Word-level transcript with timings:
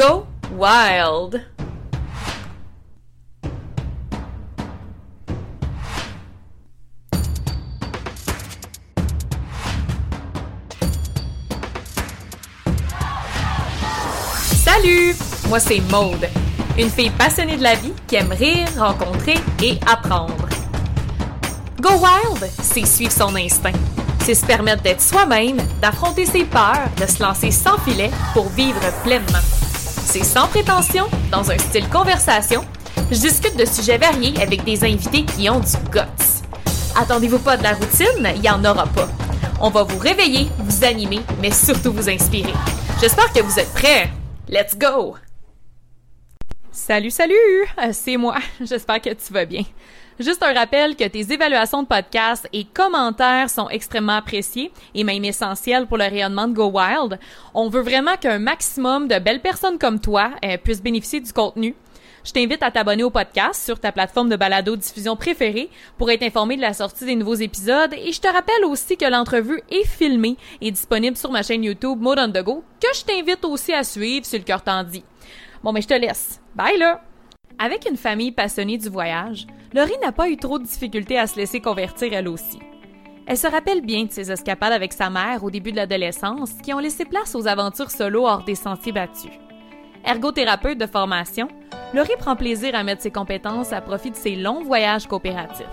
Go 0.00 0.24
Wild! 0.56 1.42
Salut! 14.64 15.14
Moi 15.50 15.60
c'est 15.60 15.80
Maude, 15.90 16.16
une 16.78 16.88
fille 16.88 17.10
passionnée 17.10 17.58
de 17.58 17.62
la 17.62 17.74
vie 17.74 17.92
qui 18.06 18.16
aime 18.16 18.32
rire, 18.32 18.68
rencontrer 18.78 19.34
et 19.62 19.78
apprendre. 19.86 20.48
Go 21.78 21.90
Wild, 21.90 22.50
c'est 22.62 22.86
suivre 22.86 23.12
son 23.12 23.36
instinct. 23.36 23.72
C'est 24.20 24.34
se 24.34 24.46
permettre 24.46 24.82
d'être 24.82 25.02
soi-même, 25.02 25.58
d'affronter 25.82 26.24
ses 26.24 26.44
peurs, 26.44 26.88
de 26.98 27.04
se 27.04 27.22
lancer 27.22 27.50
sans 27.50 27.76
filet 27.80 28.10
pour 28.32 28.48
vivre 28.48 28.80
pleinement. 29.02 29.59
C'est 30.12 30.24
sans 30.24 30.48
prétention, 30.48 31.06
dans 31.30 31.52
un 31.52 31.58
style 31.58 31.88
conversation. 31.88 32.64
Je 33.12 33.16
discute 33.16 33.56
de 33.56 33.64
sujets 33.64 33.96
variés 33.96 34.34
avec 34.42 34.64
des 34.64 34.82
invités 34.82 35.24
qui 35.24 35.48
ont 35.48 35.60
du 35.60 35.76
guts. 35.88 36.00
Attendez-vous 36.96 37.38
pas 37.38 37.56
de 37.56 37.62
la 37.62 37.74
routine, 37.74 38.28
il 38.34 38.40
n'y 38.40 38.50
en 38.50 38.64
aura 38.64 38.88
pas. 38.88 39.08
On 39.60 39.70
va 39.70 39.84
vous 39.84 40.00
réveiller, 40.00 40.48
vous 40.58 40.84
animer, 40.84 41.20
mais 41.40 41.52
surtout 41.52 41.92
vous 41.92 42.10
inspirer. 42.10 42.52
J'espère 43.00 43.32
que 43.32 43.40
vous 43.40 43.56
êtes 43.60 43.72
prêts. 43.72 44.10
Let's 44.48 44.76
go! 44.76 45.14
Salut, 46.72 47.10
salut! 47.12 47.34
Euh, 47.80 47.90
C'est 47.92 48.16
moi. 48.16 48.34
J'espère 48.60 49.00
que 49.00 49.10
tu 49.10 49.32
vas 49.32 49.44
bien. 49.44 49.62
Juste 50.20 50.42
un 50.42 50.52
rappel 50.52 50.96
que 50.96 51.08
tes 51.08 51.32
évaluations 51.32 51.82
de 51.82 51.88
podcast 51.88 52.46
et 52.52 52.64
commentaires 52.64 53.48
sont 53.48 53.70
extrêmement 53.70 54.16
appréciés 54.16 54.70
et 54.94 55.02
même 55.02 55.24
essentiels 55.24 55.86
pour 55.86 55.96
le 55.96 56.04
rayonnement 56.04 56.46
de 56.46 56.52
Go 56.52 56.66
Wild. 56.66 57.18
On 57.54 57.70
veut 57.70 57.80
vraiment 57.80 58.18
qu'un 58.18 58.38
maximum 58.38 59.08
de 59.08 59.18
belles 59.18 59.40
personnes 59.40 59.78
comme 59.78 59.98
toi 59.98 60.32
euh, 60.44 60.58
puissent 60.58 60.82
bénéficier 60.82 61.20
du 61.20 61.32
contenu. 61.32 61.74
Je 62.22 62.32
t'invite 62.32 62.62
à 62.62 62.70
t'abonner 62.70 63.02
au 63.02 63.08
podcast 63.08 63.64
sur 63.64 63.80
ta 63.80 63.92
plateforme 63.92 64.28
de 64.28 64.36
balado 64.36 64.76
diffusion 64.76 65.16
préférée 65.16 65.70
pour 65.96 66.10
être 66.10 66.22
informé 66.22 66.56
de 66.56 66.60
la 66.60 66.74
sortie 66.74 67.06
des 67.06 67.16
nouveaux 67.16 67.36
épisodes 67.36 67.94
et 67.94 68.12
je 68.12 68.20
te 68.20 68.28
rappelle 68.28 68.66
aussi 68.66 68.98
que 68.98 69.06
l'entrevue 69.10 69.62
est 69.70 69.86
filmée 69.86 70.36
et 70.60 70.70
disponible 70.70 71.16
sur 71.16 71.30
ma 71.30 71.42
chaîne 71.42 71.64
YouTube 71.64 71.98
Mode 71.98 72.18
on 72.18 72.30
the 72.30 72.44
Go 72.44 72.62
que 72.78 72.88
je 72.94 73.04
t'invite 73.06 73.42
aussi 73.46 73.72
à 73.72 73.84
suivre 73.84 74.26
si 74.26 74.36
le 74.36 74.44
cœur 74.44 74.60
t'en 74.60 74.84
dit. 74.84 75.02
Bon, 75.62 75.72
mais 75.72 75.80
je 75.80 75.88
te 75.88 75.94
laisse. 75.94 76.42
Bye 76.54 76.76
là! 76.76 77.00
Avec 77.62 77.86
une 77.86 77.98
famille 77.98 78.32
passionnée 78.32 78.78
du 78.78 78.88
voyage, 78.88 79.46
Laurie 79.74 79.98
n'a 80.02 80.12
pas 80.12 80.30
eu 80.30 80.38
trop 80.38 80.58
de 80.58 80.64
difficultés 80.64 81.18
à 81.18 81.26
se 81.26 81.36
laisser 81.36 81.60
convertir 81.60 82.10
elle 82.14 82.26
aussi. 82.26 82.58
Elle 83.26 83.36
se 83.36 83.46
rappelle 83.46 83.82
bien 83.82 84.06
de 84.06 84.10
ses 84.10 84.32
escapades 84.32 84.72
avec 84.72 84.94
sa 84.94 85.10
mère 85.10 85.44
au 85.44 85.50
début 85.50 85.70
de 85.70 85.76
l'adolescence 85.76 86.54
qui 86.62 86.72
ont 86.72 86.78
laissé 86.78 87.04
place 87.04 87.34
aux 87.34 87.46
aventures 87.46 87.90
solo 87.90 88.26
hors 88.26 88.44
des 88.44 88.54
sentiers 88.54 88.92
battus. 88.92 89.30
Ergothérapeute 90.06 90.78
de 90.78 90.86
formation, 90.86 91.48
Laurie 91.92 92.16
prend 92.18 92.34
plaisir 92.34 92.74
à 92.74 92.82
mettre 92.82 93.02
ses 93.02 93.10
compétences 93.10 93.74
à 93.74 93.82
profit 93.82 94.10
de 94.10 94.16
ses 94.16 94.36
longs 94.36 94.64
voyages 94.64 95.06
coopératifs. 95.06 95.66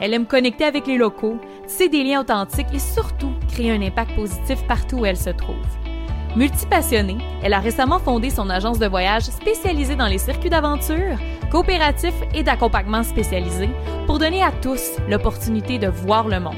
Elle 0.00 0.14
aime 0.14 0.26
connecter 0.26 0.64
avec 0.64 0.88
les 0.88 0.98
locaux, 0.98 1.38
tisser 1.64 1.88
des 1.88 2.02
liens 2.02 2.22
authentiques 2.22 2.74
et 2.74 2.80
surtout 2.80 3.34
créer 3.52 3.70
un 3.70 3.82
impact 3.82 4.16
positif 4.16 4.66
partout 4.66 4.96
où 4.96 5.06
elle 5.06 5.16
se 5.16 5.30
trouve. 5.30 5.79
Multipassionnée, 6.36 7.18
elle 7.42 7.52
a 7.52 7.58
récemment 7.58 7.98
fondé 7.98 8.30
son 8.30 8.50
agence 8.50 8.78
de 8.78 8.86
voyage 8.86 9.24
spécialisée 9.24 9.96
dans 9.96 10.06
les 10.06 10.18
circuits 10.18 10.48
d'aventure, 10.48 11.18
coopératifs 11.50 12.14
et 12.32 12.44
d'accompagnement 12.44 13.02
spécialisé 13.02 13.68
pour 14.06 14.20
donner 14.20 14.40
à 14.40 14.52
tous 14.52 14.92
l'opportunité 15.08 15.80
de 15.80 15.88
voir 15.88 16.28
le 16.28 16.38
monde. 16.38 16.54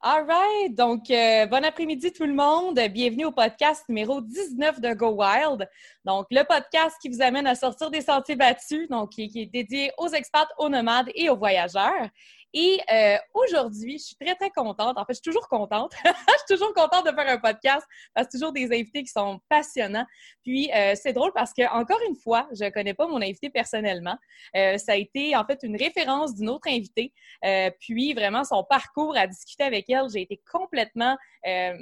All 0.00 0.26
right, 0.26 0.74
donc 0.74 1.10
euh, 1.10 1.46
bon 1.46 1.64
après-midi 1.64 2.12
tout 2.12 2.24
le 2.24 2.34
monde. 2.34 2.80
Bienvenue 2.90 3.26
au 3.26 3.32
podcast 3.32 3.84
numéro 3.90 4.22
19 4.22 4.80
de 4.80 4.94
Go 4.94 5.10
Wild. 5.10 5.68
Donc 6.06 6.26
le 6.30 6.44
podcast 6.44 6.96
qui 7.00 7.10
vous 7.10 7.20
amène 7.20 7.46
à 7.46 7.54
sortir 7.54 7.90
des 7.90 8.00
sentiers 8.00 8.36
battus, 8.36 8.88
donc 8.88 9.10
qui, 9.10 9.28
qui 9.28 9.42
est 9.42 9.46
dédié 9.46 9.92
aux 9.98 10.08
expats, 10.08 10.48
aux 10.58 10.70
nomades 10.70 11.10
et 11.14 11.28
aux 11.28 11.36
voyageurs. 11.36 12.08
Et 12.56 12.80
euh, 12.92 13.16
aujourd'hui, 13.34 13.98
je 13.98 14.04
suis 14.04 14.16
très, 14.16 14.36
très 14.36 14.50
contente. 14.50 14.96
En 14.96 15.04
fait, 15.04 15.14
je 15.14 15.14
suis 15.14 15.22
toujours 15.22 15.48
contente. 15.48 15.92
je 16.04 16.10
suis 16.10 16.56
toujours 16.56 16.72
contente 16.72 17.04
de 17.04 17.10
faire 17.10 17.28
un 17.28 17.38
podcast 17.38 17.84
parce 18.14 18.28
que 18.28 18.32
toujours 18.32 18.52
des 18.52 18.66
invités 18.66 19.02
qui 19.02 19.10
sont 19.10 19.40
passionnants. 19.48 20.06
Puis, 20.44 20.70
euh, 20.72 20.94
c'est 20.94 21.12
drôle 21.12 21.32
parce 21.34 21.52
que, 21.52 21.68
encore 21.74 21.98
une 22.08 22.14
fois, 22.14 22.48
je 22.52 22.64
ne 22.64 22.70
connais 22.70 22.94
pas 22.94 23.08
mon 23.08 23.20
invité 23.20 23.50
personnellement. 23.50 24.16
Euh, 24.54 24.78
ça 24.78 24.92
a 24.92 24.96
été, 24.96 25.34
en 25.34 25.44
fait, 25.44 25.58
une 25.64 25.76
référence 25.76 26.36
d'une 26.36 26.48
autre 26.48 26.68
invitée. 26.68 27.12
Euh, 27.44 27.70
puis, 27.80 28.14
vraiment, 28.14 28.44
son 28.44 28.62
parcours 28.62 29.16
à 29.16 29.26
discuter 29.26 29.64
avec 29.64 29.90
elle, 29.90 30.08
j'ai 30.12 30.22
été 30.22 30.40
complètement 30.50 31.18
euh, 31.48 31.76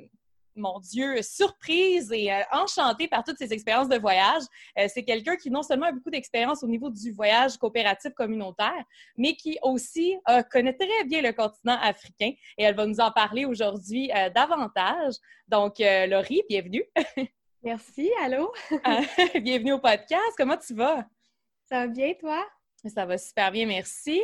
mon 0.57 0.81
Dieu, 0.81 1.23
surprise 1.23 2.13
et 2.13 2.33
euh, 2.33 2.41
enchantée 2.53 3.09
par 3.09 3.25
toutes 3.25 3.39
ces 3.39 3.53
expériences 3.53 3.89
de 3.89 3.99
voyage. 3.99 4.43
Euh, 4.79 4.87
c'est 4.93 5.05
quelqu'un 5.05 5.37
qui 5.37 5.51
non 5.51 5.63
seulement 5.63 5.87
a 5.87 5.93
beaucoup 5.93 6.11
d'expérience 6.11 6.63
au 6.63 6.67
niveau 6.67 6.91
du 6.91 7.13
voyage 7.13 7.57
coopératif 7.57 8.13
communautaire, 8.15 8.85
mais 9.17 9.35
qui 9.35 9.59
aussi 9.63 10.17
euh, 10.29 10.43
connaît 10.43 10.75
très 10.75 11.05
bien 11.05 11.23
le 11.23 11.33
continent 11.33 11.79
africain 11.81 12.33
et 12.59 12.65
elle 12.65 12.75
va 12.75 12.87
nous 12.87 13.01
en 13.01 13.11
parler 13.11 13.45
aujourd'hui 13.45 14.11
davantage. 14.35 15.15
Donc, 15.49 15.77
Laurie, 15.79 16.43
bienvenue. 16.49 16.85
Merci, 17.63 18.11
allô? 18.23 18.53
bienvenue 19.41 19.75
au 19.75 19.79
podcast. 19.79 20.33
Comment 20.37 20.57
tu 20.57 20.75
vas? 20.75 21.07
Ça 21.69 21.81
va 21.81 21.87
bien, 21.87 22.13
toi? 22.15 22.45
Ça 22.89 23.05
va 23.05 23.19
super 23.19 23.53
bien, 23.53 23.67
merci. 23.67 24.21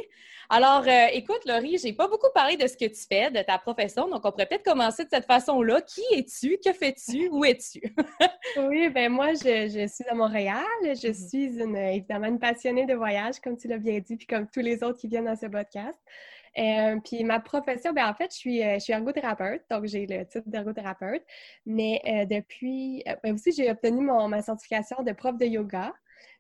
Alors, 0.51 0.83
euh, 0.87 1.07
écoute, 1.13 1.45
Laurie, 1.45 1.79
j'ai 1.79 1.93
pas 1.93 2.09
beaucoup 2.09 2.31
parlé 2.35 2.57
de 2.57 2.67
ce 2.67 2.77
que 2.77 2.87
tu 2.87 3.01
fais, 3.07 3.31
de 3.31 3.43
ta 3.43 3.59
profession, 3.59 4.09
donc 4.09 4.25
on 4.25 4.31
pourrait 4.31 4.47
peut-être 4.47 4.65
commencer 4.65 5.05
de 5.05 5.11
cette 5.11 5.27
façon-là. 5.27 5.83
Qui 5.83 6.01
es-tu? 6.13 6.59
Que 6.65 6.73
fais-tu? 6.73 7.29
Où 7.31 7.45
es-tu? 7.45 7.83
oui, 8.57 8.89
ben 8.89 9.13
moi, 9.13 9.35
je, 9.35 9.69
je, 9.69 9.87
suis 9.87 10.05
à 10.09 10.15
Montréal. 10.15 10.65
Je 10.83 11.09
Mm-hmm. 11.09 11.29
suis 11.29 11.61
une, 11.61 11.77
évidemment 11.77 12.27
une 12.27 12.39
passionnée 12.39 12.87
de 12.87 12.95
voyage, 12.95 13.41
comme 13.41 13.57
tu 13.57 13.69
l'as 13.69 13.79
bien 13.79 13.99
dit, 13.99 14.17
puis 14.17 14.27
comme 14.27 14.47
tous 14.49 14.61
les 14.61 14.83
autres 14.83 14.99
qui 14.99 15.09
viennent 15.09 15.27
dans 15.27 15.37
ce 15.37 15.47
podcast. 15.47 15.99
Euh, 16.59 16.99
puis 17.05 17.25
ma 17.25 17.41
profession, 17.41 17.93
ben 17.93 18.09
en 18.09 18.15
fait, 18.15 18.33
je 18.33 18.37
suis, 18.37 18.63
euh, 18.65 18.75
je 18.75 18.81
suis 18.81 18.93
ergothérapeute, 18.93 19.63
donc 19.71 19.87
j'ai 19.87 20.07
le 20.07 20.25
titre 20.27 20.49
d'ergothérapeute. 20.49 21.23
Mais 21.67 22.01
euh, 22.07 22.25
depuis, 22.25 23.05
ben 23.23 23.35
aussi, 23.35 23.53
j'ai 23.53 23.71
obtenu 23.71 24.03
mon, 24.03 24.29
ma 24.29 24.43
certification 24.43 25.03
de 25.03 25.13
prof 25.13 25.37
de 25.37 25.47
yoga. 25.47 25.93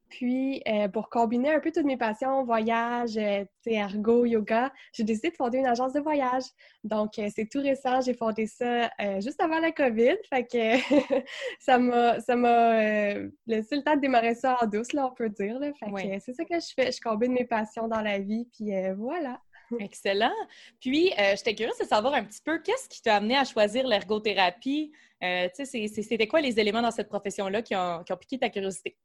Puis, 0.08 0.62
euh, 0.66 0.88
pour 0.88 1.10
combiner 1.10 1.52
un 1.52 1.60
peu 1.60 1.70
toutes 1.70 1.84
mes 1.84 1.96
passions, 1.96 2.44
voyage, 2.44 3.16
euh, 3.18 3.44
ergo, 3.66 4.24
yoga, 4.24 4.72
j'ai 4.92 5.04
décidé 5.04 5.30
de 5.30 5.36
fonder 5.36 5.58
une 5.58 5.66
agence 5.66 5.92
de 5.92 6.00
voyage. 6.00 6.44
Donc, 6.82 7.18
euh, 7.18 7.28
c'est 7.34 7.46
tout 7.46 7.60
récent. 7.60 8.00
J'ai 8.00 8.14
fondé 8.14 8.46
ça 8.46 8.90
euh, 9.00 9.20
juste 9.20 9.40
avant 9.40 9.58
la 9.60 9.70
COVID. 9.70 10.16
Fait 10.30 10.46
que 10.46 10.78
ça 11.60 11.78
m'a 11.78 12.20
ça 12.20 12.36
m'a 12.36 13.14
laissé 13.46 13.76
le 13.76 13.82
temps 13.82 13.96
de 13.96 14.00
démarrer 14.00 14.34
ça 14.34 14.56
en 14.62 14.66
douce, 14.66 14.92
là, 14.94 15.06
on 15.06 15.14
peut 15.14 15.28
dire. 15.28 15.58
Là. 15.58 15.72
Fait 15.74 15.90
que 15.90 16.20
c'est 16.24 16.32
ça 16.32 16.44
que 16.44 16.58
je 16.58 16.72
fais. 16.74 16.90
Je 16.90 17.00
combine 17.00 17.32
mes 17.32 17.44
passions 17.44 17.86
dans 17.86 18.00
la 18.00 18.18
vie, 18.18 18.48
puis 18.56 18.70
voilà. 18.96 19.40
Excellent. 19.80 20.32
Puis, 20.80 21.12
j'étais 21.36 21.54
curieuse 21.54 21.78
de 21.78 21.84
savoir 21.84 22.14
un 22.14 22.24
petit 22.24 22.40
peu 22.42 22.58
qu'est-ce 22.60 22.88
qui 22.88 23.02
t'a 23.02 23.16
amené 23.16 23.36
à 23.36 23.44
choisir 23.44 23.86
l'ergothérapie? 23.86 24.92
C'était 25.20 26.26
quoi 26.26 26.40
les 26.40 26.58
éléments 26.58 26.80
dans 26.80 26.90
cette 26.90 27.08
profession-là 27.08 27.60
qui 27.60 27.76
ont, 27.76 28.02
qui 28.04 28.12
ont 28.12 28.16
piqué 28.16 28.38
ta 28.38 28.48
curiosité? 28.48 28.96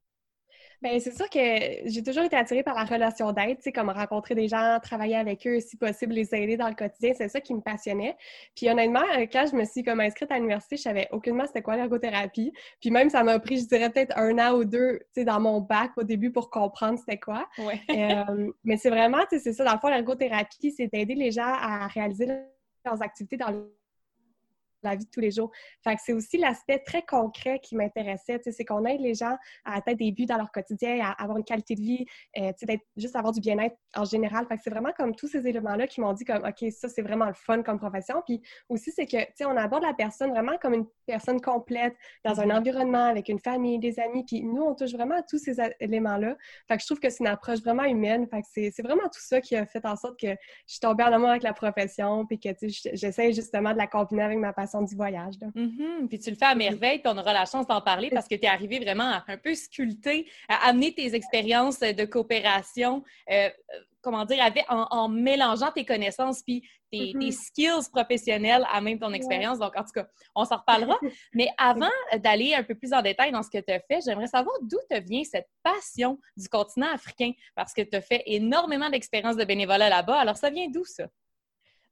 Ben 0.83 0.99
c'est 0.99 1.15
sûr 1.15 1.29
que 1.29 1.39
j'ai 1.85 2.03
toujours 2.03 2.25
été 2.25 2.35
attirée 2.35 2.61
par 2.61 2.75
la 2.75 2.83
relation 2.83 3.31
d'aide, 3.31 3.55
tu 3.55 3.63
sais, 3.63 3.71
comme 3.71 3.89
rencontrer 3.89 4.35
des 4.35 4.49
gens, 4.49 4.79
travailler 4.83 5.15
avec 5.15 5.47
eux, 5.47 5.61
si 5.61 5.77
possible, 5.77 6.13
les 6.13 6.35
aider 6.35 6.57
dans 6.57 6.67
le 6.67 6.75
quotidien, 6.75 7.13
c'est 7.17 7.29
ça 7.29 7.39
qui 7.39 7.53
me 7.53 7.61
passionnait. 7.61 8.17
Puis 8.53 8.69
honnêtement, 8.69 9.03
euh, 9.17 9.25
quand 9.31 9.45
je 9.49 9.55
me 9.55 9.63
suis 9.63 9.81
comme 9.81 10.01
inscrite 10.01 10.29
à 10.29 10.35
l'université, 10.35 10.75
je 10.75 10.81
savais 10.81 11.07
aucunement 11.11 11.45
c'était 11.47 11.61
quoi 11.61 11.77
l'ergothérapie. 11.77 12.51
Puis 12.81 12.91
même, 12.91 13.09
ça 13.09 13.23
m'a 13.23 13.39
pris, 13.39 13.59
je 13.59 13.65
dirais, 13.65 13.89
peut-être 13.89 14.17
un 14.17 14.37
an 14.39 14.57
ou 14.57 14.65
deux, 14.65 14.99
tu 14.99 15.21
sais, 15.21 15.23
dans 15.23 15.39
mon 15.39 15.61
bac 15.61 15.91
au 15.95 16.03
début 16.03 16.33
pour 16.33 16.49
comprendre 16.49 16.99
c'était 16.99 17.17
quoi. 17.17 17.47
Ouais. 17.59 17.79
Euh, 17.89 18.51
mais 18.65 18.75
c'est 18.75 18.89
vraiment, 18.89 19.21
tu 19.29 19.37
sais, 19.37 19.39
c'est 19.39 19.53
ça, 19.53 19.63
dans 19.63 19.73
le 19.75 19.79
fond, 19.79 19.87
l'ergothérapie, 19.87 20.71
c'est 20.71 20.87
d'aider 20.87 21.15
les 21.15 21.31
gens 21.31 21.43
à 21.45 21.87
réaliser 21.87 22.27
leurs 22.85 23.01
activités 23.01 23.37
dans 23.37 23.51
le 23.51 23.73
la 24.83 24.95
vie 24.95 25.05
de 25.05 25.09
tous 25.09 25.19
les 25.19 25.31
jours. 25.31 25.51
Fait 25.83 25.95
que 25.95 26.01
c'est 26.03 26.13
aussi 26.13 26.37
l'aspect 26.37 26.79
très 26.79 27.01
concret 27.01 27.59
qui 27.59 27.75
m'intéressait, 27.75 28.39
c'est 28.43 28.65
qu'on 28.65 28.85
aide 28.85 29.01
les 29.01 29.13
gens 29.13 29.37
à 29.65 29.75
atteindre 29.75 29.97
des 29.97 30.11
buts 30.11 30.25
dans 30.25 30.37
leur 30.37 30.51
quotidien, 30.51 30.99
à 31.03 31.11
avoir 31.21 31.37
une 31.37 31.43
qualité 31.43 31.75
de 31.75 31.81
vie, 31.81 32.05
euh, 32.37 32.51
d'être 32.63 32.83
juste 32.97 33.15
avoir 33.15 33.33
du 33.33 33.39
bien-être 33.39 33.75
en 33.95 34.05
général. 34.05 34.45
C'est 34.63 34.69
vraiment 34.69 34.91
comme 34.97 35.15
tous 35.15 35.27
ces 35.27 35.47
éléments-là 35.47 35.87
qui 35.87 36.01
m'ont 36.01 36.13
dit 36.13 36.25
comme, 36.25 36.43
OK, 36.43 36.71
ça, 36.71 36.89
c'est 36.89 37.01
vraiment 37.01 37.25
le 37.25 37.33
fun 37.33 37.63
comme 37.63 37.79
profession. 37.79 38.21
Puis 38.25 38.41
aussi, 38.69 38.91
c'est 38.91 39.05
que, 39.05 39.17
tu 39.17 39.31
sais, 39.35 39.45
on 39.45 39.57
aborde 39.57 39.83
la 39.83 39.93
personne 39.93 40.31
vraiment 40.31 40.57
comme 40.61 40.73
une 40.73 40.85
personne 41.05 41.41
complète 41.41 41.95
dans 42.23 42.39
un 42.39 42.49
environnement 42.49 43.05
avec 43.05 43.29
une 43.29 43.39
famille, 43.39 43.79
des 43.79 43.99
amis. 43.99 44.23
Puis 44.25 44.43
nous, 44.43 44.61
on 44.61 44.75
touche 44.75 44.93
vraiment 44.93 45.15
à 45.15 45.23
tous 45.23 45.37
ces 45.37 45.57
éléments-là. 45.79 46.35
Je 46.69 46.85
trouve 46.85 46.99
que 46.99 47.09
c'est 47.09 47.19
une 47.19 47.27
approche 47.27 47.59
vraiment 47.59 47.83
humaine. 47.83 48.27
C'est 48.43 48.81
vraiment 48.81 49.03
tout 49.03 49.21
ça 49.21 49.41
qui 49.41 49.55
a 49.55 49.65
fait 49.65 49.85
en 49.85 49.95
sorte 49.95 50.19
que 50.19 50.27
je 50.27 50.35
suis 50.67 50.79
tombée 50.79 51.03
en 51.03 51.13
amour 51.13 51.29
avec 51.29 51.43
la 51.43 51.53
profession, 51.53 52.25
puis 52.25 52.39
que, 52.39 52.49
j'essaie 52.93 53.33
justement 53.33 53.73
de 53.73 53.77
la 53.77 53.87
combiner 53.87 54.23
avec 54.23 54.37
ma 54.37 54.53
passion 54.53 54.72
façon 54.73 54.83
du 54.83 54.95
voyage. 54.95 55.35
Mm-hmm. 55.35 56.07
Puis 56.07 56.19
tu 56.19 56.29
le 56.29 56.35
fais 56.35 56.45
à 56.45 56.55
merveille, 56.55 56.99
puis 56.99 57.11
on 57.13 57.17
aura 57.17 57.33
la 57.33 57.45
chance 57.45 57.67
d'en 57.67 57.81
parler 57.81 58.09
parce 58.09 58.27
que 58.27 58.35
tu 58.35 58.43
es 58.43 58.47
arrivé 58.47 58.79
vraiment 58.79 59.03
à 59.03 59.23
un 59.27 59.37
peu 59.37 59.53
sculpter, 59.53 60.27
à 60.49 60.69
amener 60.69 60.93
tes 60.93 61.15
expériences 61.15 61.79
de 61.79 62.05
coopération, 62.05 63.03
euh, 63.31 63.49
comment 64.01 64.25
dire, 64.25 64.43
avec, 64.43 64.65
en, 64.69 65.07
mélangeant 65.07 65.71
tes 65.71 65.85
connaissances 65.85 66.41
puis 66.41 66.67
tes, 66.91 67.13
mm-hmm. 67.13 67.31
skills 67.31 67.89
professionnels 67.91 68.65
à 68.71 68.81
même 68.81 68.99
ton 68.99 69.13
expérience. 69.13 69.59
Donc, 69.59 69.75
en 69.77 69.83
tout 69.83 69.93
cas, 69.93 70.07
on 70.35 70.45
s'en 70.45 70.57
reparlera. 70.57 70.97
Mais 71.33 71.47
avant 71.57 71.89
d'aller 72.17 72.53
un 72.53 72.63
peu 72.63 72.75
plus 72.75 72.93
en 72.93 73.01
détail 73.01 73.31
dans 73.31 73.43
ce 73.43 73.49
que 73.49 73.59
tu 73.59 73.71
as 73.71 73.79
fait, 73.79 74.01
j'aimerais 74.05 74.27
savoir 74.27 74.55
d'où 74.61 74.77
te 74.89 74.99
vient 74.99 75.23
cette 75.23 75.47
passion 75.63 76.19
du 76.35 76.47
continent 76.49 76.91
africain 76.93 77.31
parce 77.55 77.73
que 77.73 77.81
tu 77.81 77.95
as 77.95 78.01
fait 78.01 78.23
énormément 78.25 78.89
d'expériences 78.89 79.37
de 79.37 79.45
bénévolat 79.45 79.89
là-bas. 79.89 80.19
Alors, 80.19 80.37
ça 80.37 80.49
vient 80.49 80.67
d'où 80.69 80.85
ça? 80.85 81.07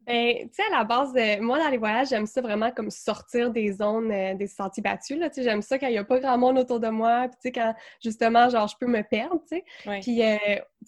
Ben, 0.08 0.50
tu 0.50 0.56
sais, 0.56 0.64
à 0.74 0.80
la 0.80 0.84
base, 0.84 1.14
moi, 1.42 1.60
dans 1.60 1.70
les 1.70 1.78
voyages, 1.78 2.10
j'aime 2.10 2.26
ça 2.26 2.42
vraiment 2.42 2.72
comme 2.72 2.90
sortir 2.90 3.52
des 3.52 3.72
zones, 3.72 4.12
euh, 4.12 4.34
des 4.34 4.48
sentiers 4.48 4.82
battus, 4.82 5.16
là, 5.20 5.30
tu 5.30 5.36
sais, 5.36 5.44
j'aime 5.44 5.62
ça 5.62 5.78
quand 5.78 5.86
il 5.86 5.92
n'y 5.92 6.00
a 6.00 6.04
pas 6.04 6.20
grand 6.20 6.40
monde 6.40 6.58
autour 6.58 6.80
de 6.80 6.88
moi, 6.88 7.28
puis 7.28 7.38
tu 7.40 7.42
sais, 7.44 7.52
quand, 7.52 7.76
justement, 8.04 8.50
genre, 8.50 8.68
je 8.68 8.76
peux 8.80 8.88
me 8.88 9.04
perdre, 9.04 9.40
tu 9.48 9.58
sais. 9.58 9.64
Puis, 10.02 10.24
euh, 10.24 10.38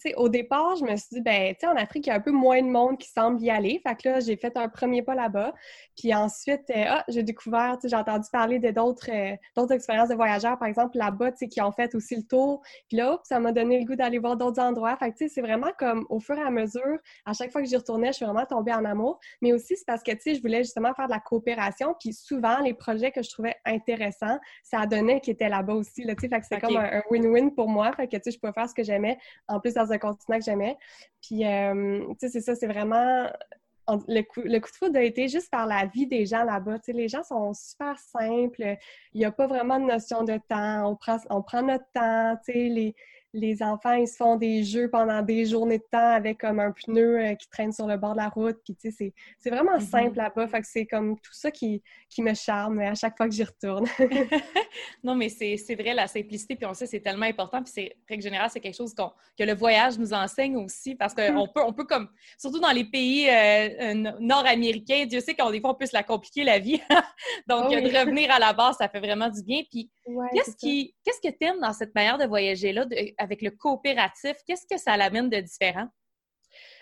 tu 0.00 0.10
sais, 0.10 0.14
au 0.16 0.28
départ, 0.28 0.74
je 0.74 0.84
me 0.84 0.96
suis 0.96 1.08
dit, 1.12 1.20
ben, 1.20 1.54
tu 1.54 1.60
sais, 1.60 1.66
en 1.68 1.76
Afrique, 1.76 2.06
il 2.06 2.10
y 2.10 2.12
a 2.12 2.16
un 2.16 2.20
peu 2.20 2.32
moins 2.32 2.60
de 2.60 2.66
monde 2.66 2.98
qui 2.98 3.08
semble 3.08 3.40
y 3.40 3.50
aller, 3.50 3.80
fait 3.86 3.94
que 3.94 4.08
là, 4.08 4.18
j'ai 4.20 4.36
fait 4.36 4.56
un 4.56 4.68
premier 4.68 5.02
pas 5.02 5.14
là-bas, 5.14 5.54
puis 5.96 6.12
ensuite, 6.12 6.68
euh, 6.70 6.84
ah, 6.88 7.04
j'ai 7.06 7.22
découvert, 7.22 7.76
tu 7.76 7.82
sais, 7.82 7.90
j'ai 7.90 7.96
entendu 7.96 8.28
parler 8.32 8.58
de 8.58 8.70
d'autres 8.72 9.10
d'autres 9.54 9.72
expériences 9.72 10.08
de 10.08 10.16
voyageurs, 10.16 10.58
par 10.58 10.66
exemple, 10.66 10.98
là-bas, 10.98 11.30
tu 11.30 11.38
sais, 11.38 11.48
qui 11.48 11.60
ont 11.60 11.70
fait 11.70 11.94
aussi 11.94 12.16
le 12.16 12.24
tour, 12.24 12.62
puis 12.88 12.96
là, 12.96 13.20
ça 13.22 13.38
m'a 13.38 13.52
donné 13.52 13.78
le 13.78 13.84
goût 13.86 13.94
d'aller 13.94 14.18
voir 14.18 14.36
d'autres 14.36 14.60
endroits, 14.60 14.96
fait 14.96 15.12
que, 15.12 15.18
tu 15.18 15.28
sais, 15.28 15.34
c'est 15.36 15.40
vraiment 15.40 15.70
comme, 15.78 16.04
au 16.08 16.18
fur 16.18 16.36
et 16.36 16.42
à 16.42 16.50
mesure, 16.50 16.98
à 17.26 17.32
chaque 17.32 17.52
fois 17.52 17.62
que 17.62 17.68
j'y 17.68 17.76
retournais, 17.76 18.08
je 18.08 18.14
suis 18.14 18.24
vraiment 18.24 18.44
tombée 18.46 18.72
en 18.72 18.84
amour 18.84 19.03
mais 19.40 19.52
aussi 19.52 19.76
c'est 19.76 19.86
parce 19.86 20.02
que, 20.02 20.12
tu 20.12 20.20
sais, 20.20 20.34
je 20.34 20.42
voulais 20.42 20.62
justement 20.62 20.94
faire 20.94 21.06
de 21.06 21.12
la 21.12 21.20
coopération, 21.20 21.94
puis 21.98 22.12
souvent, 22.12 22.58
les 22.60 22.74
projets 22.74 23.12
que 23.12 23.22
je 23.22 23.30
trouvais 23.30 23.56
intéressants, 23.64 24.38
ça 24.62 24.86
donnait 24.86 25.20
qu'ils 25.20 25.34
étaient 25.34 25.48
là-bas 25.48 25.74
aussi, 25.74 26.04
là, 26.04 26.14
tu 26.14 26.22
sais, 26.22 26.28
fait 26.28 26.40
que 26.40 26.46
c'est 26.48 26.60
comme 26.60 26.76
un 26.76 27.02
win-win 27.10 27.54
pour 27.54 27.68
moi, 27.68 27.92
fait 27.92 28.08
que, 28.08 28.16
tu 28.16 28.22
sais, 28.24 28.30
je 28.32 28.38
pouvais 28.38 28.52
faire 28.52 28.68
ce 28.68 28.74
que 28.74 28.82
j'aimais, 28.82 29.18
en 29.48 29.60
plus 29.60 29.74
dans 29.74 29.90
un 29.92 29.98
continent 29.98 30.38
que 30.38 30.44
j'aimais, 30.44 30.76
puis, 31.22 31.46
euh, 31.46 32.00
tu 32.10 32.14
sais, 32.18 32.28
c'est 32.28 32.40
ça, 32.40 32.54
c'est 32.54 32.66
vraiment... 32.66 33.28
Le 34.08 34.22
coup, 34.22 34.40
le 34.42 34.60
coup, 34.60 34.70
de 34.70 34.76
foudre 34.76 34.98
a 34.98 35.02
été 35.02 35.28
juste 35.28 35.50
par 35.50 35.66
la 35.66 35.84
vie 35.84 36.06
des 36.06 36.24
gens 36.24 36.42
là-bas. 36.42 36.78
Tu 36.78 36.86
sais, 36.86 36.92
les 36.94 37.06
gens 37.06 37.22
sont 37.22 37.52
super 37.52 37.98
simples. 37.98 38.78
Il 39.12 39.18
n'y 39.18 39.26
a 39.26 39.30
pas 39.30 39.46
vraiment 39.46 39.78
de 39.78 39.84
notion 39.84 40.24
de 40.24 40.38
temps. 40.48 40.90
On 40.90 40.96
prend, 40.96 41.18
on 41.28 41.42
prend 41.42 41.60
notre 41.60 41.84
temps. 41.92 42.34
Les, 42.48 42.94
les 43.34 43.62
enfants, 43.62 43.94
ils 43.94 44.06
se 44.06 44.16
font 44.16 44.36
des 44.36 44.62
jeux 44.62 44.88
pendant 44.88 45.20
des 45.20 45.44
journées 45.44 45.78
de 45.78 45.84
temps 45.90 46.12
avec 46.12 46.38
comme 46.38 46.60
un 46.60 46.70
pneu 46.70 47.18
euh, 47.18 47.34
qui 47.34 47.48
traîne 47.48 47.72
sur 47.72 47.86
le 47.86 47.96
bord 47.96 48.12
de 48.12 48.18
la 48.18 48.28
route. 48.28 48.56
Puis, 48.64 48.76
tu 48.76 48.92
sais, 48.92 49.12
c'est 49.40 49.50
vraiment 49.50 49.76
mm-hmm. 49.76 49.90
simple 49.90 50.16
là-bas. 50.16 50.46
Fait 50.46 50.60
que 50.60 50.66
c'est 50.68 50.86
comme 50.86 51.16
tout 51.16 51.32
ça 51.32 51.50
qui, 51.50 51.82
qui 52.08 52.22
me 52.22 52.32
charme 52.32 52.78
à 52.78 52.94
chaque 52.94 53.16
fois 53.16 53.28
que 53.28 53.34
j'y 53.34 53.42
retourne. 53.42 53.86
non, 55.02 55.16
mais 55.16 55.28
c'est 55.28 55.74
vrai, 55.74 55.94
la 55.94 56.06
simplicité. 56.06 56.54
Puis 56.54 56.64
on 56.64 56.74
sait, 56.74 56.86
c'est 56.86 57.00
tellement 57.00 57.26
important. 57.26 57.60
Puis 57.62 57.72
c'est, 57.74 57.96
règle 58.08 58.22
générale, 58.22 58.50
c'est 58.52 58.60
quelque 58.60 58.76
chose 58.76 58.94
que 58.94 59.42
le 59.42 59.54
voyage 59.54 59.98
nous 59.98 60.14
enseigne 60.14 60.56
aussi. 60.56 60.94
Parce 60.94 61.12
qu'on 61.12 61.44
mm. 61.44 61.52
peut, 61.52 61.62
on 61.66 61.72
peut 61.72 61.84
comme, 61.84 62.08
surtout 62.38 62.60
dans 62.60 62.70
les 62.70 62.84
pays 62.84 63.28
euh, 63.28 63.68
euh, 63.80 64.12
nord-américains, 64.20 65.06
Dieu 65.06 65.18
sait 65.18 65.34
qu'on 65.34 65.50
des 65.50 65.60
fois, 65.60 65.70
on 65.70 65.74
peut 65.74 65.86
se 65.86 65.94
la 65.94 66.04
compliquer 66.04 66.44
la 66.44 66.60
vie. 66.60 66.80
Donc, 67.48 67.64
oh 67.66 67.70
de 67.70 67.98
revenir 67.98 68.30
à 68.30 68.38
la 68.38 68.52
base, 68.52 68.76
ça 68.76 68.88
fait 68.88 69.00
vraiment 69.00 69.28
du 69.28 69.42
bien. 69.42 69.62
Puis, 69.68 69.90
qu'est-ce 70.32 70.56
qui, 70.56 70.94
qu'est-ce 71.04 71.20
que 71.20 71.34
tu 71.34 71.44
aimes 71.44 71.60
dans 71.60 71.72
cette 71.72 71.94
manière 71.96 72.18
de 72.18 72.26
voyager-là? 72.26 72.86
Avec 73.24 73.42
le 73.42 73.50
coopératif, 73.50 74.36
qu'est-ce 74.46 74.66
que 74.66 74.78
ça 74.78 74.96
l'amène 74.96 75.28
de 75.28 75.40
différent? 75.40 75.88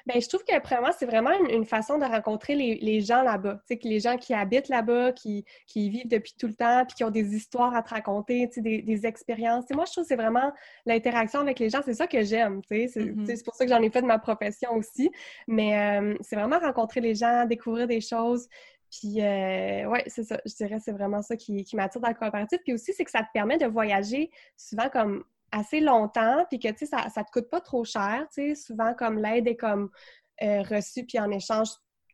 Bien, 0.06 0.20
je 0.20 0.28
trouve 0.28 0.44
que 0.44 0.60
vraiment, 0.60 0.90
c'est 0.96 1.06
vraiment 1.06 1.30
une, 1.48 1.64
façon 1.64 1.98
de 1.98 2.04
rencontrer 2.04 2.54
les, 2.54 3.00
gens 3.00 3.22
là-bas. 3.22 3.54
Tu 3.66 3.74
sais, 3.74 3.78
que 3.78 3.88
les 3.88 4.00
gens 4.00 4.16
qui 4.16 4.34
habitent 4.34 4.68
là-bas, 4.68 5.12
qui, 5.12 5.44
qui, 5.66 5.90
vivent 5.90 6.08
depuis 6.08 6.34
tout 6.38 6.46
le 6.46 6.54
temps, 6.54 6.84
puis 6.86 6.96
qui 6.96 7.04
ont 7.04 7.10
des 7.10 7.34
histoires 7.34 7.74
à 7.74 7.82
te 7.82 7.90
raconter, 7.90 8.48
tu 8.48 8.54
sais, 8.54 8.60
des, 8.60 8.82
des 8.82 9.06
expériences. 9.06 9.64
moi, 9.70 9.84
je 9.86 9.92
trouve 9.92 10.04
que 10.04 10.08
c'est 10.08 10.16
vraiment 10.16 10.52
l'interaction 10.86 11.40
avec 11.40 11.58
les 11.58 11.70
gens. 11.70 11.80
C'est 11.84 11.94
ça 11.94 12.06
que 12.06 12.22
j'aime, 12.22 12.62
tu 12.62 12.88
sais. 12.88 13.00
Mm-hmm. 13.00 13.36
C'est 13.36 13.44
pour 13.44 13.54
ça 13.54 13.64
que 13.64 13.70
j'en 13.70 13.80
ai 13.80 13.90
fait 13.90 14.02
de 14.02 14.06
ma 14.06 14.18
profession 14.18 14.72
aussi. 14.74 15.10
Mais 15.46 15.78
euh, 15.78 16.14
c'est 16.20 16.36
vraiment 16.36 16.58
rencontrer 16.58 17.00
les 17.00 17.14
gens, 17.14 17.46
découvrir 17.46 17.86
des 17.86 18.00
choses. 18.00 18.48
Puis, 18.90 19.22
euh, 19.22 19.86
ouais, 19.88 20.04
c'est 20.06 20.24
ça. 20.24 20.38
Je 20.44 20.54
dirais 20.54 20.78
c'est 20.78 20.92
vraiment 20.92 21.22
ça 21.22 21.36
qui, 21.36 21.64
qui 21.64 21.76
m'attire 21.76 22.00
dans 22.00 22.08
le 22.08 22.14
coopératif. 22.14 22.58
Puis 22.62 22.74
aussi, 22.74 22.92
c'est 22.92 23.04
que 23.04 23.10
ça 23.10 23.22
te 23.22 23.32
permet 23.32 23.56
de 23.56 23.66
voyager 23.66 24.30
souvent 24.56 24.88
comme 24.90 25.24
assez 25.52 25.80
longtemps, 25.80 26.44
puis 26.48 26.58
que, 26.58 26.68
tu 26.68 26.78
sais, 26.78 26.86
ça, 26.86 27.08
ça 27.10 27.22
te 27.22 27.30
coûte 27.30 27.50
pas 27.50 27.60
trop 27.60 27.84
cher, 27.84 28.26
tu 28.34 28.48
sais, 28.48 28.54
souvent, 28.54 28.94
comme 28.94 29.18
l'aide 29.18 29.46
est 29.46 29.56
comme 29.56 29.90
euh, 30.42 30.62
reçue, 30.62 31.04
puis 31.04 31.18
en 31.20 31.30
échange, 31.30 31.68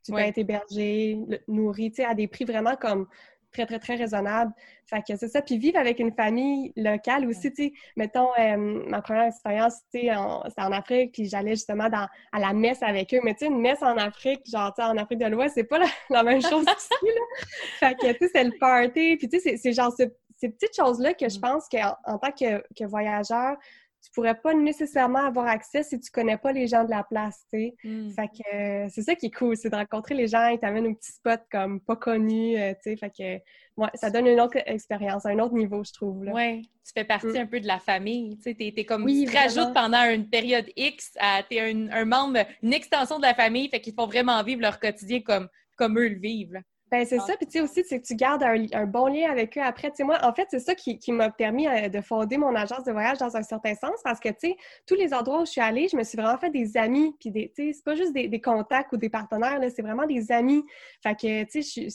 tu 0.05 0.13
peux 0.13 0.19
être 0.19 0.39
hébergé, 0.39 1.19
nourri, 1.47 1.91
tu 1.91 1.97
sais, 1.97 2.05
à 2.05 2.15
des 2.15 2.29
prix 2.29 2.45
vraiment 2.45 2.77
comme 2.77 3.07
très, 3.53 3.67
très, 3.67 3.79
très 3.79 3.97
raisonnables. 3.97 4.53
Fait 4.87 5.03
que 5.07 5.17
c'est 5.17 5.29
ça. 5.29 5.43
Puis 5.43 5.59
vivre 5.59 5.79
avec 5.79 5.99
une 5.99 6.13
famille 6.13 6.73
locale 6.77 7.27
aussi, 7.27 7.53
tu 7.53 7.65
sais, 7.65 7.73
mettons, 7.97 8.29
euh, 8.39 8.57
ma 8.89 9.03
première 9.03 9.25
expérience, 9.25 9.75
tu 9.93 10.01
sais, 10.01 10.13
c'était 10.49 10.63
en 10.63 10.73
Afrique, 10.73 11.13
puis 11.13 11.27
j'allais 11.27 11.53
justement 11.53 11.89
dans, 11.89 12.07
à 12.33 12.39
la 12.39 12.53
messe 12.53 12.83
avec 12.83 13.13
eux. 13.15 13.21
Mais 13.23 13.35
tu 13.35 13.41
sais, 13.41 13.47
une 13.47 13.61
messe 13.61 13.83
en 13.83 13.97
Afrique, 13.97 14.41
genre, 14.51 14.73
tu 14.75 14.83
sais, 14.83 14.89
en 14.89 14.97
Afrique 14.97 15.19
de 15.19 15.27
l'Ouest, 15.27 15.55
c'est 15.55 15.65
pas 15.65 15.79
la, 16.11 16.23
même 16.23 16.43
chose 16.43 16.65
ici, 16.79 16.89
là. 17.03 17.47
Fait 17.79 17.95
que, 17.95 18.13
tu 18.13 18.19
sais, 18.19 18.31
c'est 18.35 18.45
le 18.45 18.59
party, 18.59 19.17
puis 19.17 19.29
tu 19.29 19.41
sais, 19.41 19.57
c'est 19.57 19.73
genre 19.73 19.93
ce 19.97 20.05
ces 20.39 20.49
petites 20.49 20.77
choses-là 20.77 21.15
que 21.15 21.29
je 21.29 21.39
mm. 21.39 21.41
pense 21.41 21.69
qu'en 21.69 21.97
en 22.05 22.19
tant 22.19 22.33
que, 22.33 22.85
voyageur, 22.87 23.57
tu 24.01 24.13
pourrais 24.13 24.37
pas 24.37 24.55
nécessairement 24.55 25.27
avoir 25.27 25.47
accès 25.47 25.83
si 25.83 25.99
tu 25.99 26.11
connais 26.13 26.39
pas 26.39 26.53
les 26.53 26.69
gens 26.69 26.85
de 26.85 26.91
la 26.91 27.03
place, 27.03 27.45
tu 27.53 27.59
sais. 27.59 27.75
Mm. 27.83 28.11
Fait 28.11 28.29
que 28.29 28.57
euh, 28.57 28.89
c'est 28.91 29.03
ça 29.03 29.17
qui 29.17 29.27
est 29.27 29.35
cool, 29.35 29.57
c'est 29.57 29.71
de 29.71 29.75
rencontrer 29.75 30.15
les 30.15 30.29
gens, 30.29 30.47
ils 30.49 30.59
t'amènent 30.59 30.87
un 30.87 30.95
petit 30.95 31.13
spot 31.13 31.41
comme 31.51 31.81
pas 31.81 31.97
connu, 31.97 32.57
euh, 32.57 32.73
tu 32.75 32.91
sais. 32.91 32.97
Fait 32.97 33.11
que, 33.11 33.43
ouais, 33.77 33.89
ça 33.95 34.11
donne 34.11 34.29
une 34.29 34.41
autre 34.41 34.57
expérience, 34.67 35.27
un 35.27 35.41
autre 35.41 35.55
niveau, 35.55 35.83
je 35.83 35.93
trouve, 35.93 36.25
là. 36.25 36.33
Ouais, 36.33 36.63
tu 36.63 36.93
fais 36.95 37.05
partie 37.05 37.27
mm. 37.27 37.37
un 37.39 37.47
peu 37.47 37.59
de 37.59 37.67
la 37.67 37.81
famille, 37.81 38.37
tu 38.37 38.55
sais. 38.55 38.55
T'es, 38.55 38.85
comme, 38.85 39.05
tu 39.05 39.25
te 39.25 39.37
rajoutes 39.37 39.75
pendant 39.75 40.05
une 40.05 40.31
période 40.31 40.67
X, 40.77 41.15
t'es 41.51 41.61
un, 41.61 41.91
un, 41.91 42.05
membre, 42.05 42.47
une 42.63 42.73
extension 42.73 43.19
de 43.19 43.23
la 43.23 43.35
famille, 43.35 43.69
fait 43.69 43.81
qu'ils 43.81 43.95
font 43.95 44.07
vraiment 44.07 44.41
vivre 44.45 44.63
leur 44.63 44.79
quotidien 44.79 45.23
comme, 45.23 45.49
comme 45.77 45.99
eux 45.99 46.09
le 46.09 46.21
vivent, 46.21 46.63
ben 46.91 47.05
c'est 47.05 47.19
ça, 47.19 47.37
puis 47.37 47.47
tu 47.47 47.53
sais 47.53 47.61
aussi, 47.61 47.85
c'est 47.85 48.01
que 48.01 48.07
tu 48.07 48.15
gardes 48.15 48.43
un, 48.43 48.87
bon 48.87 49.09
lien 49.09 49.31
avec 49.31 49.59
eux 49.59 49.63
après. 49.63 49.91
Tu 49.91 49.97
sais, 49.97 50.05
moi, 50.05 50.19
en 50.23 50.33
fait, 50.33 50.49
c'est 50.51 50.59
ça 50.59 50.75
qui, 50.75 51.13
m'a 51.13 51.31
permis 51.31 51.67
euh, 51.67 51.89
de 51.89 52.01
fonder 52.01 52.39
mon 52.39 52.55
agence 52.55 52.85
de 52.85 52.93
voyage 52.93 53.19
dans 53.19 53.37
un 53.37 53.43
certain 53.43 53.75
sens, 53.75 54.01
parce 54.03 54.21
que, 54.21 54.31
tu 54.31 54.37
sais, 54.41 54.57
tous 54.87 54.95
les 54.95 55.13
endroits 55.13 55.43
où 55.43 55.45
je 55.45 55.51
suis 55.51 55.61
allée, 55.61 55.89
je 55.89 55.97
me 55.97 56.03
suis 56.03 56.17
vraiment 56.17 56.39
fait 56.39 56.51
des 56.51 56.77
amis, 56.79 57.15
puis 57.21 57.31
des, 57.31 57.53
tu 57.55 57.67
sais, 57.67 57.73
c'est 57.75 57.85
pas 57.85 57.95
juste 57.95 58.15
des, 58.15 58.41
contacts 58.41 58.93
ou 58.93 58.97
des 58.97 59.11
partenaires, 59.11 59.61
c'est 59.75 59.83
vraiment 59.83 60.07
des 60.07 60.33
amis. 60.33 60.65
Fait 61.03 61.15
que, 61.15 61.45
tu 61.45 61.63
sais, 61.63 61.91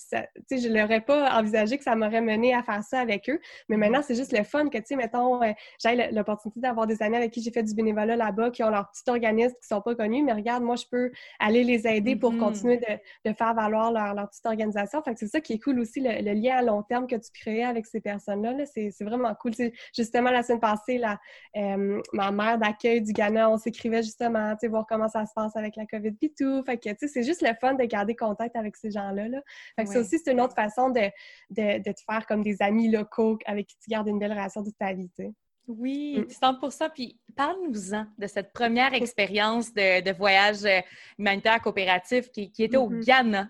je, 0.51 0.57
je 0.57 0.67
l'aurais 0.67 1.01
pas 1.01 1.39
envisagé 1.39 1.77
que 1.77 1.83
ça 1.83 1.95
m'aurait 1.95 2.21
mené 2.21 2.53
à 2.53 2.61
faire 2.61 2.83
ça 2.83 2.99
avec 2.99 3.29
eux, 3.29 3.39
mais 3.69 3.77
maintenant, 3.77 4.01
c'est 4.03 4.15
juste 4.15 4.37
le 4.37 4.43
fun 4.43 4.69
que, 4.69 4.77
tu 4.77 4.83
sais, 4.85 4.95
mettons, 4.95 5.41
euh, 5.41 5.51
j'ai 5.83 6.11
l'opportunité 6.11 6.59
d'avoir 6.59 6.85
des 6.85 7.01
amis 7.01 7.15
avec 7.15 7.31
qui 7.31 7.41
j'ai 7.41 7.51
fait 7.51 7.63
du 7.63 7.73
bénévolat 7.73 8.15
là-bas, 8.15 8.51
qui 8.51 8.63
ont 8.63 8.69
leur 8.69 8.91
petit 8.91 9.09
organisme, 9.09 9.55
qui 9.59 9.67
sont 9.67 9.81
pas 9.81 9.95
connus, 9.95 10.23
mais 10.23 10.33
regarde, 10.33 10.63
moi, 10.63 10.75
je 10.75 10.85
peux 10.91 11.11
aller 11.39 11.63
les 11.63 11.87
aider 11.87 12.15
pour 12.15 12.33
mm-hmm. 12.33 12.37
continuer 12.37 12.77
de, 13.25 13.33
faire 13.33 13.55
valoir 13.55 13.91
leur, 13.91 14.13
leur 14.13 14.29
petite 14.29 14.45
organisation 14.45 14.82
fait 14.85 15.13
que 15.13 15.19
c'est 15.19 15.27
ça 15.27 15.41
qui 15.41 15.53
est 15.53 15.59
cool 15.59 15.79
aussi, 15.79 15.99
le, 15.99 16.33
lien 16.33 16.57
à 16.57 16.61
long 16.61 16.83
terme 16.83 17.07
que 17.07 17.15
tu 17.15 17.31
crées 17.33 17.63
avec 17.63 17.85
ces 17.85 18.01
personnes-là. 18.01 18.65
c'est, 18.65 18.91
vraiment 19.01 19.33
cool. 19.35 19.51
justement, 19.95 20.31
la 20.31 20.43
semaine 20.43 20.59
passée, 20.59 20.97
la, 20.97 21.19
euh, 21.57 22.01
ma 22.13 22.31
mère 22.31 22.57
d'accueil 22.57 23.01
du 23.01 23.13
Ghana, 23.13 23.49
on 23.49 23.57
s'écrivait 23.57 24.03
justement, 24.03 24.55
tu 24.55 24.67
voir 24.67 24.85
comment 24.87 25.07
ça 25.07 25.25
se 25.25 25.33
passe 25.33 25.55
avec 25.55 25.75
la 25.75 25.85
COVID 25.85 26.15
et 26.21 26.33
tout. 26.37 26.63
Fait 26.63 26.77
que, 26.77 26.89
c'est 27.07 27.23
juste 27.23 27.41
le 27.41 27.53
fun 27.59 27.73
de 27.73 27.83
garder 27.83 28.15
contact 28.15 28.55
avec 28.55 28.75
ces 28.75 28.91
gens-là. 28.91 29.27
Là. 29.27 29.41
Fait 29.75 29.85
que 29.85 29.89
ça 29.89 29.99
aussi, 29.99 30.19
c'est 30.19 30.31
une 30.31 30.41
autre 30.41 30.55
façon 30.55 30.89
de, 30.89 31.09
de, 31.49 31.91
te 31.91 32.01
faire 32.05 32.25
comme 32.25 32.43
des 32.43 32.61
amis 32.61 32.89
locaux 32.89 33.37
avec 33.45 33.67
qui 33.67 33.77
tu 33.79 33.89
gardes 33.89 34.07
une 34.07 34.19
belle 34.19 34.31
relation 34.31 34.63
toute 34.63 34.77
ta 34.77 34.93
vie, 34.93 35.09
tu 35.15 35.23
sais. 35.23 35.33
Oui, 35.67 36.25
100 36.29 36.53
mm. 36.53 36.89
Puis 36.93 37.19
parle-nous-en 37.35 38.05
de 38.17 38.27
cette 38.27 38.51
première 38.51 38.93
expérience 38.93 39.73
de, 39.73 40.13
voyage 40.15 40.65
euh, 40.65 40.81
humanitaire 41.17 41.61
coopératif 41.61 42.29
qui, 42.31 42.51
était 42.59 42.77
au 42.77 42.89
mm-hmm. 42.89 43.05
Ghana. 43.05 43.49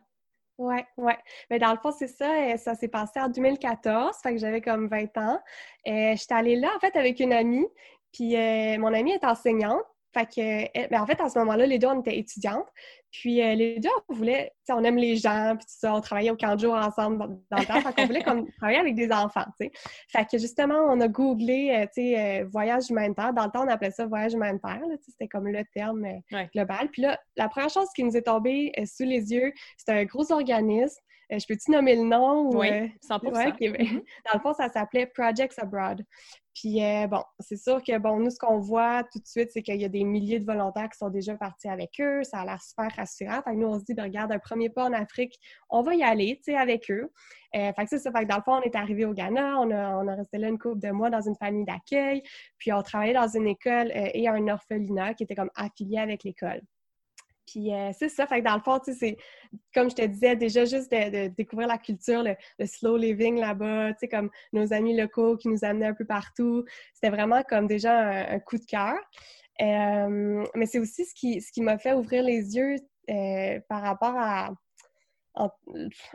Oui, 0.63 0.77
oui. 0.95 1.11
Mais 1.49 1.59
dans 1.59 1.71
le 1.73 1.77
fond, 1.77 1.91
c'est 1.91 2.07
ça. 2.07 2.31
Euh, 2.31 2.57
ça 2.57 2.73
s'est 2.73 2.87
passé 2.87 3.19
en 3.19 3.27
2014, 3.27 4.15
fait 4.23 4.31
que 4.31 4.37
j'avais 4.39 4.61
comme 4.61 4.87
20 4.87 5.17
ans. 5.17 5.39
Euh, 5.87 6.15
j'étais 6.15 6.33
allée 6.33 6.55
là, 6.55 6.69
en 6.73 6.79
fait, 6.79 6.95
avec 6.95 7.19
une 7.19 7.33
amie. 7.33 7.67
Puis 8.13 8.37
euh, 8.37 8.77
mon 8.79 8.93
amie 8.93 9.11
est 9.11 9.25
enseignante. 9.25 9.83
Fait 10.13 10.25
que, 10.25 10.89
ben, 10.89 11.01
en 11.01 11.05
fait, 11.05 11.19
à 11.19 11.29
ce 11.29 11.39
moment-là, 11.39 11.65
les 11.65 11.79
deux, 11.79 11.87
on 11.87 11.99
était 12.01 12.17
étudiantes. 12.17 12.67
Puis 13.11 13.43
euh, 13.43 13.53
les 13.53 13.79
deux, 13.79 13.89
on 14.09 14.13
voulait, 14.13 14.51
on 14.69 14.83
aime 14.83 14.97
les 14.97 15.17
gens, 15.17 15.55
puis 15.55 15.65
tout 15.65 15.75
ça, 15.77 15.93
on 15.93 16.01
travaillait 16.01 16.31
au 16.31 16.35
camp 16.35 16.55
de 16.55 16.61
jour 16.61 16.73
ensemble 16.73 17.19
dans, 17.19 17.59
le 17.59 17.65
temps. 17.65 17.79
fait 17.79 17.93
qu'on 17.93 18.07
voulait 18.07 18.23
comme, 18.23 18.49
travailler 18.57 18.79
avec 18.79 18.95
des 18.95 19.11
enfants, 19.11 19.45
tu 19.59 19.67
sais. 19.67 19.71
Fait 20.09 20.25
que 20.25 20.39
justement, 20.39 20.79
on 20.89 20.99
a 20.99 21.07
googlé, 21.07 21.69
euh, 21.75 21.85
tu 21.93 22.01
sais, 22.01 22.41
euh, 22.41 22.45
voyage 22.51 22.89
humanitaire. 22.89 23.31
Dans 23.33 23.45
le 23.45 23.51
temps, 23.51 23.65
on 23.65 23.67
appelait 23.67 23.91
ça 23.91 24.07
voyage 24.07 24.33
humanitaire, 24.33 24.81
c'était 25.07 25.27
comme 25.27 25.47
le 25.47 25.63
terme 25.75 26.07
global. 26.55 26.89
Puis 26.91 27.03
là, 27.03 27.19
la 27.37 27.49
première 27.49 27.69
chose 27.69 27.87
qui 27.95 28.03
nous 28.03 28.17
est 28.17 28.23
tombée 28.23 28.71
sous 28.85 29.03
les 29.03 29.31
yeux, 29.31 29.53
c'était 29.77 29.93
un 29.93 30.05
gros 30.05 30.31
organisme 30.31 30.99
je 31.39 31.45
peux-tu 31.47 31.71
nommer 31.71 31.95
le 31.95 32.03
nom? 32.03 32.49
Oui, 32.51 32.69
100 33.01 33.17
mm-hmm. 33.17 34.03
Dans 34.25 34.33
le 34.33 34.39
fond, 34.39 34.53
ça 34.53 34.69
s'appelait 34.69 35.07
Projects 35.07 35.57
Abroad. 35.57 36.03
Puis 36.53 36.83
euh, 36.83 37.07
bon, 37.07 37.23
c'est 37.39 37.57
sûr 37.57 37.81
que 37.81 37.97
bon, 37.97 38.19
nous, 38.19 38.29
ce 38.29 38.37
qu'on 38.37 38.59
voit 38.59 39.03
tout 39.11 39.19
de 39.19 39.25
suite, 39.25 39.49
c'est 39.51 39.63
qu'il 39.63 39.81
y 39.81 39.85
a 39.85 39.89
des 39.89 40.03
milliers 40.03 40.39
de 40.39 40.45
volontaires 40.45 40.89
qui 40.89 40.97
sont 40.97 41.09
déjà 41.09 41.35
partis 41.35 41.67
avec 41.67 41.91
eux. 41.99 42.23
Ça 42.23 42.41
a 42.41 42.45
l'air 42.45 42.61
super 42.61 42.91
rassurant. 42.95 43.41
Fait 43.41 43.51
que 43.51 43.55
nous, 43.55 43.67
on 43.67 43.79
se 43.79 43.85
dit, 43.85 43.93
ben, 43.93 44.03
regarde, 44.03 44.31
un 44.31 44.39
premier 44.39 44.69
pas 44.69 44.85
en 44.85 44.93
Afrique, 44.93 45.39
on 45.69 45.81
va 45.81 45.95
y 45.95 46.03
aller, 46.03 46.37
tu 46.37 46.51
sais, 46.51 46.57
avec 46.57 46.91
eux. 46.91 47.11
Euh, 47.55 47.71
fait 47.73 47.83
que 47.83 47.89
c'est 47.89 47.99
ça. 47.99 48.11
Fait 48.11 48.23
que 48.23 48.29
dans 48.29 48.37
le 48.37 48.43
fond, 48.43 48.53
on 48.53 48.61
est 48.61 48.75
arrivé 48.75 49.05
au 49.05 49.13
Ghana, 49.13 49.59
on 49.59 49.71
a, 49.71 49.97
on 49.97 50.07
a 50.07 50.15
resté 50.15 50.37
là 50.37 50.49
une 50.49 50.59
couple 50.59 50.79
de 50.79 50.91
mois 50.91 51.09
dans 51.09 51.21
une 51.21 51.35
famille 51.35 51.65
d'accueil, 51.65 52.21
puis 52.57 52.71
on 52.71 52.81
travaillait 52.81 53.13
dans 53.13 53.27
une 53.27 53.47
école 53.47 53.91
euh, 53.95 54.09
et 54.13 54.27
un 54.27 54.47
orphelinat 54.47 55.15
qui 55.15 55.23
était 55.23 55.35
comme 55.35 55.51
affilié 55.55 55.97
avec 55.99 56.23
l'école. 56.23 56.61
Puis 57.45 57.73
euh, 57.73 57.91
c'est 57.93 58.09
ça, 58.09 58.25
fait 58.27 58.39
que 58.39 58.45
dans 58.45 58.55
le 58.55 58.61
fond, 58.61 58.79
tu 58.79 58.93
sais, 58.93 58.97
c'est 58.97 59.17
comme 59.73 59.89
je 59.89 59.95
te 59.95 60.05
disais, 60.05 60.35
déjà 60.35 60.65
juste 60.65 60.91
de, 60.91 61.27
découvrir 61.27 61.67
la 61.67 61.77
culture, 61.77 62.23
le, 62.23 62.65
slow 62.65 62.97
living 62.97 63.39
là-bas, 63.39 63.93
tu 63.93 63.99
sais, 63.99 64.07
comme 64.07 64.29
nos 64.53 64.73
amis 64.73 64.95
locaux 64.95 65.37
qui 65.37 65.49
nous 65.49 65.63
amenaient 65.63 65.87
un 65.87 65.93
peu 65.93 66.05
partout. 66.05 66.63
C'était 66.93 67.09
vraiment 67.09 67.43
comme 67.43 67.67
déjà 67.67 68.31
un, 68.31 68.39
coup 68.39 68.57
de 68.57 68.65
cœur. 68.65 68.95
Euh, 69.61 70.43
mais 70.55 70.65
c'est 70.65 70.79
aussi 70.79 71.05
ce 71.05 71.13
qui, 71.13 71.41
ce 71.41 71.51
qui 71.51 71.61
m'a 71.61 71.77
fait 71.77 71.93
ouvrir 71.93 72.23
les 72.23 72.55
yeux 72.55 72.75
euh, 73.09 73.59
par 73.69 73.81
rapport 73.81 74.15
à 74.15 74.49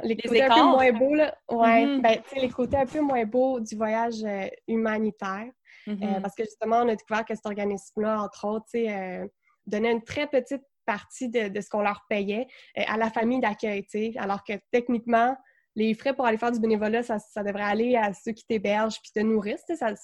les, 0.03 0.17
côtés 0.17 0.43
un 0.43 0.49
peu 0.49 0.63
moins 0.63 0.93
beaux, 0.93 1.15
là. 1.15 1.37
Ouais, 1.51 1.85
mm-hmm. 1.85 2.03
ben, 2.03 2.23
tu 2.23 2.35
sais, 2.35 2.41
les 2.41 2.51
côtés 2.51 2.77
un 2.77 2.87
peu 2.87 3.01
moins 3.01 3.25
beaux 3.25 3.61
du 3.61 3.77
voyage 3.77 4.25
humanitaire. 4.67 5.47
Mm-hmm. 5.87 6.21
parce 6.21 6.35
que 6.35 6.45
justement, 6.45 6.79
on 6.83 6.89
a 6.89 6.97
découvert 6.97 7.25
que 7.25 7.35
cet 7.35 7.47
organisme-là, 7.47 8.23
entre 8.23 8.47
autres, 8.47 8.67
tu 8.71 8.85
sais, 8.85 9.31
donnait 9.67 9.93
une 9.93 10.03
très 10.03 10.27
petite 10.27 10.63
partie 10.89 11.29
de, 11.29 11.61
ce 11.61 11.69
qu'on 11.69 11.83
leur 11.83 12.07
payait 12.09 12.47
euh, 12.79 12.83
à 12.89 12.97
la 12.97 13.11
famille 13.11 13.41
d'accueil, 13.41 13.85
alors 14.17 14.43
que 14.43 14.55
techniquement, 14.73 15.37
les 15.77 15.93
frais 15.93 16.15
pour 16.15 16.25
aller 16.25 16.39
faire 16.39 16.51
du 16.51 16.59
bénévolat, 16.59 17.03
ça, 17.03 17.43
devrait 17.45 17.63
aller 17.63 17.95
à 17.95 18.15
ceux 18.15 18.33
qui 18.33 18.47
t'hébergent 18.47 18.99
puis 19.03 19.13
te 19.15 19.21
nourrissent. 19.21 19.65
C'est 19.67 19.77
ça 19.77 19.95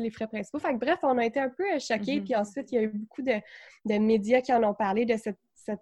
les 0.00 0.10
frais 0.10 0.26
principaux. 0.26 0.58
Fait 0.58 0.74
bref, 0.74 0.98
on 1.04 1.16
a 1.18 1.24
été 1.24 1.38
un 1.38 1.50
peu 1.50 1.62
euh, 1.62 1.78
choqués. 1.78 2.18
Mm-hmm. 2.18 2.24
Puis 2.24 2.34
ensuite, 2.34 2.72
il 2.72 2.74
y 2.74 2.78
a 2.78 2.82
eu 2.82 2.88
beaucoup 2.88 3.22
de, 3.22 3.98
médias 3.98 4.40
qui 4.40 4.52
en 4.52 4.62
ont 4.64 4.74
parlé 4.74 5.06
de 5.06 5.14
cette, 5.16 5.38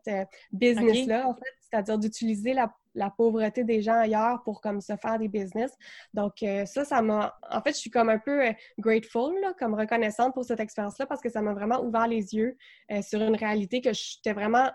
euh, 0.09 0.25
business-là, 0.53 1.27
en 1.27 1.35
fait, 1.35 1.55
c'est-à-dire 1.63 1.99
d'utiliser 1.99 2.53
la, 2.53 2.73
pauvreté 3.11 3.65
des 3.65 3.83
gens 3.83 3.99
ailleurs 3.99 4.43
pour 4.45 4.61
comme 4.61 4.81
se 4.81 4.95
faire 4.97 5.19
des 5.19 5.29
business. 5.29 5.73
Donc 6.15 6.35
ça, 6.67 6.85
ça 6.85 7.03
m'a... 7.03 7.35
En 7.51 7.61
fait, 7.63 7.73
je 7.73 7.79
suis 7.79 7.91
comme 7.91 8.09
un 8.09 8.19
peu 8.19 8.43
grateful, 8.79 9.35
comme 9.59 9.75
reconnaissante 9.75 10.35
pour 10.35 10.45
cette 10.45 10.61
expérience-là 10.61 11.07
parce 11.07 11.21
que 11.21 11.31
ça 11.31 11.43
m'a 11.43 11.55
vraiment 11.55 11.83
ouvert 11.83 12.07
les 12.07 12.35
yeux 12.35 12.57
sur 13.03 13.21
une 13.23 13.37
réalité 13.37 13.81
que 13.81 13.93
je 13.93 14.17
n'étais 14.19 14.39
vraiment, 14.39 14.67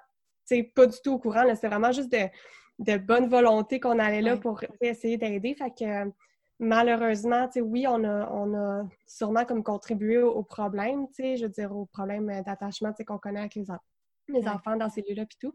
tu 0.48 0.56
sais, 0.56 0.64
pas 0.64 0.88
du 0.88 0.98
tout 1.04 1.14
au 1.14 1.20
courant. 1.20 1.44
C'est 1.56 1.68
vraiment 1.68 1.92
juste 1.92 2.12
de 2.12 2.28
de 2.80 2.98
bonne 2.98 3.28
volonté 3.28 3.80
qu'on 3.80 4.00
allait 4.00 4.22
là 4.22 4.38
pour 4.38 4.64
essayer 4.82 5.18
d'aider. 5.18 5.56
Fait 5.56 5.72
que 5.72 6.12
malheureusement, 6.60 7.50
oui, 7.58 7.88
on 7.88 8.04
a, 8.04 8.30
on 8.32 8.54
a 8.56 8.88
sûrement 9.08 9.46
comme 9.46 9.64
contribué 9.64 10.20
au, 10.20 10.44
problème, 10.44 11.08
je 11.18 11.44
veux 11.44 11.50
dire, 11.50 11.76
au 11.76 11.86
problème 11.86 12.28
d'attachement 12.44 12.94
qu'on 13.06 13.18
connaît 13.18 13.40
avec 13.40 13.56
les, 13.56 13.66
enfants 14.48 14.76
dans 14.76 14.90
ces 14.90 15.02
lieux-là 15.02 15.26
puis 15.26 15.38
tout. 15.40 15.54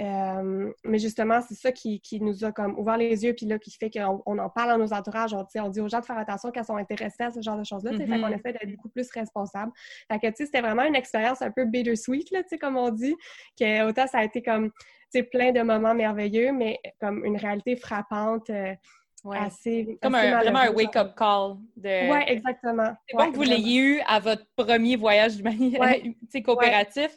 Euh, 0.00 0.72
mais 0.84 0.98
justement, 0.98 1.40
c'est 1.40 1.54
ça 1.54 1.72
qui, 1.72 2.00
nous 2.20 2.44
a 2.44 2.52
comme 2.52 2.78
ouvert 2.78 2.96
les 2.96 3.24
yeux 3.24 3.34
puis 3.34 3.46
là 3.46 3.58
qui 3.58 3.70
fait 3.70 3.90
qu'on 3.90 4.22
on 4.26 4.38
en 4.38 4.48
parle 4.48 4.70
à 4.72 4.76
nos 4.76 4.92
entourages. 4.92 5.34
On, 5.34 5.44
on, 5.56 5.68
dit 5.68 5.80
aux 5.80 5.88
gens 5.88 6.00
de 6.00 6.04
faire 6.04 6.18
attention 6.18 6.52
ils 6.54 6.64
sont 6.64 6.76
intéressés 6.76 7.24
à 7.24 7.30
ce 7.30 7.40
genre 7.40 7.58
de 7.58 7.64
choses-là. 7.64 7.92
Fait 7.92 8.06
qu'on 8.06 8.12
mm-hmm. 8.12 8.34
essaie 8.34 8.52
d'être 8.52 8.70
beaucoup 8.76 8.88
plus 8.90 9.10
responsable. 9.10 9.72
Fait 10.10 10.18
que, 10.18 10.26
tu 10.28 10.36
sais, 10.36 10.46
c'était 10.46 10.60
vraiment 10.60 10.84
une 10.84 10.96
expérience 10.96 11.42
un 11.42 11.50
peu 11.50 11.64
bittersweet, 11.64 12.30
là, 12.30 12.42
tu 12.42 12.50
sais, 12.50 12.58
comme 12.58 12.76
on 12.76 12.90
dit, 12.90 13.14
que 13.58 13.88
autant 13.88 14.06
ça 14.06 14.18
a 14.18 14.24
été 14.24 14.42
comme 14.42 14.70
c'est 15.10 15.22
plein 15.22 15.52
de 15.52 15.62
moments 15.62 15.94
merveilleux, 15.94 16.52
mais 16.52 16.78
comme 17.00 17.24
une 17.24 17.36
réalité 17.36 17.76
frappante. 17.76 18.50
Euh, 18.50 18.74
assez, 19.32 19.98
Comme 20.02 20.14
un, 20.14 20.40
vraiment 20.40 20.60
un 20.60 20.70
wake-up 20.70 21.14
call. 21.16 21.56
De... 21.76 22.10
Oui, 22.10 22.18
exactement. 22.26 22.94
C'est 23.08 23.16
bon 23.16 23.30
que 23.30 23.36
vous 23.36 23.42
l'ayez 23.42 23.80
eu 23.80 24.00
à 24.06 24.20
votre 24.20 24.44
premier 24.56 24.96
voyage 24.96 25.34
ouais. 25.42 26.42
coopératif. 26.42 27.10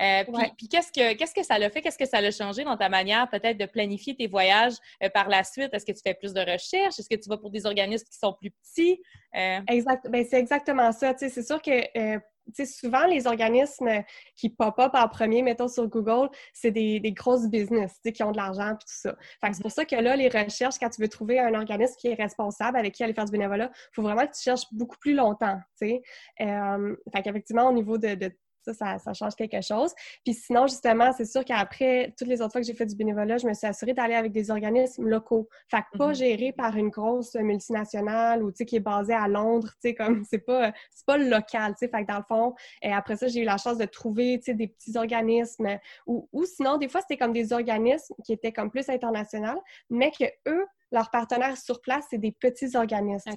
Euh, 0.00 0.22
puis, 0.56 0.68
qu'est-ce 0.68 0.92
que 0.92 1.14
qu'est-ce 1.14 1.34
que 1.34 1.42
ça 1.42 1.58
l'a 1.58 1.70
fait? 1.70 1.80
Qu'est-ce 1.80 1.98
que 1.98 2.06
ça 2.06 2.20
l'a 2.20 2.30
changé 2.30 2.62
dans 2.62 2.76
ta 2.76 2.88
manière 2.88 3.28
peut-être 3.28 3.58
de 3.58 3.66
planifier 3.66 4.14
tes 4.14 4.28
voyages 4.28 4.74
euh, 5.02 5.08
par 5.08 5.28
la 5.28 5.42
suite? 5.42 5.70
Est-ce 5.72 5.84
que 5.84 5.92
tu 5.92 6.00
fais 6.04 6.14
plus 6.14 6.32
de 6.32 6.40
recherches? 6.40 6.98
Est-ce 6.98 7.08
que 7.08 7.20
tu 7.20 7.28
vas 7.28 7.36
pour 7.36 7.50
des 7.50 7.66
organismes 7.66 8.06
qui 8.06 8.18
sont 8.18 8.32
plus 8.32 8.50
petits? 8.50 9.02
Exact. 9.68 10.08
Ben, 10.08 10.24
c'est 10.28 10.38
exactement 10.38 10.92
ça. 10.92 11.14
c'est 11.16 11.42
sûr 11.42 11.60
que 11.60 12.18
souvent, 12.66 13.06
les 13.06 13.26
organismes 13.26 14.02
qui 14.36 14.50
pop-up 14.50 14.92
en 14.94 15.08
premier, 15.08 15.42
mettons 15.42 15.68
sur 15.68 15.88
Google, 15.88 16.28
c'est 16.52 16.70
des, 16.70 17.00
grosses 17.12 17.48
business 17.48 17.98
qui 18.14 18.22
ont 18.22 18.32
de 18.32 18.36
l'argent 18.36 18.70
et 18.70 18.74
tout 18.74 18.86
ça. 18.86 19.16
c'est 19.42 19.62
pour 19.62 19.70
ça 19.70 19.84
que 19.84 19.96
là, 19.96 20.16
les 20.16 20.28
recherches, 20.28 20.78
quand 20.78 20.90
tu 20.90 21.00
veux 21.00 21.08
trouver 21.08 21.38
un 21.38 21.54
organisme 21.54 21.94
qui 21.98 22.08
est 22.08 22.14
responsable, 22.14 22.76
avec 22.78 22.94
qui 22.94 23.02
aller 23.02 23.14
faire 23.14 23.24
du 23.24 23.32
bénévolat, 23.32 23.70
il 23.74 23.94
faut 23.94 24.02
vraiment 24.02 24.26
que 24.26 24.32
tu 24.32 24.42
cherches 24.42 24.66
beaucoup 24.72 24.98
plus 24.98 25.14
longtemps. 25.14 25.58
Euh, 25.82 26.96
fait 27.12 27.22
qu'effectivement, 27.22 27.68
au 27.68 27.72
niveau 27.72 27.98
de 27.98 28.30
ça, 28.62 28.98
ça, 28.98 29.12
change 29.12 29.34
quelque 29.34 29.60
chose. 29.60 29.94
Puis 30.24 30.34
sinon, 30.34 30.66
justement, 30.66 31.12
c'est 31.12 31.24
sûr 31.24 31.44
qu'après, 31.44 32.14
toutes 32.18 32.28
les 32.28 32.40
autres 32.40 32.52
fois 32.52 32.60
que 32.60 32.66
j'ai 32.66 32.74
fait 32.74 32.86
du 32.86 32.96
bénévolat, 32.96 33.38
je 33.38 33.46
me 33.46 33.54
suis 33.54 33.66
assurée 33.66 33.94
d'aller 33.94 34.14
avec 34.14 34.32
des 34.32 34.50
organismes 34.50 35.08
locaux. 35.08 35.48
Fait 35.70 35.78
que 35.78 35.98
pas 35.98 36.10
mm-hmm. 36.10 36.14
géré 36.14 36.52
par 36.52 36.76
une 36.76 36.88
grosse 36.88 37.34
multinationale 37.34 38.42
ou, 38.42 38.50
tu 38.50 38.58
sais, 38.58 38.66
qui 38.66 38.76
est 38.76 38.80
basée 38.80 39.14
à 39.14 39.28
Londres, 39.28 39.68
tu 39.82 39.88
sais, 39.88 39.94
comme, 39.94 40.24
c'est 40.30 40.38
pas, 40.38 40.72
pas 41.06 41.18
local, 41.18 41.72
tu 41.72 41.86
sais. 41.86 41.88
Fait 41.88 42.02
que 42.04 42.12
dans 42.12 42.18
le 42.18 42.24
fond, 42.28 42.54
et 42.82 42.92
après 42.92 43.16
ça, 43.16 43.28
j'ai 43.28 43.40
eu 43.40 43.44
la 43.44 43.56
chance 43.56 43.78
de 43.78 43.84
trouver, 43.84 44.38
tu 44.38 44.46
sais, 44.46 44.54
des 44.54 44.68
petits 44.68 44.96
organismes 44.96 45.78
ou, 46.06 46.28
ou 46.32 46.44
sinon, 46.44 46.76
des 46.76 46.88
fois, 46.88 47.00
c'était 47.00 47.16
comme 47.16 47.32
des 47.32 47.52
organismes 47.52 48.14
qui 48.24 48.32
étaient 48.32 48.52
comme 48.52 48.70
plus 48.70 48.88
internationaux, 48.88 49.62
mais 49.90 50.10
que 50.10 50.24
eux, 50.48 50.66
leurs 50.92 51.10
partenaires 51.10 51.56
sur 51.56 51.80
place, 51.80 52.06
c'est 52.10 52.18
des 52.18 52.32
petits 52.32 52.76
organismes. 52.76 53.32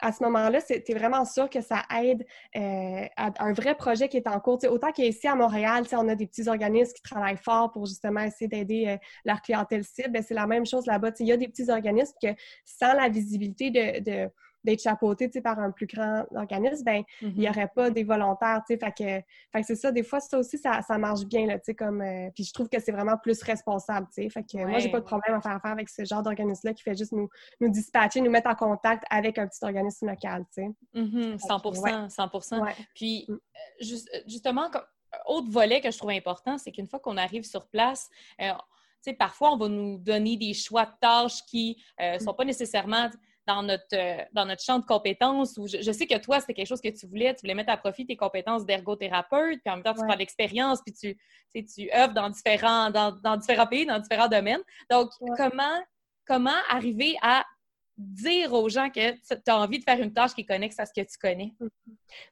À 0.00 0.12
ce 0.12 0.22
moment-là, 0.24 0.60
tu 0.62 0.72
es 0.74 0.94
vraiment 0.94 1.24
sûr 1.24 1.48
que 1.48 1.60
ça 1.60 1.82
aide 2.02 2.26
euh, 2.56 3.06
à 3.16 3.32
un 3.44 3.52
vrai 3.52 3.74
projet 3.74 4.08
qui 4.08 4.16
est 4.16 4.26
en 4.26 4.40
cours. 4.40 4.58
autant 4.68 4.92
qu'ici 4.92 5.28
à 5.28 5.34
Montréal, 5.34 5.84
on 5.92 6.08
a 6.08 6.14
des 6.14 6.26
petits 6.26 6.48
organismes 6.48 6.92
qui 6.92 7.02
travaillent 7.02 7.36
fort 7.36 7.70
pour 7.72 7.86
justement 7.86 8.20
essayer 8.20 8.48
d'aider 8.48 8.86
euh, 8.88 8.96
leur 9.24 9.42
clientèle 9.42 9.84
cible. 9.84 10.10
Ben, 10.10 10.22
c'est 10.22 10.34
la 10.34 10.46
même 10.46 10.66
chose 10.66 10.86
là-bas. 10.86 11.10
Il 11.20 11.26
y 11.26 11.32
a 11.32 11.36
des 11.36 11.48
petits 11.48 11.70
organismes 11.70 12.16
que 12.22 12.28
sans 12.64 12.92
la 12.94 13.08
visibilité 13.08 13.70
de 13.70 14.30
d'être 14.64 14.82
chapeauté 14.82 15.28
par 15.40 15.58
un 15.58 15.70
plus 15.70 15.86
grand 15.86 16.24
organisme, 16.34 16.84
ben 16.84 17.02
il 17.22 17.28
n'y 17.28 17.46
mm-hmm. 17.46 17.50
aurait 17.50 17.70
pas 17.74 17.90
des 17.90 18.04
volontaires. 18.04 18.62
Fait 18.66 18.78
que, 18.78 19.04
fait 19.04 19.60
que 19.60 19.66
c'est 19.66 19.76
ça, 19.76 19.90
des 19.90 20.02
fois, 20.02 20.20
ça 20.20 20.38
aussi, 20.38 20.58
ça, 20.58 20.82
ça 20.82 20.98
marche 20.98 21.24
bien. 21.24 21.46
Là, 21.46 21.58
comme, 21.78 22.02
euh, 22.02 22.30
puis 22.34 22.44
je 22.44 22.52
trouve 22.52 22.68
que 22.68 22.80
c'est 22.80 22.92
vraiment 22.92 23.16
plus 23.16 23.42
responsable. 23.42 24.06
Fait 24.12 24.28
que 24.28 24.64
moi, 24.66 24.78
j'ai 24.78 24.90
pas 24.90 25.00
de 25.00 25.04
problème 25.04 25.34
à 25.36 25.40
faire 25.40 25.52
affaire 25.52 25.72
avec 25.72 25.88
ce 25.88 26.04
genre 26.04 26.22
d'organisme-là 26.22 26.74
qui 26.74 26.82
fait 26.82 26.96
juste 26.96 27.12
nous, 27.12 27.28
nous 27.60 27.70
dispatcher, 27.70 28.20
nous 28.20 28.30
mettre 28.30 28.50
en 28.50 28.54
contact 28.54 29.04
avec 29.10 29.38
un 29.38 29.46
petit 29.46 29.64
organisme 29.64 30.08
local. 30.08 30.44
100 30.54 30.74
mm-hmm. 30.94 32.08
100 32.08 32.60
Puis, 32.94 33.26
mm. 33.28 33.32
euh, 33.32 33.36
euh, 33.82 34.18
justement, 34.26 34.70
autre 35.26 35.50
volet 35.50 35.80
que 35.80 35.90
je 35.90 35.98
trouve 35.98 36.10
important, 36.10 36.58
c'est 36.58 36.70
qu'une 36.70 36.86
fois 36.86 37.00
qu'on 37.00 37.16
arrive 37.16 37.44
sur 37.44 37.66
place, 37.68 38.08
parfois, 39.18 39.52
on 39.52 39.56
va 39.56 39.68
nous 39.68 39.98
donner 39.98 40.36
des 40.36 40.54
choix 40.54 40.84
de 40.84 40.92
tâches 41.00 41.44
qui 41.46 41.82
ne 41.98 42.16
mm. 42.16 42.20
sont 42.20 42.34
pas 42.34 42.44
nécessairement 42.44 43.08
dans 43.54 43.62
notre, 43.62 43.84
euh, 43.94 44.22
dans 44.32 44.46
notre 44.46 44.62
champ 44.62 44.78
de 44.78 44.84
compétences. 44.84 45.56
Où 45.58 45.66
je, 45.66 45.92
sais 45.92 46.06
que 46.06 46.18
toi, 46.18 46.40
c'était 46.40 46.54
quelque 46.54 46.68
chose 46.68 46.80
que 46.80 46.88
tu 46.88 47.06
voulais. 47.06 47.34
Tu 47.34 47.40
voulais 47.42 47.54
mettre 47.54 47.72
à 47.72 47.76
profit 47.76 48.06
tes 48.06 48.16
compétences 48.16 48.64
d'ergothérapeute, 48.64 49.60
puis 49.62 49.72
en 49.72 49.76
même 49.76 49.84
temps, 49.84 49.94
tu 49.94 50.04
prends 50.06 50.16
l'expérience, 50.16 50.80
puis 50.84 50.94
tu, 50.94 51.64
tu 51.64 51.90
œuvres 51.92 52.14
dans 52.14 52.30
différents, 52.30 52.90
dans, 52.90 53.12
dans, 53.12 53.36
différents 53.36 53.66
pays, 53.66 53.86
dans 53.86 53.98
différents 53.98 54.28
domaines. 54.28 54.62
Donc, 54.90 55.10
comment, 55.36 55.78
comment 56.26 56.58
arriver 56.70 57.16
à 57.22 57.44
dire 58.00 58.52
aux 58.52 58.68
gens 58.68 58.90
que 58.90 59.12
tu 59.12 59.36
as 59.46 59.56
envie 59.56 59.78
de 59.78 59.84
faire 59.84 60.00
une 60.00 60.12
tâche 60.12 60.34
qui 60.34 60.42
est 60.42 60.46
connexe 60.46 60.78
à 60.78 60.86
ce 60.86 60.92
que 60.92 61.00
tu 61.00 61.18
connais. 61.20 61.54
Mais 61.60 61.66
mm-hmm. 61.66 61.70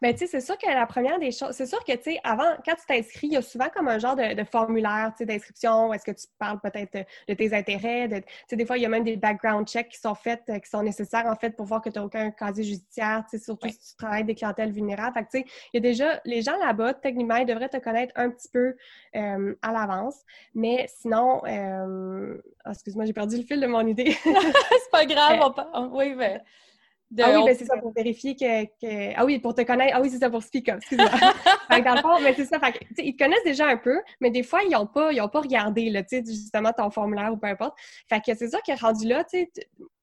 ben, 0.02 0.12
tu 0.14 0.18
sais, 0.18 0.26
c'est 0.26 0.40
sûr 0.40 0.56
que 0.56 0.66
la 0.66 0.86
première 0.86 1.18
des 1.18 1.30
choses, 1.30 1.52
c'est 1.52 1.66
sûr 1.66 1.84
que, 1.84 1.92
tu 1.92 2.12
sais, 2.12 2.20
avant, 2.24 2.56
quand 2.64 2.74
tu 2.74 2.86
t'inscris, 2.86 3.28
il 3.28 3.32
y 3.34 3.36
a 3.36 3.42
souvent 3.42 3.68
comme 3.74 3.88
un 3.88 3.98
genre 3.98 4.16
de, 4.16 4.44
formulaire, 4.44 5.12
tu 5.12 5.18
sais, 5.18 5.26
d'inscription, 5.26 5.92
est-ce 5.92 6.04
que 6.04 6.12
tu 6.12 6.26
parles 6.38 6.60
peut-être 6.60 7.06
de 7.28 7.34
tes 7.34 7.54
intérêts, 7.54 8.08
tu 8.08 8.22
sais, 8.48 8.56
des 8.56 8.66
fois, 8.66 8.78
il 8.78 8.82
y 8.82 8.86
a 8.86 8.88
même 8.88 9.04
des 9.04 9.16
background 9.16 9.66
checks 9.66 9.88
qui 9.88 9.98
sont 9.98 10.14
faits, 10.14 10.42
euh, 10.48 10.58
qui 10.58 10.68
sont 10.70 10.82
nécessaires, 10.82 11.26
en 11.26 11.36
fait, 11.36 11.50
pour 11.50 11.66
voir 11.66 11.82
que 11.82 11.90
tu 11.90 11.98
n'as 11.98 12.04
aucun 12.04 12.30
casier 12.30 12.64
judiciaire, 12.64 13.24
tu 13.30 13.38
sais, 13.38 13.44
surtout 13.44 13.68
si 13.68 13.78
tu 13.78 13.96
travailles 13.96 14.24
des 14.24 14.34
clientèles 14.34 14.72
vulnérables. 14.72 15.14
Fait 15.14 15.24
que, 15.24 15.30
tu 15.30 15.38
sais, 15.38 15.44
il 15.72 15.76
y 15.76 15.78
a 15.78 15.80
déjà, 15.80 16.20
les 16.24 16.42
gens 16.42 16.56
là-bas, 16.58 16.94
techniquement, 16.94 17.36
ils 17.36 17.46
devraient 17.46 17.68
te 17.68 17.76
connaître 17.78 18.12
un 18.16 18.30
petit 18.30 18.48
peu 18.48 18.76
euh, 19.16 19.54
à 19.62 19.72
l'avance, 19.72 20.16
mais 20.54 20.86
sinon, 20.88 21.42
euh, 21.46 22.40
ah, 22.64 22.72
excuse-moi, 22.72 23.04
j'ai 23.04 23.12
perdu 23.12 23.36
le 23.36 23.42
fil 23.42 23.60
de 23.60 23.66
mon 23.66 23.86
idée. 23.86 24.16
c'est 24.22 24.90
pas 24.90 25.06
grave, 25.06 25.38
on 25.42 25.52
oui, 25.92 26.14
mais. 26.14 26.40
ah 27.20 27.30
oui, 27.34 27.44
ben, 27.46 27.56
c'est 27.56 27.64
ça, 27.64 27.76
pour 27.78 27.92
vérifier 27.92 28.36
que, 28.36 29.14
Ah 29.16 29.24
oui, 29.24 29.38
pour 29.38 29.54
te 29.54 29.62
connaître. 29.62 29.94
Ah 29.96 30.00
oui, 30.00 30.10
c'est 30.10 30.18
ça, 30.18 30.30
pour 30.30 30.42
speak 30.42 30.68
up, 30.68 30.76
excuse-moi. 30.78 31.08
dans 31.82 31.94
le 31.94 32.00
fond, 32.00 32.20
mais 32.22 32.34
c'est 32.34 32.44
ça. 32.44 32.58
Fait, 32.58 32.78
ils 32.98 33.16
te 33.16 33.22
connaissent 33.22 33.44
déjà 33.44 33.66
un 33.66 33.76
peu, 33.76 34.00
mais 34.20 34.30
des 34.30 34.42
fois, 34.42 34.62
ils 34.62 34.70
n'ont 34.70 34.86
pas, 34.86 35.12
ils 35.12 35.20
ont 35.20 35.28
pas 35.28 35.40
regardé, 35.40 35.90
là, 35.90 36.02
justement, 36.10 36.72
ton 36.72 36.90
formulaire 36.90 37.32
ou 37.32 37.36
peu 37.36 37.46
importe. 37.46 37.78
Fait 38.08 38.20
que 38.20 38.34
c'est 38.34 38.48
ça 38.48 38.60
qui 38.60 38.70
est 38.70 38.80
rendu 38.80 39.06
là, 39.06 39.24
tu 39.24 39.40
sais. 39.40 39.50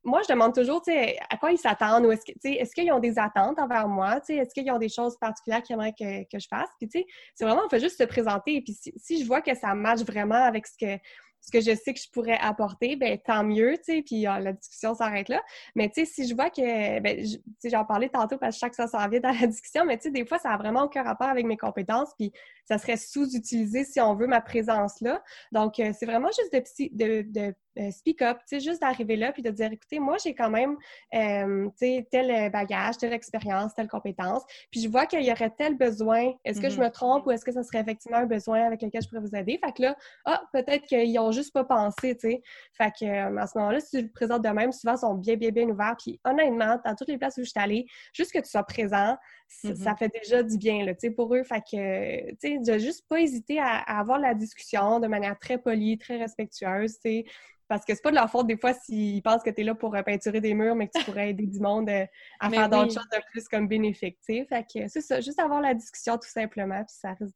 Moi, 0.04 0.22
je 0.22 0.32
demande 0.32 0.54
toujours, 0.54 0.84
tu 0.84 0.92
sais, 0.92 1.18
à 1.32 1.38
quoi 1.38 1.52
ils 1.52 1.58
s'attendent 1.58 2.06
ou 2.06 2.12
est-ce 2.12 2.22
est 2.44 2.74
qu'ils 2.74 2.92
ont 2.92 3.00
des 3.00 3.18
attentes 3.18 3.58
envers 3.58 3.88
moi, 3.88 4.20
tu 4.20 4.28
sais, 4.28 4.36
est-ce 4.36 4.54
qu'ils 4.54 4.70
ont 4.72 4.78
des 4.78 4.90
choses 4.90 5.18
particulières 5.18 5.64
qu'ils 5.64 5.74
aimeraient 5.74 5.94
que, 5.94 6.24
que, 6.24 6.38
je 6.38 6.48
fasse? 6.48 6.70
Puis, 6.78 6.88
tu 6.88 7.00
sais, 7.00 7.06
c'est 7.34 7.44
vraiment, 7.44 7.62
on 7.66 7.70
fait 7.70 7.80
juste 7.80 7.98
se 7.98 8.04
présenter. 8.04 8.56
Et 8.56 8.62
puis, 8.62 8.74
si, 8.74 8.94
si 8.98 9.22
je 9.22 9.26
vois 9.26 9.42
que 9.42 9.56
ça 9.56 9.74
matche 9.74 10.04
vraiment 10.04 10.44
avec 10.44 10.68
ce 10.68 10.78
que 10.78 11.00
ce 11.46 11.52
que 11.52 11.62
je 11.62 11.76
sais 11.76 11.94
que 11.94 12.00
je 12.00 12.10
pourrais 12.10 12.38
apporter, 12.40 12.96
ben 12.96 13.20
tant 13.20 13.44
mieux, 13.44 13.78
tu 13.78 13.84
sais, 13.84 14.02
puis 14.02 14.28
euh, 14.28 14.40
la 14.40 14.54
discussion 14.54 14.96
s'arrête 14.96 15.30
là. 15.30 15.44
Mais 15.76 15.90
tu 15.90 16.04
sais, 16.04 16.06
si 16.06 16.28
je 16.28 16.34
vois 16.34 16.50
que, 16.50 17.00
ben, 17.00 17.18
tu 17.18 17.40
sais, 17.60 17.70
j'en 17.70 17.86
parlais 17.86 18.10
tantôt 18.10 18.38
parce 18.38 18.56
que 18.56 18.60
chaque 18.60 18.74
ça 18.74 18.88
s'en 18.88 19.08
vient 19.08 19.20
dans 19.20 19.30
la 19.40 19.48
discussion, 19.48 19.86
mais 19.86 19.98
tu 19.98 20.04
sais, 20.04 20.12
des 20.12 20.26
fois, 20.26 20.40
ça 20.40 20.50
a 20.50 20.58
vraiment 20.58 20.84
aucun 20.84 21.04
rapport 21.04 21.28
avec 21.28 21.46
mes 21.46 21.58
compétences, 21.58 22.10
puis 22.18 22.32
ça 22.68 22.80
serait 22.80 22.98
sous-utilisé 22.98 23.84
si 23.84 24.02
on 24.02 24.16
veut 24.16 24.28
ma 24.28 24.42
présence 24.42 25.02
là. 25.02 25.22
Donc, 25.52 25.80
euh, 25.80 25.92
c'est 25.98 26.08
vraiment 26.08 26.30
juste 26.30 26.52
de, 26.94 27.22
de, 27.22 27.56
euh, 27.80 27.92
speak 27.92 28.22
up, 28.22 28.38
tu 28.40 28.58
sais, 28.58 28.60
juste 28.60 28.82
d'arriver 28.82 29.16
là 29.16 29.32
puis 29.32 29.42
de 29.42 29.50
dire, 29.50 29.72
écoutez, 29.72 30.00
moi, 30.00 30.18
j'ai 30.24 30.34
quand 30.34 30.50
même, 30.50 30.78
tu 31.12 31.70
sais, 31.78 32.08
tel 32.12 32.52
bagage, 32.52 32.98
telle 32.98 33.14
expérience, 33.14 33.74
telle 33.74 33.88
compétence, 33.88 34.44
puis 34.72 34.82
je 34.82 34.90
vois 34.90 35.06
qu'il 35.06 35.24
y 35.24 35.32
aurait 35.32 35.50
tel 35.50 35.78
besoin. 35.78 36.34
Est-ce 36.44 36.62
que 36.62 36.70
je 36.70 36.78
mm-hmm. 36.78 36.84
me 36.86 36.90
trompe 36.90 37.28
ou 37.28 37.32
est-ce 37.32 37.46
que 37.46 37.52
ça 37.52 37.64
serait 37.64 37.80
effectivement 37.80 38.18
un 38.18 38.26
besoin 38.26 38.66
avec 38.66 38.82
lequel 38.82 39.02
je 39.02 39.08
pourrais 39.08 39.22
vous 39.22 39.36
aider? 39.36 39.60
Fait 39.64 39.72
que 39.72 39.82
là, 39.82 39.96
ah, 40.26 40.42
peut-être 40.54 40.86
qu'ils 40.86 41.18
ont 41.20 41.32
juste 41.32 41.54
pas 41.54 41.64
pensé, 41.64 42.16
tu 42.16 42.30
sais. 42.30 42.42
Fait 42.74 42.92
que, 42.92 43.06
euh, 43.06 43.38
à 43.38 43.48
ce 43.48 43.58
moment-là, 43.58 43.80
si 43.80 43.98
tu 43.98 44.02
le 44.02 44.12
présentes 44.12 44.44
de 44.44 44.50
même, 44.50 44.72
souvent, 44.72 44.96
ils 44.96 45.00
sont 45.00 45.14
bien, 45.16 45.36
bien, 45.36 45.50
bien 45.50 45.68
ouverts. 45.70 45.96
Puis, 45.98 46.20
honnêtement, 46.24 46.80
dans 46.84 46.96
toutes 46.96 47.10
les 47.10 47.18
places 47.18 47.38
où 47.38 47.44
je 47.44 47.50
suis 47.50 47.60
allée, 47.60 47.86
juste 48.14 48.32
que 48.32 48.40
tu 48.40 48.50
sois 48.50 48.64
présent, 48.64 49.18
ça 49.48 49.70
mm-hmm. 49.70 49.98
fait 49.98 50.10
déjà 50.10 50.44
du 50.44 50.58
bien, 50.58 50.86
là, 50.86 50.94
tu 50.94 51.08
sais, 51.08 51.12
pour 51.12 51.34
eux. 51.36 51.44
Fait 51.44 51.62
que, 51.62 52.32
tu 52.32 52.38
sais, 52.40 52.58
de 52.60 52.78
juste 52.78 53.06
pas 53.08 53.20
hésiter 53.20 53.60
à, 53.60 53.78
avoir 53.78 54.20
la 54.20 54.34
discussion 54.34 55.00
de 55.00 55.08
manière 55.08 55.38
très 55.40 55.58
polie, 55.58 55.98
très 55.98 56.18
respectueuse, 56.18 56.94
tu 56.94 57.00
sais. 57.02 57.26
Parce 57.68 57.84
que 57.84 57.96
c'est 57.96 58.02
pas 58.02 58.12
de 58.12 58.16
leur 58.16 58.30
faute 58.30 58.46
des 58.46 58.58
fois 58.58 58.74
s'ils 58.74 59.24
pensent 59.24 59.42
que 59.42 59.50
tu 59.50 59.62
es 59.62 59.64
là 59.64 59.74
pour 59.74 59.96
euh, 59.96 60.04
peinturer 60.04 60.40
des 60.40 60.54
murs, 60.54 60.76
mais 60.76 60.88
que 60.88 61.00
tu 61.00 61.04
pourrais 61.06 61.32
aider 61.32 61.48
du 61.48 61.60
monde 61.60 61.90
euh, 61.90 62.06
à 62.40 62.50
faire 62.50 62.70
d'autres 62.70 62.94
choses 62.94 63.10
de 63.12 63.18
plus 63.32 63.48
comme 63.48 63.68
bénéfiques. 63.68 64.20
Fait 64.26 64.46
que 64.48 64.88
c'est 64.88 65.02
ça, 65.02 65.20
juste 65.20 65.40
avoir 65.40 65.62
la 65.62 65.74
discussion 65.74 66.18
tout 66.18 66.30
simplement, 66.30 66.84
puis 66.84 66.96
ça 66.96 67.14
risque 67.14 67.36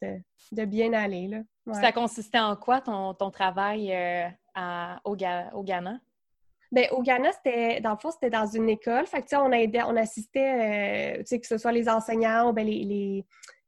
de, 0.52 0.66
bien 0.66 0.94
aller. 0.94 1.28
Là. 1.28 1.40
Ça 1.82 1.92
consistait 1.92 2.40
en 2.40 2.56
quoi 2.56 2.82
ton, 2.82 3.32
travail 3.32 3.92
euh, 3.92 4.28
au, 5.04 5.16
Ghana? 5.16 6.00
Bien, 6.72 6.88
au 6.92 7.02
Ghana, 7.02 7.32
c'était, 7.32 7.82
dans 7.82 7.92
le 7.92 7.98
fond, 7.98 8.12
c'était 8.12 8.30
dans 8.30 8.46
une 8.46 8.70
école. 8.70 9.06
Fait 9.08 9.22
que, 9.22 9.36
on, 9.36 9.52
aidait, 9.52 9.84
on 9.84 9.96
assistait, 9.96 11.18
tu 11.20 11.26
sais, 11.26 11.40
que 11.40 11.48
ce 11.48 11.58
soit 11.58 11.72
les 11.72 11.90
enseignants 11.90 12.50
ou 12.50 12.54
bien 12.54 12.64
les, 12.64 13.26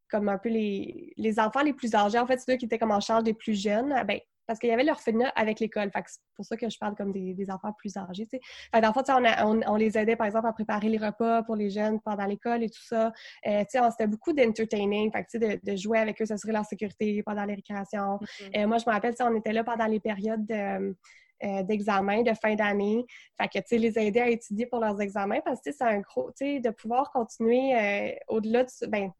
comme 0.10 0.29
un 0.29 0.38
peu 0.38 0.50
les, 0.50 1.13
les 1.17 1.39
enfants 1.39 1.62
les 1.62 1.74
plus 1.74 1.96
âgés. 1.96 2.20
En 2.20 2.27
fait, 2.27 2.39
c'est 2.39 2.53
eux 2.53 2.58
qui 2.58 2.65
étaient 2.65 2.77
comme 2.77 2.91
en 2.91 3.00
charge 3.00 3.24
des 3.24 3.34
plus 3.34 3.60
jeunes. 3.60 3.96
Ben, 4.08 4.20
parce 4.51 4.60
qu'il 4.60 4.70
y 4.70 4.74
avait 4.74 4.84
l'orphelinat 4.84 5.29
avec 5.29 5.62
l'école. 5.62 5.89
c'est 5.93 6.20
pour 6.36 6.43
ça 6.43 6.58
que 6.58 6.70
je 6.70 6.77
parle 6.77 6.93
comme 6.96 7.13
des, 7.13 7.50
enfants 7.50 7.72
plus 7.72 7.96
âgés. 7.96 8.27
Fait 8.29 8.81
dans 8.81 8.89
le 8.89 8.93
fond, 8.93 9.03
on, 9.08 9.62
on, 9.65 9.75
les 9.77 9.98
aidait, 9.98 10.17
par 10.17 10.27
exemple, 10.27 10.48
à 10.48 10.51
préparer 10.51 10.89
les 10.89 10.98
repas 10.98 11.43
pour 11.43 11.55
les 11.55 11.70
jeunes 11.70 12.01
pendant 12.01 12.25
l'école 12.25 12.62
et 12.62 12.70
tout 12.70 12.84
ça. 12.84 13.13
Euh, 13.48 13.63
c'était 13.70 14.08
beaucoup 14.08 14.34
d'entertaining, 14.34 15.10
de, 15.10 15.60
de 15.63 15.75
jouer 15.77 16.00
avec 16.00 16.22
eux, 16.22 16.25
s'assurer 16.25 16.51
leur 16.51 16.65
sécurité 16.65 17.24
pendant 17.24 17.46
les 17.46 17.55
récréations. 17.55 18.17
Mm-hmm. 18.17 18.63
Euh, 18.63 18.67
moi, 18.67 18.77
je 18.77 18.86
me 18.88 18.91
rappelle, 18.91 19.13
on 19.22 19.36
était 19.36 19.53
là 19.53 19.63
pendant 19.63 19.86
les 19.86 20.01
périodes 20.01 20.46
de... 20.46 20.96
Euh, 21.43 21.63
d'examen 21.63 22.21
de 22.21 22.33
fin 22.33 22.53
d'année. 22.53 23.03
Fait 23.39 23.48
que, 23.48 23.57
tu 23.60 23.69
sais, 23.69 23.77
les 23.79 23.98
aider 23.98 24.19
à 24.19 24.29
étudier 24.29 24.67
pour 24.67 24.79
leurs 24.79 25.01
examens 25.01 25.39
parce 25.43 25.60
que, 25.62 25.71
c'est 25.71 25.83
un 25.83 26.00
gros, 26.00 26.29
tu 26.38 26.45
sais, 26.45 26.60
de 26.60 26.69
pouvoir 26.69 27.12
continuer 27.12 27.75
euh, 27.75 28.12
au-delà 28.27 28.63
de, 28.63 28.88
ben, 28.88 29.12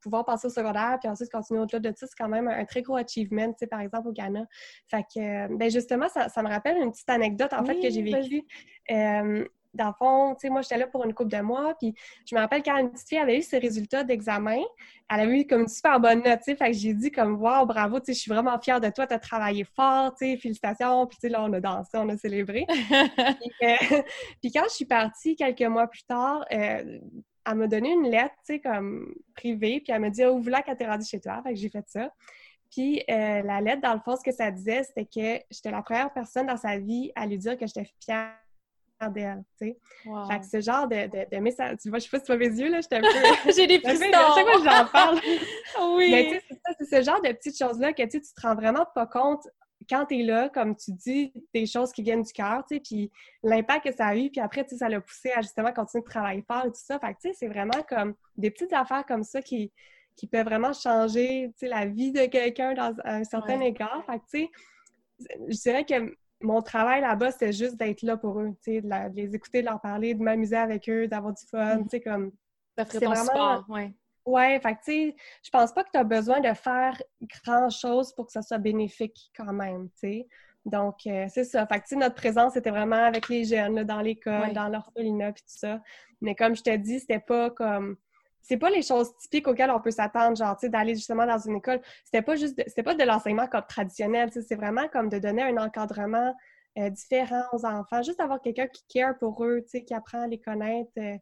pouvoir 0.00 0.24
passer 0.24 0.48
au 0.48 0.50
secondaire, 0.50 0.98
puis 1.00 1.08
ensuite 1.08 1.30
continuer 1.30 1.60
au-delà 1.60 1.78
de 1.78 1.96
ça, 1.96 2.06
c'est 2.08 2.16
quand 2.18 2.28
même 2.28 2.48
un, 2.48 2.64
très 2.64 2.82
gros 2.82 2.96
achievement, 2.96 3.46
tu 3.52 3.58
sais, 3.60 3.66
par 3.68 3.80
exemple, 3.80 4.08
au 4.08 4.12
Ghana. 4.12 4.44
Fait 4.88 5.02
que, 5.02 5.54
ben 5.56 5.70
justement, 5.70 6.08
ça, 6.08 6.42
me 6.42 6.48
rappelle 6.48 6.78
une 6.78 6.90
petite 6.90 7.10
anecdote, 7.10 7.52
en 7.52 7.64
fait, 7.64 7.78
que 7.78 7.90
j'ai 7.90 8.02
vécue. 8.02 8.42
Euh, 8.90 9.44
dans 9.78 9.88
le 9.88 9.94
fond, 9.98 10.34
tu 10.34 10.40
sais, 10.40 10.50
moi, 10.50 10.62
j'étais 10.62 10.76
là 10.76 10.86
pour 10.86 11.04
une 11.04 11.14
couple 11.14 11.30
de 11.30 11.40
mois, 11.40 11.74
puis 11.80 11.94
je 12.28 12.34
me 12.34 12.40
rappelle 12.40 12.62
quand 12.62 12.76
une 12.76 12.90
petite 12.90 13.08
fille 13.08 13.18
avait 13.18 13.38
eu 13.38 13.42
ses 13.42 13.58
résultats 13.58 14.04
d'examen, 14.04 14.60
elle 15.10 15.20
avait 15.20 15.40
eu 15.40 15.46
comme 15.46 15.62
une 15.62 15.68
super 15.68 16.00
bonne 16.00 16.22
note, 16.22 16.40
tu 16.40 16.52
sais, 16.52 16.56
fait 16.56 16.72
que 16.72 16.76
j'ai 16.76 16.92
dit 16.92 17.10
comme 17.10 17.36
«Wow, 17.42 17.64
bravo, 17.64 18.00
tu 18.00 18.06
sais, 18.06 18.12
je 18.14 18.20
suis 18.20 18.30
vraiment 18.30 18.58
fière 18.58 18.80
de 18.80 18.90
toi, 18.90 19.06
tu 19.06 19.14
as 19.14 19.18
travaillé 19.18 19.64
fort, 19.64 20.14
tu 20.14 20.26
sais, 20.26 20.36
félicitations», 20.36 21.06
puis 21.08 21.16
tu 21.16 21.20
sais, 21.22 21.28
là, 21.30 21.42
on 21.42 21.52
a 21.52 21.60
dansé, 21.60 21.90
on 21.94 22.08
a 22.08 22.16
célébré. 22.16 22.66
Euh, 23.62 23.74
puis, 24.40 24.52
quand 24.52 24.64
je 24.64 24.74
suis 24.74 24.84
partie 24.84 25.34
quelques 25.34 25.62
mois 25.62 25.86
plus 25.86 26.04
tard, 26.04 26.44
euh, 26.52 26.98
elle 27.46 27.54
m'a 27.54 27.66
donné 27.66 27.92
une 27.92 28.08
lettre, 28.08 28.34
tu 28.46 28.54
sais, 28.54 28.60
comme 28.60 29.14
privée, 29.34 29.80
puis 29.80 29.92
elle 29.92 30.00
m'a 30.00 30.10
dit 30.10 30.24
oh, 30.24 30.34
ouvre-la 30.34 30.62
quand 30.62 30.76
t'es 30.76 30.86
rendue 30.86 31.06
chez 31.06 31.20
toi. 31.20 31.40
Fait 31.42 31.50
que 31.50 31.56
j'ai 31.56 31.68
fait 31.68 31.84
ça. 31.88 32.10
Puis 32.70 33.02
euh, 33.10 33.42
la 33.42 33.60
lettre, 33.60 33.82
dans 33.82 33.94
le 33.94 34.00
fond, 34.00 34.16
ce 34.16 34.22
que 34.22 34.32
ça 34.32 34.50
disait, 34.50 34.82
c'était 34.82 35.06
que 35.06 35.44
j'étais 35.50 35.70
la 35.70 35.82
première 35.82 36.12
personne 36.12 36.46
dans 36.46 36.56
sa 36.56 36.78
vie 36.78 37.10
à 37.14 37.26
lui 37.26 37.38
dire 37.38 37.56
que 37.56 37.66
j'étais 37.66 37.88
fière 38.02 38.34
d'elle, 39.06 39.44
tu 39.58 39.68
sais. 39.68 39.78
Fait 40.28 40.40
que 40.40 40.46
ce 40.46 40.60
genre 40.60 40.88
de, 40.88 41.06
de, 41.06 41.40
message, 41.40 41.76
tu 41.80 41.88
vois, 41.88 41.98
je 41.98 42.04
sais 42.04 42.10
pas 42.10 42.18
si 42.18 42.24
tu 42.24 42.32
vois 42.32 42.38
mes 42.38 42.60
yeux, 42.60 42.68
là, 42.68 42.80
j'étais 42.80 42.96
un 42.96 43.00
peu... 43.00 43.52
J'ai 43.56 43.66
des 43.66 43.78
frissons! 43.78 44.04
À 44.12 44.34
chaque 44.34 44.46
fois 44.46 44.58
que 44.58 44.64
j'en 44.64 44.86
parle. 44.86 45.20
oui! 45.96 46.10
Mais 46.10 46.24
tu 46.24 46.30
sais, 46.30 46.42
c'est 46.48 46.54
ça, 46.54 46.74
c'est 46.78 46.96
ce 46.96 47.02
genre 47.04 47.22
de 47.22 47.32
petites 47.32 47.58
choses-là 47.58 47.92
que, 47.92 48.02
tu 48.02 48.20
te 48.20 48.40
rends 48.42 48.54
vraiment 48.54 48.86
pas 48.94 49.06
compte 49.06 49.46
quand 49.88 50.06
tu 50.06 50.20
es 50.20 50.22
là, 50.22 50.48
comme 50.48 50.76
tu 50.76 50.92
dis, 50.92 51.32
des 51.54 51.64
choses 51.64 51.92
qui 51.92 52.02
viennent 52.02 52.22
du 52.22 52.32
cœur, 52.32 52.64
tu 52.68 52.76
sais, 52.76 52.80
puis 52.80 53.10
l'impact 53.42 53.86
que 53.86 53.94
ça 53.94 54.08
a 54.08 54.16
eu, 54.16 54.28
puis 54.30 54.40
après, 54.40 54.64
tu 54.64 54.70
sais, 54.70 54.76
ça 54.78 54.88
l'a 54.88 55.00
poussé 55.00 55.30
à 55.30 55.40
justement 55.40 55.72
continuer 55.72 56.02
de 56.02 56.10
travailler 56.10 56.42
fort 56.42 56.64
et 56.66 56.68
tout 56.68 56.74
ça. 56.74 56.98
Fait 56.98 57.14
que, 57.14 57.20
tu 57.20 57.28
sais, 57.28 57.34
c'est 57.34 57.48
vraiment 57.48 57.82
comme 57.88 58.14
des 58.36 58.50
petites 58.50 58.72
affaires 58.72 59.06
comme 59.06 59.22
ça 59.22 59.40
qui, 59.40 59.72
qui 60.16 60.26
peuvent 60.26 60.44
vraiment 60.44 60.72
changer, 60.72 61.50
tu 61.52 61.60
sais, 61.60 61.68
la 61.68 61.86
vie 61.86 62.12
de 62.12 62.26
quelqu'un 62.26 62.74
dans 62.74 62.94
un 63.04 63.24
certain 63.24 63.60
égard. 63.60 64.04
Fait 64.04 64.18
que, 64.18 64.24
tu 64.30 64.40
sais, 64.40 64.50
je 65.48 65.56
dirais 65.56 65.84
que 65.84 66.14
mon 66.40 66.62
travail 66.62 67.00
là-bas, 67.00 67.32
c'était 67.32 67.52
juste 67.52 67.76
d'être 67.76 68.02
là 68.02 68.16
pour 68.16 68.40
eux, 68.40 68.54
tu 68.62 68.74
sais, 68.74 68.80
de, 68.80 69.14
les 69.14 69.34
écouter, 69.34 69.60
de 69.60 69.66
leur 69.66 69.80
parler, 69.80 70.14
de 70.14 70.22
m'amuser 70.22 70.56
avec 70.56 70.88
eux, 70.88 71.08
d'avoir 71.08 71.32
du 71.32 71.44
fun, 71.46 71.82
tu 71.82 71.88
sais, 71.90 72.00
comme... 72.00 72.32
C'est 72.76 73.04
vraiment... 73.04 73.64
ouais. 73.68 73.94
Ouais, 74.24 74.60
fait 74.60 74.74
que 74.74 74.78
tu 74.84 74.92
sais, 74.92 75.16
je 75.42 75.50
pense 75.50 75.72
pas 75.72 75.82
que 75.84 75.90
tu 75.90 75.98
as 75.98 76.04
besoin 76.04 76.40
de 76.40 76.52
faire 76.52 77.00
grand-chose 77.44 78.12
pour 78.14 78.26
que 78.26 78.32
ça 78.32 78.42
soit 78.42 78.58
bénéfique 78.58 79.30
quand 79.34 79.54
même, 79.54 79.88
tu 79.88 79.98
sais. 80.00 80.28
Donc, 80.66 81.06
euh, 81.06 81.26
c'est 81.30 81.44
ça. 81.44 81.66
Fait 81.66 81.80
que, 81.80 81.94
notre 81.94 82.14
présence 82.14 82.54
était 82.54 82.70
vraiment 82.70 83.04
avec 83.04 83.30
les 83.30 83.44
jeunes, 83.44 83.84
dans 83.84 84.00
l'école, 84.00 84.52
dans 84.52 84.68
l'orphelinat, 84.68 85.32
puis 85.32 85.42
tout 85.42 85.58
ça. 85.58 85.80
Mais 86.20 86.34
comme 86.34 86.54
je 86.54 86.62
t'ai 86.62 86.76
dit, 86.76 87.00
c'était 87.00 87.20
pas 87.20 87.50
comme... 87.50 87.96
C'est 88.42 88.56
pas 88.56 88.70
les 88.70 88.82
choses 88.82 89.14
typiques 89.18 89.46
auxquelles 89.46 89.70
on 89.70 89.80
peut 89.80 89.90
s'attendre, 89.90 90.36
genre, 90.36 90.56
tu 90.56 90.66
sais, 90.66 90.68
d'aller 90.68 90.94
justement 90.94 91.26
dans 91.26 91.38
une 91.38 91.56
école. 91.56 91.80
C'était 92.04 92.22
pas 92.22 92.36
juste... 92.36 92.62
C'était 92.66 92.82
pas 92.82 92.94
de 92.94 93.04
l'enseignement 93.04 93.46
comme 93.46 93.64
traditionnel, 93.68 94.30
tu 94.30 94.40
sais. 94.40 94.46
C'est 94.48 94.56
vraiment 94.56 94.88
comme 94.88 95.08
de 95.08 95.18
donner 95.18 95.42
un 95.42 95.56
encadrement 95.58 96.34
euh, 96.78 96.90
différent 96.90 97.42
aux 97.52 97.64
enfants. 97.66 98.02
Juste 98.02 98.18
d'avoir 98.18 98.40
quelqu'un 98.40 98.66
qui 98.66 98.84
care 98.88 99.18
pour 99.18 99.44
eux, 99.44 99.60
tu 99.62 99.70
sais, 99.70 99.84
qui 99.84 99.94
apprend 99.94 100.22
à 100.22 100.26
les 100.26 100.38
connaître... 100.40 100.90
Euh, 100.98 101.16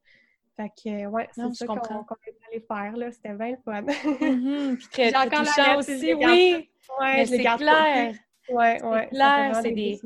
fait 0.56 0.72
que, 0.82 1.06
ouais, 1.06 1.28
c'est 1.32 1.54
ça 1.54 1.66
qu'on 1.66 1.76
est 1.76 1.80
allé 1.80 2.64
faire, 2.66 2.96
là. 2.96 3.12
C'était 3.12 3.34
bien 3.34 3.50
le 3.50 3.56
fun. 3.62 3.82
mm 3.82 4.76
Puis 4.76 4.88
très, 4.90 5.14
encore 5.14 5.40
touchant 5.40 5.78
aussi, 5.78 6.14
oui! 6.14 6.70
Ouais, 6.98 7.26
c'est 7.26 7.38
clair! 7.38 8.14
Ouais, 8.48 8.82
ouais. 8.82 9.08
clair, 9.08 9.60
c'est 9.62 9.72
des... 9.72 10.00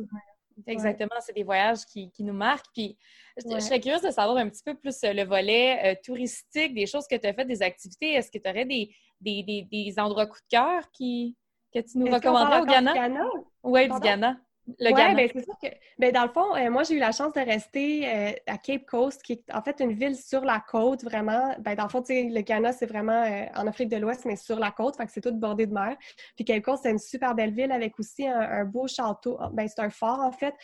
Exactement, 0.67 1.21
c'est 1.21 1.33
des 1.33 1.43
voyages 1.43 1.85
qui, 1.85 2.11
qui, 2.11 2.23
nous 2.23 2.33
marquent. 2.33 2.67
Puis, 2.73 2.97
je, 3.37 3.59
serais 3.61 3.81
curieuse 3.81 4.03
de 4.03 4.11
savoir 4.11 4.37
un 4.37 4.49
petit 4.49 4.63
peu 4.65 4.75
plus 4.75 4.97
euh, 5.05 5.13
le 5.13 5.25
volet 5.25 5.79
euh, 5.85 5.95
touristique, 6.05 6.75
des 6.75 6.87
choses 6.87 7.07
que 7.07 7.17
tu 7.17 7.27
as 7.27 7.33
faites, 7.33 7.49
des 7.49 7.63
activités. 7.63 8.13
Est-ce 8.13 8.31
que 8.31 8.39
tu 8.39 8.49
aurais 8.49 8.65
des, 8.65 8.91
des, 9.21 9.43
des, 9.43 9.63
des, 9.71 9.99
endroits 9.99 10.27
coup 10.27 10.39
de 10.39 10.57
cœur 10.57 10.91
qui, 10.93 11.37
que 11.73 11.81
tu 11.81 11.99
nous 11.99 12.13
recommanderais 12.13 12.61
au 12.61 12.67
Ghana? 12.67 13.25
Oui, 13.63 13.89
du 13.89 14.01
Ghana. 14.01 14.37
Oui, 14.79 14.93
ben, 14.93 15.29
c'est 15.33 15.45
sûr 15.45 15.55
que, 15.63 15.69
ben, 15.99 16.13
dans 16.13 16.23
le 16.23 16.29
fond, 16.29 16.55
euh, 16.57 16.71
moi, 16.71 16.83
j'ai 16.83 16.95
eu 16.95 16.99
la 16.99 17.13
chance 17.13 17.33
de 17.33 17.41
rester 17.41 18.09
euh, 18.09 18.33
à 18.47 18.59
Cape 18.59 18.87
Coast, 18.87 19.23
qui 19.23 19.33
est 19.33 19.45
en 19.53 19.63
fait 19.63 19.81
une 19.81 19.93
ville 19.93 20.17
sur 20.17 20.45
la 20.45 20.61
côte, 20.61 21.05
vraiment. 21.05 21.55
Ben, 21.61 21.75
dans 21.75 21.85
le 21.85 21.89
fond, 21.89 22.03
le 22.09 22.41
Ghana, 22.41 22.73
c'est 22.73 22.87
vraiment 22.87 23.23
euh, 23.23 23.47
en 23.57 23.67
Afrique 23.67 23.89
de 23.89 23.97
l'Ouest, 23.97 24.25
mais 24.25 24.37
sur 24.37 24.59
la 24.59 24.71
côte, 24.71 24.97
fait 24.97 25.07
que 25.07 25.13
c'est 25.13 25.21
tout 25.21 25.33
bordé 25.33 25.67
de 25.67 25.73
mer. 25.73 25.97
Puis 26.37 26.45
Cape 26.45 26.63
Coast, 26.63 26.83
c'est 26.85 26.91
une 26.91 26.99
super 26.99 27.35
belle 27.35 27.53
ville 27.53 27.73
avec 27.73 27.99
aussi 27.99 28.27
un, 28.27 28.65
beau 28.65 28.87
château, 28.87 29.39
ben, 29.53 29.67
c'est 29.69 29.81
un 29.81 29.91
fort, 29.91 30.21
en 30.21 30.33
fait, 30.33 30.55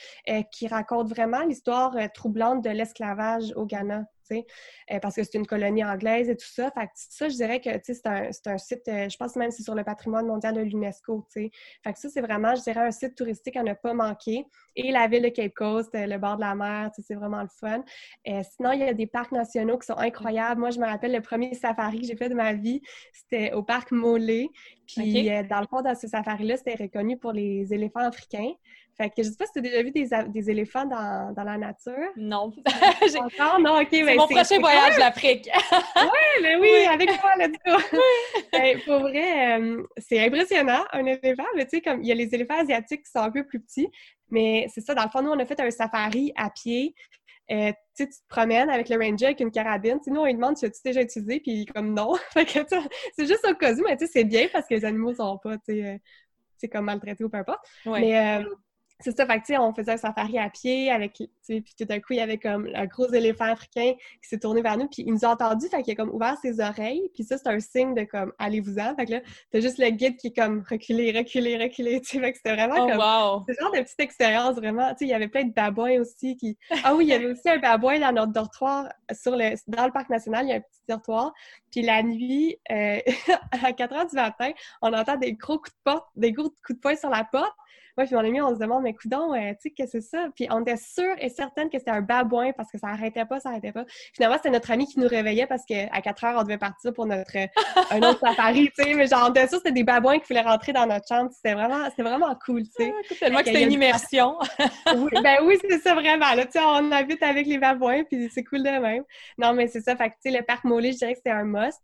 qui 0.51 0.69
raconte 0.69 1.09
vraiment 1.09 1.43
l'histoire 1.43 1.95
troublante 2.13 2.63
de 2.63 2.71
l'esclavage 2.71 3.53
au 3.57 3.67
Ghana. 3.67 4.05
Euh, 4.35 4.99
parce 5.01 5.17
que 5.17 5.23
c'est 5.23 5.35
une 5.35 5.47
colonie 5.47 5.85
anglaise 5.85 6.29
et 6.29 6.37
tout 6.37 6.47
ça. 6.47 6.71
Fait 6.71 6.87
que 6.87 6.93
ça, 6.95 7.29
je 7.29 7.35
dirais 7.35 7.61
que 7.61 7.71
c'est 7.83 8.07
un, 8.07 8.31
un, 8.47 8.59
site, 8.59 8.89
euh, 8.89 9.09
je 9.09 9.17
pense 9.17 9.37
même 9.37 9.51
c'est 9.51 9.63
sur 9.63 9.75
le 9.75 9.85
patrimoine 9.85 10.27
mondial 10.27 10.55
de 10.55 10.61
l'UNESCO. 10.61 11.27
Fait 11.33 11.51
que 11.85 11.99
ça, 11.99 12.09
c'est 12.09 12.21
vraiment, 12.21 12.55
je 12.55 12.63
dirais, 12.63 12.87
un 12.87 12.91
site 12.91 13.15
touristique 13.15 13.57
à 13.57 13.63
ne 13.63 13.75
pas 13.75 13.95
manquer. 13.95 14.45
Et 14.75 14.93
la 14.93 15.09
ville 15.09 15.23
de 15.23 15.29
Cape 15.29 15.55
Coast, 15.55 15.95
euh, 15.95 16.07
le 16.07 16.19
bord 16.19 16.37
de 16.37 16.43
la 16.43 16.55
mer, 16.55 16.91
c'est 16.99 17.15
vraiment 17.15 17.43
le 17.43 17.49
fun. 17.49 17.83
sinon, 18.25 18.73
il 18.73 18.81
y 18.81 18.85
a 18.85 18.95
des 18.95 19.07
parcs 19.07 19.33
nationaux 19.33 19.79
qui 19.79 19.87
sont 19.87 19.99
incroyables. 19.99 20.61
Moi, 20.61 20.71
je 20.71 20.79
me 20.79 20.87
rappelle 20.87 21.13
le 21.13 21.23
premier 21.23 21.55
safari 21.55 22.01
que 22.01 22.07
j'ai 22.07 22.17
fait 22.17 22.29
de 22.29 22.35
ma 22.35 22.53
vie, 22.53 22.83
c'était 23.13 23.53
au 23.53 23.63
parc 23.63 23.91
Mollet. 23.91 24.49
Puis, 24.87 25.29
dans 25.49 25.61
le 25.61 25.67
fond, 25.67 25.83
dans 25.83 25.95
ce 25.95 26.07
safari-là, 26.07 26.57
c'était 26.57 26.77
reconnu 26.83 27.19
pour 27.19 27.33
les 27.33 27.73
éléphants 27.73 28.01
africains. 28.01 28.53
Fait 28.97 29.11
que 29.11 29.23
je 29.23 29.25
sais 29.25 29.37
pas 29.37 29.45
si 29.45 29.53
tu 29.53 29.59
as 29.59 29.63
déjà 29.63 29.83
vu 29.83 29.91
des, 29.91 30.09
des 30.29 30.51
éléphants 30.51 30.87
dans, 30.87 31.35
dans, 31.35 31.43
la 31.43 31.59
nature. 31.59 31.93
Non. 32.17 32.51
Encore? 33.21 33.61
Non, 33.61 33.79
OK. 33.81 33.89
C'est 33.91 34.05
ben, 34.05 34.17
mon 34.17 34.27
prochain 34.27 34.59
voyage, 34.59 34.99
l'Afrique. 34.99 35.51
oui, 35.97 36.43
mais 36.43 36.57
oui, 36.57 36.87
avec 36.87 37.11
toi, 37.21 37.31
là, 37.37 37.49
du 37.49 37.59
ben, 38.53 38.81
pour 38.87 39.01
vrai, 39.01 39.61
euh, 39.61 39.83
c'est 39.99 40.25
impressionnant, 40.25 40.83
un 40.93 41.05
éléphant. 41.05 41.45
Mais 41.57 41.65
tu 41.67 41.77
sais, 41.77 41.83
comme 41.83 42.03
il 42.03 42.09
y 42.09 42.13
a 42.13 42.15
les 42.15 42.35
éléphants 42.35 42.59
asiatiques 42.59 43.03
qui 43.05 43.11
sont 43.11 43.19
un 43.19 43.31
peu 43.31 43.45
plus 43.45 43.61
petits. 43.61 43.89
Mais 44.31 44.67
c'est 44.73 44.81
ça, 44.81 44.95
dans 44.95 45.05
le 45.05 45.11
fond, 45.11 45.21
nous, 45.21 45.31
on 45.31 45.39
a 45.39 45.45
fait 45.45 45.61
un 45.61 45.71
safari 45.71 46.33
à 46.35 46.49
pied. 46.49 46.95
Euh, 47.51 47.73
tu 47.95 48.09
te 48.09 48.15
promènes 48.29 48.71
avec 48.71 48.89
le 48.89 48.97
ranger 48.97 49.27
avec 49.27 49.41
une 49.41 49.51
carabine. 49.51 50.01
T'sais, 50.01 50.11
nous, 50.11 50.23
on 50.23 50.25
lui 50.25 50.35
demande 50.35 50.57
si 50.57 50.71
tu 50.71 50.79
déjà 50.83 51.03
utilisé, 51.03 51.41
puis 51.41 51.67
comme 51.67 51.93
non. 51.93 52.15
c'est 52.35 53.27
juste 53.27 53.47
au 53.47 53.55
cas 53.55 53.75
où, 53.75 53.83
mais 53.85 53.97
tu 53.99 54.07
sais, 54.07 54.13
c'est 54.13 54.25
bien 54.25 54.49
parce 54.51 54.67
que 54.67 54.75
les 54.75 54.87
animaux 54.87 55.15
sont 55.15 55.39
pas, 55.39 55.59
tu 55.59 55.75
sais, 55.75 55.85
euh, 56.65 56.69
comme 56.73 56.87
maltraités 56.87 57.25
ou 57.25 57.29
peu 57.29 57.37
importe. 57.37 57.61
Mais 57.85 58.43
c'est 59.01 59.15
ça, 59.15 59.27
fait 59.27 59.41
que, 59.41 59.61
on 59.61 59.75
faisait 59.75 59.93
un 59.93 59.97
safari 59.99 60.39
à 60.39 60.49
pied 60.49 60.91
avec, 60.91 61.13
puis 61.47 61.65
tout 61.79 61.85
d'un 61.85 62.01
coup, 62.01 62.15
il 62.15 62.17
y 62.17 62.21
avait 62.21 62.39
comme 62.39 62.69
un 62.75 62.87
gros 62.87 63.13
éléphant 63.13 63.45
africain 63.45 63.93
qui 64.23 64.29
s'est 64.29 64.39
tourné 64.39 64.63
vers 64.63 64.79
nous, 64.79 64.89
puis 64.89 65.05
il 65.07 65.13
nous 65.13 65.25
a 65.25 65.29
entendus, 65.29 65.69
fait 65.69 65.83
qu'il 65.83 65.93
a 65.93 65.97
comme 65.97 66.15
ouvert 66.15 66.37
ses 66.41 66.61
oreilles, 66.61 67.11
puis 67.13 67.23
ça, 67.23 67.37
c'est 67.37 67.49
un 67.49 67.61
signe 67.61 67.95
de 67.95 68.05
comme 68.05 68.33
«allez-vous-en», 68.39 68.95
fait 68.97 69.05
que 69.05 69.11
là, 69.13 69.21
t'as 69.51 69.61
juste 69.61 69.79
le 69.79 69.91
guide 69.91 70.17
qui 70.17 70.29
est 70.29 70.37
comme 70.37 70.65
«reculer, 70.71 71.13
reculer, 71.13 71.59
reculer», 71.59 72.01
tu 72.03 72.09
sais, 72.09 72.21
fait 72.21 72.33
que 72.33 72.39
c'était 72.39 72.57
vraiment 72.57 72.77
oh, 72.79 72.89
comme... 72.89 72.99
Wow. 72.99 73.45
C'est 73.47 73.61
genre 73.61 73.73
de 73.73 73.83
petite 73.83 74.01
expérience, 74.01 74.57
vraiment, 74.57 74.89
tu 74.91 74.99
sais, 74.99 75.05
il 75.05 75.11
y 75.11 75.15
avait 75.15 75.29
plein 75.29 75.45
de 75.45 75.53
babouins 75.53 76.01
aussi 76.01 76.37
qui... 76.37 76.57
Ah 76.83 76.95
oui, 76.95 77.05
il 77.05 77.09
y 77.09 77.13
avait 77.13 77.27
aussi 77.27 77.49
un 77.51 77.59
babouin 77.59 77.99
dans 77.99 78.13
notre 78.13 78.33
dortoir, 78.33 78.89
sur 79.13 79.37
le... 79.37 79.57
dans 79.69 79.85
le 79.85 79.93
parc 79.93 80.09
national, 80.09 80.47
il 80.47 80.51
y 80.51 80.53
a 80.53 80.57
un 80.57 80.61
petit 80.61 80.81
dortoir, 80.89 81.35
puis 81.71 81.83
la 81.83 82.03
nuit, 82.03 82.57
euh, 82.71 82.99
à 83.63 83.73
4 83.75 83.95
heures 83.95 84.07
du 84.07 84.17
matin, 84.17 84.53
on 84.81 84.95
entend 84.95 85.17
des 85.17 85.35
gros 85.35 85.59
coups 85.59 85.73
de 85.73 85.81
porte, 85.85 86.07
des 86.17 86.33
gros 86.33 86.49
coups 86.65 86.77
de 86.77 86.81
poing 86.81 86.97
sur 86.97 87.11
la 87.11 87.25
porte, 87.25 87.55
moi, 87.97 88.07
puis 88.07 88.15
mon 88.15 88.21
ami, 88.21 88.41
on 88.43 88.55
se 88.55 88.61
demande, 88.61 88.83
mais 88.83 88.93
coudon, 88.93 89.33
euh, 89.33 89.53
tu 89.53 89.57
sais, 89.63 89.71
qu'est-ce 89.71 89.93
que 89.93 90.01
c'est 90.01 90.11
ça? 90.11 90.29
Puis 90.35 90.47
on 90.51 90.61
était 90.61 90.77
sûr 90.77 91.15
et 91.19 91.31
certaine 91.31 91.71
que 91.71 91.79
c'était 91.79 91.91
un 91.91 92.03
babouin 92.03 92.53
parce 92.53 92.71
que 92.71 92.79
ça 92.79 92.89
arrêtait 92.89 93.25
pas, 93.25 93.41
ça 93.41 93.49
arrêtait 93.49 93.73
pas. 93.73 93.85
Finalement, 94.13 94.37
c'était 94.37 94.51
notre 94.51 94.71
ami 94.71 94.87
qui 94.87 95.01
nous 95.01 95.09
réveillait 95.09 95.47
parce 95.47 95.65
qu'à 95.65 95.89
4 95.89 96.25
heures, 96.25 96.39
on 96.39 96.43
devait 96.43 96.59
partir 96.59 96.93
pour 96.93 97.07
notre 97.07 97.37
euh, 97.37 97.47
un 97.91 98.03
autre 98.03 98.21
safari, 98.27 98.71
tu 98.77 98.85
sais. 98.85 98.95
Mais 98.95 99.07
genre, 99.07 99.27
on 99.27 99.31
était 99.31 99.49
sûr 99.49 99.59
que 99.59 99.69
c'était 99.69 99.73
des 99.73 99.85
babouins 99.85 100.19
qui 100.19 100.27
voulaient 100.29 100.43
rentrer 100.43 100.73
dans 100.73 100.87
notre 100.87 101.09
chambre. 101.09 101.31
C'était 101.33 101.55
vraiment, 101.55 101.89
c'était 101.89 102.03
vraiment 102.03 102.35
cool, 102.45 102.65
tu 102.65 102.71
sais. 102.77 102.93
Ah, 102.95 103.15
tellement 103.19 103.39
que 103.39 103.47
c'était 103.47 103.63
une 103.63 103.73
immersion. 103.73 104.37
oui, 104.95 105.11
ben 105.23 105.39
oui, 105.45 105.59
c'est 105.63 105.79
ça 105.79 105.95
vraiment. 105.95 106.35
Là, 106.35 106.45
tu 106.45 106.53
sais, 106.53 106.61
on 106.63 106.93
habite 106.93 107.23
avec 107.23 107.47
les 107.47 107.59
babouins, 107.59 108.05
puis 108.05 108.29
c'est 108.31 108.45
cool 108.45 108.63
de 108.63 108.79
même. 108.79 109.05
Non, 109.39 109.55
mais 109.55 109.69
c'est 109.69 109.81
ça. 109.81 109.97
Fait 109.97 110.11
que, 110.11 110.15
tu 110.23 110.31
sais, 110.31 110.39
le 110.39 110.45
parc 110.45 110.65
Molly, 110.65 110.93
je 110.93 110.99
dirais 110.99 111.13
que 111.13 111.19
c'était 111.19 111.31
un 111.31 111.45
must. 111.45 111.81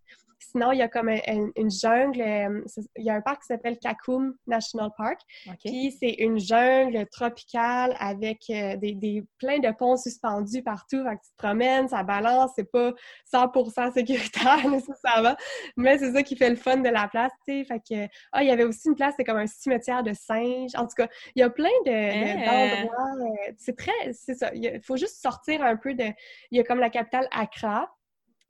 Sinon, 0.51 0.73
il 0.73 0.79
y 0.79 0.83
a 0.83 0.89
comme 0.89 1.09
une 1.09 1.71
jungle, 1.71 2.21
euh, 2.21 2.61
il 2.97 3.05
y 3.05 3.11
a 3.11 3.15
un 3.15 3.21
parc 3.21 3.43
qui 3.43 3.47
s'appelle 3.47 3.79
Kakum 3.79 4.35
National 4.47 4.91
Park. 4.97 5.21
Puis 5.65 5.97
c'est 5.99 6.15
une 6.19 6.39
jungle 6.39 7.07
tropicale 7.11 7.95
avec 7.99 8.43
euh, 8.51 8.77
des, 8.77 8.95
des, 8.95 9.25
plein 9.39 9.59
de 9.59 9.71
ponts 9.71 9.97
suspendus 9.97 10.63
partout. 10.63 11.03
Fait 11.05 11.17
que 11.17 11.23
tu 11.23 11.31
te 11.31 11.37
promènes, 11.37 11.89
ça 11.89 12.03
balance, 12.03 12.53
c'est 12.57 12.71
pas 12.71 12.93
100% 13.33 13.93
sécuritaire 13.93 14.69
nécessairement, 14.71 15.37
mais 15.77 15.99
c'est 15.99 16.13
ça 16.13 16.23
qui 16.23 16.37
fait 16.37 16.51
le 16.51 16.57
fun 16.57 16.79
de 16.79 16.89
la 16.89 17.09
place, 17.09 17.33
tu 17.47 17.61
sais. 17.61 17.65
Fait 17.65 17.81
que, 17.81 18.13
ah, 18.33 18.43
il 18.43 18.49
y 18.49 18.51
avait 18.51 18.65
aussi 18.65 18.89
une 18.89 18.97
place, 18.97 19.15
c'est 19.17 19.25
comme 19.25 19.39
un 19.39 19.47
cimetière 19.47 20.03
de 20.03 20.13
singes. 20.13 20.75
En 20.77 20.87
tout 20.87 20.95
cas, 20.97 21.09
il 21.35 21.41
y 21.41 21.43
a 21.43 21.51
plein 21.51 21.69
de, 21.87 22.45
d'endroits. 22.45 23.27
Euh, 23.49 23.53
c'est 23.59 23.77
très, 23.77 24.13
c'est 24.13 24.35
ça. 24.35 24.51
Il 24.55 24.81
faut 24.83 24.97
juste 24.97 25.21
sortir 25.21 25.63
un 25.63 25.77
peu 25.77 25.95
de. 25.95 26.05
Il 26.51 26.59
y 26.59 26.61
a 26.61 26.65
comme 26.65 26.81
la 26.81 26.91
capitale 26.91 27.29
Accra. 27.31 27.89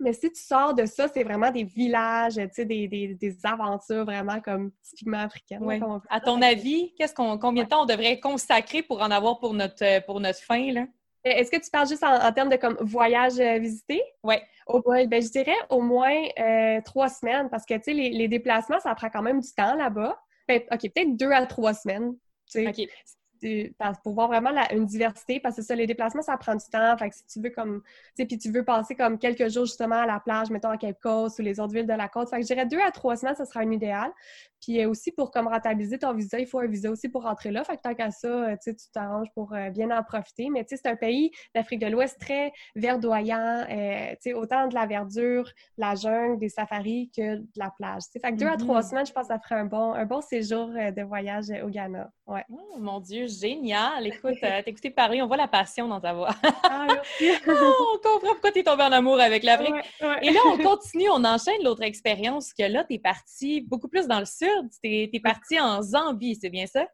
Mais 0.03 0.13
si 0.13 0.31
tu 0.33 0.43
sors 0.43 0.75
de 0.75 0.85
ça, 0.85 1.09
c'est 1.09 1.23
vraiment 1.23 1.51
des 1.51 1.65
villages, 1.65 2.35
tu 2.35 2.49
sais, 2.53 2.65
des, 2.65 2.89
des, 2.89 3.15
des, 3.15 3.37
aventures 3.45 4.05
vraiment 4.05 4.41
comme 4.41 4.73
typiquement 4.83 5.21
africaines. 5.21 5.63
Ouais. 5.63 5.81
À 6.11 6.21
ton 6.21 6.43
avis, 6.43 6.93
qu'est-ce 6.97 7.15
qu'on, 7.15 7.39
combien 7.39 7.65
de 7.65 7.69
temps 7.69 7.83
on 7.83 7.87
devrait 7.87 8.21
consacrer 8.21 8.83
pour 8.83 9.01
en 9.01 9.11
avoir 9.11 9.39
pour 9.39 9.55
notre, 9.55 9.85
euh, 9.85 10.01
pour 10.01 10.21
notre 10.21 10.41
fin, 10.41 10.73
là? 10.73 10.83
Euh, 11.25 11.31
est-ce 11.31 11.53
que 11.53 11.57
tu 11.57 11.71
parles 11.71 11.87
juste 11.87 12.03
en, 12.03 12.33
termes 12.33 12.49
de 12.49 12.57
comme 12.57 12.77
voyage 12.81 13.39
euh, 13.39 13.59
visité? 13.59 14.03
Oui. 14.25 14.35
ben, 15.07 15.23
je 15.23 15.31
dirais 15.31 15.57
au 15.71 15.81
moins 15.81 16.15
trois 16.85 17.09
semaines 17.09 17.49
parce 17.49 17.65
que, 17.65 17.75
tu 17.75 17.85
sais, 17.85 17.93
les, 17.93 18.11
les, 18.11 18.27
déplacements, 18.27 18.81
ça 18.81 18.93
prend 18.97 19.09
quand 19.09 19.23
même 19.23 19.41
du 19.41 19.53
temps 19.57 19.75
là-bas. 19.75 20.21
Ben, 20.49 20.61
OK, 20.73 20.81
peut-être 20.81 21.17
deux 21.17 21.31
à 21.31 21.47
trois 21.47 21.75
semaines. 21.75 22.17
Pour 24.03 24.15
voir 24.15 24.29
vraiment 24.29 24.51
une 24.71 24.87
diversité, 24.87 25.41
parce 25.41 25.57
que 25.57 25.63
ça, 25.63 25.75
les 25.75 25.87
déplacements, 25.87 26.23
ça 26.23 26.37
prend 26.37 26.55
du 26.55 26.65
temps. 26.71 26.97
Fait 26.97 27.11
que 27.11 27.17
si 27.17 27.27
tu 27.27 27.41
veux 27.41 27.51
comme, 27.51 27.83
tu 28.17 28.27
puis 28.27 28.39
tu 28.39 28.51
veux 28.51 28.65
passer 28.65 28.95
comme 28.95 29.19
quelques 29.19 29.49
jours 29.51 29.65
justement 29.65 30.03
à 30.03 30.07
la 30.07 30.21
plage, 30.21 30.51
mettons 30.51 30.71
à 30.71 30.77
Cape 30.77 31.01
Coast 31.01 31.39
ou 31.39 31.43
les 31.43 31.61
autres 31.61 31.75
villes 31.75 31.87
de 31.87 31.93
la 31.93 32.09
côte. 32.09 32.31
Fait 32.31 32.37
que 32.37 32.43
je 32.43 32.49
dirais 32.49 32.67
deux 32.67 32.81
à 32.81 32.91
trois 32.91 33.17
semaines, 33.17 33.37
ça 33.37 33.45
sera 33.45 33.61
un 33.61 33.71
idéal. 33.71 34.11
Puis 34.63 34.81
euh, 34.81 34.89
aussi, 34.89 35.11
pour 35.11 35.31
comme 35.31 35.49
rentabiliser 35.49 35.99
ton 35.99 36.15
visa, 36.15 36.39
il 36.39 36.47
faut 36.47 36.61
un 36.61 36.67
visa 36.67 36.91
aussi 36.91 37.09
pour 37.09 37.25
rentrer 37.25 37.51
là. 37.51 37.65
Fait 37.65 37.77
que 37.77 37.83
tant 37.83 37.95
qu'à 37.95 38.11
ça, 38.11 38.29
euh, 38.29 38.57
tu 38.63 38.75
t'arranges 38.95 39.29
pour 39.35 39.53
euh, 39.53 39.71
bien 39.71 39.91
en 39.91 40.03
profiter. 40.05 40.49
Mais 40.51 40.65
tu 40.65 40.77
sais, 40.77 40.83
c'est 40.83 40.91
un 40.91 40.97
pays 40.97 41.33
d'Afrique 41.55 41.81
de 41.81 41.89
l'Ouest 41.89 42.19
très 42.21 42.53
verdoyant, 42.77 43.65
tu 43.69 44.17
sais, 44.21 44.33
autant 44.35 44.69
de 44.69 44.75
la 44.75 44.87
verdure, 44.87 45.51
la 45.77 45.97
jungle, 45.97 46.39
des 46.39 46.49
safaris 46.49 47.11
que 47.15 47.37
de 47.37 47.47
la 47.57 47.73
plage. 47.77 48.03
Fait 48.13 48.33
que 48.33 48.37
deux 48.37 48.47
à 48.47 48.57
trois 48.57 48.81
mm-hmm. 48.81 48.89
semaines, 48.89 49.07
je 49.07 49.13
pense 49.13 49.27
que 49.29 49.35
ça 49.35 49.41
ferait 49.41 49.61
un 49.61 49.65
bon, 49.65 49.93
un 49.95 50.07
bon 50.07 50.21
séjour 50.21 50.69
de 50.69 51.03
voyage 51.03 51.47
au 51.65 51.69
Ghana. 51.69 52.11
Ouais. 52.27 52.45
Oh, 52.51 52.79
mon 52.79 53.01
Dieu, 53.01 53.27
génial! 53.27 54.07
Écoute, 54.07 54.39
t'écouter 54.65 54.91
parler, 54.91 55.21
on 55.23 55.27
voit 55.27 55.37
la 55.37 55.49
passion 55.49 55.89
dans 55.89 56.01
ta 56.01 56.13
voix. 56.13 56.31
ah, 56.63 56.87
oh, 57.49 57.89
on 57.95 57.99
comprend 57.99 58.33
pourquoi 58.33 58.53
t'es 58.53 58.63
tombée 58.63 58.85
en 58.85 58.93
amour 58.93 59.19
avec 59.21 59.43
l'Afrique. 59.43 59.75
Et 60.23 60.31
là, 60.31 60.41
on 60.47 60.59
continue, 60.59 61.11
on 61.11 61.25
enchaîne 61.25 61.63
l'autre 61.65 61.83
expérience 61.83 62.53
que 62.53 62.63
là, 62.63 62.85
t'es 62.85 62.99
partie 62.99 63.63
beaucoup 63.63 63.89
plus 63.89 64.07
dans 64.07 64.21
le 64.21 64.27
sud 64.27 64.52
tu 64.83 64.91
es, 65.13 65.21
partie 65.21 65.61
en 65.61 65.83
Zambie, 65.83 66.37
c'est 66.41 66.51
bien 66.51 66.67
ça? 66.67 66.87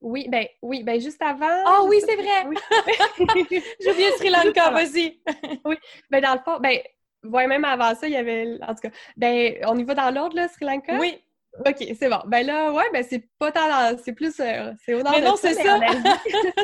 Oui, 0.00 0.28
ben 0.28 0.46
oui, 0.62 0.82
ben 0.84 1.00
juste 1.00 1.20
avant. 1.22 1.62
Ah 1.66 1.82
oui, 1.84 2.00
c'est 2.04 2.16
vrai! 2.16 2.46
Oui. 2.46 2.56
J'ai 3.80 3.90
oublié 3.90 4.10
Sri 4.12 4.30
Lanka, 4.30 4.70
vas-y! 4.70 5.20
oui, 5.64 5.76
ben 6.10 6.20
dans 6.20 6.34
le 6.34 6.40
fond, 6.44 6.60
ben, 6.60 6.78
ouais, 7.24 7.46
même 7.46 7.64
avant 7.64 7.94
ça, 7.94 8.06
il 8.06 8.12
y 8.12 8.16
avait, 8.16 8.58
en 8.62 8.74
tout 8.74 8.82
cas, 8.82 8.90
ben, 9.16 9.56
on 9.66 9.76
y 9.76 9.84
va 9.84 9.94
dans 9.94 10.14
l'ordre, 10.14 10.36
là, 10.36 10.48
Sri 10.48 10.64
Lanka? 10.64 10.98
Oui. 10.98 11.20
OK, 11.66 11.96
c'est 11.98 12.08
bon. 12.08 12.20
Ben 12.26 12.46
là, 12.46 12.72
ouais, 12.72 12.84
ben 12.92 13.04
c'est 13.08 13.28
pas 13.38 13.50
tant 13.50 13.60
c'est 14.02 14.12
plus 14.12 14.38
euh, 14.40 14.72
c'est 14.84 14.94
au 14.94 15.02
nord 15.02 15.12
mais 15.14 15.22
non, 15.24 15.34
c'est 15.36 15.54
ça. 15.54 15.78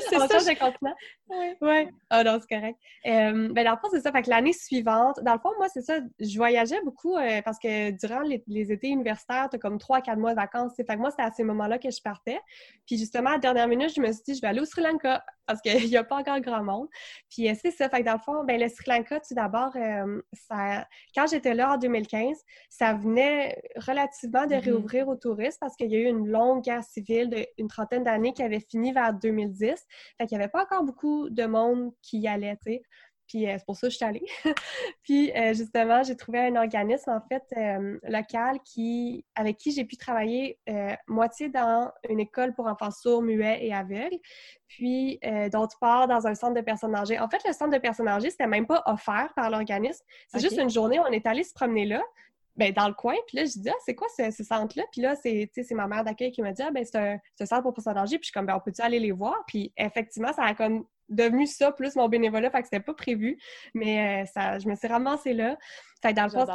c'est 0.09 0.19
ça, 0.19 0.39
j'ai 0.39 0.57
continent. 0.57 0.95
Oui. 1.29 1.47
Ouais. 1.61 1.89
Ah 2.11 2.23
non, 2.23 2.39
c'est 2.41 2.55
correct. 2.55 2.79
Euh, 3.07 3.49
ben 3.53 3.65
dans 3.65 3.73
le 3.73 3.77
fond, 3.79 3.89
c'est 3.91 4.01
ça. 4.01 4.13
Fait 4.13 4.23
que 4.23 4.31
l'année 4.31 4.53
suivante, 4.53 5.21
dans 5.23 5.33
le 5.33 5.39
fond, 5.39 5.51
moi, 5.59 5.69
c'est 5.69 5.83
ça, 5.83 5.99
je 6.21 6.37
voyageais 6.37 6.81
beaucoup 6.85 7.17
euh, 7.17 7.43
parce 7.43 7.59
que 7.59 7.91
durant 7.93 8.21
les, 8.21 8.73
étés 8.73 8.89
universitaires, 8.89 9.49
t'as 9.51 9.59
comme 9.59 9.79
trois, 9.79 10.01
quatre 10.01 10.19
mois 10.19 10.31
de 10.31 10.37
vacances. 10.37 10.73
Fait 10.77 10.85
que 10.85 10.97
moi, 10.97 11.11
c'était 11.11 11.23
à 11.23 11.31
ces 11.31 11.45
moments-là 11.45 11.79
que 11.79 11.91
je 11.91 12.01
partais. 12.03 12.41
Puis 12.87 12.99
justement, 12.99 13.31
à 13.31 13.35
la 13.35 13.39
dernière 13.39 13.69
minute, 13.69 13.93
je 13.95 14.01
me 14.01 14.13
suis 14.13 14.23
dit, 14.29 14.35
je 14.35 14.41
vais 14.41 14.49
aller 14.49 14.61
au 14.61 14.65
Sri 14.65 14.83
Lanka 14.83 15.25
parce 15.47 15.61
qu'il 15.61 15.73
n'y 15.89 15.97
a 15.97 16.05
pas 16.05 16.17
encore 16.17 16.41
grand 16.41 16.63
monde. 16.63 16.89
Puis 17.31 17.49
c'est 17.61 17.71
ça. 17.71 17.89
Fait 17.89 18.01
que 18.01 18.05
dans 18.05 18.15
le 18.15 18.19
fond, 18.19 18.45
ben 18.45 18.61
le 18.61 18.69
Sri 18.69 18.91
Lanka, 18.91 19.21
tout 19.21 19.35
d'abord, 19.35 19.73
ça 20.33 20.87
quand 21.15 21.27
j'étais 21.27 21.55
là 21.55 21.75
en 21.75 21.77
2015, 21.79 22.37
ça 22.69 22.95
venait 22.95 23.61
relativement 23.77 24.47
de 24.47 24.55
réouvrir 24.55 24.84
ouvrir 24.85 25.09
aux 25.09 25.17
touristes 25.17 25.59
parce 25.61 25.75
qu'il 25.77 25.91
y 25.91 25.97
a 25.97 25.99
eu 25.99 26.07
une 26.07 26.29
longue 26.29 26.63
guerre 26.63 26.85
civile 26.85 27.47
d'une 27.59 27.69
trentaine 27.69 28.05
d'années 28.05 28.33
qui 28.33 28.43
avait 28.43 28.61
fini 28.61 28.93
vers 28.93 29.15
2010. 29.15 29.75
Fait 30.19 30.27
qu'il 30.27 30.39
n'y 30.39 30.45
avait 30.45 30.51
pas 30.51 30.63
encore 30.63 30.85
beaucoup 30.85 31.31
de 31.31 31.45
monde 31.45 31.93
qui 32.03 32.19
y 32.19 32.29
allait, 32.29 32.57
tu 32.65 32.73
sais. 32.73 32.83
Puis 33.27 33.49
euh, 33.49 33.55
c'est 33.59 33.65
pour 33.65 33.77
ça 33.77 33.87
que 33.87 33.93
je 33.93 33.97
suis 33.97 34.05
allée. 34.05 34.27
puis 35.03 35.33
euh, 35.33 35.55
justement, 35.55 36.03
j'ai 36.03 36.17
trouvé 36.17 36.41
un 36.41 36.57
organisme 36.57 37.11
en 37.11 37.21
fait 37.21 37.43
euh, 37.57 37.99
local 38.03 38.59
qui, 38.65 39.25
avec 39.35 39.57
qui 39.57 39.73
j'ai 39.73 39.85
pu 39.85 39.97
travailler 39.97 40.59
moitié 41.09 41.49
dans 41.49 41.91
une 42.09 42.21
école 42.21 42.55
pour 42.55 42.67
enfants 42.67 42.91
sourds, 42.91 43.23
muets 43.23 43.65
et 43.65 43.73
aveugles, 43.73 44.19
puis 44.69 45.19
d'autre 45.53 45.79
part 45.81 46.09
dans 46.09 46.27
un 46.27 46.35
centre 46.35 46.55
de 46.55 46.61
personnes 46.61 46.95
âgées. 46.95 47.19
En 47.19 47.29
fait, 47.29 47.43
le 47.47 47.53
centre 47.53 47.71
de 47.71 47.79
personnes 47.79 48.09
âgées, 48.09 48.31
c'était 48.31 48.47
même 48.47 48.67
pas 48.67 48.83
offert 48.87 49.33
par 49.35 49.51
l'organisme. 49.51 50.05
C'est 50.29 50.41
juste 50.41 50.59
une 50.59 50.71
journée, 50.71 50.99
on 51.01 51.07
est 51.07 51.27
allé 51.27 51.45
se 51.45 51.53
promener 51.53 51.87
là 51.87 52.03
ben, 52.57 52.73
dans 52.73 52.89
le 52.89 52.95
coin. 52.95 53.15
Puis 53.27 53.39
là, 53.39 53.45
je 53.45 53.59
dis, 53.59 53.69
ah, 53.69 53.75
c'est 53.85 53.95
quoi 53.95 54.09
ce, 54.17 54.31
centre-là? 54.31 54.85
Puis 54.93 55.01
là, 55.01 55.15
c'est 55.17 55.51
ma 55.73 55.87
mère 55.87 56.05
d'accueil 56.05 56.31
qui 56.31 56.43
m'a 56.43 56.53
dit, 56.53 56.63
ah, 56.63 56.71
ben, 56.71 56.85
c'est 56.85 56.99
un, 56.99 57.19
un, 57.41 57.47
centre 57.47 57.63
pour 57.63 57.75
personnes 57.75 57.99
âgées. 57.99 58.19
Puis 58.19 58.25
je 58.25 58.29
suis 58.29 58.33
comme, 58.33 58.47
ben, 58.47 58.57
on 58.57 58.61
peut-tu 58.61 58.83
aller 58.83 59.01
les 59.01 59.13
voir? 59.13 59.45
Puis 59.47 59.73
effectivement, 59.77 60.33
ça 60.33 60.45
a 60.45 60.55
comme 60.55 60.87
devenu 61.09 61.47
ça, 61.47 61.73
plus 61.73 61.97
mon 61.97 62.09
bénévolat, 62.09 62.51
fait 62.51 62.63
que 62.63 62.69
c'était 62.69 62.81
pas 62.81 62.95
prévu. 62.95 63.39
Mais 63.75 64.23
euh, 64.23 64.27
ça, 64.27 64.59
je 64.59 64.69
me 64.69 64.75
suis 64.75 64.89
ramassée 64.89 65.35
là. 65.35 65.57
Fait 66.03 66.11
que 66.11 66.17
dans 66.17 66.25
le 66.25 66.31
fond, 66.31 66.47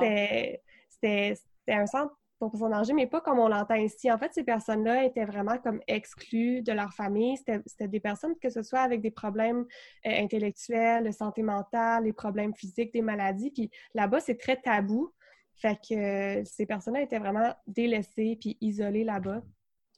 c'était 0.90 1.38
un 1.68 1.86
centre 1.86 2.14
pour 2.40 2.52
personnes 2.52 2.74
âgées, 2.74 2.94
mais 2.94 3.06
pas 3.06 3.20
comme 3.20 3.38
on 3.38 3.50
l'entend 3.50 3.76
ici. 3.76 4.10
En 4.10 4.18
fait, 4.18 4.34
ces 4.34 4.44
personnes-là 4.44 5.04
étaient 5.04 5.26
vraiment 5.26 5.58
comme 5.58 5.82
exclues 5.88 6.62
de 6.62 6.72
leur 6.72 6.94
famille. 6.94 7.38
C'était 7.38 7.88
des 7.88 8.00
personnes, 8.00 8.34
que 8.42 8.50
ce 8.50 8.64
soit 8.64 8.80
avec 8.80 9.02
des 9.02 9.12
problèmes 9.12 9.66
euh, 10.08 10.10
intellectuels, 10.10 11.04
de 11.04 11.12
santé 11.12 11.44
mentale, 11.44 12.06
des 12.06 12.14
problèmes 12.14 12.56
physiques, 12.56 12.94
des 12.94 13.02
maladies. 13.02 13.52
Puis 13.52 13.70
là-bas, 13.94 14.22
c'est 14.22 14.38
très 14.38 14.56
tabou. 14.56 15.12
Fait 15.60 15.76
que 15.76 15.93
euh, 15.93 16.43
ces 16.45 16.65
personnes-là 16.65 17.02
étaient 17.02 17.19
vraiment 17.19 17.54
délaissées 17.67 18.38
puis 18.39 18.58
isolées 18.62 19.04
là-bas. 19.04 19.41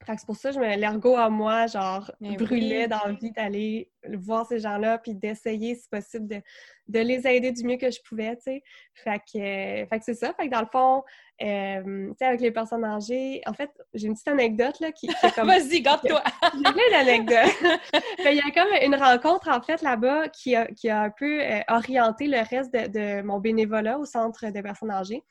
Fait 0.03 0.13
que 0.15 0.19
c'est 0.19 0.25
pour 0.25 0.35
ça 0.35 0.51
que 0.51 0.59
l'ergot 0.59 1.15
à 1.15 1.29
moi, 1.29 1.67
genre, 1.67 2.11
brûlait 2.19 2.87
dans 2.87 2.99
d'envie 3.05 3.31
d'aller 3.31 3.91
voir 4.17 4.45
ces 4.45 4.59
gens-là 4.59 4.97
puis 4.97 5.13
d'essayer, 5.13 5.75
si 5.75 5.87
possible, 5.89 6.27
de, 6.27 6.41
de, 6.87 6.99
les 6.99 7.27
aider 7.27 7.51
du 7.51 7.63
mieux 7.63 7.77
que 7.77 7.91
je 7.91 7.99
pouvais, 8.07 8.35
tu 8.35 8.43
sais. 8.43 8.63
Fait 8.93 9.19
que, 9.19 9.37
euh, 9.37 9.85
fait 9.87 9.99
que 9.99 10.05
c'est 10.05 10.15
ça. 10.15 10.33
Fait 10.33 10.47
que 10.47 10.51
dans 10.51 10.61
le 10.61 10.67
fond, 10.71 11.03
euh, 11.41 12.09
tu 12.09 12.15
sais, 12.19 12.25
avec 12.25 12.41
les 12.41 12.51
personnes 12.51 12.83
âgées, 12.83 13.41
en 13.45 13.53
fait, 13.53 13.71
j'ai 13.93 14.07
une 14.07 14.13
petite 14.13 14.27
anecdote, 14.27 14.79
là, 14.79 14.91
qui, 14.91 15.07
est 15.07 15.35
comme... 15.35 15.47
Vas-y, 15.47 15.81
garde-toi! 15.81 16.21
j'ai 16.53 16.61
plein 16.61 16.91
d'anecdotes! 16.91 17.55
Il 18.19 18.35
y 18.35 18.39
a 18.39 18.51
comme 18.51 18.73
une 18.81 18.95
rencontre, 18.95 19.49
en 19.49 19.61
fait, 19.61 19.81
là-bas, 19.81 20.29
qui 20.29 20.55
a, 20.55 20.67
qui 20.67 20.89
a 20.89 21.01
un 21.01 21.09
peu 21.09 21.41
euh, 21.41 21.61
orienté 21.69 22.27
le 22.27 22.39
reste 22.39 22.73
de, 22.73 22.87
de, 22.87 23.21
mon 23.21 23.39
bénévolat 23.39 23.97
au 23.97 24.05
centre 24.05 24.49
de 24.49 24.61
personnes 24.61 24.91
âgées. 24.91 25.23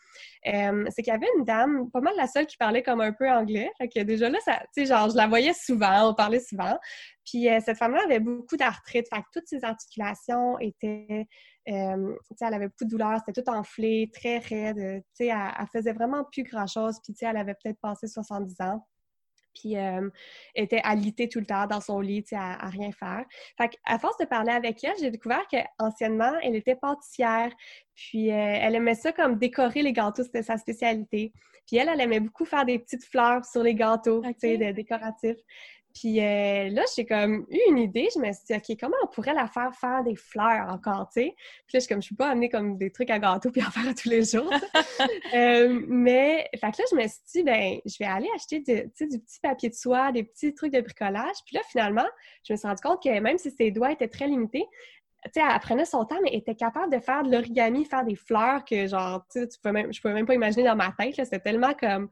C'est 0.45 1.03
qu'il 1.03 1.13
y 1.13 1.17
avait 1.17 1.29
une 1.39 1.45
dame, 1.45 1.91
pas 1.91 2.01
mal 2.01 2.15
la 2.17 2.27
seule 2.27 2.47
qui 2.47 2.57
parlait 2.57 2.83
comme 2.83 3.01
un 3.01 3.13
peu 3.13 3.29
anglais. 3.31 3.71
Fait 3.79 3.89
que 3.89 4.01
déjà 4.01 4.29
là, 4.29 4.39
tu 4.45 4.53
sais, 4.73 4.87
genre, 4.87 5.11
je 5.11 5.17
la 5.17 5.27
voyais 5.27 5.53
souvent, 5.53 6.11
on 6.11 6.15
parlait 6.15 6.41
souvent. 6.41 6.79
Puis 7.25 7.49
cette 7.65 7.77
femme-là 7.77 8.03
avait 8.05 8.21
beaucoup 8.21 8.57
d'arthrite, 8.57 9.07
fait 9.13 9.21
que 9.21 9.27
toutes 9.33 9.47
ses 9.47 9.63
articulations 9.65 10.59
étaient 10.59 11.27
euh, 11.69 12.17
elle 12.41 12.55
avait 12.55 12.69
beaucoup 12.69 12.85
de 12.85 12.91
douleurs, 12.91 13.21
c'était 13.25 13.43
tout 13.43 13.51
enflé, 13.51 14.11
très 14.13 14.39
raide. 14.39 14.79
Elle, 14.79 15.03
elle 15.21 15.67
faisait 15.73 15.93
vraiment 15.93 16.25
plus 16.25 16.43
grand-chose. 16.43 16.99
Puis 17.05 17.15
elle 17.21 17.37
avait 17.37 17.55
peut-être 17.55 17.81
passé 17.81 18.07
70 18.09 18.61
ans. 18.61 18.87
puis 19.55 19.77
euh, 19.77 20.09
était 20.55 20.81
alitée 20.83 21.29
tout 21.29 21.39
le 21.41 21.47
temps 21.47 21.67
dans 21.67 21.81
son 21.81 22.01
lit, 22.01 22.25
à, 22.33 22.67
à 22.67 22.71
rien 22.71 22.91
faire. 22.93 23.25
Fait 23.59 23.71
à 23.85 23.99
force 23.99 24.17
de 24.19 24.25
parler 24.25 24.53
avec 24.53 24.83
elle, 24.83 24.97
j'ai 24.99 25.11
découvert 25.11 25.47
qu'anciennement, 25.49 26.33
elle 26.43 26.57
était 26.57 26.77
pâtissière, 26.77 27.53
puis 27.95 28.31
euh, 28.31 28.35
elle 28.35 28.75
aimait 28.77 28.95
ça 28.95 29.13
comme 29.13 29.39
décorer 29.39 29.83
les 29.83 29.93
gâteaux, 29.93 30.25
c'était 30.25 30.43
sa 30.43 30.57
spécialité. 30.57 31.33
Puis 31.67 31.77
elle, 31.77 31.89
elle 31.89 32.01
aimait 32.01 32.21
beaucoup 32.21 32.45
faire 32.45 32.65
des 32.65 32.79
petites 32.79 33.05
fleurs 33.05 33.45
sur 33.45 33.63
les 33.63 33.75
gâteaux, 33.75 34.23
tu 34.23 34.33
sais, 34.39 34.73
décoratifs. 34.73 35.39
Puis 35.95 36.21
euh, 36.21 36.69
là, 36.71 36.83
j'ai 36.95 37.05
comme 37.05 37.47
eu 37.51 37.59
une 37.69 37.79
idée. 37.79 38.09
Je 38.15 38.21
me 38.21 38.33
suis 38.33 38.45
dit, 38.47 38.55
OK, 38.55 38.77
comment 38.81 38.97
on 39.03 39.07
pourrait 39.07 39.35
la 39.35 39.47
faire 39.47 39.75
faire 39.75 40.05
des 40.05 40.17
fleurs 40.17 40.69
encore, 40.69 41.09
tu 41.13 41.23
sais? 41.23 41.35
Puis 41.67 41.77
là, 41.77 41.81
je, 41.81 41.89
comme, 41.89 42.03
je 42.03 42.09
peux 42.11 42.17
pas 42.17 42.31
amener 42.31 42.49
comme 42.49 42.79
des 42.79 42.91
trucs 42.91 43.11
à 43.11 43.19
gâteau 43.19 43.51
puis 43.51 43.63
en 43.63 43.71
faire 43.71 43.95
tous 43.95 44.09
les 44.09 44.25
jours. 44.25 44.51
euh, 45.35 45.81
mais, 45.89 46.49
fait 46.55 46.71
que 46.71 46.83
là, 46.83 46.85
je 46.91 46.97
me 46.97 47.03
suis 47.03 47.21
dit, 47.33 47.43
ben, 47.43 47.79
je 47.85 47.97
vais 47.99 48.07
aller 48.07 48.29
acheter 48.35 48.61
du, 48.61 49.09
du 49.09 49.19
petit 49.19 49.41
papier 49.43 49.69
de 49.69 49.75
soie, 49.75 50.13
des 50.13 50.23
petits 50.23 50.55
trucs 50.55 50.73
de 50.73 50.81
bricolage. 50.81 51.37
Puis 51.45 51.57
là, 51.57 51.63
finalement, 51.69 52.07
je 52.45 52.53
me 52.53 52.57
suis 52.57 52.69
rendu 52.69 52.81
compte 52.83 53.03
que 53.03 53.21
même 53.21 53.39
si 53.39 53.51
ses 53.51 53.71
doigts 53.71 53.93
étaient 53.93 54.09
très 54.09 54.27
limités, 54.27 54.67
tu 55.25 55.33
sais, 55.35 55.41
elle 55.47 55.61
prenait 55.61 55.85
son 55.85 56.05
temps, 56.07 56.17
mais 56.23 56.31
elle 56.33 56.39
était 56.39 56.55
capable 56.55 56.93
de 56.93 56.99
faire 56.99 57.23
de 57.23 57.31
l'origami, 57.31 57.85
faire 57.85 58.05
des 58.05 58.15
fleurs 58.15 58.65
que, 58.65 58.87
genre, 58.87 59.25
tu 59.31 59.41
sais, 59.41 59.49
peux 59.63 59.71
même, 59.71 59.93
je 59.93 60.01
pouvais 60.01 60.15
même 60.15 60.27
pas 60.27 60.35
imaginer 60.35 60.65
dans 60.65 60.77
ma 60.77 60.93
tête. 60.93 61.15
C'était 61.15 61.41
tellement 61.41 61.75
comme 61.75 62.09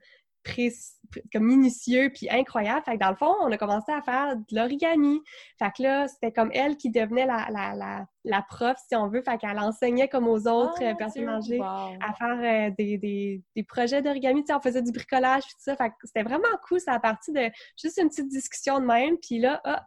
comme 1.33 1.44
minutieux 1.44 2.11
puis 2.14 2.29
incroyable. 2.31 2.83
Fait 2.85 2.94
que 2.94 2.98
dans 2.98 3.11
le 3.11 3.16
fond, 3.16 3.35
on 3.40 3.51
a 3.51 3.57
commencé 3.57 3.90
à 3.92 4.03
faire 4.03 4.37
de 4.37 4.44
l'origami. 4.53 5.20
Fait 5.59 5.70
que 5.77 5.83
là, 5.83 6.09
c'était 6.09 6.33
comme 6.33 6.51
elle 6.53 6.77
qui 6.77 6.90
devenait 6.90 7.27
la, 7.27 7.48
la, 7.51 7.74
la, 7.74 8.07
la, 8.24 8.42
prof, 8.42 8.77
si 8.88 8.94
on 8.94 9.09
veut. 9.09 9.22
Fait 9.22 9.38
qu'elle 9.38 9.59
enseignait 9.59 10.09
comme 10.09 10.29
aux 10.29 10.46
autres 10.46 10.81
oh, 10.81 10.96
personnes 10.96 11.29
âgées 11.29 11.61
à 11.61 12.12
faire 12.18 12.68
euh, 12.68 12.70
des, 12.77 12.98
des, 12.98 13.42
des, 13.57 13.62
projets 13.62 14.03
d'origami. 14.03 14.42
Tu 14.42 14.48
sais, 14.48 14.55
on 14.55 14.61
faisait 14.61 14.83
du 14.83 14.92
bricolage 14.92 15.44
puis 15.44 15.55
tout 15.55 15.64
ça. 15.64 15.77
Fait 15.77 15.90
que 15.90 15.94
c'était 16.05 16.22
vraiment 16.22 16.48
cool. 16.66 16.81
Ça 16.81 16.92
a 16.92 17.01
parti 17.01 17.33
de 17.33 17.51
juste 17.81 17.98
une 17.98 18.09
petite 18.09 18.29
discussion 18.29 18.81
de 18.81 18.85
même. 18.85 19.16
Puis 19.18 19.38
là, 19.38 19.61
ah, 19.64 19.87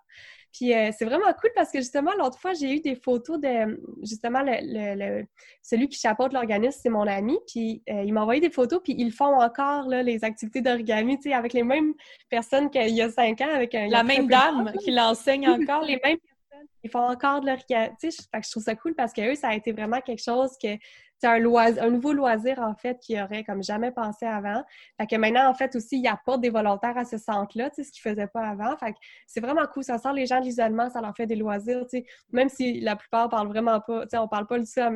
puis 0.53 0.73
euh, 0.73 0.91
c'est 0.97 1.05
vraiment 1.05 1.31
cool 1.39 1.51
parce 1.55 1.71
que 1.71 1.79
justement, 1.79 2.11
l'autre 2.17 2.39
fois, 2.39 2.53
j'ai 2.53 2.75
eu 2.75 2.79
des 2.81 2.95
photos 2.95 3.39
de 3.39 3.81
justement 4.01 4.41
le, 4.43 5.23
celui 5.61 5.87
qui 5.87 5.99
chapeaute 5.99 6.33
l'organisme, 6.33 6.79
c'est 6.81 6.89
mon 6.89 7.07
ami. 7.07 7.37
Puis 7.47 7.81
euh, 7.89 8.03
il 8.03 8.13
m'a 8.13 8.21
envoyé 8.21 8.41
des 8.41 8.49
photos, 8.49 8.81
puis 8.83 8.93
ils 8.97 9.11
font 9.11 9.39
encore 9.39 9.87
là, 9.87 10.03
les 10.03 10.23
activités 10.23 10.61
d'origami, 10.61 11.17
tu 11.17 11.29
sais, 11.29 11.33
avec 11.33 11.53
les 11.53 11.63
mêmes 11.63 11.93
personnes 12.29 12.69
qu'il 12.69 12.89
y 12.89 13.01
a 13.01 13.09
cinq 13.09 13.39
ans, 13.41 13.53
avec 13.53 13.73
un. 13.75 13.87
La 13.87 14.03
même 14.03 14.27
dame 14.27 14.73
qui 14.83 14.91
l'enseigne 14.91 15.47
encore. 15.47 15.83
les 15.83 15.99
mêmes 16.03 16.17
personnes. 16.17 16.67
Ils 16.83 16.89
font 16.89 17.07
encore 17.07 17.41
de 17.41 17.47
l'origami. 17.47 17.89
Tu 17.99 18.11
sais, 18.11 18.23
je 18.33 18.51
trouve 18.51 18.63
ça 18.63 18.75
cool 18.75 18.93
parce 18.93 19.13
que 19.13 19.31
eux, 19.31 19.35
ça 19.35 19.49
a 19.49 19.55
été 19.55 19.71
vraiment 19.71 20.01
quelque 20.01 20.23
chose 20.23 20.51
que 20.61 20.77
c'est 21.21 21.27
un, 21.27 21.37
loisir, 21.37 21.83
un 21.83 21.91
nouveau 21.91 22.13
loisir, 22.13 22.57
en 22.59 22.73
fait, 22.73 22.99
qui 22.99 23.21
aurait 23.21 23.43
comme 23.43 23.61
jamais 23.61 23.91
pensé 23.91 24.25
avant. 24.25 24.63
Fait 24.99 25.05
que 25.05 25.15
maintenant, 25.17 25.47
en 25.47 25.53
fait, 25.53 25.75
aussi, 25.75 25.99
il 25.99 26.07
apporte 26.07 26.41
des 26.41 26.49
volontaires 26.49 26.97
à 26.97 27.05
ce 27.05 27.19
centre-là, 27.19 27.69
tu 27.69 27.75
sais, 27.75 27.83
ce 27.83 27.91
qu'ils 27.91 28.01
faisaient 28.01 28.27
pas 28.27 28.47
avant. 28.47 28.75
Fait 28.77 28.93
que 28.93 28.97
c'est 29.27 29.39
vraiment 29.39 29.67
cool. 29.71 29.83
Ça 29.83 29.99
sort 29.99 30.13
les 30.13 30.25
gens 30.25 30.39
de 30.39 30.45
l'isolement, 30.45 30.89
ça 30.89 30.99
leur 30.99 31.15
fait 31.15 31.27
des 31.27 31.35
loisirs, 31.35 31.83
tu 31.83 31.99
sais. 31.99 32.05
Même 32.31 32.49
si 32.49 32.79
la 32.79 32.95
plupart 32.95 33.29
parlent 33.29 33.49
vraiment 33.49 33.79
pas, 33.81 34.01
tu 34.01 34.09
sais, 34.09 34.17
on 34.17 34.27
parle 34.27 34.47
pas 34.47 34.57
du 34.57 34.65
tout 34.65 34.79
la 34.79 34.89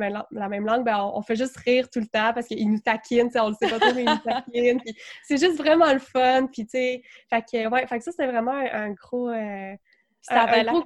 même, 0.48 0.66
langue, 0.66 0.84
ben 0.84 0.98
on, 1.14 1.22
fait 1.22 1.36
juste 1.36 1.56
rire 1.58 1.88
tout 1.90 2.00
le 2.00 2.08
temps 2.08 2.32
parce 2.34 2.48
qu'ils 2.48 2.68
nous 2.68 2.80
taquinent, 2.80 3.28
tu 3.28 3.34
sais, 3.34 3.40
on 3.40 3.50
le 3.50 3.54
sait 3.54 3.68
pas 3.68 3.78
trop, 3.78 3.94
mais 3.94 4.02
ils 4.02 4.10
nous 4.10 4.18
taquinent. 4.18 4.80
c'est 5.22 5.38
juste 5.38 5.58
vraiment 5.58 5.92
le 5.92 6.00
fun, 6.00 6.48
puis 6.52 6.64
tu 6.64 6.70
sais, 6.70 7.02
fait 7.30 7.42
que, 7.42 7.68
ouais, 7.68 7.86
fait 7.86 7.98
que 7.98 8.04
ça, 8.04 8.10
c'était 8.10 8.26
vraiment 8.26 8.50
un, 8.52 8.90
gros... 8.90 9.28
Euh, 9.28 9.74
ça 10.22 10.42
un, 10.42 10.64
gros 10.64 10.82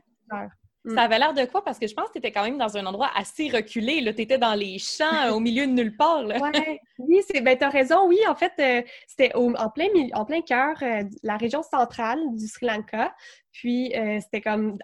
Mm. 0.84 0.94
Ça 0.94 1.02
avait 1.02 1.18
l'air 1.18 1.34
de 1.34 1.44
quoi? 1.44 1.62
Parce 1.62 1.78
que 1.78 1.86
je 1.86 1.94
pense 1.94 2.08
que 2.08 2.12
tu 2.12 2.18
étais 2.18 2.32
quand 2.32 2.42
même 2.42 2.56
dans 2.56 2.76
un 2.76 2.86
endroit 2.86 3.10
assez 3.14 3.48
reculé. 3.48 4.02
Tu 4.14 4.22
étais 4.22 4.38
dans 4.38 4.54
les 4.54 4.78
champs, 4.78 5.30
au 5.32 5.40
milieu 5.40 5.66
de 5.66 5.72
nulle 5.72 5.96
part. 5.96 6.24
Ouais. 6.24 6.80
Oui, 6.98 7.20
ben, 7.42 7.56
tu 7.56 7.64
as 7.64 7.68
raison. 7.68 8.06
Oui, 8.06 8.18
en 8.28 8.34
fait, 8.34 8.52
euh, 8.60 8.82
c'était 9.06 9.34
en 9.34 9.70
plein, 9.70 9.88
en 10.14 10.24
plein 10.24 10.40
cœur 10.40 10.76
euh, 10.82 11.02
la 11.22 11.36
région 11.36 11.62
centrale 11.62 12.18
du 12.34 12.46
Sri 12.46 12.66
Lanka. 12.66 13.14
Puis, 13.52 13.94
euh, 13.94 14.20
c'était 14.20 14.40
comme 14.40 14.78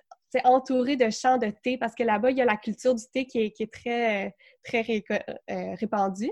entouré 0.45 0.97
de 0.97 1.09
champs 1.09 1.39
de 1.39 1.51
thé 1.63 1.79
parce 1.79 1.95
que 1.95 2.03
là-bas, 2.03 2.31
il 2.31 2.37
y 2.37 2.43
a 2.43 2.45
la 2.45 2.57
culture 2.57 2.95
du 2.95 3.05
thé 3.11 3.25
qui 3.25 3.41
est, 3.41 3.51
qui 3.53 3.63
est 3.63 3.73
très, 3.73 4.35
très 4.65 4.85
répandue. 5.81 6.31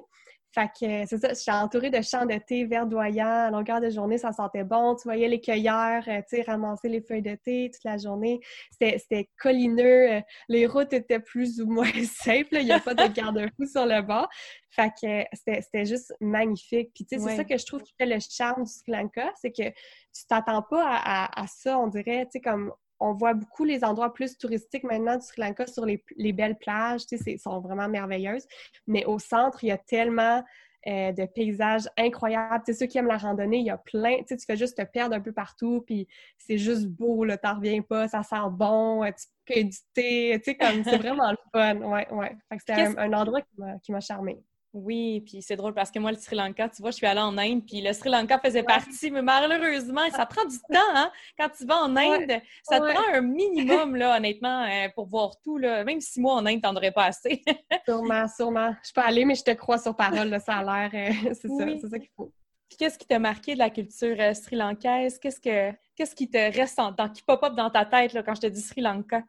Fait 0.54 0.68
que 0.68 1.06
c'est 1.06 1.18
ça, 1.18 1.34
suis 1.34 1.50
entourée 1.50 1.90
de 1.90 2.00
champs 2.00 2.26
de 2.26 2.38
thé 2.38 2.64
verdoyants 2.64 3.46
à 3.46 3.50
longueur 3.50 3.80
de 3.80 3.90
journée, 3.90 4.18
ça 4.18 4.32
sentait 4.32 4.62
bon. 4.62 4.94
Tu 4.94 5.02
voyais 5.02 5.26
les 5.26 5.40
cueilleurs, 5.40 6.04
euh, 6.06 6.20
tu 6.28 6.36
sais, 6.36 6.42
ramasser 6.42 6.88
les 6.88 7.00
feuilles 7.00 7.22
de 7.22 7.34
thé 7.34 7.72
toute 7.74 7.82
la 7.82 7.98
journée. 7.98 8.38
C'était 8.70 9.28
collineux, 9.36 10.12
euh, 10.12 10.20
les 10.48 10.66
routes 10.66 10.92
étaient 10.92 11.18
plus 11.18 11.60
ou 11.60 11.66
moins 11.66 11.90
simples, 12.04 12.58
il 12.58 12.66
n'y 12.66 12.72
a 12.72 12.78
pas 12.78 12.94
de 12.94 13.12
garde-fou 13.12 13.66
sur 13.66 13.84
le 13.84 14.00
bord. 14.02 14.28
Fait 14.70 14.90
que 14.90 15.24
c'était 15.32 15.86
juste 15.86 16.14
magnifique. 16.20 16.90
Puis 16.94 17.04
tu 17.04 17.18
sais, 17.18 17.24
c'est 17.28 17.36
ça 17.36 17.44
que 17.44 17.58
je 17.58 17.66
trouve 17.66 17.82
qui 17.82 17.92
fait 17.98 18.06
le 18.06 18.18
charme 18.20 18.62
du 18.62 18.70
Sri 18.70 18.92
Lanka, 18.92 19.32
c'est 19.40 19.50
que 19.50 19.68
tu 19.68 20.26
t'attends 20.28 20.62
pas 20.62 20.84
à, 20.86 21.42
à, 21.42 21.46
ça, 21.48 21.80
on 21.80 21.88
dirait, 21.88 22.26
tu 22.26 22.32
sais, 22.34 22.40
comme 22.40 22.72
on 23.00 23.12
voit 23.12 23.34
beaucoup 23.34 23.64
les 23.64 23.84
endroits 23.84 24.12
plus 24.12 24.38
touristiques 24.38 24.84
maintenant 24.84 25.16
du 25.16 25.26
Sri 25.26 25.42
Lanka 25.42 25.66
sur 25.66 25.84
les, 25.86 26.32
belles 26.32 26.56
plages, 26.58 27.06
tu 27.06 27.18
sais, 27.18 27.36
sont 27.38 27.60
vraiment 27.60 27.88
merveilleuses. 27.88 28.46
Mais 28.86 29.04
au 29.04 29.18
centre, 29.18 29.64
il 29.64 29.68
y 29.68 29.72
a 29.72 29.78
tellement 29.78 30.42
euh, 30.86 31.12
de 31.12 31.24
paysages 31.26 31.88
incroyables. 31.96 32.62
Tu 32.64 32.72
sais, 32.72 32.78
ceux 32.78 32.86
qui 32.86 32.98
aiment 32.98 33.08
la 33.08 33.16
randonnée, 33.16 33.58
il 33.58 33.66
y 33.66 33.70
a 33.70 33.78
plein. 33.78 34.18
Tu 34.18 34.24
sais, 34.28 34.36
tu 34.36 34.46
fais 34.46 34.56
juste 34.56 34.76
te 34.76 34.82
perdre 34.82 35.16
un 35.16 35.20
peu 35.20 35.32
partout, 35.32 35.82
puis 35.86 36.06
c'est 36.38 36.58
juste 36.58 36.86
beau, 36.86 37.24
là, 37.24 37.36
t'en 37.36 37.56
reviens 37.56 37.82
pas, 37.82 38.08
ça 38.08 38.22
sent 38.22 38.36
bon, 38.50 39.02
euh, 39.02 39.10
tu 39.10 39.26
peux 39.46 39.58
éditer, 39.60 40.40
tu 40.42 40.50
sais, 40.50 40.56
comme 40.56 40.84
c'est 40.84 40.98
vraiment 40.98 41.30
le 41.30 41.38
fun. 41.52 41.76
Ouais, 41.76 42.10
ouais. 42.12 42.36
c'était 42.58 42.82
un, 42.82 42.96
un, 42.98 43.12
endroit 43.12 43.40
qui 43.82 43.92
m'a 43.92 44.00
charmé. 44.00 44.42
Oui, 44.74 45.20
puis 45.20 45.40
c'est 45.40 45.54
drôle 45.54 45.72
parce 45.72 45.92
que 45.92 46.00
moi, 46.00 46.10
le 46.10 46.18
Sri 46.18 46.34
Lanka, 46.34 46.68
tu 46.68 46.82
vois, 46.82 46.90
je 46.90 46.96
suis 46.96 47.06
allée 47.06 47.20
en 47.20 47.38
Inde, 47.38 47.64
puis 47.64 47.80
le 47.80 47.92
Sri 47.92 48.10
Lanka 48.10 48.40
faisait 48.40 48.64
partie, 48.64 49.08
mais 49.08 49.22
malheureusement, 49.22 50.02
ça 50.10 50.26
prend 50.26 50.44
du 50.44 50.58
temps, 50.58 50.80
hein? 50.94 51.12
Quand 51.38 51.48
tu 51.56 51.64
vas 51.64 51.76
en 51.76 51.96
Inde, 51.96 52.40
ça 52.64 52.80
te 52.80 52.92
prend 52.92 53.14
un 53.14 53.20
minimum, 53.20 53.94
là, 53.96 54.16
honnêtement, 54.16 54.64
euh, 54.64 54.88
pour 54.96 55.06
voir 55.06 55.40
tout, 55.44 55.58
là. 55.58 55.84
Même 55.84 56.00
six 56.00 56.20
mois 56.20 56.34
en 56.34 56.44
Inde, 56.44 56.60
t'en 56.60 56.74
aurais 56.74 56.90
pas 56.90 57.04
assez. 57.04 57.44
sûrement, 57.86 58.26
sûrement. 58.26 58.74
Je 58.84 58.92
peux 58.92 59.00
aller, 59.00 59.24
mais 59.24 59.36
je 59.36 59.44
te 59.44 59.52
crois 59.52 59.78
sur 59.78 59.94
parole, 59.94 60.28
là, 60.28 60.40
ça 60.40 60.54
a 60.54 60.88
l'air, 60.88 60.90
euh, 60.92 61.34
c'est 61.40 61.48
ça, 61.48 61.64
c'est 61.80 61.88
ça 61.88 61.98
qu'il 62.00 62.10
faut. 62.16 62.32
Puis 62.68 62.76
qu'est-ce 62.76 62.98
qui 62.98 63.06
t'a 63.06 63.20
marqué 63.20 63.54
de 63.54 63.60
la 63.60 63.70
culture 63.70 64.16
euh, 64.18 64.34
sri-lankaise? 64.34 65.20
Qu'est-ce 65.20 65.40
que 65.40 65.72
qu'est-ce 65.94 66.16
qui 66.16 66.28
te 66.28 66.36
reste 66.36 66.80
en, 66.80 66.92
qui 67.10 67.22
pop-up 67.22 67.54
dans 67.54 67.70
ta 67.70 67.84
tête, 67.84 68.12
là, 68.12 68.24
quand 68.24 68.34
je 68.34 68.40
te 68.40 68.46
dis 68.48 68.60
Sri 68.60 68.80
Lanka? 68.80 69.22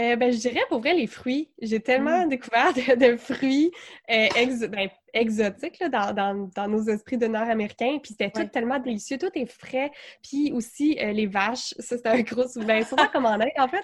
Euh, 0.00 0.16
ben, 0.16 0.32
je 0.32 0.38
dirais 0.38 0.62
pour 0.68 0.80
vrai 0.80 0.94
les 0.94 1.06
fruits. 1.06 1.50
J'ai 1.60 1.80
tellement 1.80 2.24
mmh. 2.24 2.28
découvert 2.30 2.72
de, 2.72 3.16
fruits 3.16 3.72
euh, 4.10 4.28
ben, 4.68 4.88
exotique 5.14 5.78
là, 5.80 5.88
dans, 5.88 6.12
dans, 6.12 6.50
dans, 6.54 6.68
nos 6.68 6.82
esprits 6.84 7.18
de 7.18 7.26
Nord-Américains. 7.26 7.98
Puis 8.02 8.14
c'était 8.18 8.30
tout 8.30 8.44
tellement 8.50 8.78
délicieux, 8.78 9.18
tout 9.18 9.30
est 9.34 9.46
frais. 9.46 9.90
Puis 10.22 10.52
aussi 10.52 10.98
euh, 11.00 11.12
les 11.12 11.26
vaches, 11.26 11.74
ça 11.78 11.96
c'était 11.96 12.08
un 12.08 12.20
gros 12.20 12.48
souvenir. 12.48 12.86
Souvent 12.86 13.06
comme 13.08 13.26
en 13.26 13.34
Inde, 13.34 13.50
en 13.58 13.68
fait. 13.68 13.82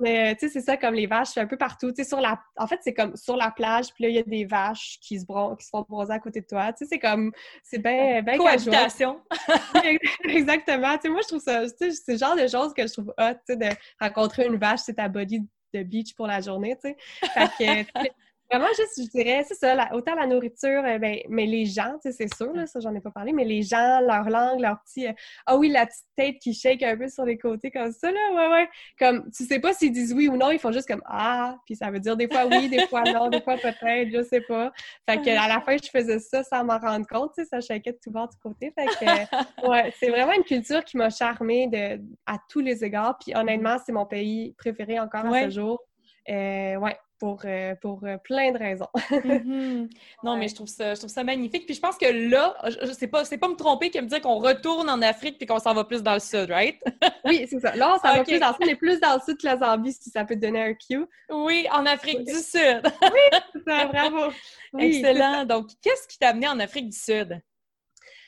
Mais 0.00 0.34
tu 0.36 0.46
sais, 0.46 0.52
c'est 0.52 0.60
ça, 0.60 0.76
comme 0.76 0.94
les 0.94 1.06
vaches, 1.06 1.28
c'est 1.34 1.40
un 1.40 1.46
peu 1.46 1.56
partout. 1.56 1.90
Tu 1.92 2.02
sais, 2.02 2.08
sur 2.08 2.20
la... 2.20 2.40
En 2.56 2.66
fait, 2.66 2.80
c'est 2.82 2.94
comme 2.94 3.16
sur 3.16 3.36
la 3.36 3.50
plage, 3.50 3.92
puis 3.94 4.04
là, 4.04 4.10
il 4.10 4.14
y 4.16 4.18
a 4.18 4.22
des 4.22 4.44
vaches 4.44 4.98
qui 5.00 5.18
se, 5.18 5.26
bron... 5.26 5.56
qui 5.56 5.64
se 5.64 5.70
font 5.70 5.84
bronzer 5.88 6.12
à 6.12 6.18
côté 6.18 6.40
de 6.40 6.46
toi. 6.46 6.72
Tu 6.72 6.84
sais, 6.84 6.90
c'est 6.90 6.98
comme... 6.98 7.32
C'est 7.62 7.78
bien 7.78 8.22
ben 8.22 8.38
Cohabitation! 8.38 9.20
Exactement. 10.24 10.94
Tu 10.96 11.02
sais, 11.02 11.08
moi, 11.08 11.20
je 11.22 11.28
trouve 11.28 11.42
ça... 11.42 11.62
Tu 11.70 11.76
sais, 11.78 11.90
c'est 11.92 12.12
le 12.12 12.18
genre 12.18 12.36
de 12.36 12.46
choses 12.46 12.74
que 12.74 12.86
je 12.86 12.92
trouve 12.92 13.14
hot, 13.18 13.34
tu 13.46 13.54
sais, 13.54 13.56
de 13.56 13.68
rencontrer 14.00 14.46
une 14.46 14.56
vache, 14.56 14.80
c'est 14.84 14.94
ta 14.94 15.08
body 15.08 15.40
de 15.72 15.82
beach 15.82 16.14
pour 16.14 16.26
la 16.26 16.40
journée, 16.40 16.76
tu 16.82 16.90
sais. 16.90 16.96
Fait 17.32 17.84
que... 17.94 18.10
Vraiment, 18.50 18.66
juste, 18.76 19.00
je 19.04 19.10
dirais, 19.10 19.44
c'est 19.46 19.54
ça, 19.54 19.76
autant 19.92 20.14
la 20.16 20.26
nourriture, 20.26 20.82
euh, 20.84 20.98
ben, 20.98 21.18
mais 21.28 21.46
les 21.46 21.66
gens, 21.66 21.92
tu 22.02 22.10
sais, 22.10 22.12
c'est 22.12 22.34
sûr, 22.34 22.52
là, 22.52 22.66
ça, 22.66 22.80
j'en 22.80 22.92
ai 22.94 23.00
pas 23.00 23.12
parlé, 23.12 23.32
mais 23.32 23.44
les 23.44 23.62
gens, 23.62 24.00
leur 24.00 24.28
langue, 24.28 24.60
leur 24.60 24.80
petit... 24.82 25.06
Euh, 25.06 25.12
ah 25.46 25.56
oui, 25.56 25.68
la 25.68 25.86
petite 25.86 26.06
tête 26.16 26.38
qui 26.40 26.52
shake 26.52 26.82
un 26.82 26.96
peu 26.96 27.08
sur 27.08 27.24
les 27.24 27.38
côtés 27.38 27.70
comme 27.70 27.92
ça, 27.92 28.10
là, 28.10 28.18
ouais, 28.34 28.48
ouais. 28.52 28.68
Comme, 28.98 29.30
tu 29.30 29.44
sais 29.44 29.60
pas 29.60 29.72
s'ils 29.72 29.92
disent 29.92 30.12
oui 30.12 30.28
ou 30.28 30.36
non, 30.36 30.50
ils 30.50 30.58
font 30.58 30.72
juste 30.72 30.88
comme 30.88 31.02
«Ah!» 31.06 31.56
Puis 31.66 31.76
ça 31.76 31.92
veut 31.92 32.00
dire 32.00 32.16
des 32.16 32.28
fois 32.28 32.46
oui, 32.46 32.68
des 32.68 32.86
fois 32.88 33.02
non, 33.04 33.28
des 33.28 33.40
fois 33.40 33.56
peut-être, 33.56 34.10
je 34.10 34.22
sais 34.24 34.40
pas. 34.40 34.72
Fait 35.08 35.18
que 35.18 35.30
à 35.30 35.46
la 35.46 35.60
fin, 35.60 35.76
je 35.76 35.88
faisais 35.88 36.18
ça 36.18 36.42
sans 36.42 36.64
m'en 36.64 36.78
rendre 36.78 37.06
compte, 37.06 37.32
tu 37.36 37.44
sais, 37.44 37.48
ça 37.48 37.60
shakait 37.60 37.92
de 37.92 37.98
tout 38.02 38.10
bord, 38.10 38.28
de 38.28 38.34
côté. 38.42 38.72
Fait 38.76 38.86
que, 38.86 39.66
ouais, 39.68 39.92
c'est 39.98 40.10
vraiment 40.10 40.32
une 40.32 40.44
culture 40.44 40.84
qui 40.84 40.96
m'a 40.96 41.10
charmée 41.10 41.68
de, 41.68 42.00
à 42.26 42.38
tous 42.48 42.60
les 42.60 42.84
égards. 42.84 43.16
Puis 43.18 43.36
honnêtement, 43.36 43.76
c'est 43.84 43.92
mon 43.92 44.06
pays 44.06 44.54
préféré 44.58 44.98
encore 44.98 45.26
à 45.26 45.44
ce 45.44 45.50
jour. 45.50 45.80
Euh, 46.28 46.76
ouais, 46.76 46.96
pour, 47.20 47.42
euh, 47.44 47.74
pour 47.76 48.02
euh, 48.04 48.16
plein 48.16 48.50
de 48.50 48.58
raisons. 48.58 48.88
Mm-hmm. 49.10 49.88
Non, 50.24 50.36
mais 50.36 50.48
je 50.48 50.54
trouve, 50.54 50.66
ça, 50.66 50.94
je 50.94 50.98
trouve 50.98 51.10
ça 51.10 51.22
magnifique. 51.22 51.66
Puis 51.66 51.74
je 51.74 51.80
pense 51.80 51.96
que 51.96 52.06
là, 52.06 52.56
je, 52.64 52.92
sais 52.92 53.06
pas, 53.06 53.24
c'est 53.24 53.38
pas 53.38 53.48
me 53.48 53.54
tromper 53.54 53.90
que 53.90 53.98
me 53.98 54.06
dire 54.06 54.20
qu'on 54.20 54.38
retourne 54.38 54.88
en 54.90 55.00
Afrique 55.02 55.38
puis 55.38 55.46
qu'on 55.46 55.58
s'en 55.58 55.74
va 55.74 55.84
plus 55.84 56.02
dans 56.02 56.14
le 56.14 56.20
sud, 56.20 56.50
right? 56.50 56.82
oui, 57.24 57.46
c'est 57.48 57.60
ça. 57.60 57.76
Là, 57.76 57.94
on 57.94 57.98
s'en 57.98 58.16
va 58.16 58.24
plus 58.24 58.38
dans 58.38 58.48
le 58.48 58.54
sud, 58.54 58.66
mais 58.66 58.74
plus 58.74 59.00
dans 59.00 59.14
le 59.14 59.20
sud 59.20 59.38
que 59.38 59.46
la 59.46 59.58
Zambie, 59.58 59.92
si 59.92 60.10
ça 60.10 60.24
peut 60.24 60.34
te 60.34 60.40
donner 60.40 60.62
un 60.62 60.74
cue. 60.74 61.06
Oui, 61.30 61.66
en 61.70 61.86
Afrique 61.86 62.24
du 62.24 62.34
Sud. 62.34 62.82
oui, 62.84 63.38
c'est 63.52 63.70
ça, 63.70 63.86
bravo. 63.86 64.32
Excellent. 64.78 65.44
Donc, 65.44 65.68
qu'est-ce 65.82 66.08
qui 66.08 66.18
t'a 66.18 66.30
amené 66.30 66.48
en 66.48 66.58
Afrique 66.58 66.88
du 66.88 66.98
Sud? 66.98 67.40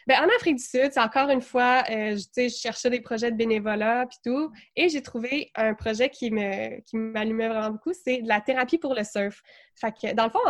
Ben, 0.07 0.21
en 0.21 0.29
Afrique 0.37 0.57
du 0.57 0.65
Sud, 0.65 0.91
encore 0.97 1.29
une 1.31 1.43
fois, 1.43 1.85
euh, 1.91 2.17
je, 2.17 2.49
je 2.49 2.55
cherchais 2.55 2.91
des 2.91 3.01
projets 3.01 3.31
de 3.31 3.37
bénévolat 3.37 4.07
puis 4.07 4.19
tout, 4.25 4.51
et 4.77 4.88
j'ai 4.88 5.03
trouvé 5.03 5.51
un 5.55 5.75
projet 5.75 6.09
qui 6.11 6.31
me 6.31 6.81
qui 6.81 6.97
m'allumait 6.97 7.49
vraiment 7.49 7.71
beaucoup, 7.71 7.93
c'est 7.93 8.23
de 8.23 8.29
la 8.29 8.41
thérapie 8.41 8.79
pour 8.79 8.95
le 8.95 9.05
surf. 9.05 9.43
Fait 9.75 9.93
que 9.93 10.15
dans 10.15 10.25
le 10.25 10.31
fond, 10.31 10.41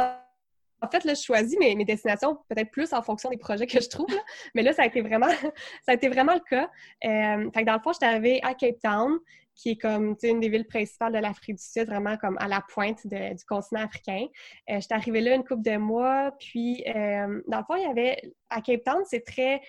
en 0.82 0.88
fait, 0.88 1.08
je 1.08 1.14
choisis 1.14 1.56
mes, 1.58 1.84
destinations 1.84 2.36
peut-être 2.48 2.70
plus 2.70 2.92
en 2.92 3.02
fonction 3.02 3.30
des 3.30 3.36
projets 3.36 3.66
que 3.66 3.80
je 3.80 3.88
trouve. 3.88 4.08
Mais 4.54 4.62
là, 4.62 4.72
ça 4.72 4.82
a 4.82 4.86
été 4.86 5.00
vraiment, 5.00 5.28
ça 5.86 5.92
a 5.92 5.94
été 5.94 6.08
vraiment 6.08 6.34
le 6.34 6.40
cas. 6.40 6.68
Euh, 7.04 7.64
dans 7.64 7.72
le 7.74 7.78
fond, 7.78 7.92
j'étais 7.92 8.06
arrivée 8.06 8.40
à 8.42 8.54
Cape 8.54 8.80
Town, 8.82 9.18
qui 9.54 9.70
est 9.70 9.76
comme 9.76 10.16
une 10.22 10.40
des 10.40 10.48
villes 10.48 10.66
principales 10.66 11.12
de 11.12 11.18
l'Afrique 11.18 11.56
du 11.56 11.62
Sud, 11.62 11.86
vraiment 11.86 12.16
comme 12.16 12.36
à 12.38 12.48
la 12.48 12.62
pointe 12.72 13.06
du 13.06 13.44
continent 13.46 13.82
africain. 13.82 14.26
Euh, 14.70 14.80
j'étais 14.80 14.94
arrivée 14.94 15.20
là 15.20 15.34
une 15.34 15.44
couple 15.44 15.62
de 15.62 15.76
mois, 15.76 16.32
puis 16.38 16.82
euh, 16.88 17.40
dans 17.48 17.58
le 17.58 17.64
fond, 17.64 17.76
il 17.76 17.82
y 17.82 17.90
avait 17.90 18.20
à 18.50 18.60
Cape 18.60 18.84
Town, 18.84 19.02
c'est 19.04 19.24
très 19.24 19.60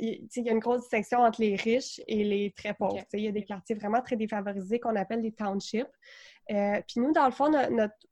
il 0.00 0.28
y 0.44 0.48
a 0.48 0.52
une 0.52 0.58
grosse 0.58 0.80
distinction 0.80 1.20
entre 1.20 1.40
les 1.40 1.56
riches 1.56 2.00
et 2.06 2.24
les 2.24 2.52
très 2.56 2.74
pauvres. 2.74 3.02
Il 3.12 3.20
y 3.20 3.28
a 3.28 3.32
des 3.32 3.44
quartiers 3.44 3.76
vraiment 3.76 4.00
très 4.00 4.16
défavorisés 4.16 4.80
qu'on 4.80 4.96
appelle 4.96 5.22
des 5.22 5.32
townships. 5.32 5.86
Euh, 6.50 6.80
puis 6.86 7.00
nous, 7.00 7.12
dans 7.12 7.26
le 7.26 7.30
fond, 7.30 7.48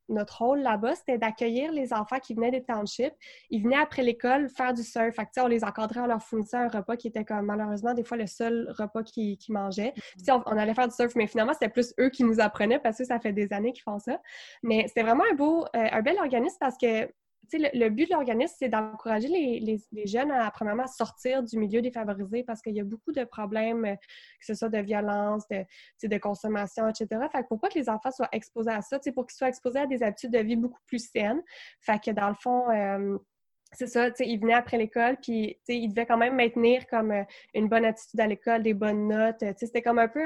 notre, 0.07 0.37
rôle 0.37 0.59
là-bas, 0.59 0.95
c'était 0.95 1.17
d'accueillir 1.17 1.71
les 1.71 1.91
enfants 1.91 2.19
qui 2.19 2.33
venaient 2.33 2.51
des 2.51 2.63
townships. 2.63 3.13
Ils 3.49 3.63
venaient 3.63 3.77
après 3.77 4.01
l'école 4.01 4.49
faire 4.49 4.73
du 4.73 4.83
surf. 4.83 5.13
Fait 5.15 5.27
on 5.41 5.47
les 5.47 5.63
encadrait, 5.63 5.99
on 5.99 6.05
leur 6.05 6.21
fournissait 6.21 6.57
un 6.57 6.69
repas 6.69 6.95
qui 6.95 7.07
était 7.07 7.25
comme 7.25 7.45
malheureusement 7.45 7.93
des 7.93 8.03
fois 8.03 8.17
le 8.17 8.27
seul 8.27 8.73
repas 8.77 9.03
qu'ils 9.03 9.37
mangeaient. 9.49 9.93
Mm-hmm. 10.19 10.43
on, 10.45 10.57
allait 10.57 10.73
faire 10.73 10.87
du 10.87 10.95
surf, 10.95 11.13
mais 11.15 11.27
finalement, 11.27 11.53
c'était 11.53 11.69
plus 11.69 11.93
eux 11.99 12.09
qui 12.09 12.23
nous 12.23 12.39
apprenaient 12.39 12.79
parce 12.79 12.97
que 12.97 13.03
ça 13.03 13.19
fait 13.19 13.33
des 13.33 13.51
années 13.51 13.73
qu'ils 13.73 13.83
font 13.83 13.99
ça. 13.99 14.21
Mais 14.63 14.85
c'était 14.87 15.03
vraiment 15.03 15.23
un 15.29 15.35
beau, 15.35 15.65
euh, 15.75 15.87
un 15.91 16.01
bel 16.01 16.17
organisme 16.17 16.57
parce 16.59 16.77
que 16.77 17.09
le, 17.57 17.89
but 17.89 18.09
de 18.09 18.13
l'organisme, 18.13 18.55
c'est 18.57 18.69
d'encourager 18.69 19.27
les, 19.27 19.81
jeunes 20.05 20.31
à, 20.31 20.49
premièrement, 20.51 20.87
sortir 20.87 21.43
du 21.43 21.57
milieu 21.57 21.81
défavorisé 21.81 22.43
parce 22.43 22.61
qu'il 22.61 22.75
y 22.75 22.79
a 22.79 22.83
beaucoup 22.83 23.11
de 23.11 23.23
problèmes, 23.23 23.85
euh, 23.85 23.95
que 23.95 24.45
ce 24.45 24.53
soit 24.53 24.69
de 24.69 24.79
violence, 24.79 25.43
de, 25.49 26.17
consommation, 26.17 26.87
etc. 26.87 27.07
Fait 27.31 27.43
que 27.43 27.67
que 27.67 27.77
les 27.77 27.89
enfants 27.89 28.11
soient 28.11 28.29
exposés 28.31 28.71
à 28.71 28.81
ça, 28.81 28.99
pour 29.13 29.25
qu'ils 29.25 29.37
soient 29.37 29.49
exposés 29.49 29.79
à 29.79 29.87
des 29.87 30.03
habitudes 30.03 30.31
de 30.31 30.39
vie 30.39 30.55
beaucoup 30.55 30.81
plus 30.85 31.09
saines? 31.09 31.41
Fait 31.81 31.99
que 32.03 32.11
dans 32.11 32.29
le 32.29 32.35
fond, 32.35 32.69
euh, 32.69 33.17
c'est 33.71 33.87
ça, 33.87 34.09
tu 34.09 34.23
sais, 34.23 34.29
il 34.29 34.39
venait 34.39 34.53
après 34.53 34.77
l'école, 34.77 35.17
puis 35.21 35.57
tu 35.59 35.73
sais, 35.73 35.77
il 35.77 35.89
devait 35.89 36.05
quand 36.05 36.17
même 36.17 36.35
maintenir 36.35 36.87
comme 36.87 37.11
euh, 37.11 37.23
une 37.53 37.67
bonne 37.67 37.85
attitude 37.85 38.19
à 38.19 38.27
l'école, 38.27 38.63
des 38.63 38.73
bonnes 38.73 39.07
notes. 39.07 39.37
Tu 39.39 39.47
sais, 39.47 39.65
c'était 39.67 39.81
comme 39.81 39.99
un 39.99 40.07
peu 40.07 40.21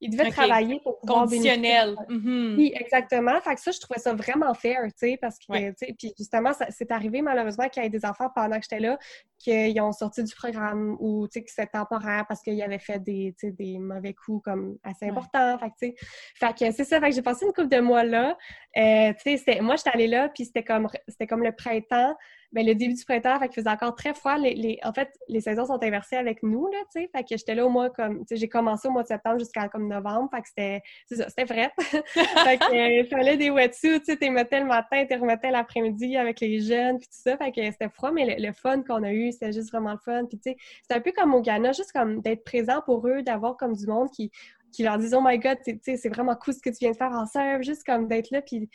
Il 0.00 0.10
devait 0.10 0.30
travailler 0.30 0.80
pour 0.80 0.98
pouvoir 1.00 1.24
Conditionnel. 1.24 1.96
Mm-hmm. 2.08 2.56
Oui, 2.56 2.72
exactement. 2.76 3.40
Fait 3.40 3.54
que 3.56 3.60
ça, 3.60 3.72
je 3.72 3.80
trouvais 3.80 3.98
ça 3.98 4.14
vraiment 4.14 4.54
fair, 4.54 4.82
tu 4.84 4.92
sais, 4.96 5.18
parce 5.20 5.38
que, 5.38 5.70
tu 5.70 5.74
sais, 5.78 5.94
puis 5.98 6.12
justement, 6.16 6.52
c'est 6.70 6.90
arrivé 6.92 7.22
malheureusement 7.22 7.68
qu'il 7.68 7.82
y 7.82 7.86
ait 7.86 7.90
des 7.90 8.04
enfants 8.04 8.30
pendant 8.34 8.56
que 8.56 8.62
j'étais 8.62 8.80
là 8.80 8.98
qu'ils 9.38 9.80
ont 9.80 9.92
sorti 9.92 10.22
du 10.22 10.34
programme 10.34 10.96
ou, 11.00 11.26
tu 11.28 11.34
sais, 11.34 11.44
que 11.44 11.50
c'était 11.50 11.66
temporaire 11.66 12.24
parce 12.26 12.40
qu'ils 12.40 12.62
avaient 12.62 12.78
fait 12.78 12.98
des, 12.98 13.34
tu 13.38 13.48
sais, 13.48 13.52
des 13.52 13.78
mauvais 13.78 14.14
coups 14.14 14.44
comme 14.44 14.78
assez 14.82 15.06
importants. 15.06 15.58
Fait 15.58 15.70
que, 15.70 15.74
tu 15.78 15.88
sais, 15.88 15.94
fait 16.34 16.52
que 16.52 16.72
c'est 16.72 16.84
ça. 16.84 17.00
Fait 17.00 17.10
que 17.10 17.14
j'ai 17.14 17.22
passé 17.22 17.44
une 17.46 17.52
couple 17.52 17.68
de 17.68 17.80
mois 17.80 18.04
là. 18.04 18.36
Euh, 18.76 19.12
tu 19.22 19.36
sais, 19.36 19.60
moi, 19.60 19.76
j'étais 19.76 19.90
allée 19.90 20.06
là, 20.06 20.28
puis 20.28 20.44
c'était 20.44 20.64
comme, 20.64 20.88
c'était 21.08 21.26
comme 21.26 21.42
le 21.42 21.52
printemps 21.52 22.14
ben, 22.52 22.66
le 22.66 22.74
début 22.74 22.94
du 22.94 23.04
printemps, 23.04 23.38
fait 23.38 23.48
qu'il 23.48 23.62
faisait 23.62 23.70
encore 23.70 23.94
très 23.94 24.14
froid. 24.14 24.36
Les, 24.38 24.78
en 24.82 24.92
fait, 24.92 25.12
les 25.28 25.40
saisons 25.40 25.66
sont 25.66 25.82
inversées 25.82 26.16
avec 26.16 26.42
nous, 26.42 26.66
là, 26.68 26.78
tu 26.92 27.00
sais. 27.00 27.10
Fait 27.14 27.22
que 27.22 27.36
j'étais 27.36 27.54
là 27.54 27.66
au 27.66 27.68
mois 27.68 27.90
comme, 27.90 28.20
tu 28.20 28.26
sais, 28.28 28.36
j'ai 28.36 28.48
commencé 28.48 28.88
au 28.88 28.90
mois 28.90 29.02
de 29.02 29.08
septembre 29.08 29.38
jusqu'à 29.38 29.68
comme 29.68 29.88
novembre. 29.88 30.28
Fait 30.34 30.42
que 30.42 30.48
c'était, 30.48 30.82
c'est 31.06 31.16
ça, 31.16 31.28
c'était 31.28 31.44
vrai. 31.44 31.70
fait 31.78 32.58
que, 32.58 33.00
il 33.00 33.06
fallait 33.06 33.36
des 33.36 33.50
wetsuits, 33.50 34.00
tu 34.00 34.06
sais, 34.06 34.16
t'es 34.16 34.30
mettais 34.30 34.60
le 34.60 34.66
matin, 34.66 35.04
t'es 35.06 35.16
remettais 35.16 35.50
l'après-midi 35.50 36.16
avec 36.16 36.40
les 36.40 36.60
jeunes, 36.60 36.98
puis 36.98 37.08
tout 37.08 37.20
ça. 37.20 37.36
Fait 37.36 37.52
que 37.52 37.64
c'était 37.70 37.88
froid, 37.88 38.12
mais 38.12 38.36
le, 38.38 38.52
fun 38.52 38.82
qu'on 38.82 39.02
a 39.02 39.12
eu, 39.12 39.32
c'était 39.32 39.52
juste 39.52 39.70
vraiment 39.70 39.92
le 39.92 39.98
fun. 39.98 40.24
Puis, 40.26 40.38
tu 40.38 40.50
sais, 40.50 40.56
c'était 40.82 40.94
un 40.94 41.00
peu 41.00 41.12
comme 41.12 41.34
au 41.34 41.42
Ghana, 41.42 41.72
juste 41.72 41.92
comme 41.92 42.20
d'être 42.20 42.44
présent 42.44 42.80
pour 42.84 43.06
eux, 43.06 43.22
d'avoir 43.22 43.56
comme 43.56 43.74
du 43.74 43.86
monde 43.86 44.10
qui, 44.10 44.30
qui 44.76 44.82
leur 44.82 44.98
disent 44.98 45.14
Oh 45.14 45.22
my 45.24 45.38
God, 45.38 45.58
c'est 45.82 46.08
vraiment 46.08 46.36
cool 46.36 46.52
ce 46.52 46.60
que 46.60 46.68
tu 46.68 46.76
viens 46.80 46.90
de 46.90 46.96
faire 46.96 47.12
en 47.12 47.26
serve, 47.26 47.62
juste 47.62 47.82
comme 47.84 48.06
d'être 48.06 48.30
là. 48.30 48.42
Puis, 48.42 48.68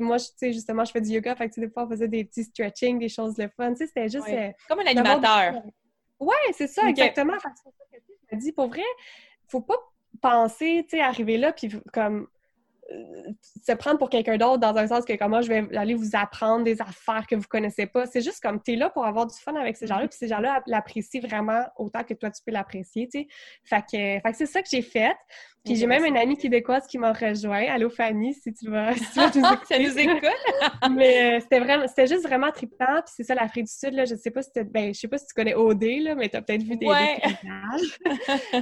moi, 0.00 0.16
justement, 0.40 0.84
je 0.84 0.92
fais 0.92 1.02
du 1.02 1.10
yoga, 1.10 1.36
fait 1.36 1.50
que 1.50 1.60
des 1.60 1.68
fois, 1.68 1.84
on 1.84 1.90
faisait 1.90 2.08
des 2.08 2.24
petits 2.24 2.44
stretching, 2.44 2.98
des 2.98 3.10
choses 3.10 3.34
de 3.34 3.48
fun. 3.54 3.74
C'était 3.76 4.08
juste. 4.08 4.28
Euh, 4.28 4.50
comme 4.68 4.80
un 4.80 4.86
animateur. 4.86 5.62
Ouais, 6.18 6.34
c'est 6.52 6.66
ça, 6.66 6.88
exactement. 6.88 7.38
Fait 7.38 7.48
que 7.48 8.02
je 8.30 8.36
me 8.36 8.40
dis, 8.40 8.52
pour 8.52 8.68
vrai, 8.68 8.82
faut 9.46 9.60
pas 9.60 9.76
penser, 10.22 10.86
tu 10.88 10.96
sais, 10.96 11.02
arriver 11.02 11.36
là, 11.36 11.52
puis 11.52 11.68
comme 11.92 12.26
se 13.66 13.72
prendre 13.72 13.98
pour 13.98 14.10
quelqu'un 14.10 14.36
d'autre 14.36 14.58
dans 14.58 14.76
un 14.76 14.86
sens 14.86 15.04
que 15.04 15.14
comment 15.14 15.40
je 15.40 15.48
vais 15.48 15.76
aller 15.76 15.94
vous 15.94 16.10
apprendre 16.14 16.64
des 16.64 16.80
affaires 16.80 17.26
que 17.26 17.34
vous 17.34 17.48
connaissez 17.48 17.86
pas. 17.86 18.06
C'est 18.06 18.20
juste 18.20 18.42
comme 18.42 18.62
tu 18.62 18.72
es 18.72 18.76
là 18.76 18.90
pour 18.90 19.04
avoir 19.06 19.26
du 19.26 19.36
fun 19.36 19.54
avec 19.54 19.76
ces 19.76 19.86
gens-là, 19.86 20.06
puis 20.08 20.18
ces 20.18 20.28
gens-là 20.28 20.62
l'apprécient 20.66 21.20
vraiment 21.20 21.64
autant 21.76 22.04
que 22.04 22.14
toi 22.14 22.30
tu 22.30 22.42
peux 22.44 22.52
l'apprécier, 22.52 23.08
tu 23.08 23.20
sais. 23.20 23.26
Fait 23.64 23.82
que, 23.82 24.20
fait 24.20 24.30
que 24.30 24.36
c'est 24.36 24.46
ça 24.46 24.62
que 24.62 24.68
j'ai 24.70 24.82
fait. 24.82 25.16
Puis 25.64 25.76
j'ai 25.76 25.86
même 25.86 26.04
une 26.04 26.18
amie 26.18 26.36
québécoise 26.36 26.86
qui 26.86 26.98
m'a 26.98 27.14
rejoint. 27.14 27.64
Allô 27.70 27.88
Fanny, 27.88 28.34
si 28.34 28.52
tu 28.52 28.68
vas, 28.68 28.94
si 28.94 29.02
tu 29.12 29.18
écouter. 29.38 29.64
ça 29.66 29.78
nous 29.78 29.98
écoute. 29.98 30.90
mais 30.90 31.36
euh, 31.36 31.40
c'était 31.40 31.58
vraiment, 31.58 31.88
c'était 31.88 32.06
juste 32.06 32.26
vraiment 32.26 32.52
trippant. 32.52 32.96
Puis 32.96 33.14
c'est 33.16 33.24
ça 33.24 33.34
l'Afrique 33.34 33.64
du 33.64 33.72
Sud 33.72 33.94
là. 33.94 34.04
Je 34.04 34.14
sais 34.14 34.30
pas 34.30 34.42
si 34.42 34.50
ben, 34.62 34.92
je 34.92 35.00
sais 35.00 35.08
pas 35.08 35.16
si 35.16 35.26
tu 35.26 35.32
connais 35.32 35.54
OD 35.54 35.84
là, 36.02 36.14
mais 36.16 36.28
tu 36.28 36.36
as 36.36 36.42
peut-être 36.42 36.62
vu 36.62 36.76
des, 36.76 36.84
ouais. 36.86 37.18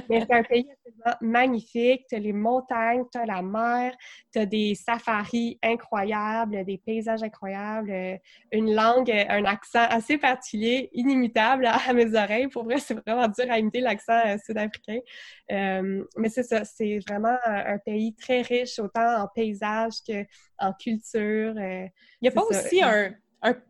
mais 0.09 0.21
c'est 0.21 0.31
un 0.31 0.43
pays 0.43 0.65
absolument 0.71 1.17
magnifique. 1.19 2.05
Tu 2.07 2.15
as 2.15 2.19
les 2.19 2.31
montagnes, 2.31 3.03
tu 3.11 3.17
as 3.17 3.25
la 3.25 3.41
mer, 3.41 3.93
tu 4.31 4.39
as 4.39 4.45
des 4.45 4.75
safaris 4.75 5.59
incroyables, 5.61 6.65
des 6.65 6.77
paysages 6.77 7.23
incroyables, 7.23 7.91
euh, 7.91 8.17
une 8.51 8.73
langue, 8.73 9.11
euh, 9.11 9.25
un 9.29 9.45
accent 9.45 9.85
assez 9.89 10.17
particulier, 10.17 10.89
inimitable 10.93 11.65
à, 11.65 11.93
mes 11.93 12.15
oreilles. 12.15 12.47
Pour 12.47 12.63
vrai, 12.63 12.79
c'est 12.79 12.95
vraiment 13.05 13.27
dur 13.27 13.45
à 13.49 13.59
imiter 13.59 13.79
l'accent 13.79 14.37
sud-africain. 14.45 14.99
mais 15.49 16.29
c'est 16.29 16.43
ça, 16.43 16.65
c'est 16.65 16.99
vraiment 17.07 17.37
un, 17.45 17.77
pays 17.77 18.15
très 18.15 18.41
riche, 18.41 18.79
autant 18.79 19.23
en 19.23 19.27
paysage 19.27 19.93
qu'en 20.07 20.73
culture. 20.73 21.53
Euh, 21.57 21.85
Il 22.21 22.23
n'y 22.23 22.27
a 22.27 22.31
pas 22.31 22.43
aussi 22.43 22.81
un, 22.81 23.13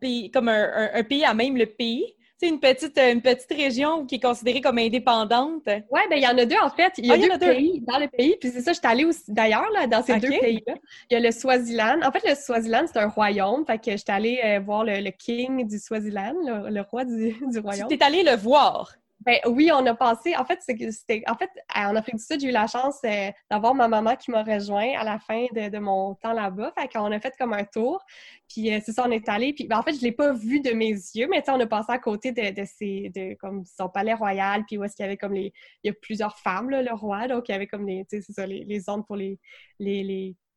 pays, 0.00 0.30
comme 0.30 0.48
un, 0.48 1.02
pays 1.04 1.24
à 1.24 1.34
même 1.34 1.56
le 1.56 1.66
pays? 1.66 2.14
Une 2.46 2.60
petite, 2.60 2.98
une 2.98 3.22
petite 3.22 3.52
région 3.52 4.06
qui 4.06 4.16
est 4.16 4.20
considérée 4.20 4.60
comme 4.60 4.78
indépendante. 4.78 5.62
Oui, 5.66 6.00
bien, 6.08 6.16
il 6.16 6.22
y 6.22 6.26
en 6.26 6.36
a 6.36 6.44
deux, 6.44 6.56
en 6.62 6.70
fait. 6.70 6.92
Il 6.98 7.06
y 7.06 7.10
a, 7.10 7.14
ah, 7.14 7.38
deux, 7.38 7.46
pays 7.46 7.82
dans 7.86 7.98
le 7.98 8.08
pays. 8.08 8.36
Puis 8.40 8.50
c'est 8.50 8.60
ça, 8.60 8.72
je 8.72 8.78
suis 8.78 8.86
allée 8.86 9.04
aussi, 9.04 9.22
d'ailleurs, 9.28 9.68
dans 9.88 10.02
ces 10.02 10.18
deux 10.18 10.28
pays-là. 10.28 10.74
Il 11.10 11.14
y 11.14 11.16
a 11.16 11.20
le 11.20 11.30
Swaziland. 11.30 12.00
En 12.04 12.12
fait, 12.12 12.28
le 12.28 12.34
Swaziland, 12.34 12.84
c'est 12.86 12.98
un 12.98 13.08
royaume. 13.08 13.64
Fait 13.66 13.78
que 13.78 13.92
je 13.92 13.96
suis 13.96 14.04
allée 14.08 14.40
euh, 14.44 14.60
voir 14.60 14.84
le, 14.84 15.10
king 15.10 15.66
du 15.66 15.78
Swaziland, 15.78 16.34
le, 16.44 16.80
roi 16.82 17.04
du, 17.04 17.36
du 17.50 17.58
royaume. 17.58 17.88
Tu 17.88 17.94
es 17.94 18.02
allée 18.02 18.22
le 18.22 18.36
voir? 18.36 18.92
Ben 19.24 19.38
oui, 19.46 19.70
on 19.72 19.84
a 19.86 19.94
passé. 19.94 20.36
En 20.36 20.44
fait, 20.44 20.60
c'était. 20.62 21.22
En 21.26 21.34
fait, 21.34 21.50
en 21.74 21.96
Afrique 21.96 22.16
du 22.16 22.22
Sud, 22.22 22.40
j'ai 22.40 22.48
eu 22.48 22.52
la 22.52 22.66
chance 22.66 22.98
euh, 23.04 23.30
d'avoir 23.50 23.74
ma 23.74 23.88
maman 23.88 24.16
qui 24.16 24.30
m'a 24.30 24.42
rejoint 24.42 24.92
à 24.98 25.04
la 25.04 25.18
fin 25.18 25.46
de, 25.52 25.78
mon 25.78 26.14
temps 26.14 26.32
là-bas. 26.32 26.72
Fait 26.78 26.88
qu'on 26.88 27.10
a 27.10 27.18
fait 27.20 27.34
comme 27.38 27.54
un 27.54 27.64
tour. 27.64 28.04
Puis 28.48 28.72
euh, 28.72 28.80
c'est 28.84 28.92
ça, 28.92 29.04
on 29.06 29.10
est 29.10 29.28
allé. 29.28 29.54
Puis 29.54 29.66
ben, 29.66 29.78
en 29.78 29.82
fait, 29.82 29.94
je 29.94 30.02
l'ai 30.02 30.12
pas 30.12 30.32
vu 30.32 30.60
de 30.60 30.72
mes 30.72 30.90
yeux, 30.90 31.26
mais 31.30 31.42
on 31.48 31.60
a 31.60 31.66
passé 31.66 31.92
à 31.92 31.98
côté 31.98 32.32
de, 32.32 32.64
ces, 32.66 33.10
de 33.14 33.34
comme 33.36 33.64
son 33.64 33.88
palais 33.88 34.14
royal. 34.14 34.64
Puis 34.66 34.76
où 34.76 34.84
est-ce 34.84 34.94
qu'il 34.96 35.04
y 35.04 35.08
avait 35.08 35.16
comme 35.16 35.32
les. 35.32 35.52
Il 35.82 35.88
y 35.88 35.90
a 35.90 35.94
plusieurs 35.94 36.38
femmes, 36.38 36.70
là, 36.70 36.82
le 36.82 36.92
roi. 36.92 37.26
Donc 37.28 37.48
il 37.48 37.52
y 37.52 37.54
avait 37.54 37.66
comme 37.66 37.86
les. 37.86 38.04
Tu 38.04 38.18
sais, 38.18 38.22
c'est 38.26 38.32
ça, 38.32 38.46
les, 38.46 38.64
les 38.64 38.80
zones 38.80 39.04
pour 39.04 39.16
les 39.16 39.38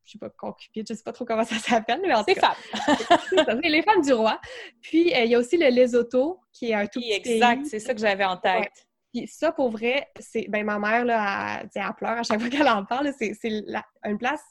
je 0.07 0.13
sais 0.13 0.17
pas, 0.19 0.29
je 0.73 0.93
sais 0.93 1.03
pas 1.03 1.11
trop 1.11 1.25
comment 1.25 1.43
ça 1.43 1.57
s'appelle, 1.57 1.99
mais 2.01 2.13
en 2.13 2.23
tout 2.23 2.33
cas. 2.33 2.55
femmes. 2.55 3.59
c'est 3.61 3.69
les 3.69 3.81
femmes 3.81 4.01
du 4.01 4.13
roi. 4.13 4.39
Puis, 4.81 5.13
euh, 5.13 5.25
il 5.25 5.31
y 5.31 5.35
a 5.35 5.39
aussi 5.39 5.57
le 5.57 5.67
Lesotho, 5.67 6.39
qui 6.53 6.71
est 6.71 6.73
un 6.73 6.87
tout 6.87 6.99
petit 6.99 7.11
Exact, 7.11 7.65
c'est 7.65 7.79
ça 7.79 7.93
que 7.93 7.99
j'avais 7.99 8.23
en 8.23 8.37
tête. 8.37 8.87
Puis 9.13 9.27
ça, 9.27 9.51
pour 9.51 9.69
vrai, 9.69 10.07
c'est... 10.19 10.47
Ben, 10.49 10.65
ma 10.65 10.79
mère, 10.79 11.05
là, 11.05 11.61
elle, 11.61 11.69
elle 11.75 11.93
pleure 11.97 12.17
à 12.17 12.23
chaque 12.23 12.39
fois 12.39 12.49
qu'elle 12.49 12.67
en 12.67 12.85
parle. 12.85 13.11
C'est 13.19 13.35
une 13.43 14.17
place... 14.17 14.41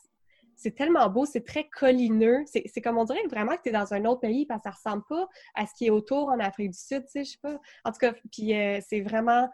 C'est 0.57 0.75
tellement 0.75 1.09
beau, 1.11 1.27
c'est 1.27 1.45
très 1.45 1.69
collineux. 1.69 2.45
C'est 2.47 2.81
comme 2.81 2.99
on 2.99 3.05
dirait 3.05 3.21
vraiment 3.31 3.57
que 3.57 3.63
tu 3.63 3.69
es 3.69 3.73
dans 3.73 3.93
un 3.93 4.05
autre 4.07 4.21
pays 4.21 4.47
parce 4.47 4.61
que 4.61 4.71
ça 4.71 4.71
ressemble 4.71 5.05
pas 5.09 5.29
à 5.55 5.67
ce 5.67 5.75
qui 5.75 5.87
est 5.87 5.91
autour 5.91 6.29
en 6.29 6.41
Afrique 6.41 6.71
du 6.71 6.79
Sud, 6.79 7.05
tu 7.05 7.11
sais, 7.11 7.25
je 7.25 7.31
sais 7.33 7.39
pas. 7.43 7.61
En 7.85 7.93
tout 7.93 7.99
cas, 7.99 8.15
puis 8.33 8.55
euh, 8.55 8.81
c'est 8.87 9.03
vraiment 9.03 9.49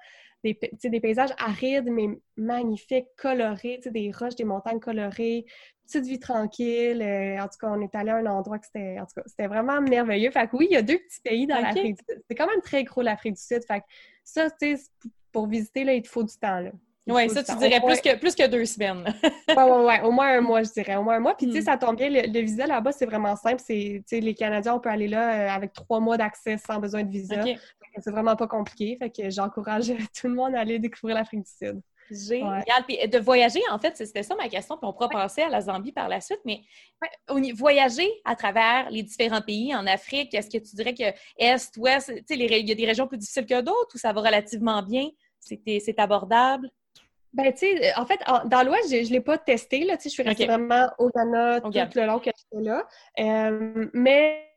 des, 0.45 0.59
des 0.85 1.01
paysages 1.01 1.33
arides, 1.39 1.89
mais 1.91 2.09
magnifiques, 2.37 3.07
colorés, 3.17 3.81
des 3.85 4.11
roches, 4.11 4.35
des 4.37 4.45
montagnes 4.45 4.81
colorées, 4.81 5.45
petite 5.87 6.05
vie 6.05 6.19
tranquille. 6.19 7.03
Euh, 7.03 7.41
en 7.41 7.49
tout 7.49 7.59
cas, 7.61 7.69
on 7.69 7.81
est 7.81 7.95
allé 7.95 8.11
à 8.11 8.17
un 8.17 8.27
endroit 8.27 8.59
que 8.59 8.67
c'était, 8.67 8.99
en 8.99 9.07
tout 9.07 9.15
cas, 9.17 9.23
c'était 9.27 9.47
vraiment 9.47 9.81
merveilleux. 9.81 10.31
Fait 10.31 10.49
que 10.49 10.57
oui, 10.57 10.69
il 10.71 10.75
y 10.75 10.77
a 10.77 10.83
deux 10.83 10.99
petits 10.99 11.21
pays 11.23 11.47
dans 11.47 11.61
l'Afrique 11.61 11.97
du 11.97 12.05
Sud. 12.09 12.23
C'est 12.29 12.35
quand 12.35 12.47
même 12.47 12.61
très 12.63 12.85
gros, 12.85 13.03
l'Afrique 13.03 13.35
du 13.35 13.43
Sud. 13.43 13.65
Fait 13.67 13.81
que 13.81 13.87
ça, 14.25 14.51
tu 14.51 14.77
sais, 14.77 14.85
pour 15.33 15.47
visiter, 15.47 15.85
là, 15.85 15.95
il 15.95 16.03
te 16.03 16.09
faut 16.09 16.23
du 16.23 16.37
temps, 16.37 16.61
là. 16.61 16.73
Oui, 17.07 17.29
ça, 17.31 17.43
tu 17.43 17.57
dirais 17.57 17.81
plus 17.81 18.01
que, 18.01 18.17
plus 18.17 18.35
que 18.35 18.47
deux 18.47 18.65
semaines. 18.65 19.03
oui, 19.25 19.55
oui, 19.57 19.85
oui. 19.87 19.95
Au 20.05 20.13
moins 20.13 20.37
un 20.37 20.41
mois, 20.41 20.63
je 20.63 20.71
dirais. 20.71 20.97
Au 20.97 21.03
moins 21.03 21.17
un 21.17 21.21
mois. 21.21 21.37
Puis, 21.37 21.47
tu 21.47 21.55
sais, 21.55 21.61
hmm. 21.61 21.65
ça 21.65 21.77
tombe 21.77 21.97
bien. 21.97 22.09
Le, 22.09 22.41
visa 22.41 22.67
là-bas, 22.67 22.93
c'est 22.93 23.07
vraiment 23.07 23.35
simple. 23.35 23.61
C'est, 23.65 24.05
les 24.13 24.35
Canadiens, 24.35 24.75
on 24.75 24.81
peut 24.81 24.89
aller 24.89 25.09
là 25.09 25.35
euh, 25.35 25.57
avec 25.57 25.73
trois 25.73 25.99
mois 25.99 26.17
d'accès 26.17 26.59
sans 26.59 26.79
besoin 26.79 27.03
de 27.03 27.11
visa. 27.11 27.43
C'est 27.99 28.11
vraiment 28.11 28.37
pas 28.37 28.47
compliqué. 28.47 28.97
Fait 29.01 29.11
que 29.11 29.31
j'encourage 29.31 29.87
tout 30.21 30.29
le 30.29 30.35
monde 30.35 30.55
à 30.55 30.61
aller 30.61 30.79
découvrir 30.79 31.17
l'Afrique 31.17 31.43
du 31.43 31.51
Sud. 31.51 31.81
Génial. 32.11 32.63
Puis 32.87 32.99
de 33.09 33.19
voyager, 33.19 33.61
en 33.71 33.79
fait, 33.79 33.97
c'était 33.97 34.23
ça 34.23 34.37
ma 34.37 34.49
question. 34.49 34.77
Puis 34.77 34.87
on 34.87 34.93
pourra 34.93 35.09
penser 35.09 35.43
à 35.43 35.49
la 35.49 35.61
Zambie 35.61 35.93
par 35.93 36.09
la 36.09 36.21
suite. 36.21 36.41
Mais 36.45 36.61
voyager 37.55 38.09
à 38.25 38.37
travers 38.37 38.91
les 38.91 39.03
différents 39.03 39.43
pays 39.43 39.75
en 39.75 39.87
Afrique, 39.89 40.35
est-ce 40.35 40.51
que 40.51 40.63
tu 40.63 40.77
dirais 40.77 40.95
que 40.95 41.13
Est, 41.37 41.77
Ouest, 41.79 42.13
il 42.31 42.69
y 42.69 42.73
a 42.73 42.75
des 42.75 42.87
régions 42.87 43.09
plus 43.09 43.19
difficiles 43.19 43.47
que 43.47 43.61
d'autres 43.61 43.97
ou 43.97 43.99
ça 43.99 44.13
va 44.13 44.21
relativement 44.21 44.83
bien? 44.83 45.09
C'est 45.41 45.99
abordable? 45.99 46.71
Ben, 47.35 47.53
tu 47.53 47.59
sais, 47.59 47.95
en 47.97 48.05
fait, 48.05 48.21
dans 48.47 48.63
l'Ouest, 48.63 48.91
je 48.91 49.09
ne 49.09 49.13
l'ai 49.13 49.21
pas 49.21 49.39
testé, 49.39 49.85
là, 49.85 49.97
tu 49.97 50.05
sais, 50.05 50.09
je 50.11 50.15
suis 50.15 50.23
restée 50.23 50.47
vraiment 50.47 50.89
au 50.99 51.09
Ghana 51.09 51.61
tout 51.61 51.71
le 51.71 52.07
long 52.07 52.19
que 52.19 52.31
j'étais 52.37 52.65
là. 52.65 52.87
Euh, 53.21 53.87
mais 53.95 54.53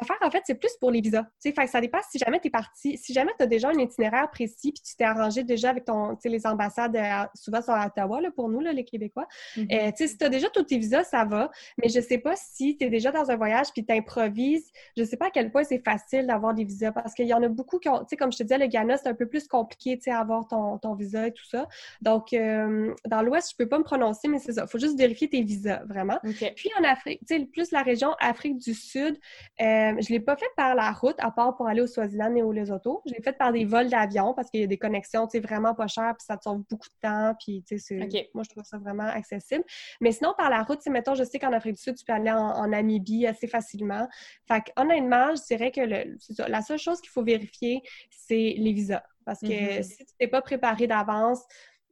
l'affaire, 0.00 0.16
en 0.20 0.30
fait, 0.30 0.42
c'est 0.44 0.54
plus 0.54 0.72
pour 0.80 0.90
les 0.90 1.00
visas. 1.00 1.24
Fait 1.42 1.52
que 1.52 1.66
ça 1.66 1.80
dépend 1.80 1.98
si 2.10 2.18
jamais 2.18 2.40
tu 2.40 2.48
es 2.48 2.50
parti, 2.50 2.96
si 2.98 3.12
jamais 3.12 3.32
tu 3.36 3.42
as 3.42 3.46
déjà 3.46 3.68
un 3.68 3.78
itinéraire 3.78 4.30
précis, 4.30 4.72
puis 4.72 4.82
tu 4.82 4.96
t'es 4.96 5.04
arrangé 5.04 5.44
déjà 5.44 5.70
avec 5.70 5.84
ton, 5.84 6.16
les 6.24 6.46
ambassades, 6.46 6.96
euh, 6.96 7.24
souvent 7.34 7.62
sont 7.62 7.72
à 7.72 7.86
Ottawa, 7.86 8.20
là, 8.20 8.30
pour 8.30 8.48
nous, 8.48 8.60
là, 8.60 8.72
les 8.72 8.84
Québécois. 8.84 9.26
Mm-hmm. 9.56 9.88
Euh, 9.88 10.06
si 10.06 10.18
tu 10.18 10.24
as 10.24 10.28
déjà 10.28 10.48
tous 10.50 10.64
tes 10.64 10.78
visas, 10.78 11.04
ça 11.04 11.24
va, 11.24 11.50
mais 11.78 11.88
je 11.88 12.00
sais 12.00 12.18
pas 12.18 12.34
si 12.36 12.76
tu 12.76 12.84
es 12.84 12.90
déjà 12.90 13.10
dans 13.10 13.30
un 13.30 13.36
voyage 13.36 13.68
puis 13.72 13.84
tu 13.84 13.92
improvises. 13.92 14.70
Je 14.96 15.04
sais 15.04 15.16
pas 15.16 15.26
à 15.26 15.30
quel 15.30 15.50
point 15.50 15.64
c'est 15.64 15.82
facile 15.82 16.26
d'avoir 16.26 16.54
des 16.54 16.64
visas 16.64 16.92
parce 16.92 17.14
qu'il 17.14 17.26
y 17.26 17.34
en 17.34 17.42
a 17.42 17.48
beaucoup 17.48 17.78
qui 17.78 17.88
ont, 17.88 18.00
tu 18.00 18.06
sais, 18.10 18.16
comme 18.16 18.32
je 18.32 18.38
te 18.38 18.42
disais, 18.42 18.58
le 18.58 18.66
Ghana, 18.66 18.96
c'est 18.96 19.08
un 19.08 19.14
peu 19.14 19.26
plus 19.26 19.46
compliqué, 19.48 19.96
tu 19.96 20.04
sais, 20.04 20.10
avoir 20.10 20.46
ton, 20.46 20.78
ton, 20.78 20.94
visa 20.94 21.26
et 21.26 21.32
tout 21.32 21.46
ça. 21.46 21.66
Donc, 22.00 22.32
euh, 22.32 22.94
dans 23.06 23.22
l'Ouest, 23.22 23.52
je 23.52 23.56
peux 23.56 23.68
pas 23.68 23.78
me 23.78 23.84
prononcer, 23.84 24.28
mais 24.28 24.38
c'est 24.38 24.52
ça. 24.52 24.62
Il 24.62 24.70
faut 24.70 24.78
juste 24.78 24.98
vérifier 24.98 25.28
tes 25.28 25.42
visas, 25.42 25.84
vraiment. 25.84 26.18
Puis 26.22 26.70
en 26.78 26.84
Afrique, 26.84 27.20
tu 27.26 27.36
sais, 27.36 27.44
plus 27.46 27.70
la 27.70 27.82
région 27.82 28.14
Afrique 28.20 28.58
du 28.58 28.74
Sud, 28.74 29.18
euh, 29.60 29.94
je 30.00 30.12
l'ai 30.12 30.20
pas 30.20 30.36
fait 30.36 30.50
par 30.56 30.74
la 30.74 30.90
route, 30.92 31.16
à 31.18 31.30
part 31.30 31.54
pour 31.56 31.66
aller 31.66 31.82
au 31.82 31.86
Swaziland 31.86 32.34
et 32.34 32.42
au 32.42 32.52
Lesotho. 32.52 33.02
Je 33.06 33.14
l'ai 33.14 33.22
fait 33.22 33.36
par 33.36 33.52
des 33.52 33.64
vols 33.64 33.88
d'avion 33.88 34.34
parce 34.34 34.50
qu'il 34.50 34.60
y 34.60 34.64
a 34.64 34.66
des 34.66 34.78
connexions, 34.78 35.26
tu 35.26 35.38
sais, 35.38 35.40
vraiment 35.40 35.74
pas 35.74 35.86
chères, 35.86 36.14
puis 36.18 36.24
ça 36.26 36.36
te 36.36 36.44
sauve 36.44 36.62
beaucoup 36.70 36.88
de 36.88 37.08
temps, 37.08 37.34
puis 37.38 37.62
tu 37.66 37.78
sais, 37.78 38.08
moi, 38.34 38.44
je 38.44 38.50
trouve 38.50 38.64
ça 38.64 38.78
vraiment 38.78 39.06
accessible. 39.06 39.64
Mais 40.00 40.12
sinon, 40.12 40.34
par 40.36 40.50
la 40.50 40.62
route, 40.62 40.80
tu 40.80 40.90
mettons, 40.90 41.14
je 41.14 41.24
sais 41.24 41.38
qu'en 41.38 41.52
Afrique 41.52 41.76
du 41.76 41.82
Sud, 41.82 41.96
tu 41.96 42.04
peux 42.04 42.12
aller 42.12 42.30
en, 42.30 42.66
Namibie 42.72 43.26
assez 43.26 43.46
facilement. 43.46 44.08
Fait 44.48 44.62
honnêtement, 44.76 45.34
je 45.34 45.42
dirais 45.46 45.70
que 45.70 45.80
le, 45.80 46.16
la 46.48 46.62
seule 46.62 46.78
chose 46.78 47.00
qu'il 47.00 47.10
faut 47.10 47.22
vérifier, 47.22 47.82
c'est 48.10 48.54
les 48.56 48.72
visas. 48.72 49.02
Parce 49.24 49.40
que 49.40 49.46
mm-hmm. 49.46 49.82
si 49.82 49.98
tu 49.98 50.14
t'es 50.18 50.28
pas 50.28 50.42
préparé 50.42 50.86
d'avance, 50.86 51.44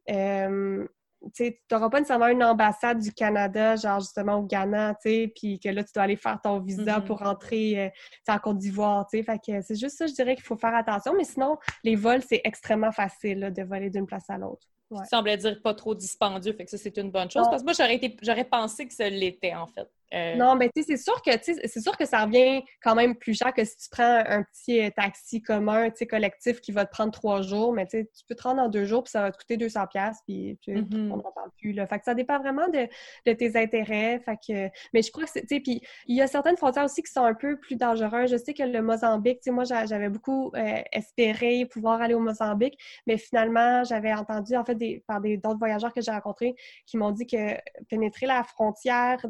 euh, 0.09 0.87
tu 1.35 1.55
n'auras 1.71 1.89
pas 1.89 1.99
nécessairement 1.99 2.27
une 2.27 2.43
ambassade 2.43 2.99
du 2.99 3.13
Canada, 3.13 3.75
genre 3.75 3.99
justement 3.99 4.37
au 4.37 4.43
Ghana, 4.43 4.95
tu 4.95 5.09
sais, 5.09 5.33
puis 5.35 5.59
que 5.59 5.69
là, 5.69 5.83
tu 5.83 5.91
dois 5.93 6.03
aller 6.03 6.15
faire 6.15 6.39
ton 6.41 6.59
visa 6.59 6.99
mm-hmm. 6.99 7.05
pour 7.05 7.19
rentrer 7.19 7.85
euh, 7.85 7.89
en 8.33 8.39
Côte 8.39 8.57
d'Ivoire, 8.57 9.05
tu 9.07 9.23
c'est 9.23 9.79
juste 9.79 9.97
ça, 9.97 10.07
je 10.07 10.13
dirais 10.13 10.35
qu'il 10.35 10.43
faut 10.43 10.57
faire 10.57 10.73
attention. 10.73 11.13
Mais 11.15 11.23
sinon, 11.23 11.57
les 11.83 11.95
vols, 11.95 12.23
c'est 12.23 12.41
extrêmement 12.43 12.91
facile 12.91 13.51
de 13.55 13.63
voler 13.63 13.89
d'une 13.89 14.07
place 14.07 14.29
à 14.29 14.37
l'autre. 14.37 14.67
Ouais. 14.89 15.05
semblait 15.05 15.37
dire 15.37 15.61
pas 15.61 15.73
trop 15.73 15.95
dispendieux, 15.95 16.51
fait 16.51 16.65
que 16.65 16.71
ça, 16.71 16.77
c'est 16.77 16.97
une 16.97 17.11
bonne 17.11 17.31
chose. 17.31 17.47
Parce 17.49 17.61
que 17.61 17.65
moi, 17.65 17.73
j'aurais, 17.73 18.17
j'aurais 18.21 18.43
pensé 18.43 18.85
que 18.85 18.93
ça 18.93 19.09
l'était, 19.09 19.55
en 19.55 19.67
fait. 19.67 19.87
Euh, 20.13 20.35
non, 20.35 20.55
mais 20.55 20.69
tu 20.75 20.81
sais, 20.81 20.95
c'est 20.95 21.03
sûr 21.03 21.21
que 21.21 21.31
c'est 21.41 21.79
sûr 21.79 21.97
que 21.97 22.05
ça 22.05 22.25
revient 22.25 22.63
quand 22.83 22.95
même 22.95 23.15
plus 23.15 23.33
cher 23.33 23.53
que 23.53 23.63
si 23.63 23.77
tu 23.77 23.89
prends 23.89 24.23
un 24.27 24.43
petit 24.43 24.81
euh, 24.81 24.89
taxi 24.89 25.41
commun, 25.41 25.89
tu 25.89 25.97
sais, 25.97 26.07
collectif 26.07 26.59
qui 26.59 26.71
va 26.71 26.85
te 26.85 26.91
prendre 26.91 27.11
trois 27.11 27.41
jours, 27.41 27.73
mais 27.73 27.85
tu 27.85 27.99
sais, 27.99 28.09
tu 28.13 28.25
peux 28.27 28.35
te 28.35 28.43
rendre 28.43 28.61
en 28.61 28.67
deux 28.67 28.85
jours 28.85 29.03
puis 29.03 29.11
ça 29.11 29.21
va 29.21 29.31
te 29.31 29.37
coûter 29.37 29.55
200 29.57 29.87
pièces 29.87 30.17
puis 30.27 30.57
tu, 30.61 30.73
mm-hmm. 30.73 31.11
on 31.11 31.17
n'en 31.17 31.31
parle 31.31 31.51
plus 31.57 31.71
là. 31.71 31.87
Fait 31.87 31.99
que 31.99 32.05
ça 32.05 32.13
dépend 32.13 32.39
vraiment 32.39 32.67
de, 32.67 32.87
tes 33.33 33.57
intérêts. 33.57 34.19
Fait 34.19 34.35
que, 34.35 34.69
mais 34.93 35.01
je 35.01 35.11
crois 35.11 35.23
que 35.23 35.29
c'est, 35.31 35.41
tu 35.41 35.55
sais, 35.55 35.59
puis 35.61 35.81
il 36.07 36.17
y 36.17 36.21
a 36.21 36.27
certaines 36.27 36.57
frontières 36.57 36.85
aussi 36.85 37.01
qui 37.03 37.11
sont 37.11 37.23
un 37.23 37.33
peu 37.33 37.57
plus 37.57 37.77
dangereuses. 37.77 38.31
Je 38.31 38.37
sais 38.37 38.53
que 38.53 38.63
le 38.63 38.81
Mozambique, 38.81 39.39
tu 39.39 39.45
sais, 39.45 39.51
moi 39.51 39.63
j'avais 39.63 40.09
beaucoup 40.09 40.51
euh, 40.55 40.81
espéré 40.91 41.65
pouvoir 41.65 42.01
aller 42.01 42.15
au 42.15 42.19
Mozambique, 42.19 42.77
mais 43.07 43.17
finalement 43.17 43.83
j'avais 43.85 44.13
entendu 44.13 44.55
en 44.57 44.65
fait 44.65 44.75
des, 44.75 45.03
par 45.07 45.21
des 45.21 45.37
d'autres 45.37 45.59
voyageurs 45.59 45.93
que 45.93 46.01
j'ai 46.01 46.11
rencontrés 46.11 46.55
qui 46.85 46.97
m'ont 46.97 47.11
dit 47.11 47.25
que 47.25 47.55
pénétrer 47.89 48.25
la 48.25 48.43
frontière 48.43 49.25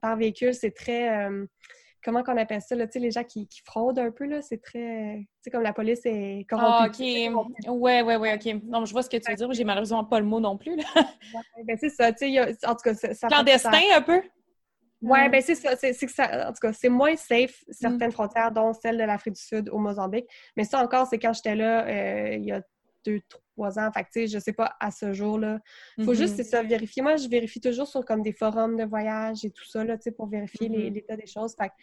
par 0.00 0.16
véhicule, 0.16 0.54
c'est 0.54 0.70
très. 0.70 1.26
Euh, 1.26 1.46
comment 2.02 2.22
qu'on 2.22 2.36
appelle 2.36 2.62
ça, 2.62 2.74
là, 2.74 2.86
les 2.94 3.10
gens 3.10 3.24
qui, 3.24 3.46
qui, 3.48 3.60
fraudent 3.64 3.98
un 3.98 4.10
peu, 4.10 4.24
là, 4.24 4.40
c'est 4.40 4.62
très... 4.62 5.16
Tu 5.18 5.26
sais, 5.42 5.50
comme 5.50 5.62
la 5.62 5.72
police 5.72 6.00
est 6.04 6.46
corrompue. 6.48 6.68
Ah, 6.70 6.86
OK. 6.86 7.68
Ouais, 7.68 8.02
ouais, 8.02 8.16
ouais, 8.16 8.34
OK. 8.34 8.62
Non, 8.64 8.84
je 8.84 8.92
vois 8.92 9.02
ce 9.02 9.10
que 9.10 9.16
tu 9.16 9.30
veux 9.30 9.36
dire. 9.36 9.52
J'ai 9.52 9.64
malheureusement 9.64 10.04
pas 10.04 10.20
le 10.20 10.26
mot 10.26 10.40
non 10.40 10.56
plus, 10.56 10.76
là. 10.76 10.84
ben, 11.64 11.76
c'est 11.78 11.90
ça, 11.90 12.12
tu 12.12 12.32
sais, 12.32 12.66
en 12.66 12.74
tout 12.74 12.82
cas, 12.84 12.94
ça... 12.94 13.28
Clandestin, 13.28 13.80
un 13.96 14.02
peu? 14.02 14.22
Oui, 15.00 15.20
mm. 15.20 15.30
ben 15.30 15.42
c'est 15.42 15.54
ça. 15.54 15.76
C'est, 15.76 15.94
que 15.94 16.12
ça. 16.12 16.48
En 16.48 16.52
tout 16.52 16.60
cas, 16.60 16.72
c'est 16.72 16.88
moins 16.88 17.16
safe 17.16 17.62
certaines 17.70 18.08
mm. 18.08 18.12
frontières, 18.12 18.52
dont 18.52 18.72
celle 18.72 18.98
de 18.98 19.04
l'Afrique 19.04 19.34
du 19.34 19.42
Sud 19.42 19.68
au 19.70 19.78
Mozambique. 19.78 20.26
Mais 20.56 20.64
ça 20.64 20.82
encore, 20.82 21.06
c'est 21.06 21.18
quand 21.18 21.32
j'étais 21.32 21.54
là, 21.54 21.86
euh, 21.86 22.34
il 22.34 22.44
y 22.44 22.52
a 22.52 22.62
deux, 23.08 23.20
trois 23.50 23.78
ans. 23.78 23.90
Fait 23.92 24.04
que, 24.04 24.08
tu 24.12 24.20
sais, 24.20 24.26
je 24.28 24.38
sais 24.38 24.52
pas 24.52 24.76
à 24.80 24.90
ce 24.90 25.12
jour-là. 25.12 25.60
Il 25.96 26.04
faut 26.04 26.14
juste, 26.14 26.34
mm-hmm. 26.34 26.36
c'est 26.36 26.44
ça, 26.44 26.62
vérifier. 26.62 27.02
Moi, 27.02 27.16
je 27.16 27.28
vérifie 27.28 27.60
toujours 27.60 27.86
sur 27.86 28.04
comme 28.04 28.22
des 28.22 28.32
forums 28.32 28.76
de 28.76 28.84
voyage 28.84 29.44
et 29.44 29.50
tout 29.50 29.64
ça, 29.64 29.84
là, 29.84 29.96
tu 29.96 30.04
sais, 30.04 30.12
pour 30.12 30.26
vérifier 30.26 30.68
mm-hmm. 30.68 30.92
l'état 30.92 31.16
des 31.16 31.26
choses. 31.26 31.54
Fait 31.58 31.68
que, 31.68 31.74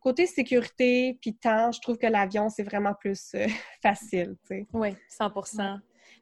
côté 0.00 0.26
sécurité 0.26 1.18
puis 1.20 1.34
temps, 1.34 1.72
je 1.72 1.80
trouve 1.80 1.98
que 1.98 2.06
l'avion, 2.06 2.48
c'est 2.48 2.62
vraiment 2.62 2.94
plus 2.94 3.32
euh, 3.34 3.46
facile, 3.82 4.36
tu 4.48 4.56
sais. 4.56 4.66
Oui, 4.72 4.90
100% 5.18 5.78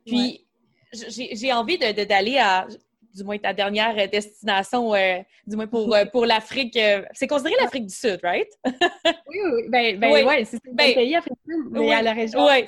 Puis, 0.07 0.46
j'ai 0.92 1.53
envie 1.53 1.78
d'aller 1.78 2.38
à 2.38 2.66
du 3.15 3.25
moins 3.25 3.39
ta 3.39 3.53
dernière 3.53 3.97
euh, 3.99 4.07
destination, 4.07 4.95
euh, 4.95 5.19
du 5.47 5.57
moins 5.57 5.67
pour, 5.67 5.95
euh, 5.95 6.05
pour 6.07 6.27
l'Afrique. 6.27 6.79
c'est 7.13 7.27
considéré 7.27 7.55
l'Afrique 7.61 7.87
du 7.87 7.95
Sud, 7.95 8.21
right? 8.23 8.49
oui, 8.65 9.39
oui, 9.53 9.63
ben, 9.69 9.99
ben, 9.99 10.13
oui. 10.13 10.23
Ouais, 10.23 10.45
c'est 10.45 10.57
un 10.57 10.75
ben, 10.75 10.95
pays 10.95 11.17
africain, 11.17 11.37
mais 11.71 11.81
oui, 11.81 11.93
à 11.93 12.03
la 12.03 12.13
région. 12.13 12.45
Oui, 12.45 12.65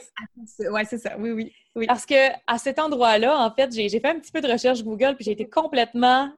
ouais, 0.71 0.85
c'est 0.85 0.99
ça, 0.99 1.17
oui, 1.19 1.31
oui, 1.31 1.53
oui. 1.77 1.87
Parce 1.87 2.07
que 2.07 2.31
à 2.47 2.59
cet 2.59 2.79
endroit-là, 2.79 3.39
en 3.39 3.51
fait, 3.55 3.73
j'ai 3.73 3.89
fait 3.89 4.09
un 4.09 4.19
petit 4.19 4.33
peu 4.33 4.41
de 4.41 4.51
recherche 4.51 4.83
Google, 4.83 5.15
puis 5.17 5.25
j'ai 5.25 5.33
été 5.33 5.49
complètement 5.49 6.31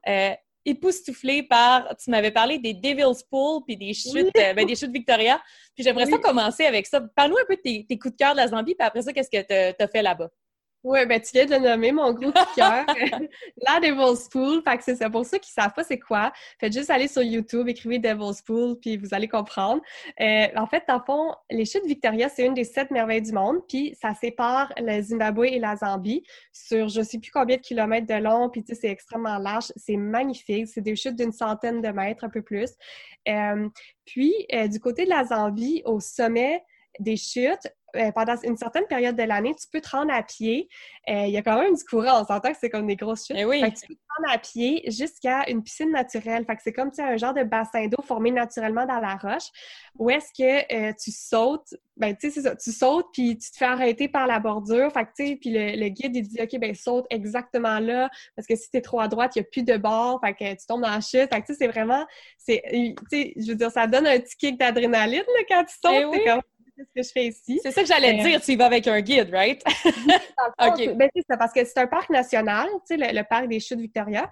époustouflée 0.65 1.43
par. 1.43 1.95
Tu 1.97 2.09
m'avais 2.09 2.31
parlé 2.31 2.57
des 2.57 2.73
Devil's 2.73 3.23
Pool 3.23 3.63
puis 3.65 3.77
des 3.77 3.93
chutes, 3.93 4.31
ben, 4.33 4.65
des 4.65 4.75
chutes 4.75 4.91
Victoria. 4.91 5.41
Puis 5.75 5.83
j'aimerais 5.83 6.05
ça 6.05 6.17
commencer 6.17 6.65
avec 6.65 6.85
ça. 6.85 7.01
Parle-nous 7.15 7.37
un 7.37 7.45
peu 7.47 7.55
de 7.55 7.61
tes, 7.61 7.85
tes, 7.85 7.97
coups 7.97 8.13
de 8.13 8.17
cœur 8.17 8.33
de 8.33 8.37
la 8.37 8.47
Zambie, 8.47 8.75
puis 8.75 8.85
après 8.85 9.01
ça, 9.01 9.11
qu'est-ce 9.11 9.29
que 9.29 9.41
tu 9.41 9.83
as 9.83 9.87
fait 9.87 10.01
là-bas? 10.01 10.29
Oui, 10.83 11.05
ben 11.05 11.21
tu 11.21 11.31
viens 11.33 11.45
de 11.45 11.55
nommer, 11.55 11.93
mon 11.93 12.11
gros 12.11 12.31
de 12.31 12.55
cœur. 12.55 12.85
la 13.57 13.79
Devil's 13.79 14.27
Pool. 14.27 14.61
Fait 14.63 14.77
que 14.77 14.83
c'est 14.83 15.09
Pour 15.09 15.25
ceux 15.25 15.37
qui 15.37 15.51
ne 15.57 15.63
savent 15.63 15.73
pas 15.73 15.83
c'est 15.83 15.99
quoi, 15.99 16.33
faites 16.59 16.73
juste 16.73 16.89
aller 16.89 17.07
sur 17.07 17.23
YouTube, 17.23 17.69
écrivez 17.69 17.99
Devil's 17.99 18.41
Pool, 18.41 18.77
puis 18.79 18.97
vous 18.97 19.13
allez 19.13 19.29
comprendre. 19.29 19.81
Euh, 20.19 20.47
en 20.57 20.67
fait, 20.67 20.83
dans 20.87 20.97
le 20.97 21.03
fond, 21.05 21.35
les 21.49 21.63
chutes 21.63 21.85
Victoria, 21.85 22.27
c'est 22.27 22.45
une 22.45 22.53
des 22.53 22.65
sept 22.65 22.91
merveilles 22.91 23.21
du 23.21 23.31
monde, 23.31 23.59
puis 23.67 23.95
ça 24.01 24.13
sépare 24.13 24.73
le 24.77 25.01
Zimbabwe 25.01 25.45
et 25.45 25.59
la 25.59 25.77
Zambie 25.77 26.23
sur 26.51 26.89
je 26.89 27.01
sais 27.01 27.19
plus 27.19 27.31
combien 27.31 27.55
de 27.55 27.61
kilomètres 27.61 28.07
de 28.07 28.21
long, 28.21 28.49
puis 28.49 28.63
tu 28.63 28.73
sais, 28.73 28.81
c'est 28.81 28.89
extrêmement 28.89 29.37
large. 29.37 29.71
C'est 29.77 29.97
magnifique. 29.97 30.67
C'est 30.67 30.81
des 30.81 30.95
chutes 30.95 31.15
d'une 31.15 31.31
centaine 31.31 31.81
de 31.81 31.89
mètres, 31.89 32.23
un 32.23 32.29
peu 32.29 32.41
plus. 32.41 32.71
Euh, 33.27 33.69
puis, 34.05 34.33
euh, 34.53 34.67
du 34.67 34.79
côté 34.79 35.05
de 35.05 35.09
la 35.09 35.23
Zambie, 35.25 35.81
au 35.85 35.99
sommet, 35.99 36.63
des 36.99 37.17
chutes, 37.17 37.67
euh, 37.95 38.11
pendant 38.11 38.35
une 38.43 38.57
certaine 38.57 38.85
période 38.85 39.15
de 39.15 39.23
l'année, 39.23 39.53
tu 39.55 39.67
peux 39.71 39.81
te 39.81 39.89
rendre 39.89 40.13
à 40.13 40.23
pied. 40.23 40.67
Euh, 41.09 41.25
il 41.25 41.31
y 41.31 41.37
a 41.37 41.41
quand 41.41 41.59
même 41.59 41.75
du 41.75 41.83
courant, 41.83 42.21
on 42.21 42.25
s'entend 42.25 42.51
que 42.51 42.57
c'est 42.59 42.69
comme 42.69 42.87
des 42.87 42.95
grosses 42.95 43.27
chutes. 43.27 43.37
Eh 43.37 43.43
tu 43.43 43.87
peux 43.87 43.93
te 43.95 43.99
rendre 44.17 44.33
à 44.33 44.37
pied 44.37 44.83
jusqu'à 44.89 45.49
une 45.49 45.63
piscine 45.63 45.91
naturelle. 45.91 46.45
Fait 46.45 46.55
que 46.55 46.61
c'est 46.63 46.73
comme 46.73 46.91
un 46.97 47.17
genre 47.17 47.33
de 47.33 47.43
bassin 47.43 47.87
d'eau 47.87 48.01
formé 48.03 48.31
naturellement 48.31 48.85
dans 48.85 48.99
la 48.99 49.15
roche 49.15 49.49
où 49.97 50.09
est-ce 50.09 50.31
que 50.33 50.73
euh, 50.73 50.93
tu 51.01 51.11
sautes, 51.11 51.75
ben 51.97 52.15
tu 52.15 52.27
sais, 52.27 52.33
c'est 52.33 52.41
ça, 52.41 52.55
tu 52.55 52.71
sautes 52.71 53.07
puis 53.13 53.37
tu 53.37 53.51
te 53.51 53.57
fais 53.57 53.65
arrêter 53.65 54.07
par 54.07 54.25
la 54.25 54.39
bordure. 54.39 54.91
Fait 54.91 55.05
que 55.05 55.09
tu 55.15 55.27
sais, 55.27 55.35
puis 55.35 55.51
le, 55.51 55.89
guide 55.89 56.15
il 56.15 56.27
dit 56.27 56.41
OK, 56.41 56.59
ben 56.59 56.73
saute 56.73 57.05
exactement 57.09 57.79
là 57.79 58.09
parce 58.35 58.47
que 58.47 58.55
si 58.55 58.71
tu 58.71 58.77
es 58.77 58.81
trop 58.81 58.99
à 58.99 59.07
droite, 59.07 59.35
il 59.35 59.39
n'y 59.39 59.45
a 59.45 59.49
plus 59.51 59.63
de 59.63 59.77
bord, 59.77 60.19
fait 60.23 60.33
que 60.33 60.59
tu 60.59 60.65
tombes 60.67 60.81
dans 60.81 60.89
la 60.89 61.01
chute. 61.01 61.31
Fait 61.31 61.41
que 61.41 61.45
tu 61.45 61.53
sais, 61.53 61.59
c'est 61.59 61.67
vraiment, 61.67 62.05
tu 62.47 62.55
sais, 62.55 63.33
je 63.35 63.47
veux 63.47 63.55
dire, 63.55 63.71
ça 63.71 63.85
donne 63.85 64.07
un 64.07 64.19
petit 64.19 64.35
kick 64.35 64.59
d'adrénaline 64.59 65.23
quand 65.47 65.63
tu 65.65 65.75
sautes. 65.83 66.15
Eh 66.15 66.25
comme 66.25 66.41
ce 66.77 66.83
que 66.83 67.03
je 67.03 67.11
fais 67.11 67.27
ici. 67.27 67.59
C'est 67.61 67.71
ça 67.71 67.81
que 67.81 67.87
j'allais 67.87 68.19
euh, 68.19 68.23
dire, 68.23 68.41
tu 68.41 68.51
y 68.51 68.55
vas 68.55 68.65
avec 68.65 68.87
un 68.87 69.01
guide, 69.01 69.29
right? 69.31 69.61
OK. 69.85 70.95
Ben, 70.95 71.09
c'est 71.15 71.37
parce 71.37 71.53
que 71.53 71.63
c'est 71.65 71.77
un 71.77 71.87
parc 71.87 72.09
national, 72.09 72.67
tu 72.87 72.97
sais, 72.97 73.13
le, 73.13 73.23
parc 73.23 73.47
des 73.47 73.59
Chutes 73.59 73.79
Victoria 73.79 74.31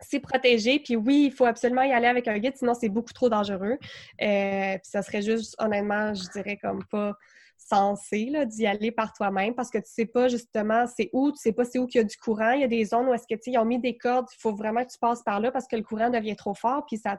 c'est 0.00 0.20
protégé, 0.20 0.78
puis 0.78 0.94
oui, 0.94 1.24
il 1.26 1.32
faut 1.32 1.44
absolument 1.44 1.82
y 1.82 1.92
aller 1.92 2.06
avec 2.06 2.28
un 2.28 2.38
guide, 2.38 2.56
sinon 2.56 2.74
c'est 2.74 2.88
beaucoup 2.88 3.12
trop 3.12 3.28
dangereux. 3.28 3.78
Euh, 4.22 4.74
puis 4.74 4.80
ça 4.84 5.02
serait 5.02 5.22
juste, 5.22 5.56
honnêtement, 5.58 6.14
je 6.14 6.22
dirais 6.30 6.56
comme 6.56 6.84
pas 6.84 7.14
censé 7.58 8.32
d'y 8.46 8.66
aller 8.66 8.90
par 8.90 9.12
toi-même 9.12 9.54
parce 9.54 9.70
que 9.70 9.78
tu 9.78 9.90
sais 9.90 10.06
pas 10.06 10.28
justement 10.28 10.86
c'est 10.86 11.10
où, 11.12 11.30
tu 11.32 11.38
sais 11.38 11.52
pas 11.52 11.64
c'est 11.64 11.78
où 11.78 11.86
qu'il 11.86 12.00
y 12.00 12.04
a 12.04 12.06
du 12.06 12.16
courant. 12.16 12.52
Il 12.52 12.60
y 12.60 12.64
a 12.64 12.68
des 12.68 12.84
zones 12.84 13.08
où 13.08 13.14
est-ce 13.14 13.26
que 13.28 13.38
tu 13.38 13.50
ils 13.50 13.58
ont 13.58 13.64
mis 13.64 13.78
des 13.78 13.96
cordes, 13.96 14.26
il 14.32 14.40
faut 14.40 14.54
vraiment 14.54 14.84
que 14.84 14.90
tu 14.90 14.98
passes 14.98 15.22
par 15.22 15.40
là 15.40 15.50
parce 15.50 15.66
que 15.66 15.76
le 15.76 15.82
courant 15.82 16.10
devient 16.10 16.36
trop 16.36 16.54
fort 16.54 16.84
puis 16.86 16.98
ça, 16.98 17.18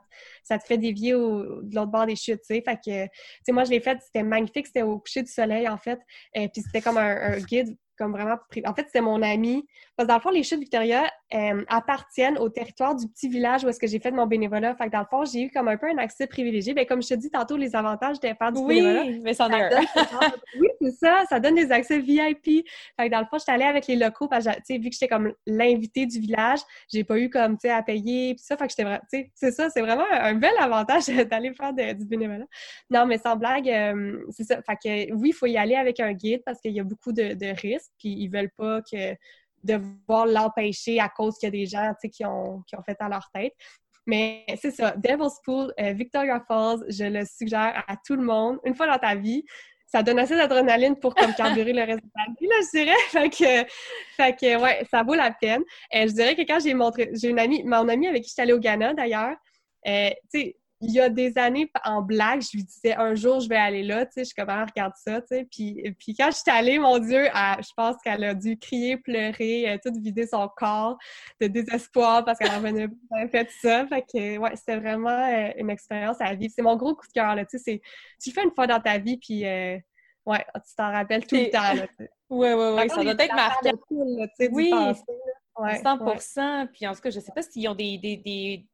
te 0.58 0.64
fait 0.66 0.78
dévier 0.78 1.14
de 1.14 1.76
l'autre 1.76 1.92
bord 1.92 2.06
des 2.06 2.16
chutes, 2.16 2.42
tu 2.42 2.56
sais. 2.56 2.62
Fait 2.62 2.76
que, 2.76 3.06
tu 3.06 3.12
sais, 3.46 3.52
moi 3.52 3.64
je 3.64 3.72
l'ai 3.72 3.80
fait, 3.80 4.00
c'était 4.02 4.24
magnifique, 4.24 4.68
c'était 4.68 4.82
au 4.82 5.00
coucher 5.00 5.24
du 5.24 5.32
soleil 5.32 5.68
en 5.68 5.78
fait. 5.78 6.00
et 6.34 6.50
puis 6.50 6.62
c'était 6.62 6.82
comme 6.82 6.98
un 6.98 7.38
guide 7.40 7.76
comme 8.00 8.14
vraiment... 8.14 8.38
En 8.66 8.74
fait, 8.74 8.86
c'était 8.86 9.02
mon 9.02 9.22
ami. 9.22 9.68
Parce 9.95 10.08
que 10.08 10.08
dans 10.08 10.16
le 10.16 10.22
fond, 10.22 10.30
les 10.30 10.43
chutes 10.43 10.62
Victoria 10.62 11.04
euh, 11.34 11.64
appartiennent 11.68 12.38
au 12.38 12.47
territoire 12.47 12.95
du 12.95 13.06
petit 13.08 13.28
village 13.28 13.66
où 13.66 13.68
est-ce 13.68 13.80
que 13.80 13.88
j'ai 13.88 14.00
fait 14.00 14.12
mon 14.12 14.26
bénévolat. 14.26 14.74
Fait 14.76 14.86
que 14.86 14.91
dans 14.91 15.00
le 15.00 15.06
fond, 15.06 15.26
j'ai 15.26 15.43
eu 15.43 15.52
comme 15.52 15.68
un 15.68 15.76
peu 15.76 15.88
un 15.88 15.97
accès 15.97 16.26
privilégié. 16.26 16.74
Mais 16.74 16.86
comme 16.86 17.04
je 17.04 17.10
te 17.10 17.14
dis 17.16 17.30
tantôt, 17.30 17.58
les 17.58 17.76
avantages 17.76 18.20
de 18.22 18.28
faire 18.28 18.52
du 18.54 18.62
oui, 18.62 18.82
bénévolat... 18.82 19.20
mais 19.22 19.34
c'en 19.34 19.50
est 19.50 19.76
Oui, 20.60 20.68
c'est 20.82 20.91
ça. 20.91 21.24
Ça 21.30 21.41
donne 21.41 21.56
des 21.56 21.72
accès 21.72 22.00
VIP. 22.00 22.66
Fait 22.97 23.08
que 23.08 23.12
dans 23.12 23.20
le 23.20 23.26
fond, 23.26 23.38
j'étais 23.38 23.52
allée 23.52 23.66
avec 23.66 23.88
les 23.88 23.97
locaux 23.97 24.30
parce 24.30 24.45
que, 24.45 24.52
tu 24.52 24.62
sais, 24.64 24.78
vu 24.78 24.89
que 24.89 24.95
j'étais 24.95 25.10
comme 25.10 25.34
l'invité 25.45 26.06
du 26.06 26.20
village, 26.20 26.60
j'ai 26.91 27.04
pas 27.04 27.20
eu 27.20 27.30
comme, 27.30 27.58
tu 27.58 27.68
sais, 27.68 27.72
à 27.72 27.84
payer 27.84 28.36
puis 28.36 28.43
ça. 28.43 28.56
Fait 28.56 28.66
que 28.66 28.72
j'étais 28.72 28.84
vraiment... 28.84 29.04
Tu 29.12 29.20
sais, 29.20 29.32
c'est 29.36 29.52
ça. 29.52 29.70
C'est 29.70 29.82
vraiment 29.82 30.06
un, 30.10 30.36
bel 30.36 30.54
avantage 30.58 31.08
d'aller 31.30 31.54
faire 31.54 31.74
du 31.74 32.06
bénévolat. 32.06 32.45
Non, 32.89 33.06
mais 33.06 33.18
sans 33.18 33.36
blague, 33.36 33.70
euh, 33.70 34.24
c'est 34.30 34.45
ça. 34.45 34.62
Fait 34.62 34.78
que 34.82 35.14
oui, 35.14 35.30
il 35.30 35.34
faut 35.34 35.47
y 35.47 35.58
aller 35.58 35.76
avec 35.76 36.00
un 36.00 36.14
guide 36.14 36.41
parce 36.45 36.62
qu'il 36.62 36.72
y 36.72 36.80
a 36.80 36.84
beaucoup 36.84 37.12
de, 37.12 37.34
de 37.34 37.47
risques 37.62 37.89
puis 37.98 38.10
ils 38.10 38.30
veulent 38.30 38.52
pas 38.58 38.82
que 38.82 39.16
devoir 39.64 40.26
l'empêcher 40.26 41.00
à 41.00 41.10
cause 41.10 41.38
qu'il 41.38 41.48
y 41.48 41.50
a 41.50 41.52
des 41.52 41.66
gens 41.66 41.94
qui 42.12 42.26
ont, 42.26 42.62
qui 42.68 42.76
ont 42.76 42.84
fait 42.84 42.98
à 43.00 43.10
leur 43.10 43.30
tête. 43.34 43.54
Mais 44.06 44.44
c'est 44.60 44.72
ça, 44.72 44.96
Devil's 44.98 45.40
Pool, 45.44 45.72
euh, 45.80 45.94
Victoria 45.94 46.44
Falls, 46.48 46.84
je 46.90 47.04
le 47.04 47.26
suggère 47.26 47.84
à 47.88 47.96
tout 47.96 48.16
le 48.16 48.24
monde, 48.24 48.58
une 48.66 48.74
fois 48.74 48.88
dans 48.88 48.98
ta 48.98 49.14
vie. 49.14 49.44
Ça 49.86 50.04
donne 50.04 50.20
assez 50.20 50.36
d'adrénaline 50.36 50.96
pour 51.00 51.16
comme 51.16 51.34
carburer 51.34 51.74
le 51.74 51.84
reste 51.84 52.04
de 52.04 52.10
ta 52.16 52.32
vie, 52.40 52.48
là, 52.48 52.56
je 52.62 52.78
dirais. 52.78 53.68
Fait 54.18 54.36
que 54.36 54.62
ouais, 54.62 54.86
ça 54.90 55.04
vaut 55.04 55.16
la 55.16 55.32
peine. 55.32 55.64
Euh, 55.96 56.08
je 56.08 56.14
dirais 56.14 56.36
que 56.36 56.42
quand 56.42 56.60
j'ai 56.60 56.74
montré, 56.74 57.10
j'ai 57.14 57.30
une 57.30 57.40
amie, 57.40 57.64
mon 57.64 57.88
amie 57.88 58.08
avec 58.08 58.24
qui 58.24 58.30
je 58.30 58.34
suis 58.34 58.42
allée 58.42 58.54
au 58.54 58.60
Ghana 58.60 58.94
d'ailleurs, 58.94 59.36
euh, 59.88 60.10
tu 60.34 60.42
sais, 60.42 60.56
il 60.82 60.91
y 60.91 60.99
a 61.01 61.09
des 61.09 61.38
années, 61.38 61.69
en 61.84 62.01
blague, 62.01 62.41
je 62.41 62.55
lui 62.55 62.63
disais 62.63 62.95
un 62.95 63.13
jour 63.13 63.41
je 63.41 63.49
vais 63.49 63.57
aller 63.57 63.84
là, 63.84 64.05
tu 64.05 64.13
sais, 64.13 64.21
je 64.21 64.25
suis 64.27 64.36
comme, 64.36 64.49
ah, 64.49 64.65
regarde 64.65 64.93
ça, 64.95 65.19
tu 65.21 65.27
sais. 65.27 65.47
Puis, 65.51 65.93
puis 65.99 66.15
quand 66.15 66.32
je 66.32 66.38
suis 66.38 66.51
allée, 66.51 66.80
mon 66.80 66.99
Dieu, 66.99 67.25
je 67.25 67.73
pense 67.75 67.97
qu'elle 68.01 68.23
a 68.23 68.34
dû 68.34 68.57
crier, 68.57 68.95
pleurer, 68.97 69.69
euh, 69.69 69.77
tout 69.84 69.91
vider 69.99 70.25
son 70.25 70.47
corps 70.55 70.97
de 71.41 71.47
désespoir 71.47 72.23
parce 72.23 72.39
qu'elle 72.39 72.51
avait 72.51 72.88
fait 73.30 73.49
ça. 73.61 73.86
Fait 73.88 74.01
que, 74.01 74.38
ouais, 74.38 74.55
c'était 74.55 74.77
vraiment 74.77 75.09
euh, 75.09 75.51
une 75.57 75.69
expérience 75.69 76.17
à 76.21 76.34
vivre. 76.34 76.53
C'est 76.55 76.61
mon 76.61 76.77
gros 76.77 76.95
coup 76.95 77.07
de 77.07 77.11
cœur, 77.13 77.36
là, 77.36 77.45
tu 77.45 77.59
sais. 77.59 77.82
Tu 78.21 78.30
le 78.30 78.34
fais 78.34 78.43
une 78.43 78.53
fois 78.55 78.67
dans 78.67 78.80
ta 78.80 78.97
vie, 78.99 79.17
puis, 79.17 79.45
euh, 79.45 79.77
ouais, 80.25 80.45
tu 80.55 80.75
t'en 80.77 80.91
rappelles 80.91 81.27
tout 81.27 81.36
le 81.36 81.49
temps, 81.49 81.73
là, 81.73 81.88
Oui, 82.30 82.53
oui, 82.53 82.77
oui, 82.77 82.89
ça 82.89 83.03
doit 83.03 83.13
être 83.13 83.36
marquant. 83.36 83.71
oui, 84.51 84.71
100% 85.57 86.67
Puis 86.71 86.88
en 86.88 86.93
tout 86.93 87.01
cas, 87.01 87.09
je 87.09 87.19
ne 87.19 87.21
sais 87.23 87.32
pas 87.36 87.41
s'ils 87.41 87.67
ont 87.67 87.75
des, 87.75 87.97
des 87.97 88.15
des 88.15 88.65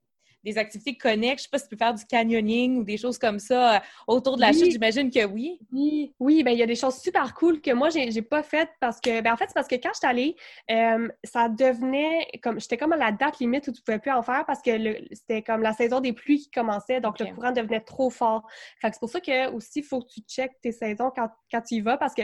activités 0.58 0.96
connexes. 0.96 1.44
Je 1.44 1.44
sais 1.44 1.50
pas 1.52 1.58
si 1.58 1.66
tu 1.66 1.76
peux 1.76 1.78
faire 1.78 1.94
du 1.94 2.06
canyoning 2.06 2.78
ou 2.78 2.84
des 2.84 2.98
choses 2.98 3.18
comme 3.18 3.40
ça 3.40 3.76
euh, 3.76 3.80
autour 4.08 4.36
de 4.36 4.42
la 4.42 4.52
chute. 4.52 4.72
J'imagine 4.72 5.10
que 5.10 5.26
oui. 5.26 5.60
Oui, 5.72 6.14
oui 6.20 6.44
ben, 6.44 6.52
il 6.52 6.60
y 6.60 6.64
a 6.64 6.68
des 6.68 6.76
choses 6.76 6.98
super 6.98 7.34
cool 7.34 7.62
que 7.62 7.72
moi, 7.72 7.90
j'ai 7.90 8.22
pas 8.22 8.44
faites 8.44 8.70
parce 8.80 9.00
que, 9.00 9.22
ben, 9.22 9.34
en 9.34 9.38
fait, 9.38 9.46
c'est 9.48 9.54
parce 9.54 9.68
que 9.68 9.76
quand 9.76 9.92
je 9.94 10.00
suis 10.00 10.08
allée, 10.08 10.36
euh, 10.72 11.08
ça 11.24 11.50
devenait 11.50 12.28
comme, 12.42 12.60
j'étais 12.60 12.78
comme 12.78 12.94
à 12.94 12.98
la 12.98 13.12
date 13.12 13.40
limite 13.40 13.68
où 13.68 13.72
tu 13.72 13.82
pouvais 13.82 14.00
plus 14.00 14.12
en 14.12 14.22
faire 14.22 14.46
parce 14.46 14.62
que 14.62 14.72
c'était 15.12 15.42
comme 15.42 15.62
la 15.62 15.74
saison 15.74 16.00
des 16.00 16.14
pluies 16.14 16.40
qui 16.40 16.52
commençait, 16.52 17.02
donc 17.02 17.20
le 17.20 17.34
courant 17.34 17.52
devenait 17.52 17.82
trop 17.82 18.10
fort. 18.10 18.48
c'est 18.82 19.00
pour 19.00 19.10
ça 19.10 19.20
que 19.20 19.52
aussi, 19.52 19.80
il 19.80 19.84
faut 19.84 20.02
que 20.02 20.14
tu 20.14 20.22
checkes 20.22 20.60
tes 20.62 20.72
saisons 20.72 21.12
quand, 21.16 21.30
quand 21.52 21.62
tu 21.62 21.76
y 21.76 21.82
vas 21.82 21.98
parce 21.98 22.14
que 22.14 22.24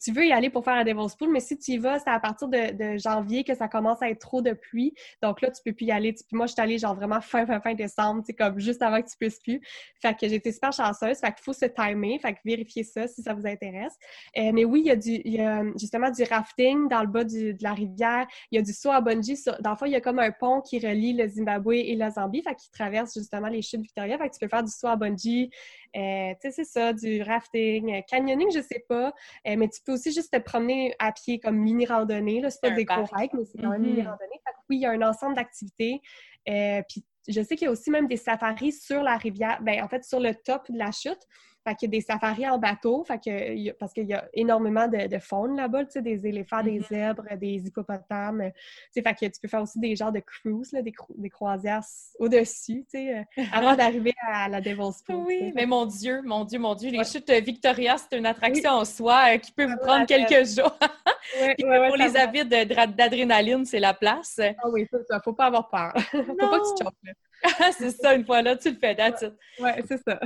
tu 0.00 0.12
veux 0.12 0.26
y 0.26 0.32
aller 0.32 0.50
pour 0.50 0.64
faire 0.64 0.74
un 0.74 0.84
Devil's 0.84 1.14
Pool, 1.16 1.30
mais 1.30 1.40
si 1.40 1.58
tu 1.58 1.72
y 1.72 1.78
vas, 1.78 1.98
c'est 1.98 2.10
à 2.10 2.20
partir 2.20 2.48
de, 2.48 2.96
janvier 2.98 3.44
que 3.44 3.54
ça 3.54 3.68
commence 3.68 4.00
à 4.02 4.10
être 4.10 4.20
trop 4.20 4.42
de 4.42 4.52
pluie. 4.52 4.94
Donc 5.22 5.40
là, 5.40 5.50
tu 5.50 5.60
peux 5.64 5.72
plus 5.72 5.86
y 5.86 5.90
aller. 5.90 6.14
Moi, 6.32 6.46
je 6.46 6.52
suis 6.52 6.60
allée 6.60 6.78
genre 6.78 6.94
vraiment 6.94 7.20
fin, 7.20 7.46
fin, 7.46 7.60
fin 7.60 7.74
décembre, 7.74 8.22
c'est 8.24 8.34
comme 8.34 8.58
juste 8.58 8.82
avant 8.82 9.02
que 9.02 9.08
tu 9.08 9.16
puisses 9.18 9.40
plus. 9.40 9.60
Fait 10.00 10.16
que 10.18 10.28
j'étais 10.28 10.52
super 10.52 10.72
chanceuse. 10.72 11.18
Fait 11.18 11.32
qu'il 11.32 11.42
faut 11.42 11.52
se 11.52 11.66
timer. 11.66 12.18
Fait 12.20 12.34
que 12.34 12.38
vérifiez 12.44 12.84
ça 12.84 13.08
si 13.08 13.22
ça 13.22 13.34
vous 13.34 13.46
intéresse. 13.46 13.94
Euh, 14.36 14.52
mais 14.52 14.64
oui, 14.64 14.82
il 14.84 14.86
y, 14.86 14.90
a 14.90 14.96
du, 14.96 15.20
il 15.24 15.34
y 15.34 15.40
a 15.40 15.62
justement 15.78 16.10
du 16.10 16.22
rafting 16.24 16.88
dans 16.88 17.00
le 17.00 17.08
bas 17.08 17.24
de 17.24 17.56
la 17.60 17.72
rivière. 17.72 18.26
Il 18.50 18.56
y 18.56 18.58
a 18.58 18.62
du 18.62 18.72
saut 18.72 18.90
à 18.90 19.00
bungee. 19.00 19.36
dans 19.60 19.70
le 19.70 19.76
fond, 19.76 19.86
il 19.86 19.92
y 19.92 19.96
a 19.96 20.00
comme 20.00 20.18
un 20.18 20.30
pont 20.30 20.60
qui 20.60 20.78
relie 20.78 21.12
le 21.12 21.28
Zimbabwe 21.28 21.74
et 21.74 21.96
la 21.96 22.10
Zambie. 22.10 22.42
Fait 22.42 22.54
qu'il 22.54 22.70
traverse 22.70 23.14
justement 23.14 23.48
les 23.48 23.62
chutes 23.62 23.80
Victoria. 23.80 24.18
Fait 24.18 24.28
que 24.28 24.34
tu 24.34 24.40
peux 24.40 24.48
faire 24.48 24.62
du 24.62 24.70
saut 24.70 24.88
à 24.88 24.96
bungee. 24.96 25.50
Euh, 25.96 26.34
tu 26.40 26.50
sais, 26.50 26.50
c'est 26.50 26.64
ça, 26.64 26.92
du 26.92 27.22
rafting. 27.22 27.94
Euh, 27.94 28.00
canyoning, 28.08 28.50
je 28.50 28.60
sais 28.60 28.84
pas. 28.88 29.12
mais 29.44 29.68
tu 29.68 29.80
peux 29.84 29.92
aussi 29.92 30.12
juste 30.12 30.32
te 30.32 30.38
promener 30.38 30.94
à 30.98 31.12
pied 31.12 31.38
comme 31.38 31.56
mini-randonnée. 31.56 32.42
C'est 32.50 32.60
pas 32.60 32.70
des 32.70 32.84
gros 32.84 33.06
hikes, 33.16 33.32
mais 33.34 33.44
c'est 33.44 33.58
quand 33.58 33.70
même 33.70 33.82
mini-randonnée. 33.82 34.40
oui, 34.68 34.76
il 34.76 34.80
y 34.80 34.86
a 34.86 34.90
un 34.90 35.02
ensemble 35.02 35.36
d'activités. 35.36 36.00
Euh, 36.48 36.82
puis 36.88 37.04
je 37.28 37.42
sais 37.42 37.56
qu'il 37.56 37.66
y 37.66 37.68
a 37.68 37.70
aussi 37.70 37.90
même 37.90 38.08
des 38.08 38.16
safaris 38.16 38.72
sur 38.72 39.02
la 39.02 39.16
rivière, 39.16 39.60
ben, 39.62 39.82
en 39.82 39.88
fait, 39.88 40.04
sur 40.04 40.20
le 40.20 40.34
top 40.34 40.70
de 40.70 40.78
la 40.78 40.90
chute. 40.92 41.20
Fait 41.68 41.74
qu'il 41.74 41.88
y 41.88 41.96
a 41.96 41.98
des 41.98 42.00
safaris 42.00 42.48
en 42.48 42.58
bateau, 42.58 43.04
fait 43.04 43.18
que, 43.18 43.72
parce 43.72 43.92
qu'il 43.92 44.06
y 44.06 44.14
a 44.14 44.26
énormément 44.32 44.88
de, 44.88 45.18
faune 45.18 45.56
là-bas, 45.56 45.84
tu 45.84 45.92
sais, 45.92 46.02
des 46.02 46.26
éléphants, 46.26 46.62
des 46.62 46.80
mm-hmm. 46.80 46.88
zèbres, 46.88 47.24
des 47.36 47.66
hippopotames. 47.66 48.50
Tu 48.54 48.62
sais, 48.92 49.02
fait 49.02 49.14
que 49.14 49.26
tu 49.26 49.40
peux 49.42 49.48
faire 49.48 49.62
aussi 49.62 49.78
des 49.78 49.94
genres 49.94 50.12
de 50.12 50.20
cruises, 50.20 50.72
là, 50.72 50.80
des, 50.80 50.94
des, 51.16 51.28
croisières 51.28 51.82
au-dessus, 52.18 52.86
tu 52.90 52.98
sais, 52.98 53.18
euh, 53.18 53.42
avant 53.52 53.76
d'arriver 53.76 54.14
à 54.26 54.48
la 54.48 54.62
Devil's 54.62 55.02
Pool. 55.02 55.26
Oui, 55.26 55.52
mais 55.54 55.66
mon 55.66 55.84
Dieu, 55.84 56.22
mon 56.22 56.44
Dieu, 56.44 56.58
mon 56.58 56.74
Dieu, 56.74 56.90
les 56.90 57.04
chutes 57.04 57.30
Victoria, 57.30 57.96
c'est 57.98 58.16
une 58.16 58.26
attraction 58.26 58.70
en 58.70 58.84
soi 58.86 59.34
euh, 59.34 59.38
qui 59.38 59.52
peut 59.52 59.66
vous 59.66 59.76
prendre 59.76 60.06
quelques 60.06 60.46
jours. 60.46 60.78
pour 61.58 61.96
les 61.96 62.16
avides 62.16 62.48
d'adrénaline, 62.48 63.66
c'est 63.66 63.80
la 63.80 63.92
place. 63.92 64.40
Ah 64.40 64.68
oui, 64.70 64.86
ça, 65.08 65.20
faut 65.20 65.34
pas 65.34 65.46
avoir 65.46 65.68
peur. 65.68 65.92
faut 66.10 66.34
pas 66.34 66.58
que 66.60 66.78
tu 66.78 66.84
choques, 66.84 66.94
c'est 67.78 67.90
ça, 67.90 68.14
une 68.14 68.24
fois 68.24 68.42
là, 68.42 68.56
tu 68.56 68.70
le 68.70 68.76
fais, 68.76 68.94
that's 68.96 69.24
Oui, 69.60 69.70
c'est 69.86 70.02
ça. 70.02 70.18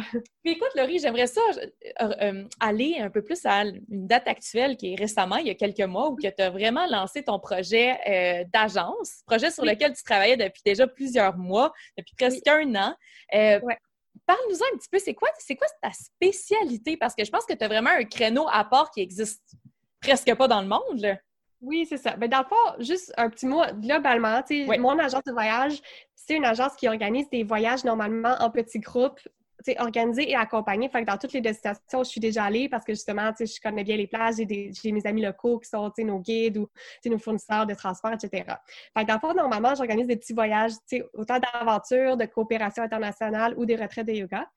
Puis 0.43 0.53
écoute, 0.53 0.71
Laurie, 0.75 0.99
j'aimerais 0.99 1.27
ça 1.27 1.41
euh, 2.01 2.15
euh, 2.23 2.45
aller 2.61 2.97
un 2.99 3.11
peu 3.11 3.23
plus 3.23 3.45
à 3.45 3.65
une 3.65 4.07
date 4.07 4.27
actuelle 4.29 4.77
qui 4.77 4.93
est 4.93 4.97
récemment, 4.97 5.37
il 5.37 5.47
y 5.47 5.51
a 5.51 5.55
quelques 5.55 5.81
mois, 5.81 6.11
où 6.11 6.17
tu 6.19 6.27
as 6.27 6.51
vraiment 6.51 6.87
lancé 6.87 7.23
ton 7.23 7.39
projet 7.39 7.99
euh, 8.09 8.45
d'agence, 8.53 9.23
projet 9.27 9.51
sur 9.51 9.65
lequel 9.65 9.95
tu 9.95 10.03
travaillais 10.03 10.37
depuis 10.37 10.63
déjà 10.65 10.87
plusieurs 10.87 11.37
mois, 11.37 11.73
depuis 11.99 12.15
presque 12.17 12.47
un 12.49 12.75
an. 12.77 12.95
Parle-nous 14.27 14.57
un 14.57 14.77
petit 14.79 14.89
peu, 14.91 14.99
c'est 14.99 15.15
quoi, 15.15 15.29
quoi 15.59 15.67
ta 15.83 15.91
spécialité? 15.91 16.97
Parce 16.97 17.15
que 17.15 17.25
je 17.25 17.31
pense 17.31 17.45
que 17.45 17.55
tu 17.55 17.65
as 17.65 17.69
vraiment 17.69 17.91
un 17.91 18.05
créneau 18.05 18.47
à 18.51 18.65
part 18.65 18.91
qui 18.91 19.01
existe 19.01 19.43
presque 20.01 20.35
pas 20.35 20.49
dans 20.49 20.61
le 20.61 20.69
monde. 20.69 21.01
Là. 21.01 21.17
Oui, 21.63 21.87
c'est 21.89 21.97
ça. 21.97 22.17
Ben, 22.17 22.29
dans 22.29 22.41
le 22.41 22.45
fond, 22.45 22.83
juste 22.83 23.13
un 23.17 23.31
petit 23.31 23.47
mot, 23.47 23.63
globalement, 23.81 24.43
mon 24.79 24.99
agence 24.99 25.23
de 25.25 25.33
voyage, 25.33 25.81
c'est 26.15 26.35
une 26.35 26.45
agence 26.45 26.75
qui 26.75 26.89
organise 26.89 27.31
des 27.31 27.45
voyages 27.45 27.85
normalement 27.85 28.35
en 28.41 28.51
petits 28.51 28.81
groupes 28.81 29.21
organisé 29.79 30.31
et 30.31 30.37
accompagné. 30.37 30.89
Fait 30.89 31.03
que 31.03 31.07
dans 31.07 31.19
toutes 31.19 31.33
les 31.33 31.41
destinations 31.41 32.03
je 32.03 32.09
suis 32.09 32.21
déjà 32.21 32.45
allée, 32.45 32.69
parce 32.69 32.85
que 32.85 32.93
justement, 32.93 33.33
je 33.39 33.61
connais 33.61 33.85
bien 33.85 33.97
les 33.97 34.07
plages, 34.07 34.35
j'ai 34.39 34.93
mes 34.93 35.07
amis 35.07 35.23
locaux 35.23 35.59
qui 35.59 35.69
sont 35.69 35.91
nos 35.99 36.19
guides 36.19 36.59
ou 36.59 36.69
nos 37.07 37.19
fournisseurs 37.19 37.67
de 37.67 37.75
transport, 37.75 38.13
etc. 38.13 38.45
Fait 38.97 39.03
que 39.03 39.07
dans 39.07 39.15
le 39.15 39.21
fond, 39.21 39.35
normalement, 39.35 39.75
j'organise 39.75 40.07
des 40.07 40.17
petits 40.17 40.33
voyages, 40.33 40.73
autant 41.15 41.39
d'aventures, 41.39 42.17
de 42.17 42.25
coopération 42.27 42.83
internationale 42.83 43.55
ou 43.57 43.67
des 43.67 43.77
retraites 43.77 44.07
de 44.07 44.13
yoga. 44.13 44.49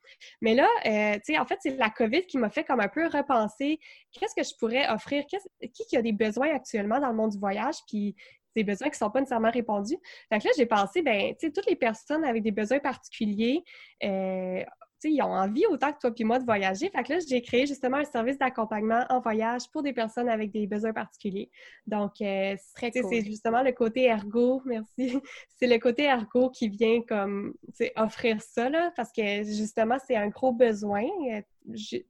Mais 0.42 0.56
là, 0.56 0.68
euh, 0.86 1.18
en 1.40 1.46
fait, 1.46 1.58
c'est 1.62 1.76
la 1.78 1.90
COVID 1.90 2.26
qui 2.26 2.38
m'a 2.38 2.50
fait 2.50 2.64
comme 2.64 2.80
un 2.80 2.88
peu 2.88 3.08
repenser 3.08 3.80
qu'est-ce 4.12 4.36
que 4.36 4.44
je 4.44 4.56
pourrais 4.58 4.90
offrir, 4.90 5.24
qui, 5.26 5.98
a 5.98 6.02
des 6.02 6.12
besoins 6.12 6.54
actuellement 6.54 7.00
dans 7.00 7.10
le 7.10 7.16
monde 7.16 7.32
du 7.32 7.40
voyage, 7.40 7.76
puis 7.88 8.16
des 8.56 8.64
besoins 8.64 8.88
qui 8.88 8.96
ne 8.96 9.06
sont 9.06 9.12
pas 9.12 9.20
nécessairement 9.20 9.52
répondus. 9.52 9.98
Que 10.32 10.36
là, 10.36 10.52
j'ai 10.58 10.66
pensé, 10.66 11.02
ben, 11.02 11.34
tu 11.38 11.48
sais, 11.48 11.52
toutes 11.52 11.68
les 11.68 11.76
personnes 11.76 12.24
avec 12.24 12.42
des 12.42 12.52
besoins 12.52 12.80
particuliers, 12.80 13.64
euh, 14.04 14.64
ils 15.04 15.22
ont 15.22 15.34
envie 15.34 15.66
autant 15.68 15.92
que 15.94 16.00
toi 16.00 16.12
et 16.18 16.24
moi 16.24 16.40
de 16.40 16.46
voyager. 16.46 16.90
Fait 16.90 17.04
que 17.04 17.14
là, 17.14 17.20
j'ai 17.28 17.42
créé 17.42 17.66
justement 17.66 17.98
un 17.98 18.06
service 18.06 18.38
d'accompagnement 18.38 19.06
en 19.10 19.20
voyage 19.20 19.70
pour 19.72 19.84
des 19.84 19.94
personnes 19.94 20.30
avec 20.30 20.52
des 20.52 20.68
besoins 20.68 20.94
particuliers. 20.94 21.50
Donc, 21.86 22.22
euh, 22.22 22.56
c'est 22.76 23.26
justement 23.26 23.62
le 23.62 23.72
côté 23.72 24.06
ergo, 24.06 24.62
merci. 24.66 25.20
c'est 25.58 25.68
le 25.68 25.78
côté 25.80 26.04
ergo 26.04 26.50
qui 26.50 26.70
vient 26.70 27.02
comme 27.02 27.54
offrir 27.96 28.42
ça, 28.42 28.70
là, 28.70 28.92
parce 28.96 29.12
que 29.12 29.44
justement, 29.44 29.98
c'est 30.06 30.16
un 30.16 30.30
gros 30.30 30.52
besoin. 30.52 31.04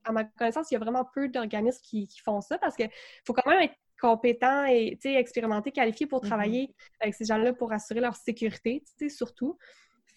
À 0.03 0.11
ma 0.11 0.23
connaissance, 0.23 0.71
il 0.71 0.75
y 0.75 0.77
a 0.77 0.79
vraiment 0.79 1.05
peu 1.13 1.27
d'organismes 1.27 1.81
qui, 1.83 2.07
font 2.23 2.41
ça 2.41 2.57
parce 2.57 2.75
qu'il 2.75 2.89
faut 3.25 3.33
quand 3.33 3.49
même 3.49 3.61
être 3.61 3.75
compétent 3.99 4.65
et 4.65 4.97
expérimenté, 5.03 5.71
qualifié 5.71 6.05
pour 6.05 6.21
mm-hmm. 6.21 6.27
travailler 6.27 6.75
avec 6.99 7.15
ces 7.15 7.25
gens-là 7.25 7.53
pour 7.53 7.71
assurer 7.71 8.01
leur 8.01 8.15
sécurité, 8.15 8.83
surtout. 9.09 9.57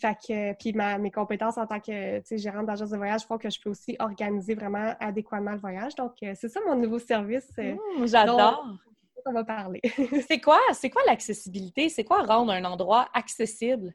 Fait 0.01 0.15
que, 0.15 0.53
puis 0.55 0.73
mes 0.73 1.11
compétences 1.11 1.59
en 1.59 1.67
tant 1.67 1.81
que 1.81 2.23
gérante 2.31 2.67
d'agence 2.67 2.91
de 2.91 2.97
voyage 2.97 3.23
font 3.23 3.37
que 3.37 3.51
je 3.51 3.61
peux 3.61 3.71
aussi 3.71 3.97
organiser 3.99 4.55
vraiment 4.55 4.95
adéquatement 5.01 5.53
le 5.53 5.59
voyage. 5.59 5.97
Donc, 5.97 6.13
euh, 6.23 6.35
c'est 6.37 6.49
ça 6.49 6.61
mon 6.67 6.77
nouveau 6.77 7.01
service. 7.01 7.51
Euh, 7.59 7.75
mmh, 7.75 8.07
j'adore! 8.07 8.65
On 9.27 9.33
va 9.33 9.43
parler. 9.43 9.83
c'est 10.29 10.41
quoi, 10.41 10.61
c'est 10.73 10.89
quoi 10.89 11.03
l'accessibilité? 11.05 11.89
C'est 11.89 12.05
quoi 12.05 12.23
rendre 12.23 12.53
un 12.53 12.65
endroit 12.65 13.09
accessible? 13.13 13.93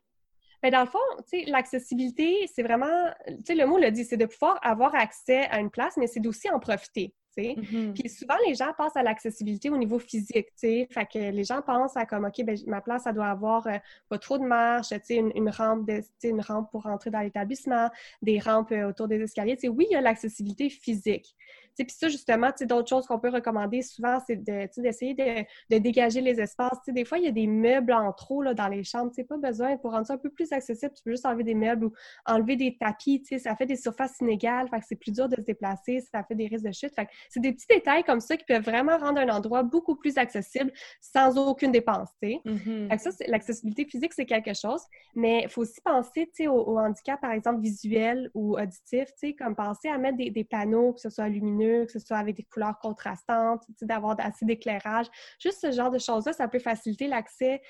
Mais 0.62 0.72
ben, 0.72 0.80
dans 0.80 0.84
le 0.84 0.90
fond, 0.90 1.48
l'accessibilité, 1.48 2.50
c'est 2.54 2.64
vraiment, 2.64 3.10
tu 3.28 3.38
sais, 3.46 3.56
le 3.56 3.66
mot 3.66 3.78
le 3.78 3.90
dit, 3.90 4.04
c'est 4.04 4.18
de 4.18 4.26
pouvoir 4.26 4.60
avoir 4.62 4.94
accès 4.96 5.48
à 5.50 5.60
une 5.60 5.72
place, 5.72 5.96
mais 5.98 6.08
c'est 6.08 6.20
d'aussi 6.20 6.50
en 6.50 6.60
profiter. 6.60 7.14
Mm-hmm. 7.42 7.94
Puis 7.94 8.10
souvent, 8.10 8.36
les 8.48 8.56
gens 8.56 8.72
pensent 8.78 8.96
à 8.96 9.04
l'accessibilité 9.04 9.70
au 9.70 9.78
niveau 9.78 10.00
physique, 10.00 10.48
tu 10.60 10.88
Fait 10.90 11.06
que 11.12 11.32
les 11.32 11.44
gens 11.44 11.62
pensent 11.62 11.98
à 11.98 12.06
comme, 12.06 12.26
OK, 12.26 12.44
ben, 12.44 12.58
ma 12.68 12.82
place, 12.82 13.04
ça 13.04 13.14
doit 13.14 13.28
avoir 13.28 13.68
euh, 13.68 13.78
pas 14.10 14.18
trop 14.18 14.38
de 14.38 14.44
marche, 14.44 14.90
tu 15.06 15.14
une, 15.14 15.32
une, 15.36 15.50
rampe 15.50 15.88
de, 15.88 16.02
une 16.24 16.42
rampe 16.42 16.72
pour 16.72 16.84
rentrer 16.84 17.10
dans 17.10 17.22
l'établissement, 17.22 17.90
des 18.22 18.40
rampes 18.40 18.72
euh, 18.72 18.90
autour 18.90 19.08
des 19.08 19.22
escaliers. 19.22 19.58
Tu 19.58 19.68
oui, 19.68 19.88
il 19.90 19.94
y 19.94 19.96
a 19.96 20.02
l'accessibilité 20.02 20.70
physique. 20.70 21.36
Puis 21.78 21.88
ça, 21.90 22.08
justement, 22.08 22.50
d'autres 22.62 22.90
choses 22.90 23.08
qu'on 23.08 23.20
peut 23.20 23.30
recommander 23.30 23.82
souvent, 23.82 24.20
c'est 24.26 24.36
d'essayer 24.36 25.14
de, 25.14 25.44
de, 25.76 25.80
dégager 25.80 26.22
les 26.22 26.40
espaces. 26.40 26.80
des 26.88 27.06
fois, 27.06 27.18
il 27.18 27.26
y 27.26 27.28
a 27.28 27.32
des 27.32 27.48
meubles 27.48 27.94
en 27.94 28.12
trop 28.14 28.42
là, 28.42 28.54
dans 28.54 28.68
les 28.68 28.84
chambres. 28.84 29.12
Tu 29.16 29.24
pas 29.24 29.38
besoin, 29.38 29.78
pour 29.78 29.92
rendre 29.92 30.06
ça 30.06 30.14
un 30.14 30.18
peu 30.18 30.30
plus 30.30 30.52
accessible, 30.52 30.94
tu 30.96 31.04
peux 31.04 31.12
juste 31.12 31.26
enlever 31.26 31.44
des 31.44 31.56
meubles 31.56 31.86
ou 31.86 31.94
enlever 32.26 32.56
des 32.56 32.78
tapis. 32.78 33.24
Ça 33.40 33.56
fait 33.56 33.66
des 33.66 33.76
surfaces 33.76 34.20
inégales, 34.22 34.68
fait 34.70 34.80
que 34.80 34.86
c'est 34.88 34.96
plus 34.96 35.12
dur 35.12 35.28
de 35.30 35.36
se 35.36 35.42
déplacer, 35.42 36.02
ça 36.02 36.24
fait 36.24 36.36
des 36.36 36.48
risques 36.48 36.66
de 36.66 36.72
chute. 36.72 36.94
Fait 36.96 37.08
c'est 37.30 37.40
des 37.40 37.54
petits 37.54 37.68
détails 37.68 38.04
comme 38.04 38.20
ça 38.20 38.38
qui 38.38 38.46
peuvent 38.46 38.64
vraiment 38.64 38.98
rendre 38.98 39.20
un 39.20 39.30
endroit 39.30 39.64
beaucoup 39.64 39.96
plus 39.96 40.18
accessible 40.18 40.72
sans 41.02 41.38
aucune 41.38 41.72
dépense. 41.72 42.10
Mm-hmm. 42.22 42.98
ça, 42.98 43.10
l'accessibilité 43.28 43.86
physique, 43.86 44.14
c'est 44.14 44.26
quelque 44.26 44.54
chose, 44.54 44.82
mais 45.16 45.42
il 45.44 45.50
faut 45.50 45.62
aussi 45.62 45.82
penser 45.82 46.28
au, 46.48 46.52
au, 46.52 46.80
handicap, 46.80 47.20
par 47.20 47.32
exemple, 47.32 47.62
visuel 47.62 48.30
ou 48.34 48.58
auditif, 48.58 49.10
comme 49.38 49.56
penser 49.56 49.90
à 49.90 49.98
mettre 49.98 50.18
des, 50.18 50.30
des 50.30 50.44
panneaux, 50.44 50.94
que 50.94 51.02
ce 51.02 51.10
soit 51.10 51.30
lumineux 51.30 51.63
que 51.86 51.92
ce 51.92 52.00
soit 52.00 52.18
avec 52.18 52.36
des 52.36 52.44
couleurs 52.44 52.78
contrastantes, 52.80 53.64
d'avoir 53.82 54.16
assez 54.20 54.46
d'éclairage. 54.46 55.08
Juste 55.40 55.60
ce 55.62 55.72
genre 55.72 55.92
de 55.92 56.00
choses-là, 56.00 56.34
ça 56.34 56.48
peut 56.48 56.60
faciliter 56.60 57.08
l'accès 57.08 57.62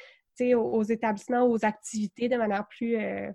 aux, 0.55 0.83
établissements, 0.83 1.45
aux 1.45 1.63
activités 1.63 2.27
de 2.27 2.37
manière 2.37 2.67
plus, 2.67 2.97
euh, 2.97 3.31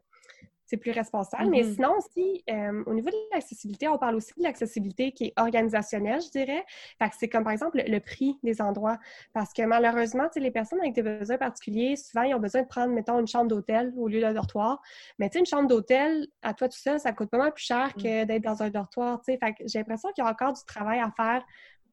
c'est 0.68 0.76
plus 0.76 0.90
responsable. 0.90 1.48
Mais 1.48 1.62
mm-hmm. 1.62 1.74
sinon 1.74 1.94
aussi, 1.96 2.44
euh, 2.50 2.84
au 2.84 2.92
niveau 2.92 3.08
de 3.08 3.16
l'accessibilité, 3.32 3.88
on 3.88 3.96
parle 3.96 4.16
aussi 4.16 4.34
de 4.36 4.42
l'accessibilité 4.42 5.12
qui 5.12 5.24
est 5.24 5.32
organisationnelle, 5.38 6.20
je 6.20 6.30
dirais. 6.30 6.62
Fait 6.98 7.08
que 7.08 7.14
c'est 7.18 7.28
comme 7.28 7.42
par 7.42 7.54
exemple 7.54 7.82
le, 7.86 7.98
prix 8.00 8.38
des 8.42 8.60
endroits. 8.60 8.98
Parce 9.32 9.54
que 9.54 9.62
malheureusement, 9.62 10.28
les 10.36 10.50
personnes 10.50 10.80
avec 10.80 10.92
des 10.92 11.02
besoins 11.02 11.38
particuliers, 11.38 11.96
souvent, 11.96 12.22
ils 12.22 12.34
ont 12.34 12.38
besoin 12.38 12.62
de 12.62 12.68
prendre, 12.68 12.92
mettons, 12.92 13.18
une 13.18 13.26
chambre 13.26 13.48
d'hôtel 13.48 13.94
au 13.96 14.08
lieu 14.08 14.20
d'un 14.20 14.34
dortoir. 14.34 14.82
Mais 15.18 15.30
tu 15.30 15.34
sais, 15.34 15.38
une 15.40 15.46
chambre 15.46 15.68
d'hôtel, 15.68 16.28
à 16.42 16.52
toi 16.52 16.68
tout 16.68 16.76
seul, 16.76 17.00
ça 17.00 17.12
coûte 17.12 17.30
pas 17.30 17.38
mal 17.38 17.52
plus 17.54 17.64
cher 17.64 17.94
mm. 17.96 18.02
que 18.02 18.24
d'être 18.24 18.44
dans 18.44 18.62
un 18.62 18.68
dortoir. 18.68 19.22
Fait 19.24 19.38
que 19.38 19.64
j'ai 19.64 19.78
l'impression 19.78 20.10
qu'il 20.10 20.22
y 20.22 20.26
a 20.26 20.30
encore 20.30 20.52
du 20.52 20.64
travail 20.66 21.00
à 21.00 21.10
faire 21.16 21.44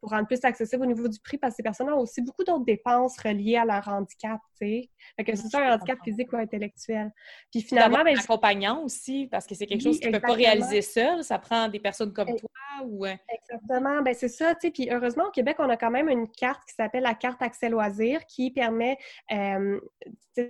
pour 0.05 0.11
rendre 0.11 0.27
plus 0.27 0.43
accessible 0.43 0.83
au 0.83 0.85
niveau 0.85 1.07
du 1.07 1.19
prix 1.19 1.39
parce 1.39 1.53
que 1.53 1.55
ces 1.57 1.63
personnes 1.63 1.89
ont 1.89 1.97
aussi 1.97 2.21
beaucoup 2.21 2.43
d'autres 2.43 2.63
dépenses 2.63 3.17
reliées 3.17 3.57
à 3.57 3.65
leur 3.65 3.87
handicap, 3.87 4.39
tu 4.61 4.67
sais. 4.67 4.89
Fait 5.15 5.23
que 5.23 5.35
c'est 5.35 5.47
ça 5.47 5.67
un 5.67 5.73
handicap 5.73 5.97
physique 6.03 6.31
ou 6.31 6.35
intellectuel. 6.35 7.11
Puis 7.51 7.63
finalement... 7.63 8.03
Ben, 8.03 8.15
accompagnant 8.15 8.83
aussi, 8.83 9.27
parce 9.31 9.47
que 9.47 9.55
c'est 9.55 9.65
quelque 9.65 9.81
chose 9.81 9.99
qui 9.99 10.07
ne 10.09 10.19
peut 10.19 10.27
pas 10.27 10.33
réaliser 10.33 10.83
seul, 10.83 11.23
ça 11.23 11.39
prend 11.39 11.69
des 11.69 11.79
personnes 11.79 12.13
comme 12.13 12.27
toi 12.27 12.49
ou... 12.83 13.07
Euh, 13.07 13.15
exactement, 13.29 14.03
ben 14.03 14.13
c'est 14.13 14.27
ça, 14.27 14.53
tu 14.53 14.67
sais. 14.67 14.71
Puis 14.71 14.89
heureusement, 14.91 15.25
au 15.27 15.31
Québec, 15.31 15.55
on 15.57 15.69
a 15.69 15.77
quand 15.77 15.89
même 15.89 16.07
une 16.07 16.29
carte 16.29 16.61
qui 16.67 16.75
s'appelle 16.75 17.03
la 17.03 17.15
carte 17.15 17.41
Accès 17.41 17.69
Loisirs 17.69 18.23
qui 18.27 18.51
permet, 18.51 18.97
euh, 19.31 19.79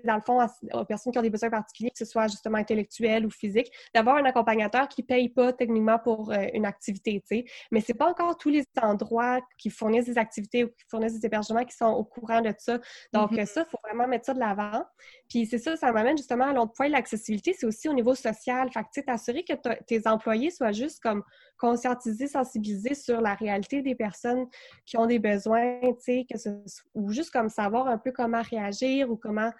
dans 0.04 0.16
le 0.16 0.22
fond, 0.26 0.46
aux 0.74 0.86
personnes 0.86 1.14
qui 1.14 1.20
ont 1.20 1.22
des 1.22 1.30
besoins 1.30 1.50
particuliers, 1.50 1.92
que 1.92 2.00
ce 2.00 2.06
soit 2.06 2.28
justement 2.28 2.58
intellectuel 2.58 3.26
ou 3.26 3.30
physique, 3.30 3.72
d'avoir 3.94 4.18
un 4.18 4.26
accompagnateur 4.26 4.90
qui 4.90 5.02
ne 5.04 5.08
paye 5.08 5.30
pas 5.30 5.54
techniquement 5.54 6.00
pour 6.00 6.32
euh, 6.32 6.48
une 6.54 6.66
activité, 6.66 7.22
tu 7.22 7.38
sais. 7.38 7.46
Mais 7.72 7.80
c'est 7.80 7.94
pas 7.94 8.10
encore 8.10 8.38
tous 8.38 8.50
les 8.50 8.66
endroits 8.82 9.40
qui 9.58 9.70
fournissent 9.70 10.06
des 10.06 10.18
activités 10.18 10.64
ou 10.64 10.68
qui 10.68 10.86
fournissent 10.90 11.20
des 11.20 11.26
hébergements 11.26 11.64
qui 11.66 11.76
sont 11.76 11.88
au 11.88 12.04
courant 12.04 12.42
de 12.42 12.54
ça. 12.58 12.80
Donc, 13.14 13.32
mm-hmm. 13.32 13.46
ça, 13.46 13.66
il 13.68 13.70
faut 13.70 13.78
vraiment 13.84 14.08
mettre 14.08 14.26
ça 14.26 14.34
de 14.34 14.40
l'avant. 14.40 14.84
Puis 15.30 15.46
c'est 15.46 15.58
ça, 15.58 15.76
ça 15.76 15.92
m'amène 15.92 16.18
justement 16.18 16.46
à 16.46 16.54
l'autre 16.54 16.74
point, 16.74 16.88
l'accessibilité, 16.88 17.54
c'est 17.58 17.66
aussi 17.66 17.90
au 17.90 17.94
niveau 17.94 18.16
social. 18.16 18.70
Fait 18.72 18.82
que, 18.82 18.88
tu 18.94 19.02
sais, 19.02 19.04
t'assurer 19.04 19.44
que 19.44 19.54
tes 19.86 20.08
employés 20.08 20.52
soient 20.52 20.72
juste 20.72 21.02
comme 21.02 21.24
conscientisés, 21.58 22.28
sensibilisés 22.28 22.96
sur 22.96 23.22
la 23.22 23.34
réalité 23.34 23.82
des 23.82 23.96
personnes 23.96 24.48
qui 24.86 24.98
ont 24.98 25.06
des 25.06 25.20
besoins, 25.20 25.80
tu 26.06 26.26
sais, 26.36 26.56
ou 26.94 27.12
juste 27.12 27.32
comme 27.32 27.50
savoir 27.50 27.88
un 27.88 27.98
peu 27.98 28.12
comment 28.12 28.42
réagir 28.42 29.10
ou 29.10 29.16
comment 29.16 29.52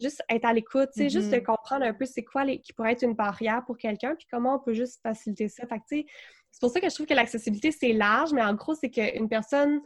juste 0.00 0.22
être 0.28 0.44
à 0.44 0.52
l'écoute, 0.52 0.90
tu 0.94 1.02
sais, 1.02 1.08
juste 1.08 1.30
de 1.30 1.36
mm-hmm. 1.36 1.44
comprendre 1.44 1.84
un 1.84 1.94
peu 1.94 2.04
c'est 2.04 2.24
quoi 2.24 2.44
les, 2.44 2.60
qui 2.60 2.72
pourrait 2.72 2.92
être 2.92 3.04
une 3.04 3.14
barrière 3.14 3.62
pour 3.64 3.78
quelqu'un, 3.78 4.14
puis 4.16 4.26
comment 4.30 4.56
on 4.56 4.58
peut 4.58 4.74
juste 4.74 5.00
faciliter 5.02 5.48
ça. 5.48 5.66
Fait 5.66 5.78
que, 5.78 5.84
tu 5.88 5.98
sais, 5.98 6.06
c'est 6.52 6.60
pour 6.60 6.70
ça 6.70 6.80
que 6.80 6.88
je 6.88 6.94
trouve 6.94 7.06
que 7.06 7.14
l'accessibilité, 7.14 7.72
c'est 7.72 7.92
large, 7.92 8.32
mais 8.32 8.42
en 8.42 8.54
gros, 8.54 8.74
c'est 8.74 8.90
qu'une 8.90 9.28
personne 9.28 9.80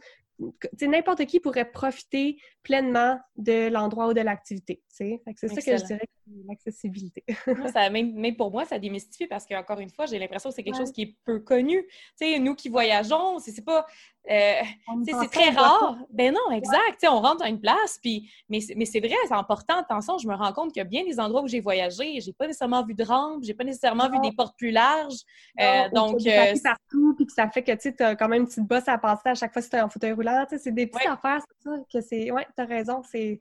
n'importe 0.81 1.25
qui 1.25 1.39
pourrait 1.39 1.71
profiter 1.71 2.37
pleinement 2.67 3.17
de 3.37 3.69
l'endroit 3.69 4.09
ou 4.09 4.13
de 4.13 4.19
l'activité. 4.19 4.83
C'est 4.89 5.21
ça 5.25 5.47
que 5.47 5.77
je 5.77 5.85
dirais 5.85 6.09
l'accessibilité. 6.49 7.23
même, 7.91 8.35
pour 8.35 8.51
moi, 8.51 8.65
ça 8.65 8.77
démystifie 8.77 9.25
parce 9.25 9.45
qu'encore 9.45 9.79
une 9.79 9.89
fois, 9.89 10.05
j'ai 10.05 10.19
l'impression 10.19 10.49
que 10.49 10.55
c'est 10.55 10.63
quelque 10.63 10.77
chose 10.77 10.91
qui 10.91 11.01
est 11.03 11.15
peu 11.23 11.39
connu. 11.39 11.87
sais, 12.17 12.37
nous 12.39 12.55
qui 12.55 12.67
voyageons, 12.67 13.39
c'est 13.39 13.63
pas 13.63 13.85
euh, 14.29 14.61
c'est 15.05 15.29
très 15.29 15.49
rare. 15.51 15.95
Ben 16.09 16.33
non, 16.33 16.51
exact. 16.51 17.05
On 17.09 17.21
rentre 17.21 17.45
à 17.45 17.49
une 17.49 17.61
place, 17.61 17.97
puis 18.01 18.29
mais, 18.49 18.59
c'est 18.59 18.99
vrai, 18.99 19.15
c'est 19.27 19.33
important. 19.33 19.77
Attention, 19.77 20.17
je 20.17 20.27
me 20.27 20.35
rends 20.35 20.51
compte 20.51 20.73
qu'il 20.73 20.81
y 20.81 20.85
a 20.85 20.89
bien 20.89 21.05
des 21.05 21.19
endroits 21.19 21.43
où 21.43 21.47
j'ai 21.47 21.61
voyagé, 21.61 22.19
j'ai 22.19 22.33
pas 22.33 22.47
nécessairement 22.47 22.83
vu 22.83 22.93
de 22.93 23.03
rampe, 23.03 23.43
j'ai 23.43 23.53
pas 23.53 23.63
nécessairement 23.63 24.09
vu 24.09 24.19
des 24.19 24.33
portes 24.33 24.57
plus 24.57 24.71
larges. 24.71 25.21
Euh, 25.61 25.87
donc, 25.93 26.19
euh, 26.25 26.53
partout, 26.61 27.13
puis 27.15 27.25
que 27.25 27.31
ça 27.31 27.49
fait 27.49 27.63
que 27.63 27.71
tu 27.71 28.03
as 28.03 28.15
quand 28.15 28.27
même 28.27 28.41
une 28.41 28.47
petite 28.47 28.67
bosse 28.67 28.87
à 28.87 28.97
passer 28.97 29.29
à 29.29 29.35
chaque 29.35 29.53
fois 29.53 29.61
que 29.61 29.69
tu 29.69 29.75
es 29.75 29.81
en 29.81 29.89
fauteuil 29.89 30.11
roulant. 30.11 30.45
C'est 30.49 30.73
des 30.73 30.87
petites 30.87 31.07
affaires, 31.07 31.41
c'est 31.47 31.56
que 31.91 32.01
c'est. 32.01 32.31
Ouais, 32.31 32.47
tu 32.55 32.61
as 32.61 32.65
raison. 32.65 33.03
C'est 33.03 33.39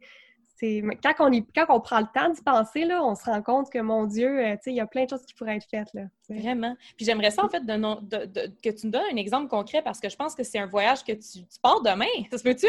quand 0.60 1.14
on, 1.20 1.30
quand 1.54 1.66
on 1.68 1.80
prend 1.80 2.00
le 2.00 2.06
temps 2.14 2.28
d'y 2.30 2.42
penser, 2.42 2.84
là, 2.84 3.04
on 3.04 3.14
se 3.14 3.24
rend 3.24 3.42
compte 3.42 3.70
que, 3.70 3.78
mon 3.78 4.04
Dieu, 4.04 4.38
euh, 4.38 4.56
il 4.66 4.74
y 4.74 4.80
a 4.80 4.86
plein 4.86 5.04
de 5.04 5.10
choses 5.10 5.24
qui 5.24 5.34
pourraient 5.34 5.56
être 5.56 5.66
faites. 5.70 5.92
Là, 5.94 6.02
Vraiment. 6.28 6.74
Puis 6.96 7.06
j'aimerais 7.06 7.30
ça, 7.30 7.44
en 7.44 7.48
fait, 7.48 7.64
de, 7.64 8.46
que 8.62 8.70
tu 8.70 8.86
nous 8.86 8.92
donnes 8.92 9.04
un 9.12 9.16
exemple 9.16 9.48
concret 9.48 9.82
parce 9.82 10.00
que 10.00 10.08
je 10.08 10.16
pense 10.16 10.34
que 10.34 10.42
c'est 10.42 10.58
un 10.58 10.66
voyage 10.66 11.04
que 11.04 11.12
tu, 11.12 11.44
pars 11.62 11.82
demain. 11.82 12.06
Ça 12.30 12.38
se 12.38 12.42
peut-tu? 12.42 12.66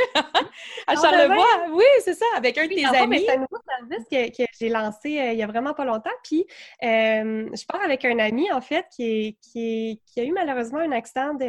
à 0.87 0.95
Charlevoix? 0.95 1.45
Oui, 1.71 1.83
c'est 2.01 2.13
ça, 2.13 2.25
avec 2.35 2.57
un 2.57 2.67
de 2.67 2.73
tes 2.73 2.85
amis. 2.85 3.23
C'est 3.25 3.35
un 3.35 3.37
nouveau 3.37 3.57
service 3.79 4.05
que, 4.09 4.45
j'ai 4.59 4.69
lancé 4.69 5.19
euh, 5.19 5.31
il 5.33 5.39
y 5.39 5.43
a 5.43 5.47
vraiment 5.47 5.73
pas 5.73 5.85
longtemps. 5.85 6.09
Puis 6.23 6.45
euh, 6.83 7.49
je 7.53 7.65
pars 7.65 7.81
avec 7.81 8.05
un 8.05 8.19
ami, 8.19 8.51
en 8.51 8.61
fait, 8.61 8.85
qui, 8.95 9.37
qui, 9.41 9.99
a 10.17 10.23
eu 10.23 10.31
malheureusement 10.31 10.79
un 10.79 10.91
accident. 10.91 11.33
De... 11.33 11.45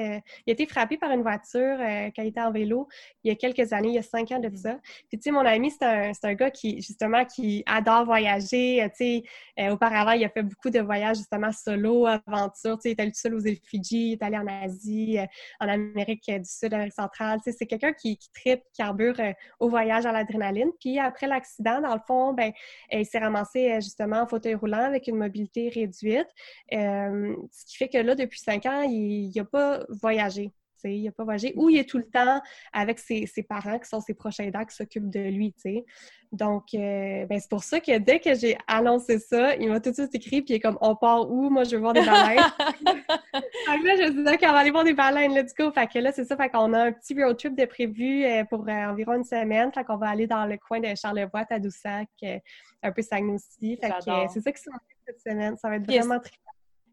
Il 0.46 0.50
a 0.50 0.52
été 0.52 0.66
frappé 0.66 0.96
par 0.96 1.10
une 1.10 1.22
voiture 1.22 1.76
quand 1.78 2.22
il 2.22 2.28
était 2.28 2.40
en 2.40 2.50
vélo 2.50 2.88
il 3.24 3.28
y 3.28 3.30
a 3.32 3.34
quelques 3.34 3.72
années, 3.72 3.88
il 3.88 3.94
y 3.94 3.98
a 3.98 4.02
cinq 4.02 4.32
ans 4.32 4.38
de 4.38 4.48
mm. 4.48 4.56
ça. 4.56 4.78
Puis, 5.08 5.18
tu 5.18 5.24
sais, 5.24 5.30
mon 5.30 5.44
ami, 5.44 5.70
c'est 5.70 5.84
un, 5.84 6.12
un 6.22 6.27
gars 6.34 6.50
qui, 6.50 6.80
justement, 6.80 7.24
qui 7.24 7.62
adore 7.66 8.04
voyager. 8.04 8.82
Euh, 8.82 8.88
tu 8.88 8.96
sais, 8.96 9.22
euh, 9.60 9.70
auparavant, 9.70 10.12
il 10.12 10.24
a 10.24 10.28
fait 10.28 10.42
beaucoup 10.42 10.70
de 10.70 10.80
voyages, 10.80 11.18
justement, 11.18 11.52
solo, 11.52 12.06
aventure. 12.06 12.76
Tu 12.78 12.82
sais, 12.82 12.90
il 12.90 12.92
est 12.92 13.00
allé 13.00 13.12
tout 13.12 13.18
seul 13.18 13.34
aux 13.34 13.40
îles 13.40 13.58
Fidji, 13.64 14.10
il 14.10 14.12
est 14.14 14.22
allé 14.22 14.36
en 14.36 14.46
Asie, 14.46 15.18
euh, 15.18 15.26
en 15.60 15.68
Amérique 15.68 16.30
du 16.30 16.44
Sud, 16.44 16.72
Amérique 16.74 16.94
centrale. 16.94 17.38
Tu 17.44 17.50
sais, 17.50 17.56
c'est 17.58 17.66
quelqu'un 17.66 17.92
qui, 17.92 18.16
qui 18.16 18.30
tripe, 18.32 18.62
qui 18.72 18.82
carbure 18.82 19.16
au 19.60 19.68
voyage 19.68 20.06
à 20.06 20.12
l'adrénaline. 20.12 20.70
Puis 20.80 20.98
après 20.98 21.26
l'accident, 21.26 21.80
dans 21.80 21.94
le 21.94 22.00
fond, 22.06 22.32
ben, 22.32 22.52
il 22.92 23.06
s'est 23.06 23.18
ramassé, 23.18 23.74
justement, 23.80 24.22
en 24.22 24.26
fauteuil 24.26 24.54
roulant 24.54 24.84
avec 24.84 25.06
une 25.06 25.16
mobilité 25.16 25.68
réduite. 25.68 26.28
ce 26.70 27.64
qui 27.66 27.76
fait 27.76 27.88
que 27.88 27.98
là, 27.98 28.14
depuis 28.14 28.40
cinq 28.40 28.66
ans, 28.66 28.82
il 28.82 29.32
n'a 29.34 29.44
pas 29.44 29.80
voyagé 29.88 30.52
il 30.84 31.04
n'a 31.04 31.12
pas 31.12 31.24
voyagé, 31.24 31.52
ou 31.56 31.70
il 31.70 31.78
est 31.78 31.88
tout 31.88 31.98
le 31.98 32.08
temps 32.08 32.40
avec 32.72 32.98
ses, 32.98 33.26
parents 33.48 33.78
qui 33.78 33.88
sont 33.88 34.00
ses 34.00 34.14
prochains 34.14 34.44
aidants 34.44 34.64
qui 34.64 34.74
s'occupent 34.74 35.10
de 35.10 35.20
lui. 35.20 35.54
Donc, 36.32 36.74
euh, 36.74 37.24
ben, 37.26 37.40
c'est 37.40 37.48
pour 37.48 37.64
ça 37.64 37.80
que 37.80 37.96
dès 37.98 38.20
que 38.20 38.34
j'ai 38.34 38.58
annoncé 38.66 39.18
ça, 39.18 39.56
il 39.56 39.68
m'a 39.68 39.80
tout 39.80 39.90
de 39.90 39.94
suite 39.94 40.14
écrit, 40.14 40.42
puis 40.42 40.54
il 40.54 40.56
est 40.56 40.60
comme 40.60 40.76
«On 40.80 40.94
part 40.94 41.30
où? 41.30 41.48
Moi, 41.48 41.64
je 41.64 41.76
veux 41.76 41.80
voir 41.80 41.94
des 41.94 42.04
baleines!» 42.04 42.38
Fait 43.32 43.82
là, 43.82 43.96
je 43.96 44.02
me 44.02 44.12
suis 44.12 44.24
dit 44.24 44.38
qu'on 44.38 44.52
va 44.52 44.58
aller 44.58 44.70
voir 44.70 44.84
des 44.84 44.92
baleines, 44.92 45.34
let's 45.34 45.54
go! 45.54 45.72
Fait 45.72 45.86
que 45.86 45.98
là, 45.98 46.12
c'est 46.12 46.24
ça, 46.24 46.36
fait 46.36 46.50
qu'on 46.50 46.72
a 46.74 46.84
un 46.84 46.92
petit 46.92 47.14
road 47.22 47.38
trip 47.38 47.56
de 47.56 47.64
prévu 47.64 48.24
euh, 48.24 48.44
pour 48.44 48.68
euh, 48.68 48.72
environ 48.72 49.14
une 49.14 49.24
semaine, 49.24 49.72
fait 49.72 49.84
qu'on 49.84 49.96
va 49.96 50.08
aller 50.08 50.26
dans 50.26 50.44
le 50.44 50.58
coin 50.58 50.80
de 50.80 50.94
Charlevoix, 50.94 51.44
Tadoussac, 51.46 52.08
un 52.82 52.92
peu 52.92 53.02
Saguenay 53.02 53.38
Fait 53.58 53.88
que 53.88 54.28
c'est 54.32 54.40
ça 54.40 54.52
qui 54.52 54.62
fait 54.62 54.72
cette 55.06 55.20
semaine, 55.20 55.56
ça 55.56 55.68
va 55.70 55.76
être 55.76 55.86
vraiment 55.86 56.20
très 56.20 56.36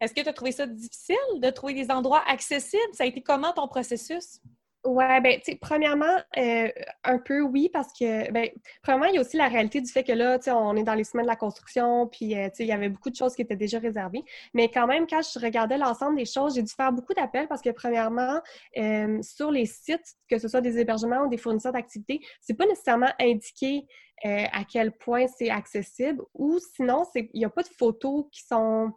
est-ce 0.01 0.13
que 0.13 0.21
tu 0.21 0.29
as 0.29 0.33
trouvé 0.33 0.51
ça 0.51 0.67
difficile 0.67 1.15
de 1.37 1.49
trouver 1.49 1.73
des 1.73 1.91
endroits 1.91 2.23
accessibles? 2.27 2.81
Ça 2.93 3.03
a 3.03 3.07
été 3.07 3.21
comment 3.21 3.53
ton 3.53 3.67
processus? 3.67 4.39
Oui, 4.85 5.03
ben, 5.23 5.39
tu 5.39 5.51
sais, 5.51 5.57
premièrement, 5.59 6.15
euh, 6.37 6.69
un 7.03 7.17
peu 7.17 7.41
oui, 7.41 7.69
parce 7.73 7.91
que, 7.91 8.31
ben, 8.31 8.49
premièrement, 8.83 9.07
il 9.07 9.15
y 9.15 9.17
a 9.17 9.21
aussi 9.21 9.35
la 9.35 9.47
réalité 9.47 9.81
du 9.81 9.91
fait 9.91 10.03
que 10.03 10.11
là, 10.11 10.37
tu 10.37 10.45
sais, 10.45 10.51
on 10.51 10.75
est 10.75 10.83
dans 10.83 10.93
les 10.93 11.03
semaines 11.03 11.25
de 11.25 11.31
la 11.31 11.35
construction, 11.35 12.07
puis, 12.07 12.37
euh, 12.37 12.49
tu 12.49 12.57
sais, 12.57 12.63
il 12.65 12.67
y 12.67 12.71
avait 12.71 12.89
beaucoup 12.89 13.09
de 13.09 13.15
choses 13.15 13.35
qui 13.35 13.41
étaient 13.41 13.55
déjà 13.55 13.79
réservées. 13.79 14.23
Mais 14.53 14.69
quand 14.69 14.85
même, 14.85 15.07
quand 15.07 15.21
je 15.23 15.39
regardais 15.39 15.79
l'ensemble 15.79 16.17
des 16.17 16.25
choses, 16.25 16.53
j'ai 16.53 16.61
dû 16.61 16.71
faire 16.71 16.91
beaucoup 16.91 17.15
d'appels 17.15 17.47
parce 17.47 17.63
que, 17.63 17.71
premièrement, 17.71 18.39
euh, 18.77 19.19
sur 19.23 19.49
les 19.49 19.65
sites, 19.65 20.17
que 20.29 20.37
ce 20.37 20.47
soit 20.47 20.61
des 20.61 20.77
hébergements 20.77 21.23
ou 21.23 21.29
des 21.29 21.37
fournisseurs 21.37 21.73
d'activités, 21.73 22.19
c'est 22.39 22.53
pas 22.53 22.67
nécessairement 22.67 23.11
indiqué 23.19 23.87
à 24.23 24.63
quel 24.63 24.91
point 24.91 25.27
c'est 25.27 25.49
accessible, 25.49 26.23
ou 26.33 26.57
sinon, 26.73 27.05
il 27.15 27.29
n'y 27.35 27.45
a 27.45 27.49
pas 27.49 27.61
de 27.61 27.67
photos 27.67 28.25
qui 28.31 28.43
sont 28.43 28.91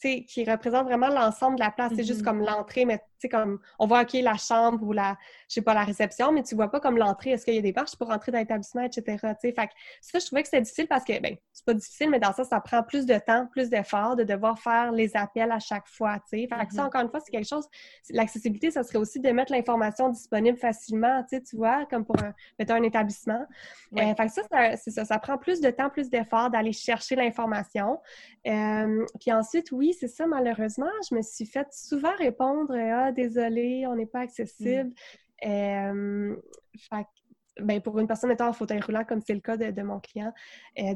qui 0.00 0.44
représente 0.48 0.86
vraiment 0.86 1.08
l'ensemble 1.08 1.56
de 1.56 1.60
la 1.64 1.70
place. 1.70 1.92
C'est 1.94 2.04
juste 2.04 2.20
mm-hmm. 2.20 2.24
comme 2.24 2.40
l'entrée, 2.40 2.84
mais 2.84 3.00
sais, 3.20 3.28
comme, 3.28 3.58
on 3.78 3.86
voit, 3.86 4.02
OK, 4.02 4.14
la 4.14 4.36
chambre 4.36 4.82
ou 4.82 4.92
la, 4.92 5.16
je 5.48 5.54
sais 5.54 5.62
pas, 5.62 5.74
la 5.74 5.84
réception, 5.84 6.32
mais 6.32 6.42
tu 6.42 6.54
vois 6.54 6.70
pas 6.70 6.80
comme 6.80 6.98
l'entrée, 6.98 7.30
est-ce 7.30 7.44
qu'il 7.44 7.54
y 7.54 7.58
a 7.58 7.62
des 7.62 7.72
marches 7.72 7.96
pour 7.96 8.10
entrer 8.10 8.32
dans 8.32 8.38
l'établissement, 8.38 8.82
etc., 8.82 9.16
Fait 9.40 9.52
que 9.52 9.72
ça, 10.00 10.18
je 10.18 10.26
trouvais 10.26 10.42
que 10.42 10.48
c'était 10.48 10.62
difficile 10.62 10.86
parce 10.86 11.04
que, 11.04 11.18
ben, 11.20 11.36
c'est 11.52 11.64
pas 11.64 11.74
difficile, 11.74 12.10
mais 12.10 12.20
dans 12.20 12.32
ça, 12.32 12.44
ça 12.44 12.60
prend 12.60 12.82
plus 12.82 13.06
de 13.06 13.18
temps, 13.18 13.46
plus 13.46 13.68
d'efforts 13.70 14.16
de 14.16 14.24
devoir 14.24 14.58
faire 14.58 14.92
les 14.92 15.16
appels 15.16 15.50
à 15.50 15.58
chaque 15.58 15.86
fois, 15.86 16.16
tu 16.20 16.38
sais? 16.40 16.48
Fait 16.48 16.66
que 16.66 16.72
ça, 16.72 16.82
mm-hmm. 16.82 16.86
encore 16.86 17.00
une 17.02 17.10
fois, 17.10 17.20
c'est 17.20 17.30
quelque 17.30 17.48
chose, 17.48 17.66
l'accessibilité, 18.10 18.70
ça 18.70 18.82
serait 18.82 18.98
aussi 18.98 19.20
de 19.20 19.30
mettre 19.30 19.52
l'information 19.52 20.08
disponible 20.08 20.58
facilement, 20.58 21.22
tu 21.22 21.36
sais, 21.36 21.42
tu 21.42 21.56
vois, 21.56 21.86
comme 21.86 22.04
pour 22.04 22.16
un, 22.22 22.32
mettons, 22.58 22.74
un 22.74 22.82
établissement. 22.82 23.44
Euh, 23.96 24.14
fait 24.14 24.26
que 24.26 24.32
ça, 24.32 24.42
c'est 24.76 24.90
ça, 24.90 25.04
ça 25.04 25.18
prend 25.18 25.38
plus 25.38 25.60
de 25.60 25.70
temps, 25.70 25.90
plus 25.90 26.10
d'efforts 26.10 26.50
d'aller 26.50 26.72
chercher 26.72 27.16
l'information. 27.16 28.00
Euh, 28.46 29.04
puis 29.20 29.32
ensuite, 29.32 29.72
oui, 29.72 29.94
c'est 29.98 30.08
ça, 30.08 30.26
malheureusement, 30.26 30.90
je 31.08 31.14
me 31.14 31.22
suis 31.22 31.46
fait 31.46 31.66
souvent 31.72 32.14
répondre, 32.16 32.74
ah, 32.74 33.07
désolé, 33.12 33.86
on 33.86 33.94
n'est 33.94 34.06
pas 34.06 34.20
accessible. 34.20 34.92
Mm. 35.44 36.34
ben, 37.60 37.80
pour 37.80 37.98
une 37.98 38.06
personne 38.06 38.30
étant 38.30 38.48
en 38.48 38.52
fauteuil 38.52 38.80
roulant, 38.80 39.04
comme 39.04 39.20
c'est 39.20 39.34
le 39.34 39.40
cas 39.40 39.56
de, 39.56 39.82
mon 39.82 40.00
client. 40.00 40.32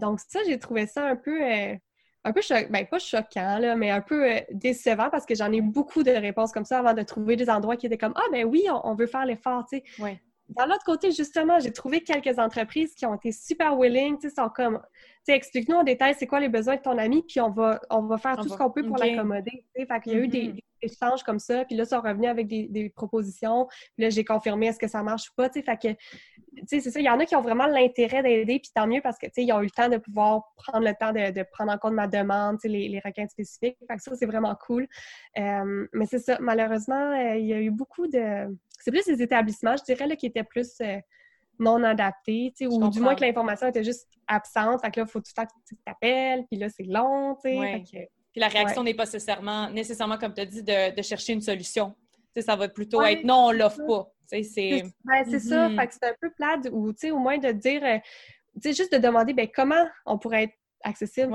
donc, 0.01 0.21
ça, 0.21 0.41
j'ai 0.47 0.59
trouvé 0.59 0.87
ça 0.87 1.07
un 1.07 1.17
peu, 1.17 1.43
euh, 1.43 1.75
un 2.25 2.33
peu 2.33 2.41
ben, 2.71 2.87
pas 2.87 2.99
choquant, 2.99 3.59
là, 3.59 3.77
mais 3.77 3.91
un 3.91 4.01
peu 4.01 4.31
euh, 4.31 4.41
décevant 4.53 5.11
parce 5.11 5.27
que 5.27 5.35
j'en 5.35 5.51
ai 5.53 5.61
beaucoup 5.61 6.03
de 6.03 6.11
réponses 6.11 6.53
comme 6.53 6.65
ça 6.65 6.79
avant 6.79 6.95
de 6.95 7.03
trouver 7.03 7.37
des 7.37 7.51
endroits 7.51 7.77
qui 7.77 7.87
étaient 7.87 7.99
comme 7.99 8.15
Ah, 8.17 8.29
ben 8.31 8.45
oui, 8.45 8.65
on, 8.85 8.95
veut 8.95 9.07
faire 9.07 9.27
l'effort, 9.27 9.65
tu 9.71 9.83
sais. 9.99 10.21
Dans 10.49 10.67
l'autre 10.67 10.85
côté, 10.85 11.13
justement, 11.13 11.61
j'ai 11.61 11.73
trouvé 11.73 12.03
quelques 12.03 12.39
entreprises 12.39 12.95
qui 12.95 13.07
ont 13.07 13.15
été 13.15 13.33
super 13.33 13.79
willing, 13.79 14.19
tu 14.19 14.29
sais, 14.29 14.35
sont 14.35 14.51
comme, 14.51 14.81
tu 14.83 15.33
sais, 15.33 15.33
explique-nous 15.33 15.77
en 15.77 15.85
détail 15.85 16.15
c'est 16.19 16.27
quoi 16.27 16.41
les 16.41 16.51
besoins 16.51 16.77
de 16.77 16.83
ton 16.83 16.99
ami, 16.99 17.25
puis 17.27 17.41
on 17.41 17.51
va, 17.51 17.81
on 17.89 18.03
va 18.03 18.19
faire 18.19 18.37
tout 18.37 18.49
ce 18.49 18.57
qu'on 18.57 18.71
peut 18.71 18.83
pour 18.83 18.99
l'accommoder, 18.99 19.65
tu 19.75 19.81
sais. 19.81 19.87
Fait 19.87 20.01
qu'il 20.01 20.13
y 20.13 20.17
a 20.17 20.19
eu 20.19 20.29
des, 20.29 20.49
mm-hmm 20.49 20.59
échanges 20.83 21.23
comme 21.23 21.39
ça, 21.39 21.65
puis 21.65 21.77
là, 21.77 21.85
ils 21.85 21.89
sont 21.89 22.01
revenus 22.01 22.29
avec 22.29 22.47
des, 22.47 22.93
propositions, 22.95 23.67
puis 23.95 24.05
là, 24.05 24.11
j'ai 24.11 24.25
confirmé 24.25 24.67
est-ce 24.67 24.79
que 24.79 24.89
ça 24.89 25.03
marche 25.03 25.31
ou 25.31 25.33
pas, 25.37 25.49
tu 25.49 25.61
sais, 25.61 25.65
fait 25.65 25.77
que, 25.77 25.89
tu 25.89 26.67
sais, 26.67 26.81
c'est 26.81 26.91
ça, 26.91 27.01
il 27.01 27.07
y 27.07 27.11
en 27.11 27.19
a 27.19 27.25
qui 27.25 27.37
ont 27.37 27.41
vraiment 27.41 27.67
l'intérêt 27.67 28.23
d'aider, 28.23 28.59
puis 28.59 28.71
tant 28.75 28.87
mieux 28.87 29.01
parce 29.01 29.19
que, 29.19 29.27
tu 29.27 29.33
sais, 29.37 29.45
ils 29.45 29.53
ont 29.53 29.61
eu 29.61 29.65
le 29.65 29.71
temps 29.71 29.89
de 29.89 29.97
pouvoir 29.97 30.53
prendre 30.57 30.85
le 30.85 30.95
temps 30.95 31.13
de, 31.13 31.43
prendre 31.51 31.73
en 31.73 31.79
compte 31.79 31.95
ma 31.95 32.07
demande, 32.07 32.59
tu 32.59 32.63
sais, 32.63 32.69
les, 32.69 32.89
les, 32.89 33.01
requêtes 33.01 33.31
spécifiques, 33.31 33.77
fait 33.87 33.97
que 33.97 34.03
ça, 34.03 34.15
c'est 34.15 34.27
vraiment 34.27 34.55
cool. 34.67 34.87
Euh, 35.39 35.87
mais 35.93 36.07
c'est 36.07 36.19
ça, 36.19 36.39
malheureusement, 36.41 37.13
euh, 37.13 37.37
il 37.37 37.47
y 37.47 37.55
a 37.55 37.61
eu 37.61 37.71
beaucoup 37.71 38.07
de... 38.07 38.57
C'est 38.79 38.91
plus 38.91 39.07
les 39.07 39.23
établissements, 39.23 39.77
je 39.77 39.85
dirais, 39.85 40.07
là, 40.07 40.17
qui 40.17 40.27
étaient 40.27 40.45
plus... 40.45 40.75
Euh, 40.81 40.99
non 41.59 41.83
adaptés, 41.85 42.53
ou 42.67 42.89
du 42.89 43.01
moins 43.01 43.15
que 43.15 43.25
l'information 43.25 43.69
était 43.69 43.85
juste 43.85 44.09
absente. 44.27 44.81
Fait 44.81 44.91
que 44.91 45.01
là, 45.01 45.07
il 45.07 45.11
faut 45.11 45.21
tout 45.21 45.31
le 45.37 45.43
temps 45.43 45.47
que 45.47 45.53
tu 45.69 45.77
t'appelles, 45.85 46.45
puis 46.51 46.59
là, 46.59 46.69
c'est 46.69 46.85
long, 46.85 47.37
tu 47.43 47.51
sais. 47.51 48.11
Puis 48.33 48.41
la 48.41 48.49
réaction 48.49 48.83
n'est 48.83 48.95
pas 48.95 49.05
nécessairement, 49.05 49.71
nécessairement, 49.71 50.19
comme 50.19 50.33
tu 50.35 50.41
as 50.41 50.47
dit, 50.47 50.63
de, 50.63 51.03
chercher 51.03 51.35
une 51.35 51.43
solution. 51.43 51.95
ça 52.41 52.57
va 52.57 52.69
plutôt 52.69 53.03
être 53.03 53.25
non, 53.25 53.47
on 53.47 53.53
l'offre 53.53 53.87
pas. 53.87 54.13
C'est 54.27 54.85
ben, 55.05 55.39
ça. 55.39 55.69
Mhm. 55.69 55.79
Fait 55.79 55.87
que 55.87 55.93
c'est 55.93 56.07
un 56.07 56.15
peu 56.21 56.31
plate 56.31 56.69
ou 56.73 56.91
au 56.91 57.19
moins 57.19 57.37
de 57.37 57.53
dire, 57.53 57.85
euh, 57.85 57.99
juste 58.65 58.93
de 58.93 58.99
demander 58.99 59.35
ben, 59.35 59.49
comment 59.55 59.87
on 60.07 60.19
pourrait 60.19 60.45
être 60.45 60.55
accessible? 60.83 61.33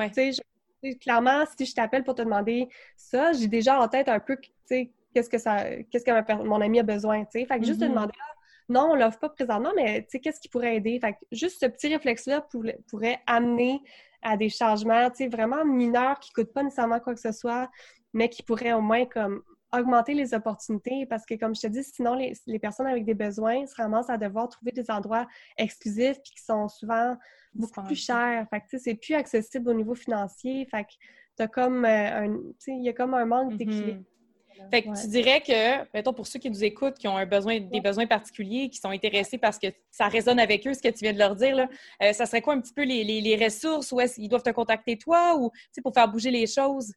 clairement, 1.02 1.44
si 1.58 1.66
je 1.66 1.74
t'appelle 1.74 2.04
pour 2.04 2.16
te 2.16 2.22
demander 2.22 2.68
ça, 2.96 3.34
j'ai 3.34 3.48
déjà 3.48 3.80
en 3.80 3.88
tête 3.88 4.10
un 4.10 4.20
peu 4.20 4.38
qu'est-ce 4.68 5.30
que 5.30 5.38
ça 5.38 5.66
qu'est-ce 5.92 6.06
que 6.06 6.44
mon 6.44 6.62
ami 6.62 6.80
a 6.80 6.84
besoin. 6.84 7.26
Fait 7.32 7.46
que 7.46 7.66
juste 7.66 7.80
de 7.80 7.86
mhm. 7.86 7.94
demander 7.94 8.14
ah, 8.20 8.34
non, 8.70 8.90
on 8.92 8.96
l'offre 8.96 9.20
pas 9.20 9.30
présentement, 9.30 9.72
mais 9.76 10.06
qu'est-ce 10.06 10.40
qui 10.40 10.50
pourrait 10.50 10.76
aider? 10.78 11.00
Fait 11.00 11.14
que 11.14 11.18
juste 11.32 11.60
ce 11.62 11.68
petit 11.68 11.88
réflexe-là 11.88 12.48
pourrait 12.90 13.20
amener 13.26 13.82
à 14.22 14.38
des 14.38 14.50
changements 14.50 15.10
vraiment 15.32 15.66
mineurs 15.66 16.20
qui 16.20 16.32
ne 16.32 16.44
coûtent 16.44 16.54
pas 16.54 16.64
nécessairement 16.64 17.00
quoi 17.00 17.14
que 17.14 17.20
ce 17.20 17.32
soit, 17.32 17.70
mais 18.14 18.30
qui 18.30 18.44
pourraient 18.44 18.74
au 18.74 18.82
moins 18.82 19.06
comme 19.06 19.42
augmenter 19.74 20.14
les 20.14 20.34
opportunités 20.34 21.06
parce 21.06 21.26
que, 21.26 21.36
comme 21.36 21.56
je 21.56 21.62
te 21.62 21.68
dis, 21.68 21.84
sinon, 21.84 22.16
les, 22.16 22.60
personnes 22.60 22.88
avec 22.88 23.06
des 23.06 23.14
besoins 23.14 23.66
se 23.66 23.76
ramassent 23.76 24.10
à 24.10 24.18
devoir 24.18 24.48
trouver 24.50 24.72
des 24.72 24.90
endroits 24.90 25.28
exclusifs 25.58 26.18
puis 26.24 26.34
qui 26.36 26.44
sont 26.44 26.68
souvent 26.70 27.18
beaucoup 27.54 27.84
plus 27.84 27.96
chers. 27.96 28.48
Fait 28.50 28.62
que, 28.62 28.78
c'est 28.78 28.96
plus 28.96 29.14
accessible 29.14 29.70
au 29.70 29.74
niveau 29.74 29.94
financier. 29.94 30.66
Fait 30.72 30.86
que, 30.86 31.46
comme 31.48 31.86
euh, 31.86 32.28
un, 32.28 32.38
il 32.68 32.84
y 32.84 32.90
a 32.90 32.94
comme 32.94 33.14
un 33.14 33.26
manque 33.26 33.54
mm-hmm. 33.54 33.58
d'équilibre 33.58 34.04
fait 34.72 34.84
que 34.84 35.02
tu 35.02 35.08
dirais 35.08 35.42
que, 35.42 35.88
mettons, 35.94 36.14
pour 36.14 36.28
ceux 36.28 36.40
qui 36.40 36.50
nous 36.50 36.64
écoutent, 36.64 36.96
qui 36.96 37.08
ont 37.08 37.18
un 37.18 37.26
besoin, 37.26 37.60
des 37.60 37.82
besoins 37.82 38.08
particuliers, 38.08 38.70
qui 38.70 38.80
sont 38.80 38.90
intéressés 38.90 39.38
parce 39.38 39.58
que 39.58 39.68
ça 39.92 40.08
résonne 40.08 40.40
avec 40.40 40.66
eux, 40.68 40.74
ce 40.74 40.82
que 40.82 40.90
tu 40.90 41.00
viens 41.02 41.14
de 41.14 41.20
leur 41.20 41.36
dire, 41.36 41.56
là, 41.56 41.68
euh, 42.04 42.14
ça 42.14 42.26
serait 42.26 42.42
quoi 42.42 42.54
un 42.54 42.62
petit 42.62 42.74
peu 42.74 42.84
les, 42.84 43.04
les, 43.04 43.22
les 43.22 43.44
ressources? 43.44 43.92
Ou 43.92 44.00
est-ce 44.00 44.16
qu'ils 44.16 44.30
doivent 44.30 44.44
te 44.44 44.52
contacter 44.52 44.98
toi 44.98 45.36
ou 45.40 45.52
pour 45.82 45.94
faire 45.94 46.08
bouger 46.08 46.32
les 46.32 46.48
choses? 46.48 46.92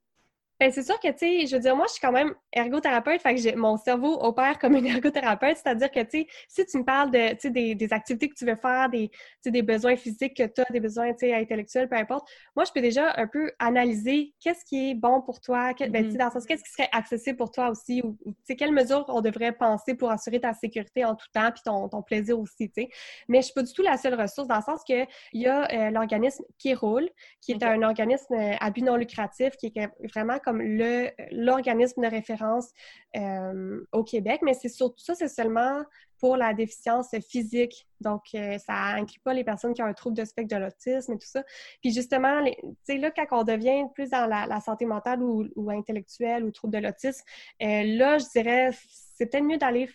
Ben, 0.60 0.70
c'est 0.70 0.82
sûr 0.82 1.00
que, 1.00 1.08
tu 1.08 1.18
sais, 1.20 1.46
je 1.46 1.56
veux 1.56 1.62
dire, 1.62 1.74
moi, 1.74 1.86
je 1.88 1.92
suis 1.92 2.02
quand 2.02 2.12
même 2.12 2.34
ergothérapeute, 2.52 3.22
fait 3.22 3.34
que 3.34 3.56
mon 3.56 3.78
cerveau 3.78 4.22
opère 4.22 4.58
comme 4.58 4.76
une 4.76 4.86
ergothérapeute, 4.98 5.56
c'est-à-dire 5.56 5.90
que, 5.90 6.00
tu 6.00 6.10
sais, 6.10 6.26
si 6.48 6.66
tu 6.66 6.76
me 6.76 6.84
parles 6.84 7.10
de, 7.10 7.30
tu 7.30 7.36
sais, 7.40 7.50
des, 7.50 7.74
des, 7.74 7.92
activités 7.94 8.28
que 8.28 8.34
tu 8.34 8.44
veux 8.44 8.56
faire, 8.56 8.90
des, 8.90 9.10
des 9.46 9.62
besoins 9.62 9.96
physiques 9.96 10.36
que 10.36 10.42
tu 10.42 10.60
as, 10.60 10.70
des 10.70 10.80
besoins, 10.80 11.12
tu 11.12 11.20
sais, 11.20 11.34
intellectuels, 11.34 11.88
peu 11.88 11.96
importe, 11.96 12.28
moi, 12.54 12.66
je 12.66 12.72
peux 12.72 12.82
déjà 12.82 13.14
un 13.16 13.26
peu 13.26 13.50
analyser 13.58 14.34
qu'est-ce 14.38 14.66
qui 14.66 14.90
est 14.90 14.94
bon 14.94 15.22
pour 15.22 15.40
toi, 15.40 15.72
ben, 15.72 15.90
tu 15.90 15.92
sais, 15.92 16.02
mm-hmm. 16.02 16.18
dans 16.18 16.26
le 16.26 16.30
sens, 16.30 16.44
qu'est-ce 16.44 16.62
qui 16.62 16.72
serait 16.72 16.90
accessible 16.92 17.38
pour 17.38 17.50
toi 17.52 17.70
aussi, 17.70 18.02
ou, 18.04 18.18
tu 18.26 18.34
sais, 18.44 18.56
quelles 18.56 18.72
mesures 18.72 19.06
on 19.08 19.22
devrait 19.22 19.52
penser 19.52 19.94
pour 19.94 20.10
assurer 20.10 20.40
ta 20.40 20.52
sécurité 20.52 21.06
en 21.06 21.14
tout 21.14 21.26
temps, 21.32 21.50
puis 21.52 21.62
ton, 21.64 21.88
ton 21.88 22.02
plaisir 22.02 22.38
aussi, 22.38 22.68
tu 22.70 22.82
sais. 22.82 22.90
Mais 23.28 23.38
je 23.38 23.46
suis 23.46 23.54
pas 23.54 23.62
du 23.62 23.72
tout 23.72 23.82
la 23.82 23.96
seule 23.96 24.20
ressource, 24.20 24.46
dans 24.46 24.56
le 24.56 24.62
sens 24.62 24.82
que 24.86 25.06
il 25.32 25.40
y 25.40 25.46
a 25.46 25.70
euh, 25.72 25.90
l'organisme 25.90 26.44
qui 26.58 26.74
roule, 26.74 27.08
qui 27.40 27.52
est 27.52 27.62
un 27.62 27.82
organisme 27.82 28.34
euh, 28.34 28.56
à 28.60 28.70
but 28.70 28.82
non 28.82 28.96
lucratif, 28.96 29.56
qui 29.56 29.72
est 29.74 29.88
vraiment 30.12 30.38
comme 30.38 30.49
le 30.58 31.08
l'organisme 31.30 32.02
de 32.02 32.08
référence 32.08 32.70
euh, 33.16 33.84
au 33.92 34.04
Québec, 34.04 34.40
mais 34.42 34.54
c'est 34.54 34.68
surtout 34.68 35.02
ça, 35.02 35.14
c'est 35.14 35.28
seulement 35.28 35.82
pour 36.20 36.36
la 36.36 36.52
déficience 36.54 37.08
physique. 37.26 37.88
Donc, 38.00 38.22
euh, 38.34 38.58
ça 38.58 38.74
inclut 38.74 39.20
pas 39.24 39.32
les 39.32 39.42
personnes 39.42 39.72
qui 39.72 39.82
ont 39.82 39.86
un 39.86 39.94
trouble 39.94 40.16
de 40.16 40.24
spectre 40.24 40.54
de 40.54 40.60
l'autisme 40.60 41.12
et 41.12 41.18
tout 41.18 41.26
ça. 41.26 41.42
Puis 41.80 41.92
justement, 41.92 42.44
tu 42.44 42.52
sais, 42.82 42.98
là, 42.98 43.10
quand 43.10 43.26
on 43.40 43.42
devient 43.42 43.84
plus 43.94 44.10
dans 44.10 44.26
la, 44.26 44.60
santé 44.60 44.84
mentale 44.84 45.22
ou, 45.22 45.70
intellectuelle 45.70 46.44
ou 46.44 46.50
trouble 46.50 46.74
de 46.74 46.86
l'autisme, 46.86 47.24
euh, 47.62 47.82
là, 47.84 48.18
je 48.18 48.26
dirais, 48.28 48.70
c'est 49.14 49.26
peut-être 49.26 49.44
mieux 49.44 49.58
d'aller 49.58 49.88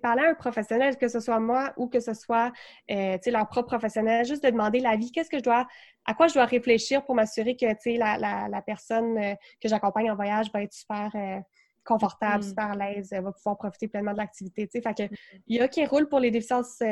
parler 0.00 0.22
à 0.22 0.30
un 0.30 0.34
professionnel, 0.34 0.96
que 0.96 1.08
ce 1.08 1.20
soit 1.20 1.40
moi 1.40 1.72
ou 1.76 1.88
que 1.88 2.00
ce 2.00 2.14
soit 2.14 2.52
euh, 2.90 3.18
leur 3.26 3.48
propre 3.48 3.68
professionnel, 3.68 4.24
juste 4.24 4.44
de 4.44 4.50
demander 4.50 4.80
l'avis, 4.80 5.12
qu'est-ce 5.12 5.30
que 5.30 5.38
je 5.38 5.42
dois, 5.42 5.66
à 6.04 6.14
quoi 6.14 6.28
je 6.28 6.34
dois 6.34 6.44
réfléchir 6.44 7.04
pour 7.04 7.14
m'assurer 7.14 7.56
que 7.56 7.66
la, 7.98 8.18
la, 8.18 8.48
la, 8.48 8.62
personne 8.62 9.18
euh, 9.18 9.34
que 9.60 9.68
j'accompagne 9.68 10.10
en 10.10 10.16
voyage 10.16 10.50
va 10.52 10.62
être 10.62 10.72
super 10.72 11.10
euh, 11.14 11.40
confortable, 11.84 12.44
mm. 12.44 12.48
super 12.48 12.70
à 12.70 12.76
l'aise, 12.76 13.10
va 13.12 13.32
pouvoir 13.32 13.56
profiter 13.56 13.88
pleinement 13.88 14.12
de 14.12 14.18
l'activité. 14.18 14.68
Fait 14.68 14.82
que, 14.94 15.02
mm. 15.04 15.16
il 15.48 15.56
y 15.56 15.60
a 15.60 15.68
qui 15.68 15.84
roule 15.84 16.08
pour 16.08 16.20
les 16.20 16.30
déficiences 16.30 16.82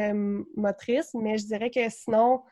motrices, 0.57 1.15
mais 1.15 1.39
je 1.39 1.47
dirais 1.47 1.71
que 1.71 1.89
sinon, 1.89 2.43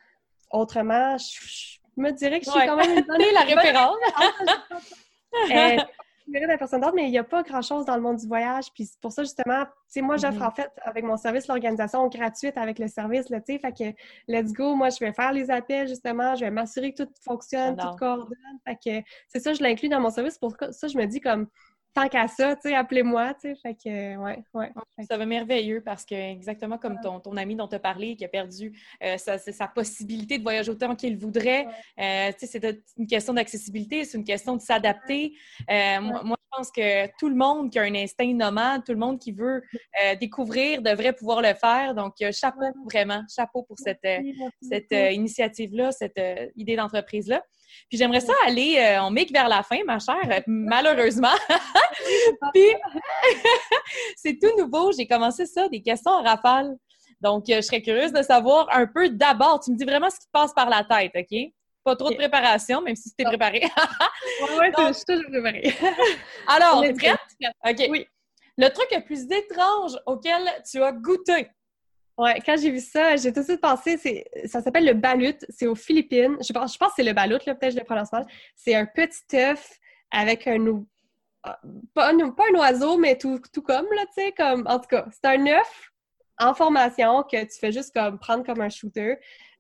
autrement, 0.51 1.17
je, 1.19 1.79
me 1.97 2.11
dirais 2.11 2.41
que 2.41 2.47
je 2.47 2.51
suis 2.51 2.67
quand 2.67 2.77
même 2.77 2.99
une 2.99 3.05
bonne... 3.05 3.19
la 3.35 3.41
référence! 3.41 3.97
la 6.33 6.59
personne 6.59 6.81
d'autre, 6.81 6.95
mais 6.95 7.07
il 7.07 7.11
n'y 7.11 7.19
a 7.19 7.25
pas 7.25 7.43
grand-chose 7.43 7.85
dans 7.85 7.97
le 7.97 8.03
monde 8.03 8.17
du 8.17 8.27
voyage. 8.27 8.73
Puis 8.75 8.89
pour 9.01 9.13
ça, 9.13 9.23
justement, 9.23 9.65
tu 9.65 9.71
sais, 9.89 10.03
moi, 10.03 10.17
j'offre 10.17 10.39
mm-hmm. 10.39 10.47
en 10.47 10.51
fait 10.51 10.71
avec 10.83 11.05
mon 11.05 11.17
service 11.17 11.49
l'organisation 11.49 12.07
gratuite 12.09 12.57
avec 12.57 12.79
le 12.79 12.89
service, 12.89 13.27
tu 13.27 13.35
sais, 13.47 13.59
fait 13.59 13.73
que 13.73 13.97
let's 14.29 14.53
go, 14.53 14.75
moi, 14.75 14.91
je 14.91 14.99
vais 15.01 15.13
faire 15.13 15.33
les 15.33 15.51
appels, 15.51 15.89
justement, 15.89 16.35
je 16.35 16.45
vais 16.45 16.51
m'assurer 16.51 16.93
que 16.93 17.03
tout 17.03 17.11
fonctionne, 17.23 17.77
tout 17.77 17.97
coordonne. 17.99 18.37
Fait 18.67 18.77
que 18.77 19.07
c'est 19.29 19.41
ça, 19.41 19.53
je 19.53 19.63
l'inclus 19.63 19.89
dans 19.89 20.01
mon 20.01 20.11
service. 20.11 20.39
Pour 20.39 20.55
ça, 20.71 20.89
je 20.89 20.97
me 20.97 21.07
dis 21.07 21.21
comme, 21.21 21.49
tant 21.95 22.09
qu'à 22.09 22.29
ça, 22.29 22.55
tu 22.57 22.69
sais, 22.69 22.75
appelez-moi, 22.75 23.35
tu 23.35 23.41
sais, 23.41 23.55
fait 23.57 23.75
que, 23.75 24.17
ouais, 24.17 24.43
ouais. 24.55 24.73
Ça 25.09 25.17
va 25.17 25.27
merveilleux 25.27 25.81
parce 25.81 26.05
que, 26.05 26.15
exactement 26.15 26.79
comme 26.79 26.99
ton, 27.03 27.21
ton 27.21 27.37
ami 27.37 27.57
dont 27.57 27.69
tu 27.69 27.75
as 27.75 27.81
parlé, 27.81 28.17
qui 28.17 28.25
a 28.25 28.29
perdu 28.29 28.73
euh, 29.03 29.17
sa, 29.19 29.39
sa, 29.39 29.67
possibilité 29.67 30.39
de 30.39 30.43
voyager 30.43 30.71
autant 30.71 30.95
qu'il 30.95 31.17
voudrait, 31.17 31.67
euh, 31.99 32.31
tu 32.39 32.47
sais, 32.47 32.61
c'est 32.61 32.83
une 32.97 33.07
question 33.07 33.35
d'accessibilité, 33.35 34.05
c'est 34.05 34.19
une 34.19 34.25
question 34.25 34.57
de 34.57 34.61
s'adapter. 34.61 35.35
Euh, 35.71 36.01
moi, 36.01 36.37
je 36.39 36.57
pense 36.57 36.71
que 36.71 37.07
tout 37.19 37.29
le 37.29 37.37
monde 37.37 37.71
qui 37.71 37.79
a 37.79 37.83
un 37.83 37.95
instinct 37.95 38.33
nomade, 38.35 38.85
tout 38.85 38.93
le 38.93 38.99
monde 38.99 39.19
qui 39.19 39.33
veut 39.33 39.63
découvrir 40.21 40.83
devrait 40.83 41.13
pouvoir 41.13 41.43
le 41.43 41.55
faire. 41.55 41.95
Donc, 41.95 42.15
chapeau, 42.33 42.61
vraiment, 42.91 43.23
chapeau 43.35 43.63
pour 43.63 43.79
cette, 43.79 44.07
cette 44.61 44.91
initiative-là, 44.91 45.93
cette 45.93 46.21
idée 46.57 46.75
d'entreprise-là. 46.75 47.43
Puis 47.89 47.99
j'aimerais 47.99 48.21
ça 48.21 48.33
aller, 48.47 48.79
euh, 48.79 49.03
on 49.03 49.11
mic 49.11 49.33
vers 49.33 49.49
la 49.49 49.63
fin, 49.63 49.79
ma 49.85 49.99
chère, 49.99 50.17
euh, 50.31 50.41
malheureusement. 50.47 51.35
Puis 52.55 52.75
c'est 54.17 54.39
tout 54.41 54.57
nouveau, 54.59 54.93
j'ai 54.93 55.07
commencé 55.07 55.47
ça, 55.47 55.69
des 55.69 55.83
questions 55.83 56.13
en 56.13 56.23
rafale. 56.23 56.77
Donc, 57.21 57.49
euh, 57.51 57.57
je 57.57 57.61
serais 57.63 57.83
curieuse 57.83 58.13
de 58.13 58.23
savoir 58.23 58.69
un 58.73 58.87
peu 58.87 59.11
d'abord, 59.11 59.61
tu 59.61 59.73
me 59.73 59.77
dis 59.77 59.85
vraiment 59.85 60.09
ce 60.09 60.19
qui 60.19 60.27
te 60.27 60.33
passe 60.33 60.55
par 60.55 60.71
la 60.71 60.85
tête, 60.85 61.13
OK? 61.15 61.39
Pas 61.83 61.97
trop 61.97 62.11
de 62.11 62.15
préparation, 62.15 62.83
même 62.83 62.97
si 62.97 63.11
tu 63.11 63.23
es 63.23 63.25
préparée. 63.25 63.63
oui, 64.59 64.67
je 64.77 64.93
suis 64.93 65.05
toujours 65.07 65.31
préparée. 65.31 65.75
Alors, 66.47 66.85
es 66.85 66.93
prête? 66.93 67.19
OK. 67.67 67.87
Oui. 67.91 68.07
Le 68.59 68.69
truc 68.69 68.89
le 68.93 69.03
plus 69.03 69.25
étrange 69.31 69.99
auquel 70.05 70.43
tu 70.71 70.83
as 70.83 70.93
goûté? 70.93 71.49
Ouais, 72.21 72.39
quand 72.45 72.55
j'ai 72.61 72.71
vu 72.71 72.81
ça, 72.81 73.17
j'ai 73.17 73.33
tout 73.33 73.41
de 73.41 73.45
suite 73.47 73.63
pensé, 73.63 73.97
c'est, 73.97 74.27
ça 74.45 74.61
s'appelle 74.61 74.85
le 74.85 74.93
balut, 74.93 75.39
c'est 75.49 75.67
aux 75.67 75.75
Philippines. 75.75 76.37
Je 76.47 76.53
pense, 76.53 76.75
je 76.75 76.79
pense 76.79 76.89
que 76.89 76.95
c'est 76.97 77.03
le 77.03 77.15
balut, 77.15 77.39
là, 77.47 77.55
peut-être 77.55 77.73
je 77.73 77.79
le 77.79 77.85
prononce 77.85 78.13
mal. 78.13 78.27
C'est 78.55 78.75
un 78.75 78.85
petit 78.85 79.23
œuf 79.37 79.79
avec 80.11 80.47
un, 80.47 80.83
ah, 81.45 81.59
pas 81.95 82.13
un, 82.13 82.29
pas 82.29 82.45
un 82.53 82.59
oiseau, 82.59 82.99
mais 82.99 83.17
tout, 83.17 83.41
tout 83.55 83.63
comme, 83.63 83.87
là, 83.97 84.05
tu 84.15 84.23
sais, 84.23 84.33
comme, 84.33 84.67
en 84.67 84.79
tout 84.79 84.89
cas, 84.89 85.07
c'est 85.11 85.31
un 85.31 85.47
œuf 85.47 85.91
en 86.39 86.53
formation 86.53 87.23
que 87.23 87.43
tu 87.43 87.59
fais 87.59 87.73
juste 87.73 87.95
comme 87.95 88.19
prendre 88.19 88.45
comme 88.45 88.61
un 88.61 88.69
shooter. 88.69 89.17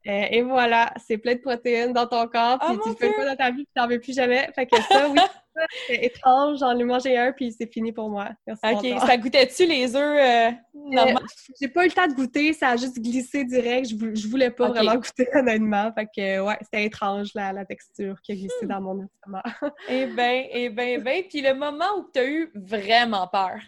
Euh, 0.06 0.26
et 0.30 0.42
voilà, 0.42 0.92
c'est 0.98 1.16
plein 1.16 1.36
de 1.36 1.40
protéines 1.40 1.94
dans 1.94 2.06
ton 2.06 2.28
corps, 2.28 2.58
puis 2.58 2.76
oh 2.78 2.80
tu 2.82 2.90
le 2.90 2.94
fais 2.96 3.14
pas 3.14 3.24
dans 3.24 3.36
ta 3.36 3.50
vie, 3.50 3.64
puis 3.64 3.72
t'en 3.74 3.86
veux 3.86 4.00
plus 4.00 4.14
jamais. 4.14 4.50
Fait 4.54 4.66
que 4.66 4.76
ça, 4.82 5.08
oui, 5.08 5.18
c'est 5.86 6.04
étrange. 6.04 6.58
J'en 6.58 6.78
ai 6.78 6.84
mangé 6.84 7.16
un, 7.16 7.32
puis 7.32 7.52
c'est 7.52 7.70
fini 7.72 7.92
pour 7.92 8.10
moi. 8.10 8.30
OK. 8.48 8.86
Ça 9.06 9.16
goûtait-tu 9.16 9.66
les 9.66 9.94
œufs 9.96 9.96
euh, 9.96 10.50
euh 10.76 11.14
J'ai 11.60 11.68
pas 11.68 11.84
eu 11.84 11.88
le 11.88 11.94
temps 11.94 12.06
de 12.06 12.14
goûter. 12.14 12.52
Ça 12.52 12.70
a 12.70 12.76
juste 12.76 13.00
glissé 13.00 13.44
direct. 13.44 13.88
Je, 13.88 14.28
voulais 14.28 14.50
pas 14.50 14.68
vraiment 14.68 14.94
goûter, 14.96 15.28
honnêtement. 15.34 15.92
Fait 15.92 16.06
que, 16.06 16.40
ouais, 16.40 16.58
c'était 16.62 16.84
étrange, 16.84 17.30
la, 17.34 17.52
la, 17.52 17.64
texture 17.64 18.20
qui 18.22 18.32
a 18.32 18.34
glissé 18.34 18.66
dans 18.66 18.80
mon 18.80 19.04
estomac. 19.04 19.42
eh 19.88 20.06
bien, 20.06 20.44
eh 20.50 20.68
bien, 20.70 20.86
eh 20.86 20.98
bien. 20.98 21.22
Puis 21.28 21.40
le 21.40 21.54
moment 21.54 21.98
où 21.98 22.10
tu 22.12 22.20
as 22.20 22.26
eu 22.26 22.50
vraiment 22.54 23.26
peur? 23.28 23.58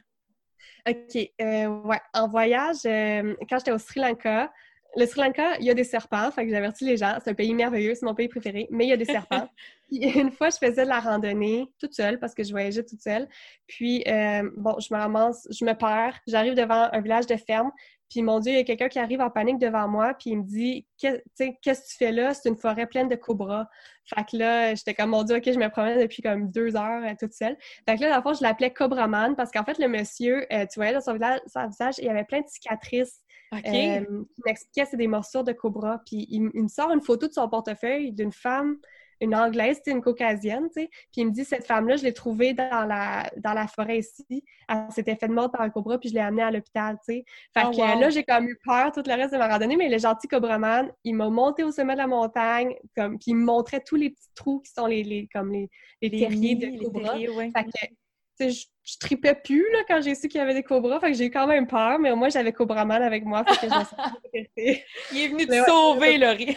OK. 0.88 1.30
Euh, 1.40 1.66
ouais. 1.66 2.00
En 2.12 2.28
voyage, 2.28 2.82
quand 2.84 3.58
j'étais 3.58 3.72
au 3.72 3.78
Sri 3.78 4.00
Lanka, 4.00 4.50
le 4.96 5.06
Sri 5.06 5.20
Lanka, 5.20 5.56
il 5.58 5.64
y 5.64 5.70
a 5.70 5.74
des 5.74 5.84
serpents, 5.84 6.30
fait 6.30 6.44
que 6.44 6.50
j'avertis 6.50 6.84
les 6.84 6.96
gens, 6.96 7.16
c'est 7.22 7.30
un 7.30 7.34
pays 7.34 7.54
merveilleux, 7.54 7.94
c'est 7.94 8.04
mon 8.04 8.14
pays 8.14 8.28
préféré, 8.28 8.68
mais 8.70 8.84
il 8.86 8.88
y 8.88 8.92
a 8.92 8.96
des 8.96 9.04
serpents. 9.06 9.48
une 9.90 10.32
fois, 10.32 10.50
je 10.50 10.56
faisais 10.56 10.84
de 10.84 10.88
la 10.88 11.00
randonnée 11.00 11.66
toute 11.78 11.94
seule 11.94 12.18
parce 12.18 12.34
que 12.34 12.44
je 12.44 12.50
voyageais 12.50 12.84
toute 12.84 13.00
seule. 13.00 13.28
Puis, 13.66 14.04
euh, 14.06 14.50
bon, 14.56 14.76
je 14.78 14.92
me 14.92 14.98
ramasse, 14.98 15.46
je 15.50 15.64
me 15.64 15.72
perds, 15.74 16.18
j'arrive 16.26 16.54
devant 16.54 16.88
un 16.92 17.00
village 17.00 17.26
de 17.26 17.36
ferme, 17.36 17.70
Puis 18.10 18.20
mon 18.20 18.40
Dieu, 18.40 18.52
il 18.52 18.56
y 18.56 18.60
a 18.60 18.64
quelqu'un 18.64 18.88
qui 18.88 18.98
arrive 18.98 19.22
en 19.22 19.30
panique 19.30 19.58
devant 19.58 19.88
moi, 19.88 20.14
puis 20.14 20.30
il 20.30 20.38
me 20.38 20.44
dit 20.44 20.86
Qu'est-ce 20.98 21.80
que 21.80 21.88
tu 21.88 21.96
fais 21.96 22.12
là? 22.12 22.34
C'est 22.34 22.48
une 22.48 22.56
forêt 22.56 22.86
pleine 22.86 23.08
de 23.08 23.16
cobras. 23.16 23.66
Fait 24.04 24.24
que 24.24 24.36
là, 24.36 24.74
j'étais 24.74 24.92
comme 24.92 25.10
Mon 25.10 25.22
Dieu, 25.22 25.36
ok, 25.36 25.44
je 25.46 25.58
me 25.58 25.68
promène 25.68 25.98
depuis 25.98 26.22
comme 26.22 26.50
deux 26.50 26.76
heures 26.76 27.02
euh, 27.02 27.14
toute 27.18 27.32
seule. 27.32 27.56
Fait 27.88 27.96
que 27.96 28.02
là, 28.02 28.10
dans 28.10 28.16
le 28.16 28.22
fond, 28.22 28.34
je 28.34 28.42
l'appelais 28.42 28.70
Cobraman 28.70 29.36
parce 29.36 29.50
qu'en 29.50 29.64
fait, 29.64 29.78
le 29.78 29.88
monsieur, 29.88 30.46
euh, 30.52 30.66
tu 30.66 30.78
voyais 30.78 30.92
dans 30.92 31.00
son 31.00 31.14
visage, 31.14 31.94
il 31.98 32.04
y 32.04 32.08
avait 32.10 32.24
plein 32.24 32.40
de 32.40 32.48
cicatrices. 32.48 33.22
Euh, 33.52 34.24
qui 34.34 34.42
m'expliquait 34.46 34.86
c'est 34.90 34.96
des 34.96 35.08
morsures 35.08 35.44
de 35.44 35.52
cobra. 35.52 36.00
Puis 36.06 36.26
il, 36.30 36.42
me 36.42 36.68
sort 36.68 36.90
une 36.90 37.02
photo 37.02 37.28
de 37.28 37.32
son 37.32 37.48
portefeuille 37.48 38.12
d'une 38.12 38.32
femme 38.32 38.78
une 39.22 39.36
Anglaise, 39.36 39.80
une 39.86 40.02
Caucasienne, 40.02 40.68
tu 40.74 40.82
sais. 40.82 40.90
Puis 41.12 41.22
il 41.22 41.26
me 41.26 41.30
dit, 41.30 41.44
cette 41.44 41.64
femme-là, 41.64 41.96
je 41.96 42.02
l'ai 42.02 42.12
trouvée 42.12 42.54
dans 42.54 42.84
la, 42.84 43.30
dans 43.36 43.54
la 43.54 43.68
forêt 43.68 44.00
ici. 44.00 44.44
Elle 44.68 44.86
s'était 44.90 45.14
fait 45.14 45.28
de 45.28 45.32
mort 45.32 45.50
par 45.50 45.60
un 45.60 45.70
cobra, 45.70 45.98
puis 45.98 46.08
je 46.08 46.14
l'ai 46.14 46.20
amenée 46.20 46.42
à 46.42 46.50
l'hôpital, 46.50 46.96
tu 46.96 47.14
sais. 47.14 47.24
Fait 47.56 47.66
oh, 47.66 47.70
que 47.70 48.00
là, 48.00 48.10
j'ai 48.10 48.24
comme 48.24 48.48
eu 48.48 48.58
peur 48.64 48.90
tout 48.90 49.02
le 49.06 49.14
reste 49.14 49.32
de 49.32 49.38
ma 49.38 49.46
randonnée, 49.46 49.76
mais 49.76 49.88
le 49.88 49.98
gentil 49.98 50.26
cobraman, 50.26 50.90
il 51.04 51.14
m'a 51.14 51.30
monté 51.30 51.62
au 51.62 51.70
sommet 51.70 51.92
de 51.92 51.98
la 51.98 52.08
montagne, 52.08 52.74
comme, 52.96 53.16
puis 53.18 53.30
il 53.30 53.36
me 53.36 53.44
montrait 53.44 53.80
tous 53.80 53.96
les 53.96 54.10
petits 54.10 54.28
trous 54.34 54.60
qui 54.60 54.72
sont 54.72 54.86
les, 54.86 55.04
les 55.04 55.28
comme 55.32 55.52
les, 55.52 55.70
les, 56.00 56.10
terriers 56.10 56.56
de 56.56 56.82
cobra. 56.82 57.14
Fait 57.16 57.64
que 57.64 57.94
je, 58.40 58.66
je 58.84 58.98
tripais 58.98 59.34
plus 59.34 59.64
là, 59.72 59.80
quand 59.86 60.00
j'ai 60.00 60.14
su 60.14 60.28
qu'il 60.28 60.38
y 60.38 60.42
avait 60.42 60.54
des 60.54 60.62
cobras, 60.62 60.98
fait 61.00 61.12
que 61.12 61.18
j'ai 61.18 61.26
eu 61.26 61.30
quand 61.30 61.46
même 61.46 61.66
peur, 61.66 61.98
mais 61.98 62.14
moi 62.14 62.28
j'avais 62.28 62.52
Cobraman 62.52 63.02
avec 63.02 63.24
moi, 63.24 63.44
fait 63.44 63.66
que 63.68 63.72
je 63.72 64.74
Il 65.12 65.20
est 65.20 65.28
venu 65.28 65.46
te 65.46 65.64
sauver, 65.64 66.18
Laurie! 66.18 66.56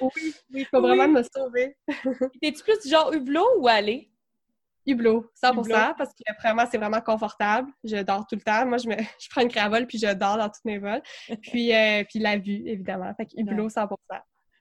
oui, 0.00 0.34
oui, 0.52 0.66
Cobraman 0.70 1.12
m'a 1.12 1.22
sauvé. 1.22 1.76
T'es-tu 2.42 2.62
plus 2.62 2.88
genre 2.88 3.12
hublot 3.12 3.58
ou 3.58 3.68
aller? 3.68 4.10
Hublot, 4.86 5.28
100%, 5.42 5.96
parce 5.96 6.10
que 6.10 6.22
vraiment, 6.40 6.64
c'est 6.70 6.78
vraiment 6.78 7.00
confortable. 7.00 7.72
Je 7.82 8.02
dors 8.02 8.24
tout 8.24 8.36
le 8.36 8.40
temps. 8.40 8.64
Moi, 8.66 8.78
je, 8.78 8.88
me, 8.88 8.94
je 9.20 9.28
prends 9.28 9.40
une 9.40 9.50
cravole 9.50 9.86
puis 9.86 9.98
je 9.98 10.12
dors 10.14 10.38
dans 10.38 10.48
toutes 10.48 10.64
mes 10.64 10.78
vols. 10.78 11.02
Puis, 11.42 11.74
euh, 11.74 12.04
puis 12.08 12.20
la 12.20 12.38
vue, 12.38 12.62
évidemment. 12.66 13.12
Fait 13.16 13.26
que 13.26 13.32
hublot, 13.36 13.68
100%. 13.68 13.88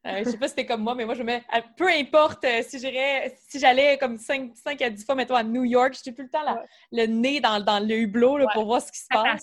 Euh, 0.06 0.22
je 0.24 0.30
sais 0.30 0.38
pas 0.38 0.48
si 0.48 0.52
c'était 0.52 0.66
comme 0.66 0.82
moi, 0.82 0.94
mais 0.94 1.06
moi, 1.06 1.16
je 1.16 1.22
me 1.22 1.26
mets. 1.26 1.44
Peu 1.78 1.88
importe 1.88 2.44
euh, 2.46 2.62
si 2.68 2.80
j'irais, 2.80 3.36
si 3.50 3.60
j'allais 3.60 3.98
comme 3.98 4.18
5, 4.18 4.52
5, 4.54 4.82
à 4.82 4.90
10 4.90 5.04
fois, 5.04 5.16
mettons, 5.16 5.36
à 5.36 5.44
New 5.44 5.64
York, 5.64 5.96
j'étais 5.96 6.16
tout 6.16 6.22
le 6.22 6.30
temps 6.30 6.44
le 6.92 7.06
nez 7.08 7.40
dans, 7.40 7.60
dans 7.60 7.80
le 7.80 7.96
hublot 7.96 8.38
là, 8.38 8.46
pour 8.54 8.66
voir 8.66 8.82
ce 8.82 8.92
qui 8.92 9.00
se 9.00 9.08
passe. 9.10 9.42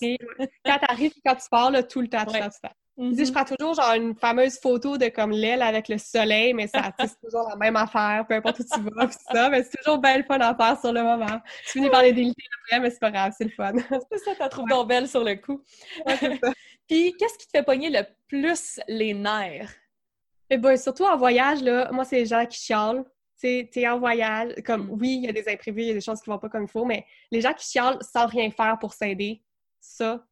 quand 0.65 0.79
t'arrives 0.79 1.13
quand 1.25 1.35
tu 1.35 1.49
pars, 1.51 1.71
là, 1.71 1.83
tout 1.83 2.01
le 2.01 2.09
temps, 2.09 2.25
tout 2.25 2.35
le 2.35 2.41
temps, 2.41 2.49
Je 2.97 3.03
mm-hmm. 3.03 3.33
prends 3.33 3.45
toujours 3.45 3.75
genre 3.75 3.95
une 3.95 4.15
fameuse 4.15 4.61
photo 4.61 4.97
de 4.99 5.09
comme 5.09 5.33
l'aile 5.33 5.63
avec 5.63 5.89
le 5.89 5.99
soleil, 5.99 6.55
mais 6.55 6.69
ça 6.69 6.93
c'est 7.01 7.21
toujours 7.21 7.49
la 7.49 7.57
même 7.57 7.75
affaire, 7.75 8.25
peu 8.29 8.35
importe 8.35 8.61
où 8.61 8.65
tu 8.65 8.81
vas, 8.81 9.07
pis 9.09 9.17
ça, 9.33 9.49
mais 9.49 9.65
c'est 9.65 9.79
toujours 9.79 9.99
belle 9.99 10.25
fun 10.25 10.39
à 10.39 10.55
faire 10.55 10.79
sur 10.81 10.93
le 10.93 11.03
moment. 11.03 11.41
Tu 11.67 11.73
finis 11.73 11.91
par 11.91 12.03
les 12.03 12.13
déliter 12.13 12.45
après, 12.63 12.79
mais 12.79 12.91
c'est 12.91 13.01
pas 13.01 13.11
grave, 13.11 13.33
c'est 13.37 13.45
le 13.45 13.51
fun. 13.51 13.73
c'est 14.13 14.19
ça, 14.19 14.33
t'as 14.39 14.49
trouvé 14.49 14.75
ouais. 14.75 14.87
belle 14.87 15.09
sur 15.09 15.25
le 15.25 15.35
coup. 15.35 15.65
Puis, 16.89 17.15
qu'est-ce 17.19 17.39
qui 17.39 17.47
te 17.47 17.57
fait 17.57 17.63
pogner 17.63 17.91
le 17.91 18.03
plus 18.29 18.79
les 18.87 19.15
nerfs? 19.15 19.82
Eh 20.53 20.59
ben, 20.59 20.77
surtout 20.77 21.05
en 21.05 21.17
voyage, 21.17 21.63
là, 21.63 21.91
moi, 21.93 22.05
c'est 22.05 22.17
les 22.17 22.27
gens 22.27 22.45
qui 22.45 22.61
chialent. 22.61 23.05
Tu 23.41 23.67
es 23.75 23.89
en 23.89 23.99
voyage, 23.99 24.53
comme 24.67 24.87
mm. 24.87 25.01
oui, 25.01 25.15
il 25.15 25.25
y 25.25 25.29
a 25.29 25.33
des 25.33 25.49
imprévus, 25.49 25.81
il 25.81 25.89
y 25.89 25.91
a 25.93 25.95
des 25.95 26.03
choses 26.03 26.21
qui 26.21 26.29
vont 26.29 26.39
pas 26.39 26.51
comme 26.51 26.65
il 26.65 26.69
faut, 26.69 26.85
mais 26.85 27.07
les 27.31 27.41
gens 27.41 27.55
qui 27.55 27.67
chialent 27.67 27.99
sans 28.03 28.27
rien 28.27 28.51
faire 28.51 28.79
pour 28.79 28.93
s'aider, 28.93 29.43
ça, 29.81 30.23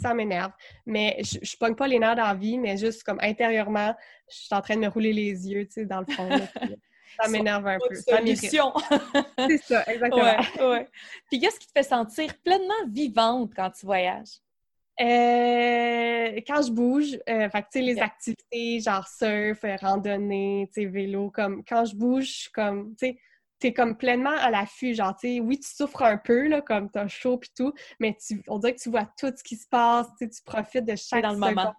ça 0.00 0.14
m'énerve. 0.14 0.52
Mais 0.86 1.16
je, 1.24 1.38
je 1.42 1.56
pogne 1.56 1.74
pas 1.74 1.88
les 1.88 1.98
nerfs 1.98 2.14
dans 2.14 2.22
la 2.22 2.34
vie, 2.34 2.56
mais 2.56 2.76
juste 2.76 3.02
comme 3.02 3.18
intérieurement, 3.20 3.92
je 4.30 4.36
suis 4.36 4.54
en 4.54 4.60
train 4.60 4.76
de 4.76 4.80
me 4.80 4.88
rouler 4.88 5.12
les 5.12 5.50
yeux, 5.50 5.66
tu 5.66 5.72
sais, 5.72 5.86
dans 5.86 6.00
le 6.00 6.06
fond. 6.06 6.28
ça 7.20 7.28
m'énerve 7.28 7.66
un 7.66 7.78
peu. 7.78 7.96
C'est 9.50 9.58
ça, 9.58 9.82
exactement. 9.88 10.22
Ouais, 10.22 10.66
ouais. 10.66 10.88
Puis 11.28 11.40
qu'est-ce 11.40 11.58
qui 11.58 11.66
te 11.66 11.72
fait 11.72 11.82
sentir 11.82 12.32
pleinement 12.44 12.72
vivante 12.88 13.52
quand 13.56 13.70
tu 13.70 13.86
voyages? 13.86 14.38
Euh, 15.00 16.40
quand 16.46 16.62
je 16.62 16.70
bouge, 16.70 17.18
euh, 17.28 17.48
fait 17.50 17.62
que, 17.62 17.78
les 17.80 17.98
activités 17.98 18.78
genre 18.80 19.08
surf, 19.08 19.64
euh, 19.64 19.76
randonnée, 19.80 20.70
vélo, 20.76 21.30
comme 21.30 21.64
quand 21.64 21.84
je 21.84 21.96
bouge, 21.96 22.48
comme, 22.54 22.94
tu 22.96 23.06
sais, 23.06 23.18
t'es 23.58 23.72
comme 23.72 23.96
pleinement 23.96 24.36
à 24.38 24.50
l'affût, 24.50 24.94
genre, 24.94 25.16
tu 25.16 25.28
sais, 25.28 25.40
oui, 25.40 25.58
tu 25.58 25.68
souffres 25.68 26.02
un 26.02 26.16
peu, 26.16 26.46
là, 26.46 26.60
comme 26.60 26.90
t'as 26.90 27.08
chaud 27.08 27.38
pis 27.38 27.50
tout, 27.56 27.72
mais 27.98 28.16
tu, 28.24 28.42
on 28.46 28.58
dirait 28.58 28.74
que 28.74 28.80
tu 28.80 28.90
vois 28.90 29.08
tout 29.18 29.32
ce 29.36 29.42
qui 29.42 29.56
se 29.56 29.66
passe, 29.66 30.06
tu 30.16 30.28
profites 30.44 30.84
de 30.84 30.94
chaque 30.94 31.22
dans 31.22 31.32
le 31.32 31.38
moment. 31.38 31.74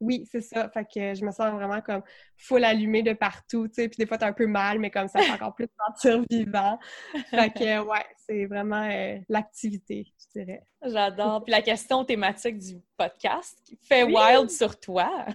Oui, 0.00 0.26
c'est 0.30 0.40
ça. 0.40 0.68
Fait 0.70 0.84
que 0.84 1.14
je 1.14 1.24
me 1.24 1.30
sens 1.30 1.52
vraiment 1.52 1.80
comme 1.80 2.02
full 2.36 2.64
allumée 2.64 3.02
de 3.02 3.12
partout, 3.12 3.68
tu 3.68 3.74
sais. 3.74 3.88
Puis 3.88 3.96
des 3.98 4.06
fois, 4.06 4.18
t'as 4.18 4.28
un 4.28 4.32
peu 4.32 4.46
mal, 4.46 4.78
mais 4.78 4.90
comme 4.90 5.08
ça, 5.08 5.20
c'est 5.22 5.30
encore 5.30 5.54
plus 5.54 5.68
sentir 5.86 6.22
vivant. 6.30 6.78
Fait 7.30 7.50
que, 7.50 7.80
ouais, 7.88 8.04
c'est 8.16 8.46
vraiment 8.46 8.88
euh, 8.90 9.18
l'activité, 9.28 10.12
je 10.18 10.40
dirais. 10.40 10.62
J'adore. 10.82 11.44
Puis 11.44 11.52
la 11.52 11.62
question 11.62 12.04
thématique 12.04 12.58
du 12.58 12.80
podcast, 12.96 13.58
fait 13.82 14.04
wild 14.04 14.50
sur 14.50 14.78
toi. 14.78 15.26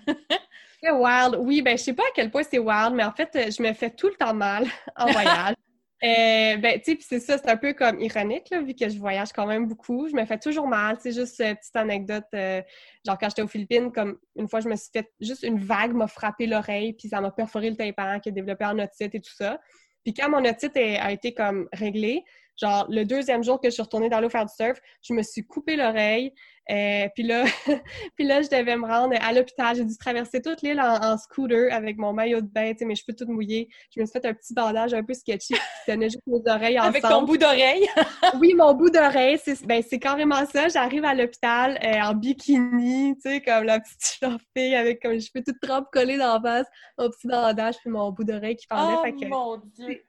fait 0.82 0.92
wild. 0.92 1.38
Oui, 1.40 1.62
ben 1.62 1.78
je 1.78 1.84
sais 1.84 1.94
pas 1.94 2.04
à 2.04 2.12
quel 2.14 2.30
point 2.30 2.44
c'est 2.44 2.60
wild, 2.60 2.94
mais 2.94 3.04
en 3.04 3.14
fait, 3.14 3.30
je 3.34 3.62
me 3.64 3.74
fais 3.74 3.90
tout 3.90 4.08
le 4.08 4.16
temps 4.16 4.34
mal 4.34 4.66
en 4.96 5.12
voyage. 5.12 5.56
Euh, 6.02 6.56
ben, 6.58 6.80
tu 6.80 6.94
sais, 6.94 6.98
c'est 7.02 7.20
ça, 7.20 7.38
c'est 7.38 7.50
un 7.50 7.58
peu 7.58 7.74
comme 7.74 8.00
ironique, 8.00 8.50
là, 8.52 8.62
vu 8.62 8.74
que 8.74 8.88
je 8.88 8.98
voyage 8.98 9.34
quand 9.34 9.46
même 9.46 9.68
beaucoup. 9.68 10.08
Je 10.08 10.16
me 10.16 10.26
fais 10.26 10.38
toujours 10.38 10.68
mal. 10.68 10.98
C'est 11.02 11.12
juste 11.12 11.40
une 11.42 11.56
petite 11.56 11.76
anecdote. 11.76 12.24
Euh, 12.34 12.62
genre, 13.06 13.18
quand 13.18 13.28
j'étais 13.30 13.42
aux 13.42 13.48
Philippines, 13.48 13.92
comme 13.92 14.18
une 14.38 14.48
fois, 14.48 14.62
je 14.62 14.70
me 14.70 14.76
suis 14.76 14.90
fait 14.94 15.12
juste 15.20 15.44
une 15.44 15.60
vague 15.60 15.94
m'a 15.94 16.08
frappé 16.08 16.48
l'oreille, 16.48 16.94
puis 16.94 17.10
ça 17.10 17.20
m'a 17.20 17.32
perforé 17.32 17.70
le 17.70 17.76
tympan 17.76 18.20
qui 18.20 18.30
a 18.30 18.32
développé 18.32 18.66
en 18.66 18.80
otite 18.80 19.14
et 19.14 19.20
tout 19.20 19.34
ça. 19.36 19.60
Puis 20.04 20.14
quand 20.14 20.30
mon 20.30 20.46
otite 20.46 20.78
a 20.78 21.12
été 21.12 21.34
comme 21.34 21.68
réglée, 21.74 22.24
genre 22.60 22.86
le 22.90 23.04
deuxième 23.06 23.44
jour 23.44 23.60
que 23.60 23.70
je 23.70 23.74
suis 23.74 23.82
retournée 23.82 24.10
dans 24.10 24.20
l'eau 24.20 24.30
faire 24.30 24.46
du 24.46 24.54
surf, 24.54 24.80
je 25.02 25.14
me 25.14 25.24
suis 25.24 25.46
coupé 25.46 25.76
l'oreille. 25.76 26.34
Euh, 26.72 27.08
puis 27.16 27.24
là, 27.24 27.46
puis 28.16 28.26
là, 28.26 28.42
je 28.44 28.50
devais 28.50 28.78
me 28.78 28.86
rendre 28.86 29.16
à 29.20 29.34
l'hôpital. 29.34 29.76
J'ai 29.76 29.86
dû 29.86 29.98
traverser 29.98 30.42
toute 30.42 30.62
l'île 30.62 30.80
en, 30.80 31.18
scooter 31.18 31.74
avec 31.74 31.98
mon 31.98 32.14
maillot 32.14 32.42
de 32.42 32.48
bain, 32.48 32.74
mes 32.82 32.96
cheveux 32.96 33.16
tout 33.16 33.26
mouillés. 33.26 33.70
Je 33.96 34.00
me 34.00 34.06
suis 34.06 34.14
fait 34.14 34.28
un 34.28 34.34
petit 34.34 34.54
bandage 34.54 34.94
un 34.94 35.04
peu 35.04 35.14
sketchy 35.14 35.54
qui 35.54 35.60
tenait 35.88 36.10
juste 36.10 36.22
mes 36.28 36.42
oreilles 36.48 36.80
ensemble. 36.80 36.98
Avec 36.98 37.02
ton 37.04 37.24
bout 37.24 37.38
d'oreille? 37.38 37.88
oui, 38.40 38.54
mon 38.54 38.74
bout 38.76 38.92
d'oreille. 38.92 39.40
C'est 39.44 39.66
ben, 39.66 39.84
carrément 40.00 40.46
ça. 40.46 40.68
J'arrive 40.68 41.06
à 41.06 41.16
l'hôpital 41.16 41.80
euh, 41.84 42.02
en 42.02 42.14
bikini, 42.14 43.16
tu 43.16 43.22
sais, 43.22 43.42
comme 43.42 43.64
la 43.64 43.80
petite 43.80 44.20
fille 44.56 44.76
avec 44.76 45.02
comme 45.02 45.14
les 45.14 45.22
cheveux 45.22 45.44
tout 45.44 45.56
trempes 45.62 45.88
collés 45.92 46.18
dans 46.18 46.40
la 46.40 46.42
face, 46.42 46.68
mon 46.98 47.10
petit 47.10 47.28
bandage 47.28 47.76
puis 47.82 47.90
mon 47.90 48.12
bout 48.12 48.24
d'oreille 48.24 48.56
qui 48.56 48.68
pendait. 48.68 49.12
Oh 49.24 49.28
mon 49.28 49.58
Dieu! 49.76 50.04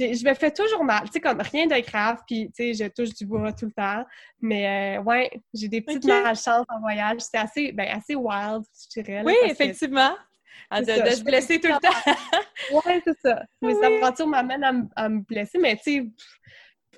Je 0.00 0.24
me 0.24 0.34
fais 0.34 0.50
toujours 0.50 0.84
mal, 0.84 1.04
tu 1.04 1.12
sais, 1.12 1.20
comme 1.20 1.40
rien 1.40 1.66
de 1.66 1.78
grave, 1.80 2.18
puis 2.26 2.50
tu 2.54 2.74
sais, 2.74 2.84
je 2.84 2.88
touche 2.88 3.14
du 3.14 3.26
bois 3.26 3.52
tout 3.52 3.66
le 3.66 3.72
temps. 3.72 4.04
Mais 4.40 4.98
euh, 4.98 5.02
ouais, 5.02 5.30
j'ai 5.52 5.68
des 5.68 5.80
petites 5.80 6.04
malchances 6.06 6.66
en 6.68 6.80
voyage. 6.80 7.20
C'est 7.20 7.38
assez, 7.38 7.72
ben, 7.72 7.88
assez 7.88 8.14
wild, 8.14 8.62
je 8.94 9.00
dirais. 9.00 9.22
oui, 9.24 9.34
effectivement. 9.44 10.14
de, 10.72 10.84
se 10.84 11.22
blesser 11.22 11.60
tout 11.60 11.68
le 11.68 11.80
temps. 11.80 12.12
oui, 12.72 13.00
c'est 13.04 13.18
ça. 13.20 13.42
Mes 13.60 13.76
aventures 13.82 14.26
m'amènent 14.26 14.90
à, 14.96 15.08
me 15.08 15.20
blesser, 15.20 15.58
mais 15.58 15.76
tu 15.76 15.82
sais, 15.82 16.06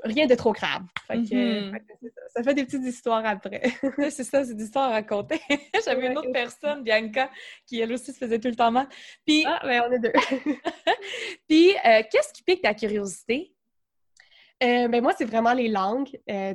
rien 0.05 0.27
de 0.27 0.35
trop 0.35 0.53
grave. 0.53 0.83
Mm-hmm. 1.09 1.79
ça. 2.35 2.43
fait 2.43 2.55
des 2.55 2.65
petites 2.65 2.85
histoires 2.85 3.25
après. 3.25 3.63
c'est 4.11 4.25
ça, 4.25 4.45
c'est 4.45 4.55
des 4.55 4.65
histoires 4.65 4.91
à 4.91 4.93
raconter. 4.93 5.41
J'avais 5.85 6.09
une 6.09 6.19
autre 6.19 6.33
personne, 6.33 6.83
Bianca, 6.83 7.31
qui 7.67 7.81
elle 7.81 7.93
aussi 7.93 8.13
se 8.13 8.19
faisait 8.19 8.39
tout 8.39 8.49
le 8.49 8.57
temps 8.57 8.71
mal. 8.71 8.89
Puis, 9.27 9.45
ah, 9.47 9.61
ben 9.65 9.83
on 9.89 9.93
est 9.93 9.99
deux. 9.99 10.13
Puis, 11.49 11.71
euh, 11.71 12.03
qu'est-ce 12.11 12.33
qui 12.33 12.43
pique 12.43 12.63
ta 12.63 12.75
curiosité? 12.75 13.55
Euh, 14.63 14.87
ben 14.87 15.03
moi, 15.03 15.13
c'est 15.17 15.25
vraiment 15.25 15.53
les 15.55 15.69
langues. 15.69 16.09
Euh, 16.31 16.55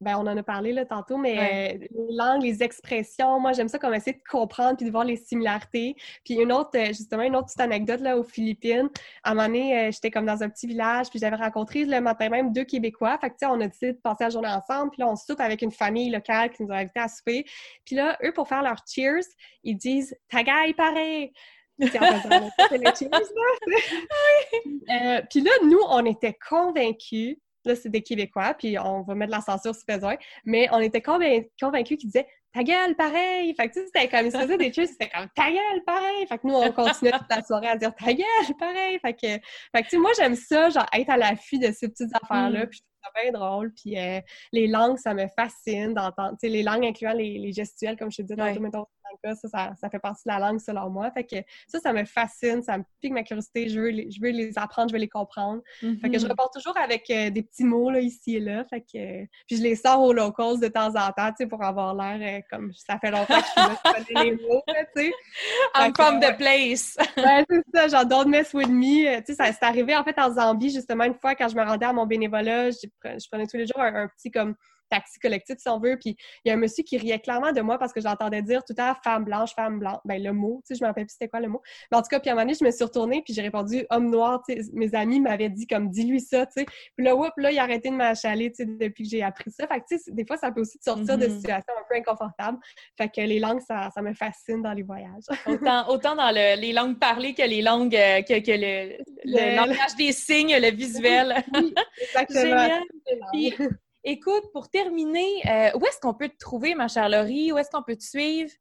ben, 0.00 0.16
on 0.16 0.26
en 0.26 0.36
a 0.36 0.42
parlé 0.42 0.72
là, 0.72 0.84
tantôt, 0.84 1.16
mais 1.16 1.38
euh, 1.38 1.86
les 1.90 2.14
langues, 2.14 2.42
les 2.42 2.62
expressions, 2.62 3.40
moi, 3.40 3.52
j'aime 3.52 3.68
ça 3.68 3.78
comme 3.78 3.94
essayer 3.94 4.12
de 4.12 4.22
comprendre 4.30 4.76
puis 4.76 4.84
de 4.84 4.90
voir 4.90 5.04
les 5.04 5.16
similarités. 5.16 5.96
Puis 6.24 6.34
une 6.34 6.52
autre, 6.52 6.78
justement, 6.88 7.22
une 7.22 7.34
autre 7.34 7.46
petite 7.46 7.60
anecdote 7.60 8.00
là, 8.00 8.18
aux 8.18 8.24
Philippines. 8.24 8.90
À 9.22 9.30
un 9.30 9.34
moment 9.34 9.46
donné, 9.46 9.90
j'étais 9.90 10.10
comme 10.10 10.26
dans 10.26 10.42
un 10.42 10.50
petit 10.50 10.66
village, 10.66 11.08
puis 11.08 11.18
j'avais 11.18 11.36
rencontré 11.36 11.84
le 11.84 12.00
matin 12.00 12.28
même 12.28 12.52
deux 12.52 12.64
Québécois. 12.64 13.16
Fait 13.18 13.30
que, 13.30 13.34
tu 13.34 13.38
sais, 13.40 13.46
on 13.46 13.60
a 13.60 13.66
décidé 13.66 13.92
de 13.92 13.98
passer 13.98 14.24
la 14.24 14.30
journée 14.30 14.48
ensemble. 14.48 14.90
Puis 14.90 15.00
là, 15.00 15.08
on 15.08 15.16
soupe 15.16 15.40
avec 15.40 15.62
une 15.62 15.72
famille 15.72 16.10
locale 16.10 16.50
qui 16.50 16.62
nous 16.62 16.72
a 16.72 16.76
invités 16.76 17.00
à 17.00 17.08
souper. 17.08 17.46
Puis 17.86 17.96
là, 17.96 18.18
eux, 18.22 18.32
pour 18.32 18.48
faire 18.48 18.62
leur 18.62 18.82
cheers, 18.86 19.24
ils 19.64 19.76
disent 19.76 20.14
«Tagay, 20.28 20.74
pareil!» 20.74 21.32
Puis 21.78 21.90
là, 25.40 25.50
nous, 25.64 25.80
on 25.90 26.06
était 26.06 26.38
convaincus 26.48 27.36
Là, 27.66 27.76
c'est 27.76 27.88
des 27.88 28.02
Québécois, 28.02 28.54
puis 28.54 28.78
on 28.78 29.02
va 29.02 29.14
mettre 29.14 29.32
de 29.32 29.36
la 29.36 29.42
censure 29.42 29.74
si 29.74 29.84
besoin. 29.86 30.16
Mais 30.44 30.68
on 30.72 30.78
était 30.80 31.02
convaincus 31.02 31.98
qu'ils 31.98 32.08
disaient 32.08 32.26
ta 32.56 32.62
gueule, 32.62 32.96
pareil! 32.96 33.54
Fait 33.54 33.68
que, 33.68 33.74
tu 33.74 33.80
sais, 33.80 33.86
c'était 33.86 34.08
comme, 34.08 34.26
ils 34.26 34.32
se 34.32 34.38
faisaient 34.38 34.56
des 34.56 34.72
choses, 34.72 34.88
c'était 34.88 35.10
comme 35.10 35.28
ta 35.34 35.50
gueule, 35.50 35.84
pareil! 35.84 36.26
Fait 36.26 36.38
que 36.38 36.46
nous, 36.46 36.54
on 36.54 36.72
continuait 36.72 37.12
toute 37.12 37.28
la 37.28 37.42
soirée 37.42 37.68
à 37.68 37.76
dire 37.76 37.94
ta 37.94 38.12
gueule, 38.14 38.56
pareil! 38.58 38.98
Fait 39.00 39.12
que, 39.12 39.26
fait 39.28 39.42
que 39.74 39.82
tu 39.82 39.90
sais, 39.90 39.98
moi, 39.98 40.10
j'aime 40.16 40.34
ça, 40.34 40.70
genre, 40.70 40.86
être 40.94 41.10
à 41.10 41.18
l'affût 41.18 41.58
de 41.58 41.70
ces 41.72 41.88
petites 41.88 42.14
affaires-là, 42.22 42.64
mm. 42.64 42.68
puis 42.68 42.78
je 42.78 42.82
trouve 42.82 43.12
ça 43.14 43.22
bien 43.22 43.32
drôle. 43.32 43.72
Puis 43.74 43.98
euh, 43.98 44.20
les 44.52 44.68
langues, 44.68 44.96
ça 44.96 45.12
me 45.12 45.26
fascine 45.38 45.92
d'entendre, 45.92 46.32
tu 46.40 46.46
sais, 46.46 46.48
les 46.48 46.62
langues 46.62 46.86
incluant 46.86 47.12
les, 47.12 47.38
les 47.38 47.52
gestuels, 47.52 47.98
comme 47.98 48.10
je 48.10 48.18
te 48.18 48.22
disais, 48.22 48.40
ouais. 48.40 48.58
Ça, 49.34 49.74
ça, 49.74 49.90
fait 49.90 49.98
partie 49.98 50.22
de 50.26 50.32
la 50.32 50.38
langue 50.38 50.60
selon 50.60 50.90
moi. 50.90 51.10
Fait 51.10 51.24
que 51.24 51.36
ça, 51.66 51.80
ça 51.80 51.92
me 51.92 52.04
fascine, 52.04 52.62
ça 52.62 52.78
me 52.78 52.84
pique 53.00 53.12
ma 53.12 53.22
curiosité. 53.22 53.68
Je 53.68 53.80
veux 53.80 53.88
les, 53.88 54.10
je 54.10 54.20
veux 54.20 54.30
les 54.30 54.58
apprendre, 54.58 54.88
je 54.88 54.94
veux 54.94 55.00
les 55.00 55.08
comprendre. 55.08 55.62
Fait 55.80 55.86
que 55.86 56.18
je 56.18 56.26
mm-hmm. 56.26 56.30
repars 56.30 56.50
toujours 56.50 56.76
avec 56.78 57.08
euh, 57.10 57.30
des 57.30 57.42
petits 57.42 57.64
mots 57.64 57.90
là, 57.90 58.00
ici 58.00 58.36
et 58.36 58.40
là. 58.40 58.64
Fait 58.64 58.80
que 58.80 59.24
puis 59.46 59.56
je 59.56 59.62
les 59.62 59.76
sors 59.76 60.00
aux 60.00 60.12
locals 60.12 60.60
de 60.60 60.68
temps 60.68 60.94
en 60.94 61.12
temps, 61.12 61.30
tu 61.30 61.36
sais, 61.38 61.46
pour 61.46 61.62
avoir 61.62 61.94
l'air 61.94 62.38
euh, 62.38 62.40
comme 62.50 62.72
ça 62.72 62.98
fait 62.98 63.10
longtemps 63.10 63.40
que 63.40 63.46
je 63.46 63.50
suis 63.50 63.60
là, 63.60 63.76
je 63.84 63.92
connais 63.92 64.24
les 64.24 64.32
mots, 64.32 64.62
tu 64.66 65.02
sais. 65.02 65.12
I'm 65.74 65.94
from 65.94 66.20
the 66.20 66.36
place. 66.36 66.96
ouais, 67.16 67.44
c'est 67.48 67.62
ça, 67.74 67.88
genre 67.88 68.06
don't 68.06 68.28
mess 68.28 68.52
with 68.54 68.68
me. 68.68 69.18
Tu 69.20 69.26
sais, 69.26 69.34
ça 69.34 69.52
c'est 69.52 69.64
arrivé 69.64 69.96
en 69.96 70.04
fait 70.04 70.18
en 70.18 70.32
Zambie, 70.32 70.70
justement, 70.70 71.04
une 71.04 71.14
fois 71.14 71.34
quand 71.34 71.48
je 71.48 71.56
me 71.56 71.64
rendais 71.64 71.86
à 71.86 71.92
mon 71.92 72.06
bénévolat, 72.06 72.70
je, 72.70 72.86
je 73.04 73.28
prenais 73.30 73.46
tous 73.46 73.56
les 73.56 73.66
jours 73.66 73.80
un 73.80 74.08
petit 74.08 74.30
comme 74.30 74.54
taxi 74.88 75.18
collectif, 75.18 75.56
si 75.58 75.68
on 75.68 75.78
veut. 75.78 75.96
Puis 76.00 76.16
il 76.44 76.48
y 76.48 76.50
a 76.50 76.54
un 76.54 76.58
monsieur 76.58 76.84
qui 76.84 76.98
riait 76.98 77.18
clairement 77.18 77.52
de 77.52 77.60
moi 77.60 77.78
parce 77.78 77.92
que 77.92 78.00
j'entendais 78.00 78.42
dire 78.42 78.64
tout 78.64 78.74
à 78.78 78.94
femme 79.02 79.24
blanche, 79.24 79.54
femme 79.54 79.78
blanche. 79.78 79.98
Ben, 80.04 80.22
le 80.22 80.32
mot, 80.32 80.62
tu 80.66 80.74
sais, 80.74 80.78
je 80.78 80.84
me 80.84 80.88
rappelle 80.88 81.06
plus 81.06 81.12
c'était 81.12 81.28
quoi 81.28 81.40
le 81.40 81.48
mot. 81.48 81.62
Mais 81.90 81.98
en 81.98 82.02
tout 82.02 82.08
cas, 82.08 82.20
puis 82.20 82.30
à 82.30 82.32
un 82.32 82.36
moment 82.36 82.46
donné, 82.46 82.56
je 82.58 82.64
me 82.64 82.70
suis 82.70 82.84
retournée, 82.84 83.22
puis 83.22 83.34
j'ai 83.34 83.42
répondu 83.42 83.86
homme 83.90 84.10
noir, 84.10 84.42
tu 84.48 84.54
sais. 84.54 84.70
Mes 84.72 84.94
amis 84.94 85.20
m'avaient 85.20 85.48
dit 85.48 85.66
comme 85.66 85.90
dis-lui 85.90 86.20
ça, 86.20 86.46
tu 86.46 86.60
sais. 86.60 86.66
Puis 86.96 87.04
là, 87.04 87.14
whoop, 87.14 87.32
là, 87.36 87.50
il 87.50 87.58
a 87.58 87.62
arrêté 87.62 87.90
de 87.90 87.94
m'achaler, 87.94 88.50
tu 88.50 88.64
sais, 88.64 88.66
depuis 88.66 89.04
que 89.04 89.10
j'ai 89.10 89.22
appris 89.22 89.50
ça. 89.50 89.66
Fait 89.66 89.80
que, 89.80 89.86
tu 89.88 89.98
sais, 89.98 90.10
des 90.12 90.24
fois, 90.26 90.36
ça 90.36 90.50
peut 90.50 90.60
aussi 90.60 90.78
te 90.78 90.84
sortir 90.84 91.18
de 91.18 91.26
mm-hmm. 91.26 91.36
situations 91.36 91.72
un 91.78 91.84
peu 91.88 91.96
inconfortables. 91.96 92.58
Fait 92.96 93.08
que 93.08 93.20
les 93.20 93.38
langues, 93.38 93.60
ça, 93.60 93.90
ça 93.94 94.02
me 94.02 94.14
fascine 94.14 94.62
dans 94.62 94.72
les 94.72 94.82
voyages. 94.82 95.24
autant, 95.46 95.88
autant 95.88 96.16
dans 96.16 96.30
le, 96.30 96.60
les 96.60 96.72
langues 96.72 96.98
parlées 96.98 97.34
que 97.34 97.42
les 97.42 97.62
langues, 97.62 97.96
euh, 97.96 98.22
que, 98.22 98.40
que 98.40 98.52
le, 98.52 98.96
le, 99.24 99.56
langage 99.56 99.96
des 99.96 100.12
signes, 100.12 100.56
le 100.56 100.70
visuel. 100.70 101.44
Oui, 101.54 101.74
exactement. 102.00 102.82
Génial. 103.34 103.78
Écoute, 104.08 104.52
pour 104.52 104.70
terminer, 104.70 105.42
euh, 105.48 105.76
où 105.76 105.84
est-ce 105.84 105.98
qu'on 106.00 106.14
peut 106.14 106.28
te 106.28 106.38
trouver, 106.38 106.76
ma 106.76 106.86
chère 106.86 107.08
Laurie? 107.08 107.50
Où 107.50 107.58
est-ce 107.58 107.70
qu'on 107.72 107.82
peut 107.82 107.96
te 107.96 108.04
suivre? 108.04 108.52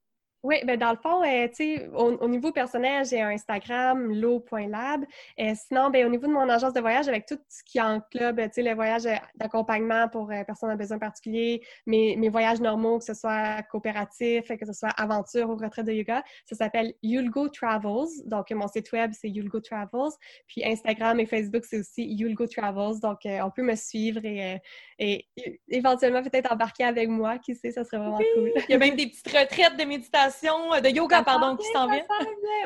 Oui, 0.46 0.58
ben 0.64 0.78
dans 0.78 0.92
le 0.92 0.98
fond, 0.98 1.24
euh, 1.24 1.48
tu 1.48 1.56
sais, 1.56 1.90
au, 1.96 2.30
niveau 2.30 2.52
personnel, 2.52 3.04
j'ai 3.04 3.20
un 3.20 3.30
Instagram, 3.30 4.14
lo.lab. 4.14 5.04
Euh, 5.40 5.54
sinon, 5.56 5.90
ben, 5.90 6.06
au 6.06 6.10
niveau 6.10 6.28
de 6.28 6.32
mon 6.34 6.48
agence 6.48 6.72
de 6.72 6.82
voyage, 6.82 7.08
avec 7.08 7.26
tout 7.26 7.40
ce 7.50 7.64
qui 7.64 7.80
sais, 7.80 8.62
les 8.62 8.76
voyages 8.76 9.08
d'accompagnement 9.38 10.08
pour 10.08 10.30
euh, 10.30 10.44
personnes 10.44 10.70
à 10.70 10.76
besoin 10.76 11.00
particulier, 11.00 11.64
mes, 11.88 12.16
mes 12.16 12.30
voyages 12.30 12.62
normaux, 12.62 13.00
que 13.00 13.06
ce 13.06 13.16
soit 13.16 13.64
coopératif, 13.72 14.48
que 14.56 14.68
ce 14.68 14.74
soit 14.74 14.90
aventure 14.90 15.50
ou 15.50 15.56
retraite 15.56 15.88
de 15.88 15.94
yoga, 15.94 16.22
ça 16.46 16.56
s'appelle 16.56 16.94
Yulgo 17.02 17.50
Travels. 17.50 18.22
Donc, 18.26 18.52
mon 18.52 18.68
site 18.68 18.92
web, 18.92 19.14
c'est 19.20 19.30
Yulgo 19.30 19.62
Travels. 19.62 20.12
Puis 20.46 20.64
Instagram 20.64 21.20
et 21.20 21.26
Facebook, 21.26 21.66
c'est 21.66 21.80
aussi 21.80 22.06
Yulgo 22.06 22.46
Travels. 22.46 23.00
Donc, 23.02 23.22
on 23.26 23.50
peut 23.50 23.64
me 23.64 23.74
suivre 23.74 24.24
et, 24.24 24.62
et 25.00 25.28
éventuellement 25.70 26.22
peut-être 26.22 26.54
embarquer 26.54 26.84
avec 26.84 27.10
moi. 27.10 27.40
Qui 27.40 27.56
sait, 27.56 27.72
ça 27.72 27.84
serait 27.84 27.98
vraiment 27.98 28.20
cool. 28.36 28.52
Il 28.70 28.72
y 28.72 28.76
a 28.76 28.78
même 28.78 28.96
des 28.96 29.08
petites 29.08 29.28
retraites 29.28 29.76
de 29.76 29.86
méditation 29.86 30.35
euh, 30.44 30.82
de 30.82 30.90
yoga, 30.90 31.24
pardon, 31.24 31.56
qui 31.56 31.68
s'en 31.72 31.88
vient. 31.88 32.06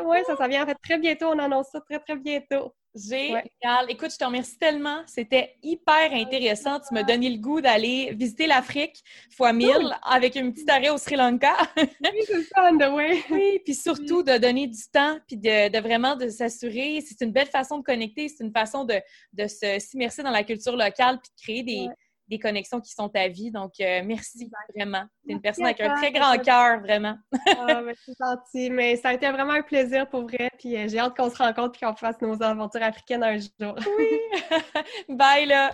Oui, 0.03 0.17
ça 0.26 0.36
s'en 0.36 0.47
vient 0.47 0.63
en 0.63 0.65
fait 0.65 0.78
très 0.84 0.97
bientôt. 0.97 1.28
On 1.28 1.39
annonce 1.39 1.67
ça 1.72 1.82
très, 1.82 1.99
très 1.99 2.15
bientôt. 2.15 2.74
Génial. 2.95 3.86
Écoute, 3.89 4.11
je 4.11 4.17
te 4.17 4.26
remercie 4.26 4.57
tellement. 4.57 5.03
C'était 5.05 5.55
hyper 5.61 6.11
intéressant. 6.11 6.80
Tu 6.80 6.93
m'as 6.93 7.03
donné 7.03 7.30
le 7.30 7.38
goût 7.38 7.61
d'aller 7.61 8.11
visiter 8.13 8.47
l'Afrique 8.47 9.03
fois 9.36 9.53
mille 9.53 9.95
avec 10.03 10.36
un 10.38 10.49
petit 10.49 10.70
arrêt 10.70 10.89
au 10.89 10.97
Sri 10.97 11.15
Lanka. 11.15 11.55
oui, 11.78 11.88
c'est 12.28 12.88
oui. 12.88 13.24
Oui, 13.30 13.59
puis 13.63 13.76
surtout 13.76 14.24
de 14.24 14.38
donner 14.38 14.67
du 14.67 14.82
temps, 14.91 15.20
puis 15.28 15.38
de, 15.38 15.80
vraiment 15.80 16.15
de 16.15 16.30
s'assurer. 16.30 17.01
C'est 17.05 17.24
une 17.24 17.32
belle 17.32 17.47
façon 17.47 17.78
de 17.78 17.84
connecter, 17.84 18.28
c'est 18.28 18.43
une 18.43 18.51
façon 18.51 18.86
de, 18.86 18.95
de 19.34 19.45
s'immerser 19.80 20.24
dans 20.24 20.32
la 20.32 20.43
culture 20.43 20.76
locale, 20.76 21.20
puis 21.20 21.32
de 21.32 21.41
créer 21.41 21.63
des, 21.63 21.88
des 22.30 22.39
connexions 22.39 22.80
qui 22.80 22.93
sont 22.93 23.09
ta 23.09 23.27
vie. 23.27 23.51
Donc, 23.51 23.73
euh, 23.82 24.01
merci 24.05 24.49
vraiment. 24.75 25.03
Tu 25.23 25.32
es 25.32 25.34
une 25.34 25.41
personne 25.41 25.65
avec 25.65 25.82
un 25.82 25.95
très 25.95 26.11
grand 26.11 26.38
cœur, 26.38 26.80
vraiment. 26.80 27.17
ah, 27.34 27.82
ben, 27.82 27.93
c'est 28.05 28.13
gentil. 28.19 28.69
Mais 28.69 28.95
ça 28.95 29.09
a 29.09 29.13
été 29.13 29.30
vraiment 29.32 29.53
un 29.53 29.63
plaisir 29.63 30.07
pour 30.09 30.21
vrai. 30.23 30.49
Puis 30.57 30.77
euh, 30.77 30.88
j'ai 30.88 30.99
hâte 30.99 31.15
qu'on 31.15 31.30
se 31.30 31.38
rencontre 31.38 31.80
et 31.82 31.86
qu'on 31.86 31.95
fasse 31.95 32.21
nos 32.21 32.41
aventures 32.41 32.84
africaines 32.84 33.23
un 33.23 33.38
jour. 33.38 33.75
oui. 33.97 34.19
Bye, 35.09 35.47
là. 35.47 35.71